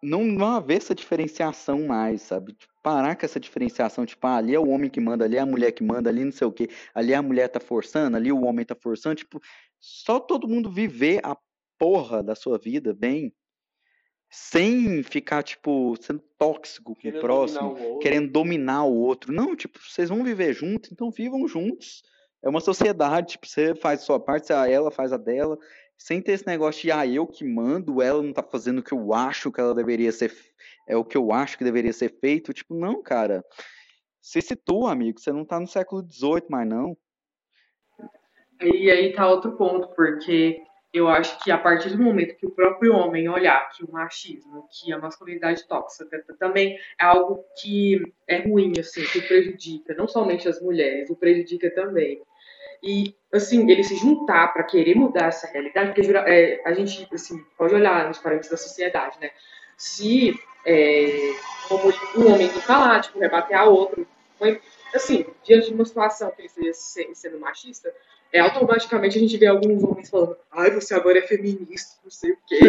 não, 0.03 0.25
não 0.25 0.57
haver 0.57 0.79
essa 0.79 0.95
diferenciação 0.95 1.87
mais, 1.87 2.23
sabe? 2.23 2.55
Tipo, 2.55 2.73
parar 2.83 3.17
com 3.17 3.27
essa 3.27 3.39
diferenciação, 3.39 4.07
tipo, 4.07 4.27
ah, 4.27 4.37
ali 4.37 4.55
é 4.55 4.59
o 4.59 4.69
homem 4.69 4.89
que 4.89 5.01
manda, 5.01 5.25
ali 5.25 5.37
é 5.37 5.41
a 5.41 5.47
mulher 5.47 5.73
que 5.73 5.85
manda, 5.85 6.09
ali 6.09 6.25
não 6.25 6.33
sei 6.33 6.47
o 6.47 6.53
quê, 6.53 6.69
ali 6.95 7.15
a 7.15 7.23
mulher 7.23 7.49
tá 7.49 7.61
forçando, 7.61 8.17
ali 8.17 8.33
o 8.33 8.43
homem 8.45 8.65
tá 8.65 8.75
forçando, 8.75 9.17
tipo, 9.17 9.41
só 9.79 10.19
todo 10.19 10.49
mundo 10.49 10.71
viver 10.71 11.21
a 11.23 11.37
porra 11.79 12.23
da 12.23 12.35
sua 12.35 12.59
vida 12.59 12.95
bem, 12.95 13.33
sem 14.31 15.03
ficar, 15.03 15.43
tipo, 15.43 15.97
sendo 16.01 16.23
tóxico 16.39 16.95
com 16.95 17.09
o 17.09 17.21
próximo, 17.21 17.75
dominar 17.75 17.89
o 17.89 17.99
querendo 17.99 18.31
dominar 18.31 18.85
o 18.85 18.95
outro. 18.95 19.33
Não, 19.33 19.57
tipo, 19.57 19.79
vocês 19.81 20.09
vão 20.09 20.23
viver 20.23 20.55
juntos, 20.55 20.93
então 20.93 21.11
vivam 21.11 21.49
juntos. 21.49 22.03
É 22.43 22.49
uma 22.49 22.61
sociedade, 22.61 23.33
tipo, 23.33 23.47
você 23.47 23.75
faz 23.75 24.01
a 24.01 24.05
sua 24.05 24.21
parte, 24.21 24.53
ela 24.53 24.91
faz 24.91 25.13
a 25.13 25.17
dela, 25.17 25.59
sem 26.01 26.23
ter 26.23 26.33
esse 26.33 26.47
negócio 26.47 26.81
de, 26.81 26.91
ah, 26.91 27.07
eu 27.07 27.27
que 27.27 27.45
mando, 27.45 28.01
ela 28.01 28.23
não 28.23 28.33
tá 28.33 28.43
fazendo 28.43 28.79
o 28.79 28.83
que 28.83 28.93
eu 28.93 29.13
acho 29.13 29.53
que 29.53 29.61
ela 29.61 29.75
deveria 29.75 30.11
ser, 30.11 30.33
é 30.89 30.97
o 30.97 31.05
que 31.05 31.17
eu 31.17 31.31
acho 31.31 31.59
que 31.59 31.63
deveria 31.63 31.93
ser 31.93 32.19
feito. 32.19 32.55
Tipo, 32.55 32.75
não, 32.75 33.03
cara. 33.03 33.45
Se 34.19 34.41
situa, 34.41 34.93
amigo, 34.93 35.21
você 35.21 35.31
não 35.31 35.45
tá 35.45 35.61
no 35.61 35.67
século 35.67 36.03
XVIII 36.03 36.47
mais, 36.49 36.67
não. 36.67 36.97
E 38.63 38.91
aí 38.91 39.13
tá 39.13 39.29
outro 39.29 39.53
ponto, 39.57 39.89
porque 39.95 40.63
eu 40.93 41.07
acho 41.07 41.39
que 41.45 41.51
a 41.51 41.59
partir 41.59 41.91
do 41.91 42.03
momento 42.03 42.37
que 42.37 42.47
o 42.47 42.51
próprio 42.51 42.95
homem 42.95 43.29
olhar 43.29 43.71
que 43.71 43.85
o 43.85 43.93
machismo, 43.93 44.67
que 44.71 44.93
a 44.93 44.99
masculinidade 44.99 45.69
tóxica 45.69 46.25
também 46.39 46.79
é 46.99 47.05
algo 47.05 47.45
que 47.61 48.01
é 48.27 48.39
ruim, 48.39 48.73
assim, 48.79 49.05
que 49.05 49.21
prejudica 49.21 49.95
não 49.95 50.09
somente 50.09 50.49
as 50.49 50.61
mulheres, 50.63 51.11
o 51.11 51.17
prejudica 51.17 51.71
também 51.75 52.23
e 52.83 53.15
assim 53.33 53.71
ele 53.71 53.85
se 53.85 53.97
juntar 53.97 54.53
para 54.53 54.65
querer 54.65 54.95
mudar 54.95 55.27
essa 55.27 55.47
realidade, 55.47 55.93
porque 55.93 56.11
é, 56.13 56.61
a 56.65 56.73
gente 56.73 57.07
assim 57.13 57.45
pode 57.57 57.75
olhar 57.75 58.07
nos 58.09 58.19
parâmetros 58.19 58.51
da 58.51 58.57
sociedade, 58.57 59.19
né? 59.21 59.31
Se 59.77 60.35
é, 60.65 61.35
como 61.69 61.93
um 62.17 62.33
homem 62.33 62.49
que 62.49 62.61
lá, 62.69 63.01
tipo, 63.01 63.19
rebater 63.19 63.59
a 63.59 63.65
outro, 63.65 64.07
assim, 64.95 65.27
diante 65.45 65.69
de 65.69 65.75
uma 65.75 65.85
situação 65.85 66.31
que 66.31 66.43
ele 66.43 66.71
esteja 66.71 67.15
sendo 67.15 67.39
machista, 67.39 67.93
é, 68.33 68.39
automaticamente 68.41 69.19
a 69.19 69.21
gente 69.21 69.37
vê 69.37 69.47
alguns 69.47 69.83
homens 69.83 70.09
falando, 70.09 70.37
ai, 70.53 70.71
você 70.71 70.95
agora 70.95 71.19
é 71.19 71.23
feminista, 71.23 71.97
não 72.05 72.11
sei 72.11 72.33
o 72.33 72.39
quê. 72.47 72.61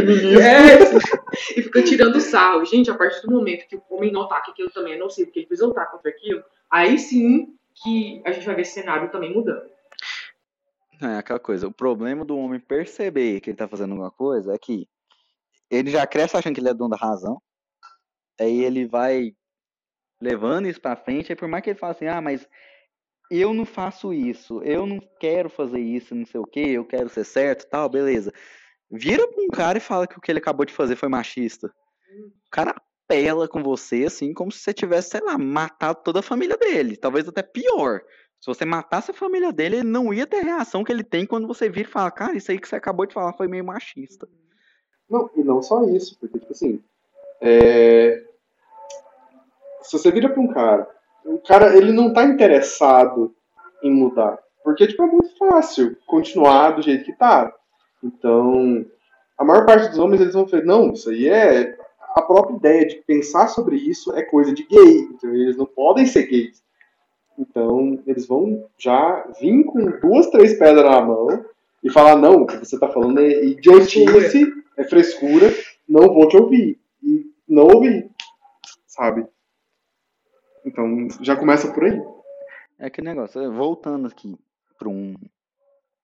É, 0.42 0.80
e 1.60 1.62
fica 1.62 1.84
tirando 1.84 2.20
sarro. 2.20 2.66
Gente, 2.66 2.90
a 2.90 2.96
partir 2.96 3.22
do 3.22 3.32
momento 3.32 3.68
que 3.68 3.76
o 3.76 3.84
homem 3.90 4.12
notar 4.12 4.44
que 4.44 4.52
aquilo 4.52 4.72
também 4.72 4.94
é 4.94 4.98
nocivo, 4.98 5.32
que 5.32 5.40
ele 5.40 5.48
precisa 5.48 5.68
lutar 5.68 5.92
contra 5.92 6.10
aquilo, 6.10 6.44
aí 6.70 6.98
sim 6.98 7.56
que 7.84 8.22
a 8.26 8.32
gente 8.32 8.46
vai 8.46 8.56
ver 8.56 8.64
esse 8.64 8.74
cenário 8.74 9.10
também 9.12 9.34
mudando. 9.34 9.70
É 11.02 11.18
aquela 11.18 11.40
coisa. 11.40 11.68
O 11.68 11.74
problema 11.74 12.24
do 12.24 12.38
homem 12.38 12.60
perceber 12.60 13.42
que 13.42 13.50
ele 13.50 13.58
tá 13.58 13.68
fazendo 13.68 13.92
alguma 13.92 14.12
coisa 14.12 14.54
é 14.54 14.58
que 14.58 14.88
ele 15.70 15.90
já 15.90 16.06
cresce 16.06 16.38
achando 16.38 16.54
que 16.54 16.62
ele 16.62 16.70
é 16.70 16.74
dono 16.74 16.92
da 16.92 16.98
razão. 16.98 17.42
Aí 18.40 18.64
ele 18.64 18.86
vai 18.86 19.34
levando 20.22 20.68
isso 20.68 20.80
pra 20.80 20.96
frente. 20.96 21.32
Aí 21.32 21.36
por 21.36 21.48
mais 21.48 21.64
que 21.64 21.72
ele 21.72 21.80
fale 21.80 21.92
assim, 21.92 22.08
ah, 22.08 22.22
mas 22.22 22.48
eu 23.32 23.54
não 23.54 23.66
faço 23.66 24.14
isso, 24.14 24.62
eu 24.62 24.86
não 24.86 25.00
quero 25.18 25.50
fazer 25.50 25.80
isso, 25.80 26.14
não 26.14 26.26
sei 26.26 26.40
o 26.42 26.46
que, 26.46 26.60
eu 26.60 26.86
quero 26.86 27.08
ser 27.08 27.24
certo 27.24 27.66
tal, 27.70 27.88
beleza. 27.88 28.34
Vira 28.92 29.26
pra 29.26 29.42
um 29.42 29.48
cara 29.48 29.78
e 29.78 29.82
fala 29.82 30.06
que 30.06 30.18
o 30.18 30.22
que 30.22 30.30
ele 30.30 30.40
acabou 30.40 30.66
de 30.66 30.74
fazer 30.74 30.98
foi 30.98 31.08
machista. 31.08 31.68
O 31.68 32.52
cara 32.52 32.76
apela 33.12 33.48
com 33.48 33.62
você, 33.62 34.06
assim, 34.06 34.34
como 34.34 34.52
se 34.52 34.60
você 34.60 34.74
tivesse, 34.74 35.10
sei 35.10 35.22
lá, 35.22 35.38
matado 35.38 36.00
toda 36.04 36.20
a 36.20 36.24
família 36.24 36.58
dele. 36.58 36.96
Talvez 36.96 37.28
até 37.28 37.44
pior. 37.44 38.02
Se 38.40 38.48
você 38.48 38.64
matasse 38.66 39.12
a 39.12 39.14
família 39.14 39.52
dele, 39.52 39.78
ele 39.78 39.88
não 39.88 40.14
ia 40.14 40.26
ter 40.26 40.38
a 40.38 40.44
reação 40.44 40.84
que 40.84 40.92
ele 40.92 41.04
tem 41.04 41.26
quando 41.26 41.48
você 41.48 41.70
vir 41.70 41.82
e 41.82 41.90
falar, 41.90 42.10
cara, 42.12 42.36
isso 42.36 42.50
aí 42.52 42.58
que 42.58 42.68
você 42.68 42.76
acabou 42.76 43.06
de 43.06 43.14
falar 43.14 43.34
foi 43.34 43.48
meio 43.48 43.66
machista. 43.66 44.28
Não, 45.10 45.30
e 45.36 45.44
não 45.44 45.62
só 45.62 45.84
isso, 45.84 46.18
porque, 46.20 46.40
tipo 46.40 46.54
assim, 46.54 46.82
é... 47.42 48.24
se 49.82 49.92
você 49.92 50.10
vira 50.10 50.30
pra 50.30 50.42
um 50.42 50.48
cara, 50.48 50.90
o 51.26 51.38
cara, 51.40 51.76
ele 51.76 51.92
não 51.92 52.14
tá 52.14 52.24
interessado 52.24 53.36
em 53.84 53.92
mudar. 53.92 54.40
Porque, 54.64 54.88
tipo, 54.88 55.04
é 55.04 55.08
muito 55.08 55.38
fácil 55.38 55.98
continuar 56.08 56.72
do 56.72 56.82
jeito 56.82 57.04
que 57.04 57.14
tá. 57.14 57.54
Então, 58.02 58.86
a 59.38 59.44
maior 59.44 59.66
parte 59.66 59.90
dos 59.90 60.00
homens, 60.00 60.22
eles 60.22 60.34
vão 60.34 60.48
falar, 60.48 60.64
não, 60.64 60.94
isso 60.94 61.10
aí 61.10 61.28
é... 61.28 61.78
A 62.14 62.22
própria 62.22 62.56
ideia 62.56 62.88
de 62.88 62.96
pensar 62.98 63.48
sobre 63.48 63.76
isso 63.76 64.14
é 64.16 64.22
coisa 64.24 64.54
de 64.54 64.64
gay. 64.64 65.00
Então, 65.12 65.34
eles 65.34 65.58
não 65.58 65.66
podem 65.66 66.06
ser 66.06 66.28
gays. 66.28 66.62
Então, 67.38 68.02
eles 68.06 68.28
vão 68.28 68.70
já 68.78 69.26
vir 69.40 69.64
com 69.66 69.86
duas, 70.00 70.28
três 70.28 70.58
pedras 70.58 70.86
na 70.86 71.02
mão 71.02 71.46
e 71.84 71.90
falar: 71.90 72.16
não, 72.16 72.44
o 72.44 72.46
que 72.46 72.58
você 72.58 72.76
está 72.76 72.90
falando 72.90 73.20
é 73.20 73.46
idiotice, 73.46 74.54
é 74.78 74.84
frescura, 74.84 75.52
não 75.88 76.14
vou 76.14 76.28
te 76.28 76.38
ouvir. 76.38 76.80
E 77.02 77.26
não 77.48 77.64
ouvir, 77.64 78.10
sabe? 78.86 79.26
Então, 80.66 81.08
já 81.22 81.36
começa 81.36 81.72
por 81.74 81.86
aí. 81.86 82.02
É 82.78 82.88
aquele 82.88 83.10
negócio, 83.10 83.52
voltando 83.52 84.08
aqui 84.08 84.38
para 84.78 84.90
um. 84.90 85.16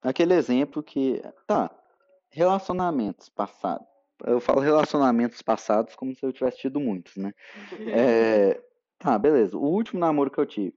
Aquele 0.01 0.33
exemplo 0.33 0.81
que. 0.81 1.21
Tá, 1.45 1.69
relacionamentos 2.29 3.29
passados. 3.29 3.96
Eu 4.25 4.39
falo 4.39 4.59
relacionamentos 4.59 5.41
passados 5.41 5.95
como 5.95 6.15
se 6.15 6.25
eu 6.25 6.33
tivesse 6.33 6.57
tido 6.59 6.79
muitos, 6.79 7.15
né? 7.17 7.33
É, 7.87 8.61
tá, 8.97 9.17
beleza. 9.17 9.57
O 9.57 9.61
último 9.61 9.99
namoro 9.99 10.31
que 10.31 10.39
eu 10.39 10.45
tive 10.45 10.73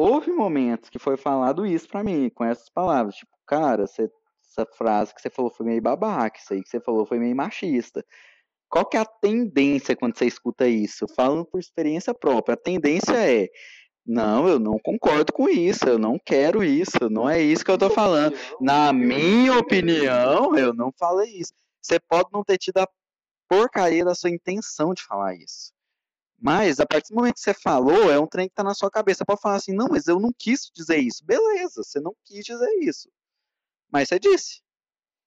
houve 0.00 0.32
momentos 0.32 0.88
que 0.88 0.98
foi 0.98 1.16
falado 1.16 1.66
isso 1.66 1.88
para 1.88 2.02
mim, 2.02 2.30
com 2.30 2.44
essas 2.44 2.68
palavras, 2.70 3.14
tipo, 3.16 3.32
cara, 3.46 3.86
você, 3.86 4.10
essa 4.42 4.66
frase 4.66 5.14
que 5.14 5.20
você 5.20 5.30
falou 5.30 5.50
foi 5.50 5.66
meio 5.66 5.82
babaca, 5.82 6.38
isso 6.38 6.52
aí 6.52 6.62
que 6.62 6.68
você 6.68 6.80
falou 6.80 7.04
foi 7.04 7.18
meio 7.18 7.36
machista. 7.36 8.04
Qual 8.68 8.86
que 8.86 8.96
é 8.96 9.00
a 9.00 9.04
tendência 9.04 9.96
quando 9.96 10.16
você 10.16 10.26
escuta 10.26 10.66
isso? 10.68 11.06
Falando 11.14 11.44
por 11.44 11.58
experiência 11.58 12.14
própria, 12.14 12.54
a 12.54 12.56
tendência 12.56 13.14
é 13.14 13.48
não, 14.06 14.48
eu 14.48 14.58
não 14.58 14.78
concordo 14.78 15.32
com 15.32 15.48
isso, 15.48 15.86
eu 15.86 15.98
não 15.98 16.18
quero 16.18 16.64
isso, 16.64 17.10
não 17.10 17.28
é 17.28 17.40
isso 17.40 17.64
que 17.64 17.70
eu 17.70 17.78
tô 17.78 17.90
falando. 17.90 18.34
Na 18.60 18.92
minha 18.92 19.58
opinião, 19.58 20.56
eu 20.56 20.72
não 20.72 20.90
falei 20.98 21.30
isso. 21.36 21.52
Você 21.82 21.98
pode 22.00 22.30
não 22.32 22.44
ter 22.44 22.58
tido 22.58 22.78
a 22.78 22.88
porcaria 23.48 24.04
da 24.04 24.14
sua 24.14 24.30
intenção 24.30 24.94
de 24.94 25.02
falar 25.02 25.34
isso. 25.34 25.72
Mas, 26.38 26.80
a 26.80 26.86
partir 26.86 27.12
do 27.12 27.16
momento 27.16 27.34
que 27.34 27.40
você 27.40 27.52
falou, 27.52 28.10
é 28.10 28.18
um 28.18 28.26
trem 28.26 28.48
que 28.48 28.54
tá 28.54 28.64
na 28.64 28.74
sua 28.74 28.90
cabeça. 28.90 29.18
Você 29.18 29.24
pode 29.26 29.40
falar 29.40 29.56
assim, 29.56 29.74
não, 29.74 29.88
mas 29.88 30.06
eu 30.06 30.18
não 30.18 30.32
quis 30.36 30.70
dizer 30.74 30.96
isso. 30.98 31.24
Beleza, 31.24 31.82
você 31.82 32.00
não 32.00 32.14
quis 32.24 32.44
dizer 32.44 32.70
isso. 32.80 33.10
Mas 33.92 34.08
você 34.08 34.18
disse. 34.18 34.62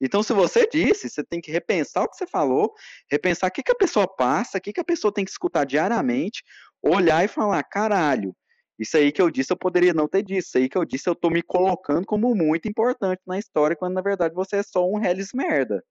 Então, 0.02 0.24
se 0.24 0.34
você 0.34 0.68
disse, 0.68 1.10
você 1.10 1.24
tem 1.24 1.40
que 1.40 1.52
repensar 1.52 2.04
o 2.04 2.10
que 2.10 2.18
você 2.18 2.26
falou, 2.26 2.74
repensar 3.10 3.48
o 3.50 3.52
que, 3.52 3.64
que 3.64 3.72
a 3.72 3.76
pessoa 3.76 4.08
passa, 4.08 4.58
o 4.58 4.62
que, 4.62 4.74
que 4.74 4.82
a 4.82 4.84
pessoa 4.84 5.14
tem 5.14 5.24
que 5.24 5.32
escutar 5.32 5.66
diariamente, 5.66 6.44
olhar 6.82 7.24
e 7.24 7.28
falar, 7.28 7.64
caralho, 7.64 8.36
isso 8.78 8.98
aí 8.98 9.12
que 9.12 9.22
eu 9.22 9.30
disse 9.30 9.54
eu 9.54 9.58
poderia 9.58 9.94
não 9.94 10.08
ter 10.08 10.24
dito, 10.24 10.40
isso 10.40 10.58
aí 10.58 10.68
que 10.68 10.78
eu 10.78 10.84
disse 10.84 11.08
eu 11.08 11.16
tô 11.16 11.30
me 11.30 11.42
colocando 11.42 12.06
como 12.06 12.36
muito 12.36 12.68
importante 12.68 13.22
na 13.26 13.38
história, 13.38 13.76
quando 13.76 13.94
na 13.94 14.02
verdade 14.02 14.34
você 14.34 14.58
é 14.58 14.64
só 14.64 14.86
um 14.86 14.98
reles 14.98 15.30
merda. 15.34 15.84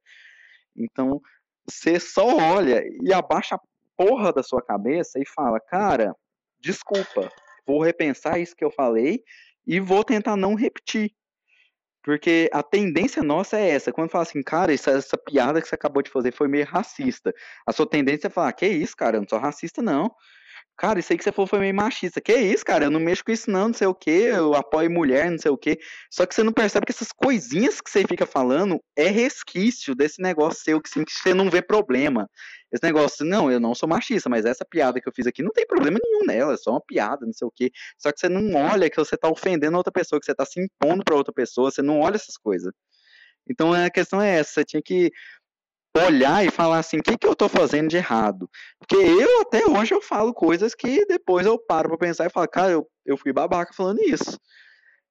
Então, 0.77 1.21
você 1.69 2.01
só 2.01 2.27
olha 2.27 2.83
e 3.03 3.13
abaixa 3.13 3.57
a 3.57 3.61
porra 3.97 4.33
da 4.33 4.43
sua 4.43 4.63
cabeça 4.63 5.19
e 5.19 5.27
fala, 5.27 5.61
cara, 5.61 6.15
desculpa, 6.61 7.31
vou 7.67 7.83
repensar 7.83 8.39
isso 8.39 8.57
que 8.57 8.65
eu 8.65 8.71
falei 8.71 9.23
e 9.67 9.79
vou 9.79 10.03
tentar 10.05 10.37
não 10.37 10.55
repetir. 10.55 11.13
Porque 12.03 12.51
a 12.53 12.63
tendência 12.65 13.23
nossa 13.23 13.57
é 13.59 13.71
essa. 13.71 13.93
Quando 13.93 14.11
fala 14.11 14.23
assim, 14.23 14.43
cara, 14.43 14.75
essa, 14.75 14.91
essa 14.91 15.17
piada 15.17 15.63
que 15.63 15.69
você 15.69 15.77
acabou 15.77 16.03
de 16.03 16.11
fazer 16.11 16.33
foi 16.33 16.49
meio 16.49 16.67
racista. 16.67 17.33
A 17.65 17.73
sua 17.73 17.89
tendência 17.89 18.27
é 18.27 18.31
falar, 18.31 18.53
que 18.53 18.67
isso, 18.67 18.97
cara, 18.97 19.17
eu 19.17 19.21
não 19.21 19.29
sou 19.29 19.39
racista, 19.39 19.81
não. 19.81 20.13
Cara, 20.77 20.99
isso 20.99 21.13
aí 21.13 21.19
que 21.19 21.23
você 21.23 21.31
falou 21.31 21.47
foi 21.47 21.61
meio 21.61 21.75
machista. 21.75 22.21
Que 22.21 22.35
isso, 22.35 22.65
cara? 22.65 22.85
Eu 22.85 22.91
não 22.91 22.99
mexo 22.99 23.25
com 23.25 23.31
isso, 23.31 23.51
não, 23.51 23.69
não 23.69 23.75
sei 23.75 23.87
o 23.87 23.95
quê. 23.95 24.31
Eu 24.33 24.55
apoio 24.55 24.91
mulher, 24.91 25.31
não 25.31 25.39
sei 25.39 25.51
o 25.51 25.57
quê. 25.57 25.79
Só 26.11 26.27
que 26.27 26.35
você 26.35 26.43
não 26.43 26.53
percebe 26.53 26.87
que 26.87 26.93
essas 26.93 27.13
coisinhas 27.13 27.81
que 27.81 27.91
você 27.91 28.05
fica 28.07 28.27
falando 28.27 28.83
é 28.97 29.09
resquício 29.09 29.95
desse 29.95 30.21
negócio 30.21 30.63
seu 30.65 30.81
que, 30.81 30.89
assim, 30.89 31.05
que 31.05 31.13
você 31.13 31.35
não 31.35 31.51
vê 31.51 31.63
problema. 31.63 32.29
Esse 32.73 32.83
negócio, 32.83 33.25
não, 33.25 33.51
eu 33.51 33.61
não 33.61 33.75
sou 33.75 33.89
machista, 33.89 34.31
mas 34.31 34.47
essa 34.47 34.65
piada 34.65 35.01
que 35.01 35.09
eu 35.09 35.13
fiz 35.15 35.27
aqui 35.27 35.43
não 35.43 35.53
tem 35.53 35.67
problema 35.67 35.99
nenhum 36.03 36.25
nela, 36.25 36.55
é 36.55 36.57
só 36.57 36.71
uma 36.71 36.81
piada, 36.81 37.27
não 37.27 37.33
sei 37.33 37.47
o 37.47 37.53
quê. 37.55 37.71
Só 37.99 38.11
que 38.11 38.19
você 38.19 38.29
não 38.31 38.55
olha 38.55 38.89
que 38.89 38.97
você 38.97 39.17
tá 39.17 39.29
ofendendo 39.29 39.77
outra 39.77 39.93
pessoa, 39.93 40.19
que 40.19 40.25
você 40.25 40.35
tá 40.35 40.47
se 40.47 40.59
impondo 40.59 41.05
pra 41.05 41.15
outra 41.15 41.35
pessoa, 41.35 41.71
você 41.71 41.83
não 41.83 42.01
olha 42.01 42.17
essas 42.17 42.37
coisas. 42.39 42.73
Então 43.49 43.73
a 43.73 43.91
questão 43.91 44.23
é 44.23 44.39
essa, 44.39 44.53
você 44.55 44.65
tinha 44.65 44.83
que 44.83 45.11
olhar 45.97 46.45
e 46.45 46.51
falar 46.51 46.79
assim, 46.79 46.99
o 46.99 47.03
que, 47.03 47.19
que 47.19 47.27
eu 47.27 47.33
estou 47.33 47.49
fazendo 47.49 47.89
de 47.89 47.97
errado? 47.97 48.49
Porque 48.79 48.97
eu, 48.97 49.43
até 49.43 49.67
hoje, 49.67 49.95
eu 49.95 50.01
falo 50.01 50.33
coisas 50.33 50.75
que 50.75 51.05
depois 51.07 51.47
eu 51.47 51.59
paro 51.59 51.89
para 51.91 51.99
pensar 51.99 52.27
e 52.27 52.31
falo, 52.31 52.49
cara, 52.49 52.73
eu, 52.73 52.87
eu 53.05 53.17
fui 53.17 53.33
babaca 53.33 53.73
falando 53.75 54.01
isso. 54.01 54.39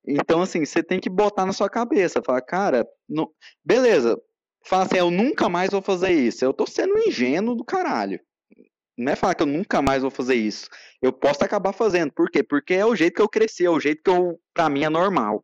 Então, 0.06 0.42
assim, 0.42 0.66
você 0.66 0.82
tem 0.82 1.00
que 1.00 1.10
botar 1.10 1.46
na 1.46 1.54
sua 1.54 1.70
cabeça, 1.70 2.24
falar, 2.26 2.42
cara, 2.42 2.88
não... 3.08 3.30
beleza, 3.64 4.20
fala 4.66 4.84
assim, 4.84 4.98
eu 4.98 5.12
nunca 5.12 5.48
mais 5.48 5.70
vou 5.72 5.82
fazer 5.82 6.12
isso. 6.12 6.44
Eu 6.44 6.54
tô 6.54 6.66
sendo 6.66 6.98
ingênuo 6.98 7.56
do 7.56 7.64
caralho. 7.64 8.20
Não 8.98 9.12
é 9.12 9.16
falar 9.16 9.36
que 9.36 9.44
eu 9.44 9.48
nunca 9.48 9.82
mais 9.82 10.02
vou 10.02 10.12
fazer 10.12 10.36
isso. 10.36 10.68
Eu 11.02 11.14
posso 11.14 11.44
acabar 11.44 11.74
fazendo. 11.74 12.12
Por 12.12 12.30
quê? 12.30 12.44
Porque 12.44 12.74
é 12.74 12.86
o 12.86 12.96
jeito 12.96 13.16
que 13.16 13.22
eu 13.22 13.30
cresci, 13.30 13.66
é 13.66 13.70
o 13.70 13.80
jeito 13.80 14.02
que 14.04 14.10
eu, 14.10 14.40
pra 14.54 14.70
mim 14.70 14.84
é 14.84 14.90
normal. 14.90 15.44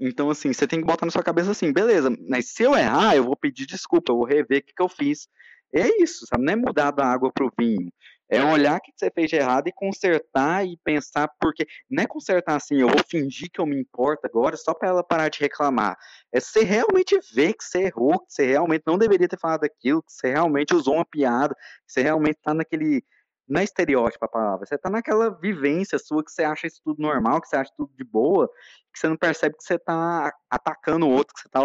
Então, 0.00 0.30
assim, 0.30 0.52
você 0.52 0.66
tem 0.66 0.80
que 0.80 0.86
botar 0.86 1.04
na 1.04 1.12
sua 1.12 1.22
cabeça 1.22 1.50
assim, 1.50 1.70
beleza, 1.72 2.10
mas 2.26 2.48
se 2.48 2.62
eu 2.62 2.74
errar, 2.74 3.14
eu 3.14 3.24
vou 3.24 3.36
pedir 3.36 3.66
desculpa, 3.66 4.10
eu 4.10 4.16
vou 4.16 4.24
rever 4.24 4.60
o 4.60 4.62
que, 4.62 4.72
que 4.74 4.82
eu 4.82 4.88
fiz. 4.88 5.28
É 5.74 6.02
isso, 6.02 6.26
sabe? 6.26 6.42
Não 6.44 6.52
é 6.54 6.56
mudar 6.56 6.90
da 6.90 7.04
água 7.04 7.30
pro 7.32 7.52
vinho. 7.58 7.92
É 8.28 8.42
olhar 8.44 8.78
o 8.78 8.80
que 8.80 8.92
você 8.96 9.10
fez 9.10 9.28
de 9.28 9.36
errado 9.36 9.66
e 9.68 9.72
consertar 9.72 10.64
e 10.64 10.78
pensar, 10.84 11.28
porque 11.40 11.66
não 11.90 12.04
é 12.04 12.06
consertar 12.06 12.56
assim, 12.56 12.80
eu 12.80 12.88
vou 12.88 13.02
fingir 13.08 13.50
que 13.52 13.60
eu 13.60 13.66
me 13.66 13.76
importo 13.76 14.24
agora 14.24 14.56
só 14.56 14.72
para 14.72 14.88
ela 14.88 15.02
parar 15.02 15.28
de 15.28 15.40
reclamar. 15.40 15.96
É 16.32 16.40
você 16.40 16.62
realmente 16.62 17.18
ver 17.34 17.54
que 17.54 17.64
você 17.64 17.82
errou, 17.82 18.20
que 18.20 18.32
você 18.32 18.46
realmente 18.46 18.84
não 18.86 18.96
deveria 18.96 19.28
ter 19.28 19.38
falado 19.38 19.64
aquilo, 19.64 20.02
que 20.02 20.12
você 20.12 20.30
realmente 20.30 20.74
usou 20.74 20.94
uma 20.94 21.04
piada, 21.04 21.54
que 21.86 21.92
você 21.92 22.02
realmente 22.02 22.36
está 22.36 22.54
naquele. 22.54 23.04
Não 23.50 23.60
é 23.60 23.64
estereótipo 23.64 24.24
a 24.24 24.28
palavra, 24.28 24.64
você 24.64 24.76
está 24.76 24.88
naquela 24.88 25.28
vivência 25.28 25.98
sua 25.98 26.24
que 26.24 26.30
você 26.30 26.44
acha 26.44 26.68
isso 26.68 26.80
tudo 26.84 27.02
normal, 27.02 27.40
que 27.40 27.48
você 27.48 27.56
acha 27.56 27.72
tudo 27.76 27.92
de 27.96 28.04
boa, 28.04 28.48
que 28.92 29.00
você 29.00 29.08
não 29.08 29.16
percebe 29.16 29.56
que 29.56 29.64
você 29.64 29.74
está 29.74 30.32
atacando 30.48 31.04
o 31.04 31.10
outro, 31.10 31.34
que 31.34 31.40
você 31.40 31.48
está 31.48 31.60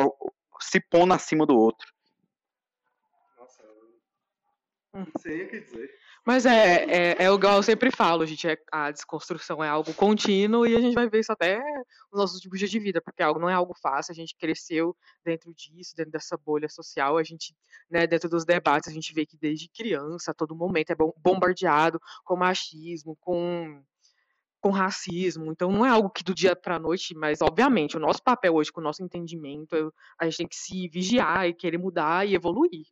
se 0.61 0.79
pondo 0.89 1.13
acima 1.13 1.45
do 1.45 1.55
outro. 1.55 1.87
Nossa, 3.37 3.61
eu 3.61 4.99
não 4.99 5.07
sei 5.19 5.43
o 5.45 5.49
que 5.49 5.59
dizer. 5.59 5.91
Mas 6.25 6.43
é, 6.47 6.85
é, 6.85 7.23
é 7.23 7.27
eu 7.27 7.61
sempre 7.61 7.91
falo, 7.91 8.25
gente, 8.25 8.47
é, 8.47 8.57
a 8.71 8.89
desconstrução 8.89 9.63
é 9.63 9.69
algo 9.69 9.93
contínuo 9.93 10.65
e 10.65 10.75
a 10.75 10.81
gente 10.81 10.95
vai 10.95 11.07
ver 11.07 11.19
isso 11.19 11.31
até 11.31 11.59
nos 12.11 12.19
nossos 12.19 12.41
dias 12.41 12.69
de 12.71 12.79
vida, 12.79 12.99
porque 12.99 13.21
algo 13.21 13.39
não 13.39 13.47
é 13.47 13.53
algo 13.53 13.75
fácil, 13.75 14.11
a 14.11 14.15
gente 14.15 14.35
cresceu 14.35 14.97
dentro 15.23 15.53
disso, 15.53 15.95
dentro 15.95 16.11
dessa 16.11 16.35
bolha 16.35 16.67
social, 16.67 17.17
a 17.17 17.23
gente, 17.23 17.55
né, 17.87 18.07
dentro 18.07 18.27
dos 18.27 18.43
debates, 18.43 18.89
a 18.89 18.93
gente 18.93 19.13
vê 19.13 19.23
que 19.23 19.37
desde 19.37 19.69
criança, 19.69 20.31
a 20.31 20.33
todo 20.33 20.55
momento 20.55 20.89
é 20.89 20.95
bombardeado 20.95 22.01
com 22.23 22.35
machismo, 22.35 23.15
com 23.21 23.83
com 24.61 24.71
racismo, 24.71 25.51
então 25.51 25.71
não 25.71 25.85
é 25.85 25.89
algo 25.89 26.09
que 26.09 26.23
do 26.23 26.33
dia 26.33 26.55
para 26.55 26.79
noite, 26.79 27.13
mas 27.13 27.39
obviamente 27.39 27.97
o 27.97 27.99
nosso 27.99 28.23
papel 28.23 28.55
hoje 28.55 28.71
com 28.71 28.81
o 28.81 28.83
nosso 28.83 29.03
entendimento, 29.03 29.93
a 30.17 30.25
gente 30.25 30.37
tem 30.37 30.47
que 30.47 30.55
se 30.55 30.87
vigiar 30.87 31.47
e 31.47 31.53
querer 31.53 31.77
mudar 31.77 32.27
e 32.27 32.33
evoluir. 32.33 32.87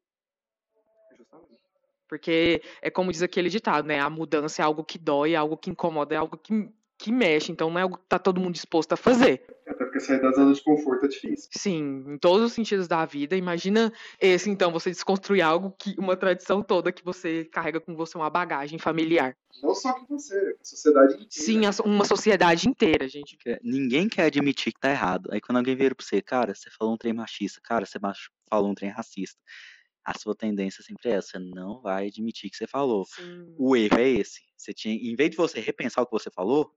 Porque 2.13 2.61
é 2.79 2.91
como 2.91 3.11
diz 3.11 3.23
aquele 3.23 3.49
ditado, 3.49 3.87
né? 3.87 3.99
A 3.99 4.07
mudança 4.07 4.61
é 4.61 4.65
algo 4.65 4.83
que 4.83 4.99
dói, 4.99 5.33
é 5.33 5.35
algo 5.35 5.57
que 5.57 5.71
incomoda, 5.71 6.13
é 6.13 6.17
algo 6.19 6.37
que, 6.37 6.69
que 6.95 7.11
mexe. 7.11 7.51
Então 7.51 7.71
não 7.71 7.79
é 7.79 7.81
algo 7.81 7.97
que 7.97 8.03
tá 8.07 8.19
todo 8.19 8.39
mundo 8.39 8.53
disposto 8.53 8.93
a 8.93 8.95
fazer. 8.95 9.41
Até 9.67 9.83
porque 9.83 9.99
sair 9.99 10.21
da 10.21 10.31
zona 10.31 10.53
de 10.53 10.61
conforto 10.61 11.07
é 11.07 11.09
difícil. 11.09 11.49
Sim, 11.51 12.03
em 12.07 12.17
todos 12.19 12.45
os 12.45 12.53
sentidos 12.53 12.87
da 12.87 13.03
vida. 13.03 13.35
Imagina 13.35 13.91
esse, 14.21 14.47
então, 14.47 14.71
você 14.71 14.91
desconstruir 14.91 15.41
algo 15.41 15.73
que. 15.75 15.95
uma 15.97 16.15
tradição 16.15 16.61
toda 16.61 16.91
que 16.91 17.03
você 17.03 17.45
carrega 17.45 17.81
com 17.81 17.95
você, 17.95 18.15
uma 18.15 18.29
bagagem 18.29 18.77
familiar. 18.77 19.35
Não 19.63 19.73
só 19.73 19.91
com 19.93 20.05
você, 20.05 20.55
a 20.61 20.63
sociedade 20.63 21.15
inteira. 21.15 21.31
Sim, 21.31 21.61
uma 21.83 22.05
sociedade 22.05 22.69
inteira, 22.69 23.07
gente. 23.07 23.39
Ninguém 23.63 24.07
quer 24.07 24.25
admitir 24.25 24.71
que 24.71 24.79
tá 24.79 24.91
errado. 24.91 25.29
Aí 25.31 25.41
quando 25.41 25.57
alguém 25.57 25.75
vira 25.75 25.95
pra 25.95 26.05
você, 26.05 26.21
cara, 26.21 26.53
você 26.53 26.69
falou 26.69 26.93
um 26.93 26.97
trem 26.97 27.13
machista, 27.13 27.59
cara, 27.59 27.87
você 27.87 27.97
falou 28.47 28.69
um 28.69 28.75
trem 28.75 28.91
racista 28.91 29.39
a 30.05 30.17
sua 30.17 30.35
tendência 30.35 30.83
sempre 30.83 31.09
é 31.09 31.13
essa, 31.13 31.31
você 31.31 31.39
não 31.39 31.81
vai 31.81 32.07
admitir 32.07 32.49
que 32.49 32.57
você 32.57 32.67
falou. 32.67 33.05
Sim. 33.05 33.55
O 33.57 33.75
erro 33.75 33.97
é 33.97 34.09
esse. 34.09 34.41
Você 34.57 34.73
tinha, 34.73 34.93
em 34.93 35.15
vez 35.15 35.31
de 35.31 35.37
você 35.37 35.59
repensar 35.59 36.01
o 36.01 36.05
que 36.05 36.11
você 36.11 36.29
falou, 36.29 36.73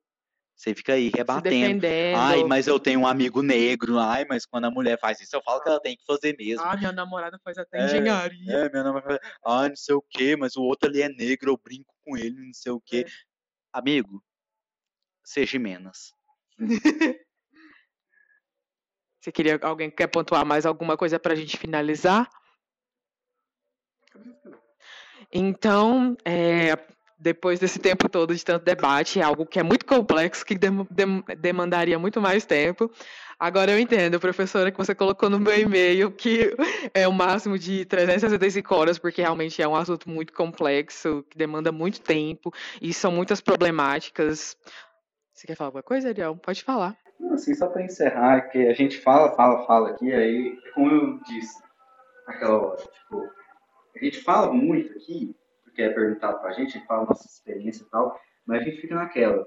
você 0.57 0.75
fica 0.75 0.95
aí 0.95 1.11
rebatendo. 1.15 1.87
Ai, 2.17 2.43
mas 2.45 2.67
eu 2.67 2.81
tenho 2.81 3.01
um 3.01 3.07
amigo 3.07 3.43
negro. 3.43 3.99
Ai, 3.99 4.25
mas 4.25 4.47
quando 4.47 4.65
a 4.65 4.71
mulher 4.71 4.99
faz 4.99 5.21
isso, 5.21 5.37
eu 5.37 5.43
falo 5.43 5.61
que 5.61 5.69
ela 5.69 5.81
tem 5.81 5.97
que 5.97 6.05
fazer 6.07 6.35
mesmo. 6.39 6.65
Ah, 6.65 6.77
minha 6.77 6.93
namorada 6.93 7.39
faz 7.45 7.59
até 7.59 7.81
é, 7.81 7.85
engenharia. 7.85 8.53
É, 8.53 8.71
minha 8.71 8.83
namorada 8.83 9.21
faz. 9.21 9.35
Ai, 9.45 9.69
não 9.69 9.77
sei 9.77 9.95
o 9.95 10.03
quê, 10.03 10.35
mas 10.35 10.57
o 10.57 10.63
outro 10.63 10.89
ali 10.89 11.03
é 11.03 11.09
negro, 11.09 11.51
eu 11.51 11.61
brinco 11.63 11.95
com 12.05 12.17
ele, 12.17 12.41
não 12.47 12.55
sei 12.55 12.73
o 12.73 12.81
quê. 12.81 13.05
É. 13.07 13.11
Amigo, 13.73 14.25
seja 15.23 15.59
menos. 15.59 16.13
Você 19.21 19.33
queria 19.33 19.59
alguém 19.61 19.91
quer 19.91 20.07
pontuar 20.07 20.47
mais 20.47 20.65
alguma 20.65 20.97
coisa 20.97 21.19
pra 21.19 21.35
gente 21.35 21.57
finalizar? 21.59 22.31
Então, 25.33 26.17
é, 26.25 26.79
depois 27.19 27.59
desse 27.59 27.79
tempo 27.79 28.09
todo 28.09 28.35
de 28.35 28.45
tanto 28.45 28.65
debate, 28.65 29.19
é 29.19 29.23
algo 29.23 29.47
que 29.47 29.59
é 29.59 29.63
muito 29.63 29.87
complexo, 29.87 30.45
que 30.45 30.55
dem 30.55 30.87
dem 30.91 31.25
demandaria 31.39 31.99
muito 31.99 32.21
mais 32.21 32.45
tempo. 32.45 32.91
Agora 33.39 33.73
eu 33.73 33.79
entendo, 33.79 34.21
professora, 34.21 34.71
que 34.71 34.79
você 34.79 34.95
colocou 34.95 35.29
no 35.29 35.39
meu 35.39 35.59
e-mail 35.59 36.11
que 36.11 36.55
é 36.95 37.07
o 37.07 37.13
máximo 37.13 37.59
de 37.59 37.85
365 37.85 38.75
horas, 38.75 38.99
porque 38.99 39.21
realmente 39.23 39.61
é 39.61 39.69
um 39.69 39.77
assunto 39.77 40.09
muito 40.09 40.33
complexo, 40.33 41.25
que 41.31 41.37
demanda 41.37 41.71
muito 41.71 42.01
tempo, 42.01 42.53
e 42.81 42.95
são 42.95 43.11
muitas 43.13 43.41
problemáticas. 43.41 44.57
Você 45.35 45.47
quer 45.47 45.55
falar 45.55 45.69
alguma 45.69 45.83
coisa, 45.83 46.09
Ariel? 46.09 46.37
Pode 46.37 46.63
falar. 46.63 46.97
Assim, 47.33 47.55
só 47.55 47.67
para 47.67 47.83
encerrar, 47.83 48.49
que 48.49 48.67
a 48.69 48.75
gente 48.75 48.99
fala, 49.01 49.35
fala, 49.35 49.67
fala 49.67 49.91
aqui, 49.91 50.11
aí, 50.13 50.59
como 50.75 50.91
eu 50.91 51.21
disse 51.25 51.63
naquela 52.27 52.59
hora, 52.59 52.77
tipo, 52.77 53.23
a 53.99 54.05
gente 54.05 54.23
fala 54.23 54.53
muito 54.53 54.93
aqui, 54.93 55.35
porque 55.65 55.83
é 55.83 55.91
perguntado 55.91 56.41
pra 56.41 56.53
gente, 56.53 56.71
a 56.71 56.79
gente 56.79 56.87
fala 56.87 57.07
nossa 57.07 57.27
experiência 57.27 57.83
e 57.83 57.87
tal, 57.87 58.19
mas 58.47 58.61
a 58.61 58.65
gente 58.65 58.81
fica 58.81 58.95
naquela. 58.95 59.47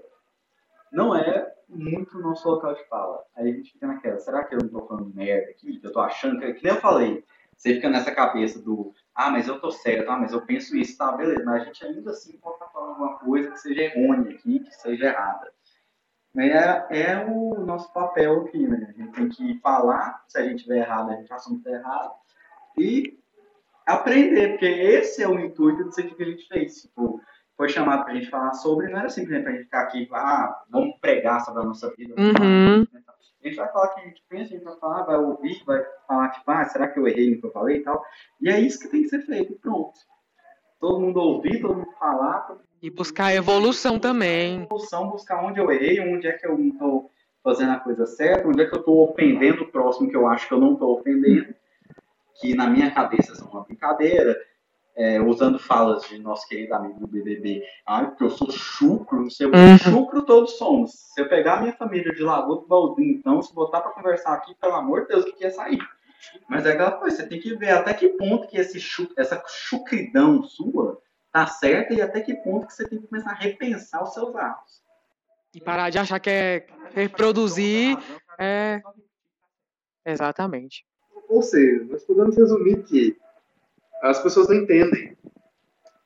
Não 0.91 1.15
é 1.15 1.53
muito 1.67 2.17
o 2.17 2.21
nosso 2.21 2.49
local 2.49 2.73
de 2.73 2.83
fala. 2.87 3.23
Aí 3.35 3.51
a 3.51 3.53
gente 3.53 3.71
fica 3.71 3.87
naquela, 3.87 4.17
será 4.19 4.43
que 4.43 4.55
eu 4.55 4.59
não 4.59 4.69
tô 4.69 4.87
falando 4.87 5.13
merda 5.13 5.51
aqui? 5.51 5.79
Eu 5.83 5.91
tô 5.91 5.99
achando 5.99 6.39
que, 6.39 6.53
que 6.53 6.63
nem 6.63 6.73
eu 6.73 6.81
falei, 6.81 7.23
você 7.55 7.75
fica 7.75 7.89
nessa 7.89 8.11
cabeça 8.11 8.61
do, 8.61 8.93
ah, 9.13 9.29
mas 9.29 9.47
eu 9.47 9.59
tô 9.59 9.69
certo, 9.69 10.09
ah, 10.09 10.17
mas 10.17 10.31
eu 10.31 10.45
penso 10.45 10.77
isso, 10.77 10.97
tá, 10.97 11.11
beleza, 11.11 11.43
mas 11.43 11.61
a 11.61 11.65
gente 11.65 11.85
ainda 11.85 12.11
assim 12.11 12.37
pode 12.37 12.55
estar 12.55 12.69
falando 12.69 12.91
alguma 12.91 13.19
coisa 13.19 13.51
que 13.51 13.59
seja 13.59 13.81
errônea 13.81 14.31
aqui, 14.31 14.59
que 14.59 14.71
seja 14.71 15.07
errada. 15.07 15.51
É, 16.37 17.01
é 17.01 17.25
o 17.25 17.65
nosso 17.65 17.91
papel 17.91 18.43
aqui, 18.43 18.65
né? 18.65 18.87
A 18.87 18.91
gente 18.93 19.11
tem 19.11 19.27
que 19.27 19.59
falar, 19.59 20.23
se 20.27 20.37
a 20.37 20.43
gente 20.43 20.63
tiver 20.63 20.77
errado, 20.77 21.09
a 21.11 21.15
gente 21.15 21.33
assume 21.33 21.57
que 21.57 21.63
tá 21.65 21.71
errado, 21.71 22.13
e 22.77 23.19
aprender, 23.93 24.49
porque 24.49 24.65
esse 24.65 25.23
é 25.23 25.27
o 25.27 25.39
intuito 25.39 25.83
do 25.83 25.91
que 25.91 26.23
a 26.23 26.25
gente 26.25 26.47
fez. 26.47 26.81
Tipo, 26.81 27.19
foi 27.57 27.69
chamado 27.69 28.03
para 28.03 28.13
a 28.13 28.15
gente 28.15 28.29
falar 28.29 28.53
sobre, 28.53 28.87
não 28.87 28.99
era 28.99 29.09
simplesmente 29.09 29.43
para 29.43 29.51
a 29.51 29.55
gente 29.55 29.65
ficar 29.65 29.81
aqui, 29.81 30.07
ah, 30.13 30.63
vamos 30.69 30.97
pregar 30.99 31.41
sobre 31.41 31.61
a 31.61 31.65
nossa 31.65 31.93
vida. 31.95 32.15
Uhum. 32.17 32.85
A 33.41 33.47
gente 33.47 33.55
vai 33.55 33.71
falar 33.71 33.85
o 33.85 33.95
que 33.95 34.01
a 34.01 34.03
gente 34.03 34.23
pensa, 34.29 34.43
a 34.43 34.57
gente 34.57 34.63
vai 34.63 34.77
falar, 34.77 35.03
vai 35.03 35.17
ouvir, 35.17 35.63
vai 35.65 35.83
falar, 36.07 36.29
tipo, 36.29 36.51
ah, 36.51 36.65
será 36.65 36.87
que 36.87 36.99
eu 36.99 37.07
errei 37.07 37.31
no 37.31 37.41
que 37.41 37.47
eu 37.47 37.51
falei 37.51 37.77
e 37.77 37.83
tal. 37.83 38.03
E 38.41 38.49
é 38.49 38.59
isso 38.59 38.79
que 38.79 38.87
tem 38.87 39.03
que 39.03 39.09
ser 39.09 39.21
feito, 39.21 39.59
pronto. 39.59 39.97
Todo 40.79 40.99
mundo 40.99 41.19
ouvir, 41.19 41.59
todo 41.61 41.75
mundo 41.75 41.91
falar. 41.99 42.41
Todo 42.41 42.57
mundo... 42.57 42.69
E 42.81 42.89
buscar 42.89 43.33
evolução 43.33 43.99
também. 43.99 44.63
Evolução, 44.63 45.09
buscar 45.09 45.43
onde 45.43 45.59
eu 45.59 45.69
errei, 45.71 45.99
onde 45.99 46.27
é 46.27 46.31
que 46.31 46.47
eu 46.47 46.57
não 46.57 46.69
estou 46.69 47.11
fazendo 47.43 47.71
a 47.71 47.79
coisa 47.79 48.05
certa, 48.05 48.47
onde 48.47 48.61
é 48.61 48.65
que 48.65 48.75
eu 48.75 48.79
estou 48.79 49.09
ofendendo 49.09 49.63
o 49.63 49.71
próximo 49.71 50.09
que 50.09 50.15
eu 50.15 50.27
acho 50.27 50.47
que 50.47 50.53
eu 50.53 50.59
não 50.59 50.73
estou 50.73 50.97
ofendendo 50.97 51.53
que 52.39 52.55
na 52.55 52.67
minha 52.67 52.91
cabeça 52.91 53.35
são 53.35 53.47
uma 53.49 53.63
brincadeira, 53.63 54.37
é, 54.95 55.21
usando 55.21 55.57
falas 55.57 56.07
de 56.09 56.19
nosso 56.19 56.47
querido 56.47 56.73
amigo 56.73 56.99
do 56.99 57.07
BBB, 57.07 57.63
ah, 57.85 58.05
porque 58.05 58.23
eu 58.23 58.29
sou 58.29 58.51
chucro, 58.51 59.21
não 59.21 59.29
sei 59.29 59.47
o 59.47 59.51
que, 59.51 59.57
uhum. 59.57 59.77
chucro 59.77 60.25
todos 60.25 60.57
somos. 60.57 60.91
Se 60.91 61.21
eu 61.21 61.29
pegar 61.29 61.57
a 61.57 61.61
minha 61.61 61.73
família 61.73 62.11
de 62.13 62.21
Lagoa 62.21 62.57
do 62.57 62.67
Baldinho, 62.67 63.11
então, 63.17 63.41
se 63.41 63.53
botar 63.53 63.81
para 63.81 63.91
conversar 63.91 64.33
aqui, 64.33 64.53
pelo 64.55 64.73
amor 64.73 65.01
de 65.01 65.09
Deus, 65.09 65.25
o 65.25 65.33
que 65.33 65.43
ia 65.43 65.51
sair? 65.51 65.79
Mas 66.49 66.65
é 66.65 66.73
aquela 66.73 66.91
coisa, 66.91 67.17
você 67.17 67.27
tem 67.27 67.39
que 67.39 67.55
ver 67.55 67.69
até 67.69 67.93
que 67.93 68.09
ponto 68.09 68.47
que 68.47 68.57
esse 68.57 68.79
chu, 68.79 69.09
essa 69.17 69.41
chucridão 69.47 70.43
sua 70.43 71.01
tá 71.31 71.47
certa 71.47 71.93
e 71.93 72.01
até 72.01 72.19
que 72.19 72.33
ponto 72.33 72.67
que 72.67 72.73
você 72.73 72.87
tem 72.87 72.99
que 72.99 73.07
começar 73.07 73.31
a 73.31 73.35
repensar 73.35 74.03
os 74.03 74.13
seus 74.13 74.35
atos. 74.35 74.83
E 75.53 75.61
parar 75.61 75.89
de 75.89 75.97
achar 75.97 76.19
que 76.19 76.29
é 76.29 76.67
reproduzir. 76.93 77.97
É... 78.37 78.81
Exatamente. 80.05 80.85
Ou 81.29 81.43
seja, 81.43 81.85
nós 81.85 82.03
podemos 82.03 82.35
resumir 82.35 82.83
que 82.83 83.15
as 84.01 84.21
pessoas 84.21 84.49
não 84.49 84.55
entendem 84.55 85.15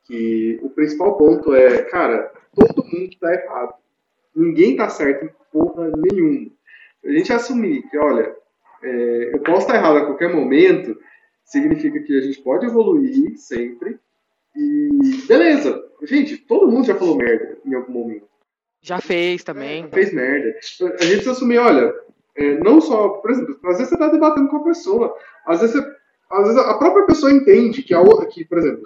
que 0.04 0.60
o 0.62 0.68
principal 0.68 1.16
ponto 1.16 1.54
é, 1.54 1.82
cara, 1.84 2.30
todo 2.54 2.84
mundo 2.84 3.10
está 3.10 3.32
errado. 3.32 3.74
Ninguém 4.36 4.72
está 4.72 4.88
certo 4.90 5.24
em 5.24 5.30
porra 5.50 5.90
nenhuma. 5.96 6.50
A 7.04 7.10
gente 7.10 7.32
assumir 7.32 7.82
que, 7.88 7.96
olha, 7.96 8.34
é, 8.82 9.30
eu 9.34 9.40
posso 9.40 9.60
estar 9.60 9.76
errado 9.76 9.98
a 9.98 10.06
qualquer 10.06 10.34
momento, 10.34 10.98
significa 11.44 12.00
que 12.00 12.18
a 12.18 12.20
gente 12.20 12.42
pode 12.42 12.66
evoluir 12.66 13.36
sempre. 13.38 13.98
E 14.54 15.24
beleza, 15.26 15.82
gente, 16.02 16.36
todo 16.36 16.70
mundo 16.70 16.86
já 16.86 16.94
falou 16.94 17.16
merda 17.16 17.58
em 17.64 17.74
algum 17.74 17.92
momento. 17.92 18.28
Já 18.82 19.00
fez 19.00 19.42
também. 19.42 19.84
É, 19.84 19.88
fez 19.88 20.12
merda. 20.12 20.48
A 20.48 20.52
gente 20.52 20.96
precisa 20.98 21.32
assumir, 21.32 21.58
olha, 21.58 21.94
é, 22.36 22.58
não 22.58 22.80
só, 22.80 23.08
por 23.08 23.30
exemplo, 23.30 23.56
às 23.64 23.78
vezes 23.78 23.88
você 23.88 23.94
está 23.94 24.08
debatendo 24.08 24.48
com 24.48 24.56
a 24.56 24.64
pessoa, 24.64 25.14
às 25.46 25.60
vezes, 25.60 25.76
você, 25.76 25.96
às 26.30 26.48
vezes 26.48 26.58
a 26.58 26.74
própria 26.78 27.06
pessoa 27.06 27.32
entende 27.32 27.82
que, 27.82 27.94
a, 27.94 28.02
que, 28.26 28.44
por 28.44 28.58
exemplo, 28.58 28.82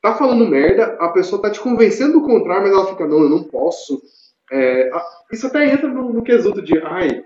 tá 0.00 0.14
falando 0.14 0.48
merda, 0.48 0.96
a 0.98 1.08
pessoa 1.08 1.40
tá 1.40 1.50
te 1.50 1.60
convencendo 1.60 2.14
do 2.14 2.26
contrário, 2.26 2.64
mas 2.64 2.72
ela 2.72 2.86
fica, 2.86 3.06
não, 3.06 3.22
eu 3.22 3.28
não 3.28 3.44
posso. 3.44 4.02
É, 4.50 4.90
isso 5.32 5.46
até 5.46 5.72
entra 5.72 5.88
no, 5.88 6.12
no 6.12 6.22
quesito 6.22 6.62
de, 6.62 6.78
ai, 6.78 7.24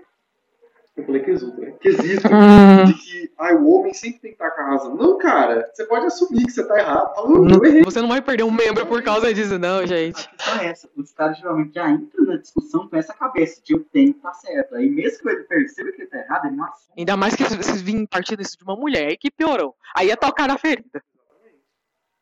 eu 0.97 1.05
falei 1.05 1.21
quesito, 1.23 1.61
né? 1.61 1.71
Quesito 1.79 2.27
Hum. 2.33 2.85
de 2.85 2.93
que 2.95 3.31
ai, 3.37 3.53
o 3.55 3.67
homem 3.69 3.93
sempre 3.93 4.19
tem 4.19 4.31
que 4.31 4.35
estar 4.35 4.51
com 4.51 4.61
a 4.61 4.65
razão. 4.65 4.95
Não, 4.95 5.17
cara, 5.17 5.69
você 5.73 5.85
pode 5.85 6.05
assumir 6.07 6.45
que 6.45 6.51
você 6.51 6.67
tá 6.67 6.77
errado. 6.79 7.13
Fala, 7.15 7.29
não, 7.29 7.57
eu 7.57 7.65
errei. 7.65 7.83
Você 7.83 8.01
não 8.01 8.09
vai 8.09 8.21
perder 8.21 8.43
um 8.43 8.51
membro 8.51 8.85
por 8.87 9.01
causa 9.03 9.31
disso, 9.33 9.57
não, 9.59 9.79
A 9.79 9.85
gente. 9.85 10.27
questão 10.27 10.59
é 10.59 10.65
essa, 10.67 10.89
os 10.95 11.13
caras 11.13 11.37
geralmente 11.37 11.73
já 11.75 11.89
entram 11.89 12.25
na 12.25 12.37
discussão 12.37 12.87
com 12.87 12.95
essa 12.97 13.13
cabeça 13.13 13.61
de 13.63 13.73
eu 13.73 13.83
tenho 13.91 14.11
que 14.13 14.19
estar 14.19 14.33
certo. 14.33 14.75
Aí 14.75 14.89
mesmo 14.89 15.19
que 15.21 15.29
ele 15.29 15.43
perceba 15.43 15.91
que 15.91 16.01
ele 16.01 16.09
tá 16.09 16.17
errado, 16.17 16.47
ele 16.47 16.55
não 16.55 16.65
assume. 16.65 16.93
Ainda 16.97 17.15
mais 17.17 17.35
que 17.35 17.43
vocês 17.43 17.81
vêm 17.81 18.05
partindo 18.05 18.41
isso 18.41 18.57
de 18.57 18.63
uma 18.63 18.75
mulher 18.75 19.15
que 19.17 19.29
piorou. 19.31 19.75
Aí 19.95 20.07
ia 20.07 20.17
tocar 20.17 20.47
na 20.47 20.57
ferida. 20.57 21.01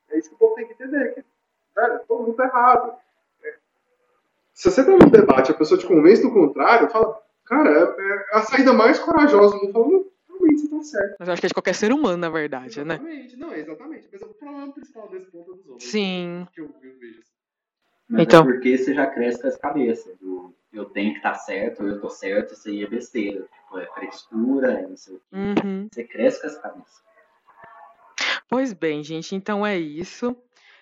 É 0.10 0.18
isso 0.20 0.30
que 0.30 0.36
o 0.36 0.38
povo 0.38 0.56
tem 0.56 0.68
que 0.68 0.74
entender. 0.74 1.14
Que, 1.14 1.24
velho, 1.76 2.00
todo 2.08 2.24
mundo 2.24 2.36
tá 2.36 2.46
errado. 2.46 2.94
É. 3.44 3.54
Se 4.54 4.70
você 4.70 4.84
tá 4.84 4.92
num 4.92 5.10
debate 5.10 5.50
e 5.50 5.52
a 5.52 5.58
pessoa 5.58 5.80
te 5.80 5.86
convence 5.86 6.22
do 6.22 6.32
contrário, 6.32 6.90
fala, 6.90 7.18
cara, 7.46 7.70
é, 7.70 8.36
é 8.36 8.38
a 8.38 8.42
saída 8.42 8.74
mais 8.74 9.00
corajosa 9.00 9.58
do 9.60 9.66
mundo. 9.74 10.12
Realmente 10.28 10.62
você 10.62 10.68
tá 10.70 10.82
certo. 10.84 11.16
Mas 11.20 11.28
eu 11.28 11.34
acho 11.34 11.42
que 11.42 11.46
é 11.46 11.50
de 11.50 11.54
qualquer 11.54 11.76
ser 11.76 11.92
humano, 11.94 12.18
na 12.18 12.30
verdade, 12.30 12.84
né? 12.84 12.96
Exatamente, 12.96 13.38
não, 13.38 13.54
exatamente. 13.54 14.10
Mas 14.12 14.22
o 14.22 14.28
problema 14.34 14.72
principal 14.74 15.08
desse 15.10 15.32
ponto 15.32 15.52
é 15.52 15.56
dos 15.56 15.66
homens. 15.68 15.84
Sim. 15.84 16.48
Que 16.54 16.62
eu, 16.62 16.66
eu 16.84 16.98
vejo. 17.00 17.22
Mas 18.08 18.22
Então- 18.24 18.42
é 18.42 18.54
porque 18.54 18.78
você 18.78 18.94
já 18.94 19.08
cresce 19.08 19.42
com 19.42 19.48
essa 19.48 19.60
cabeça 19.60 20.14
do 20.22 20.54
eu 20.74 20.86
tenho 20.86 21.12
que 21.12 21.18
estar 21.20 21.36
certo, 21.36 21.84
eu 21.84 22.02
tô 22.02 22.10
certo, 22.10 22.54
isso 22.54 22.68
aí 22.68 22.84
é 22.84 22.88
besteira. 22.88 23.42
Tipo, 23.44 23.80
é 23.80 23.86
frescura, 23.94 24.74
é 24.74 24.82
não 24.88 24.98
sei 24.98 25.16
o 25.16 25.20
quê. 25.20 25.24
Uhum. 25.34 25.88
Você 25.92 26.04
cresce 26.04 26.42
com 26.42 26.48
essa 26.48 26.60
cabeça. 26.60 27.02
Pois 28.50 28.74
bem, 28.74 29.02
gente, 29.04 29.34
então 29.36 29.66
é 29.66 29.78
isso. 29.78 30.36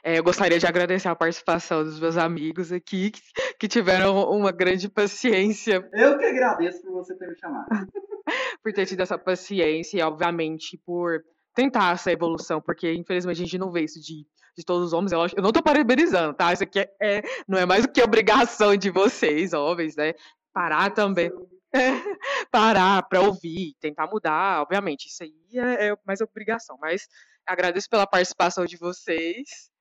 É, 0.06 0.20
eu 0.20 0.24
gostaria 0.24 0.60
de 0.60 0.68
agradecer 0.68 1.08
a 1.08 1.16
participação 1.16 1.82
dos 1.82 1.98
meus 1.98 2.18
amigos 2.18 2.74
aqui, 2.74 3.10
que, 3.10 3.22
que 3.58 3.68
tiveram 3.70 4.30
uma 4.30 4.52
grande 4.52 4.90
paciência 4.90 5.88
Eu 5.94 6.18
que 6.18 6.26
agradeço 6.26 6.82
por 6.82 6.92
você 6.92 7.16
ter 7.16 7.30
me 7.30 7.38
chamado. 7.38 7.68
por 8.62 8.74
ter 8.74 8.86
tido 8.86 9.00
essa 9.00 9.18
paciência 9.18 9.98
e, 9.98 10.02
obviamente, 10.02 10.78
por 10.86 11.24
tentar 11.56 11.94
essa 11.94 12.12
evolução, 12.12 12.60
porque 12.60 12.92
infelizmente 12.92 13.42
a 13.42 13.46
gente 13.46 13.58
não 13.58 13.72
vê 13.72 13.84
isso 13.84 14.02
de, 14.02 14.28
de 14.58 14.66
todos 14.66 14.88
os 14.88 14.94
homens. 14.94 15.14
Eu, 15.14 15.22
eu 15.38 15.42
não 15.42 15.54
tô 15.54 15.64
parabenizando, 15.64 16.34
tá? 16.34 16.52
Isso 16.52 16.64
aqui 16.64 16.80
é, 16.80 16.90
é- 17.02 17.22
não 17.48 17.58
é 17.58 17.66
mais 17.66 17.84
do 17.84 17.92
que 17.92 18.04
obrigação 18.04 18.76
de 18.76 18.90
vocês, 18.90 19.54
homens, 19.54 19.96
né? 19.96 20.14
Parar 20.52 20.92
também. 20.92 21.32
Parar 22.52 23.04
pra 23.04 23.22
ouvir, 23.22 23.74
tentar 23.80 24.08
mudar, 24.08 24.64
obviamente. 24.64 25.08
Isso 25.08 25.24
aí 25.24 25.34
é, 25.54 25.88
é 25.88 25.96
mais 26.06 26.20
obrigação. 26.20 26.78
Mas 26.82 27.08
agradeço 27.46 27.90
pela 27.90 28.06
participação 28.06 28.66
de 28.66 28.76
vocês 28.76 29.72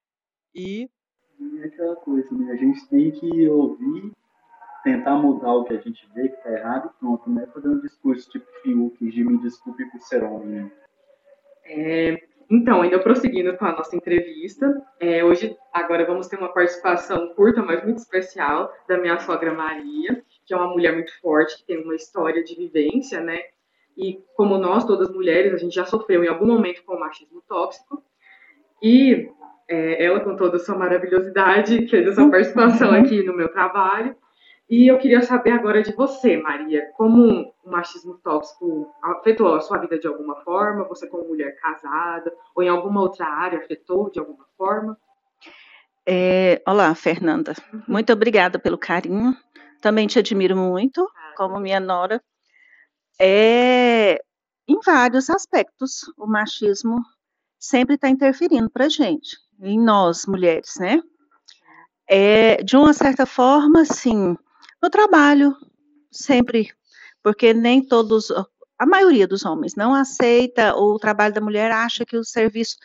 e 0.55 0.91
E 1.39 1.59
é 1.61 1.67
aquela 1.67 1.97
coisa, 1.97 2.29
né? 2.35 2.53
A 2.53 2.57
gente 2.57 2.87
tem 2.89 3.11
que 3.11 3.49
ouvir, 3.49 4.13
tentar 4.85 5.17
mudar 5.17 5.55
o 5.55 5.65
que 5.65 5.75
a 5.75 5.81
gente 5.81 6.09
vê 6.15 6.29
que 6.29 6.43
tá 6.43 6.53
errado 6.53 6.91
e 6.95 6.99
pronto. 7.01 7.29
Não 7.29 7.43
é 7.43 7.47
fazer 7.47 7.69
um 7.69 7.81
discurso 7.81 8.31
tipo 8.31 8.47
Fiuk 8.63 9.11
de 9.11 9.25
me 9.25 9.39
desculpe 9.39 9.85
por 9.91 10.01
ser 10.01 10.23
homem. 10.23 10.65
né? 10.65 10.73
É, 11.65 12.23
então, 12.51 12.83
ainda 12.83 12.99
prosseguindo 12.99 13.57
com 13.57 13.65
a 13.65 13.73
nossa 13.73 13.97
entrevista, 13.97 14.85
é, 15.01 15.25
hoje, 15.25 15.57
agora 15.73 16.05
vamos 16.05 16.27
ter 16.27 16.37
uma 16.37 16.53
participação 16.53 17.33
curta, 17.35 17.63
mas 17.63 17.83
muito 17.83 17.99
especial, 17.99 18.71
da 18.87 18.99
minha 18.99 19.19
sogra 19.21 19.55
Maria, 19.55 20.23
que 20.45 20.53
é 20.53 20.57
uma 20.57 20.69
mulher 20.69 20.93
muito 20.93 21.19
forte, 21.21 21.57
que 21.57 21.65
tem 21.65 21.83
uma 21.83 21.95
história 21.95 22.45
de 22.45 22.55
vivência, 22.55 23.21
né? 23.21 23.39
E 23.97 24.23
como 24.37 24.59
nós, 24.59 24.85
todas 24.85 25.11
mulheres, 25.11 25.55
a 25.55 25.57
gente 25.57 25.75
já 25.75 25.85
sofreu 25.85 26.25
em 26.25 26.29
algum 26.29 26.47
momento 26.47 26.83
com 26.85 26.95
o 26.95 27.01
machismo 27.01 27.43
tóxico. 27.49 28.03
E 28.83 29.31
é, 29.73 30.05
ela, 30.05 30.21
com 30.21 30.37
toda 30.37 30.59
a 30.59 30.61
sua 30.61 30.77
maravilhosidade, 30.77 31.89
fez 31.89 32.07
essa 32.07 32.29
participação 32.29 32.91
aqui 32.93 33.23
no 33.23 33.35
meu 33.35 33.51
trabalho. 33.51 34.15
E 34.69 34.87
eu 34.87 34.99
queria 34.99 35.23
saber 35.23 35.53
agora 35.53 35.83
de 35.83 35.95
você, 35.95 36.37
Maria, 36.37 36.91
como 36.95 37.51
o 37.65 37.71
machismo 37.71 38.19
tóxico 38.23 38.93
afetou 39.03 39.55
a 39.55 39.61
sua 39.63 39.79
vida 39.79 39.99
de 39.99 40.07
alguma 40.07 40.37
forma? 40.43 40.85
Você 40.85 41.07
como 41.07 41.27
mulher 41.27 41.57
casada 41.57 42.31
ou 42.55 42.63
em 42.63 42.69
alguma 42.69 43.01
outra 43.01 43.27
área 43.27 43.59
afetou 43.59 44.11
de 44.11 44.19
alguma 44.19 44.45
forma? 44.59 44.97
É, 46.07 46.61
olá, 46.67 46.95
Fernanda. 46.95 47.55
Muito 47.89 48.13
obrigada 48.13 48.59
pelo 48.59 48.77
carinho. 48.77 49.35
Também 49.81 50.07
te 50.07 50.19
admiro 50.19 50.57
muito, 50.57 51.09
como 51.35 51.59
minha 51.59 51.81
nora. 51.81 52.23
É, 53.19 54.21
em 54.69 54.79
vários 54.85 55.31
aspectos, 55.31 56.13
o 56.19 56.27
machismo 56.27 56.99
sempre 57.63 57.95
está 57.95 58.09
interferindo 58.09 58.69
para 58.69 58.87
a 58.87 58.89
gente, 58.89 59.37
em 59.61 59.79
nós, 59.79 60.27
mulheres, 60.27 60.75
né? 60.79 61.01
É, 62.09 62.63
de 62.63 62.77
uma 62.77 62.93
certa 62.93 63.25
forma, 63.25 63.85
sim, 63.85 64.37
no 64.83 64.91
trabalho, 64.91 65.55
sempre, 66.11 66.71
porque 67.23 67.55
nem 67.55 67.87
todos, 67.87 68.31
a 68.79 68.87
maioria 68.87 69.27
dos 69.27 69.45
homens 69.45 69.75
não 69.77 69.95
aceita 69.95 70.75
o 70.75 70.99
trabalho 70.99 71.35
da 71.35 71.41
mulher, 71.41 71.71
acha 71.71 72.05
que 72.05 72.17
o 72.17 72.25
serviço 72.25 72.77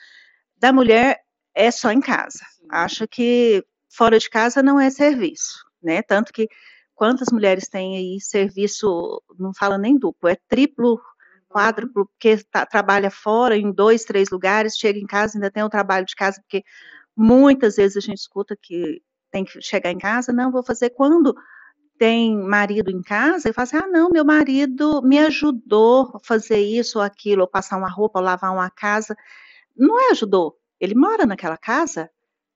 da 0.57 0.71
mulher 0.71 1.21
é 1.55 1.71
só 1.71 1.91
em 1.91 1.99
casa 1.99 2.45
acha 2.69 3.07
que 3.07 3.63
fora 3.89 4.19
de 4.19 4.29
casa 4.29 4.61
não 4.61 4.79
é 4.79 4.89
serviço, 4.89 5.65
né? 5.81 6.01
Tanto 6.01 6.31
que 6.33 6.47
quantas 6.93 7.29
mulheres 7.31 7.67
têm 7.67 7.97
aí 7.97 8.21
serviço, 8.21 9.21
não 9.37 9.53
fala 9.53 9.77
nem 9.77 9.97
duplo, 9.97 10.29
é 10.29 10.35
triplo, 10.47 10.99
quádruplo, 11.49 12.05
porque 12.07 12.37
tá- 12.51 12.65
trabalha 12.65 13.09
fora 13.11 13.57
em 13.57 13.71
dois, 13.71 14.03
três 14.03 14.29
lugares, 14.29 14.77
chega 14.77 14.99
em 14.99 15.07
casa 15.07 15.37
ainda 15.37 15.51
tem 15.51 15.63
o 15.63 15.69
trabalho 15.69 16.05
de 16.05 16.15
casa, 16.15 16.41
porque 16.41 16.63
muitas 17.15 17.75
vezes 17.75 17.97
a 17.97 18.01
gente 18.01 18.19
escuta 18.19 18.57
que 18.61 19.01
tem 19.31 19.43
que 19.43 19.61
chegar 19.61 19.91
em 19.91 19.97
casa, 19.97 20.31
não, 20.33 20.51
vou 20.51 20.63
fazer 20.63 20.91
quando 20.91 21.35
tem 21.97 22.37
marido 22.37 22.91
em 22.91 23.01
casa, 23.01 23.49
e 23.49 23.53
fala 23.53 23.63
assim, 23.63 23.77
ah, 23.77 23.87
não, 23.87 24.09
meu 24.09 24.23
marido 24.23 25.01
me 25.01 25.17
ajudou 25.19 26.11
a 26.15 26.19
fazer 26.23 26.59
isso 26.59 26.99
ou 26.99 27.03
aquilo, 27.03 27.41
ou 27.41 27.47
passar 27.47 27.77
uma 27.77 27.89
roupa, 27.89 28.19
ou 28.19 28.25
lavar 28.25 28.53
uma 28.53 28.69
casa. 28.69 29.15
Não 29.75 29.99
é 29.99 30.11
ajudou, 30.11 30.57
ele 30.79 30.95
mora 30.95 31.25
naquela 31.25 31.57
casa, 31.57 32.09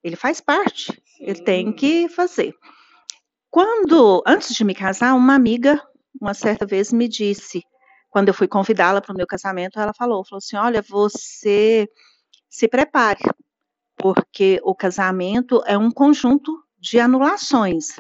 ele 0.04 0.16
faz 0.16 0.40
parte, 0.40 1.02
ele 1.20 1.42
tem 1.44 1.72
que 1.74 2.08
fazer. 2.10 2.54
Quando, 3.50 4.24
antes 4.26 4.56
de 4.56 4.64
me 4.64 4.74
casar, 4.74 5.14
uma 5.14 5.36
amiga, 5.36 5.82
uma 6.20 6.34
certa 6.34 6.66
vez, 6.66 6.94
me 6.94 7.08
disse, 7.08 7.64
quando 8.12 8.28
eu 8.28 8.34
fui 8.34 8.48
convidá-la 8.48 9.02
para 9.02 9.14
o 9.14 9.18
meu 9.18 9.26
casamento, 9.26 9.80
ela 9.80 9.94
falou, 9.94 10.24
falou 10.26 10.38
assim, 10.38 10.58
olha, 10.58 10.82
você 10.82 11.90
se 12.50 12.68
prepare, 12.68 13.22
porque 13.96 14.60
o 14.64 14.76
casamento 14.76 15.64
é 15.66 15.78
um 15.78 15.90
conjunto 15.90 16.62
de 16.78 17.00
anulações. 17.00 17.96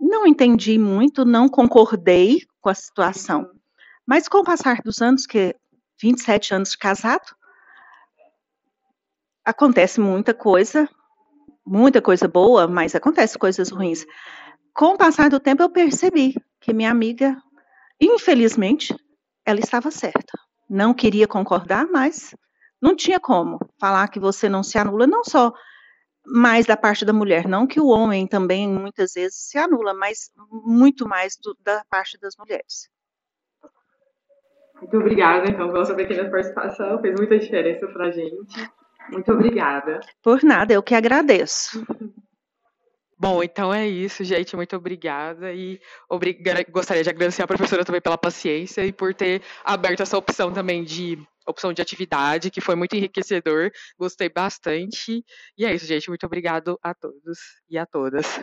Não 0.00 0.24
entendi 0.24 0.78
muito, 0.78 1.24
não 1.24 1.48
concordei 1.48 2.42
com 2.60 2.70
a 2.70 2.74
situação, 2.74 3.50
mas 4.06 4.28
com 4.28 4.38
o 4.38 4.44
passar 4.44 4.80
dos 4.82 5.02
anos, 5.02 5.26
que 5.26 5.54
27 6.00 6.54
anos 6.54 6.70
de 6.70 6.78
casado, 6.78 7.34
acontece 9.44 10.00
muita 10.00 10.32
coisa, 10.32 10.88
muita 11.66 12.00
coisa 12.00 12.28
boa, 12.28 12.68
mas 12.68 12.94
acontece 12.94 13.36
coisas 13.36 13.70
ruins. 13.70 14.06
Com 14.72 14.94
o 14.94 14.96
passar 14.96 15.28
do 15.28 15.40
tempo, 15.40 15.64
eu 15.64 15.70
percebi 15.70 16.36
que 16.60 16.72
minha 16.72 16.90
amiga, 16.90 17.36
infelizmente, 18.00 18.94
ela 19.48 19.60
estava 19.60 19.90
certa. 19.90 20.38
Não 20.68 20.92
queria 20.92 21.26
concordar, 21.26 21.86
mas 21.86 22.36
não 22.80 22.94
tinha 22.94 23.18
como 23.18 23.58
falar 23.80 24.08
que 24.08 24.20
você 24.20 24.46
não 24.46 24.62
se 24.62 24.76
anula, 24.76 25.06
não 25.06 25.24
só 25.24 25.52
mais 26.26 26.66
da 26.66 26.76
parte 26.76 27.06
da 27.06 27.12
mulher, 27.14 27.48
não 27.48 27.66
que 27.66 27.80
o 27.80 27.86
homem 27.86 28.26
também 28.26 28.68
muitas 28.68 29.14
vezes 29.14 29.48
se 29.48 29.56
anula, 29.56 29.94
mas 29.94 30.30
muito 30.50 31.08
mais 31.08 31.38
do, 31.42 31.56
da 31.64 31.82
parte 31.88 32.18
das 32.20 32.34
mulheres. 32.36 32.90
Muito 34.76 34.96
obrigada, 34.98 35.50
então, 35.50 35.72
pela 35.72 35.84
sua 35.86 35.96
pequena 35.96 36.30
participação, 36.30 37.00
fez 37.00 37.14
muita 37.16 37.38
diferença 37.38 37.86
pra 37.88 38.10
gente. 38.10 38.70
Muito 39.10 39.32
obrigada. 39.32 39.98
Por 40.22 40.44
nada, 40.44 40.74
eu 40.74 40.82
que 40.82 40.94
agradeço. 40.94 41.82
Bom, 43.20 43.42
então 43.42 43.74
é 43.74 43.86
isso, 43.86 44.22
gente. 44.22 44.54
Muito 44.54 44.76
obrigada. 44.76 45.52
E 45.52 45.80
gostaria 46.70 47.02
de 47.02 47.10
agradecer 47.10 47.42
a 47.42 47.46
professora 47.48 47.84
também 47.84 48.00
pela 48.00 48.16
paciência 48.16 48.84
e 48.86 48.92
por 48.92 49.12
ter 49.12 49.42
aberto 49.64 50.02
essa 50.02 50.16
opção 50.16 50.52
também 50.52 50.84
de 50.84 51.18
opção 51.46 51.72
de 51.72 51.82
atividade, 51.82 52.50
que 52.50 52.60
foi 52.60 52.76
muito 52.76 52.94
enriquecedor. 52.94 53.70
Gostei 53.98 54.28
bastante. 54.28 55.24
E 55.56 55.64
é 55.64 55.74
isso, 55.74 55.86
gente. 55.86 56.08
Muito 56.08 56.24
obrigado 56.26 56.78
a 56.82 56.94
todos 56.94 57.38
e 57.68 57.76
a 57.76 57.84
todas. 57.86 58.40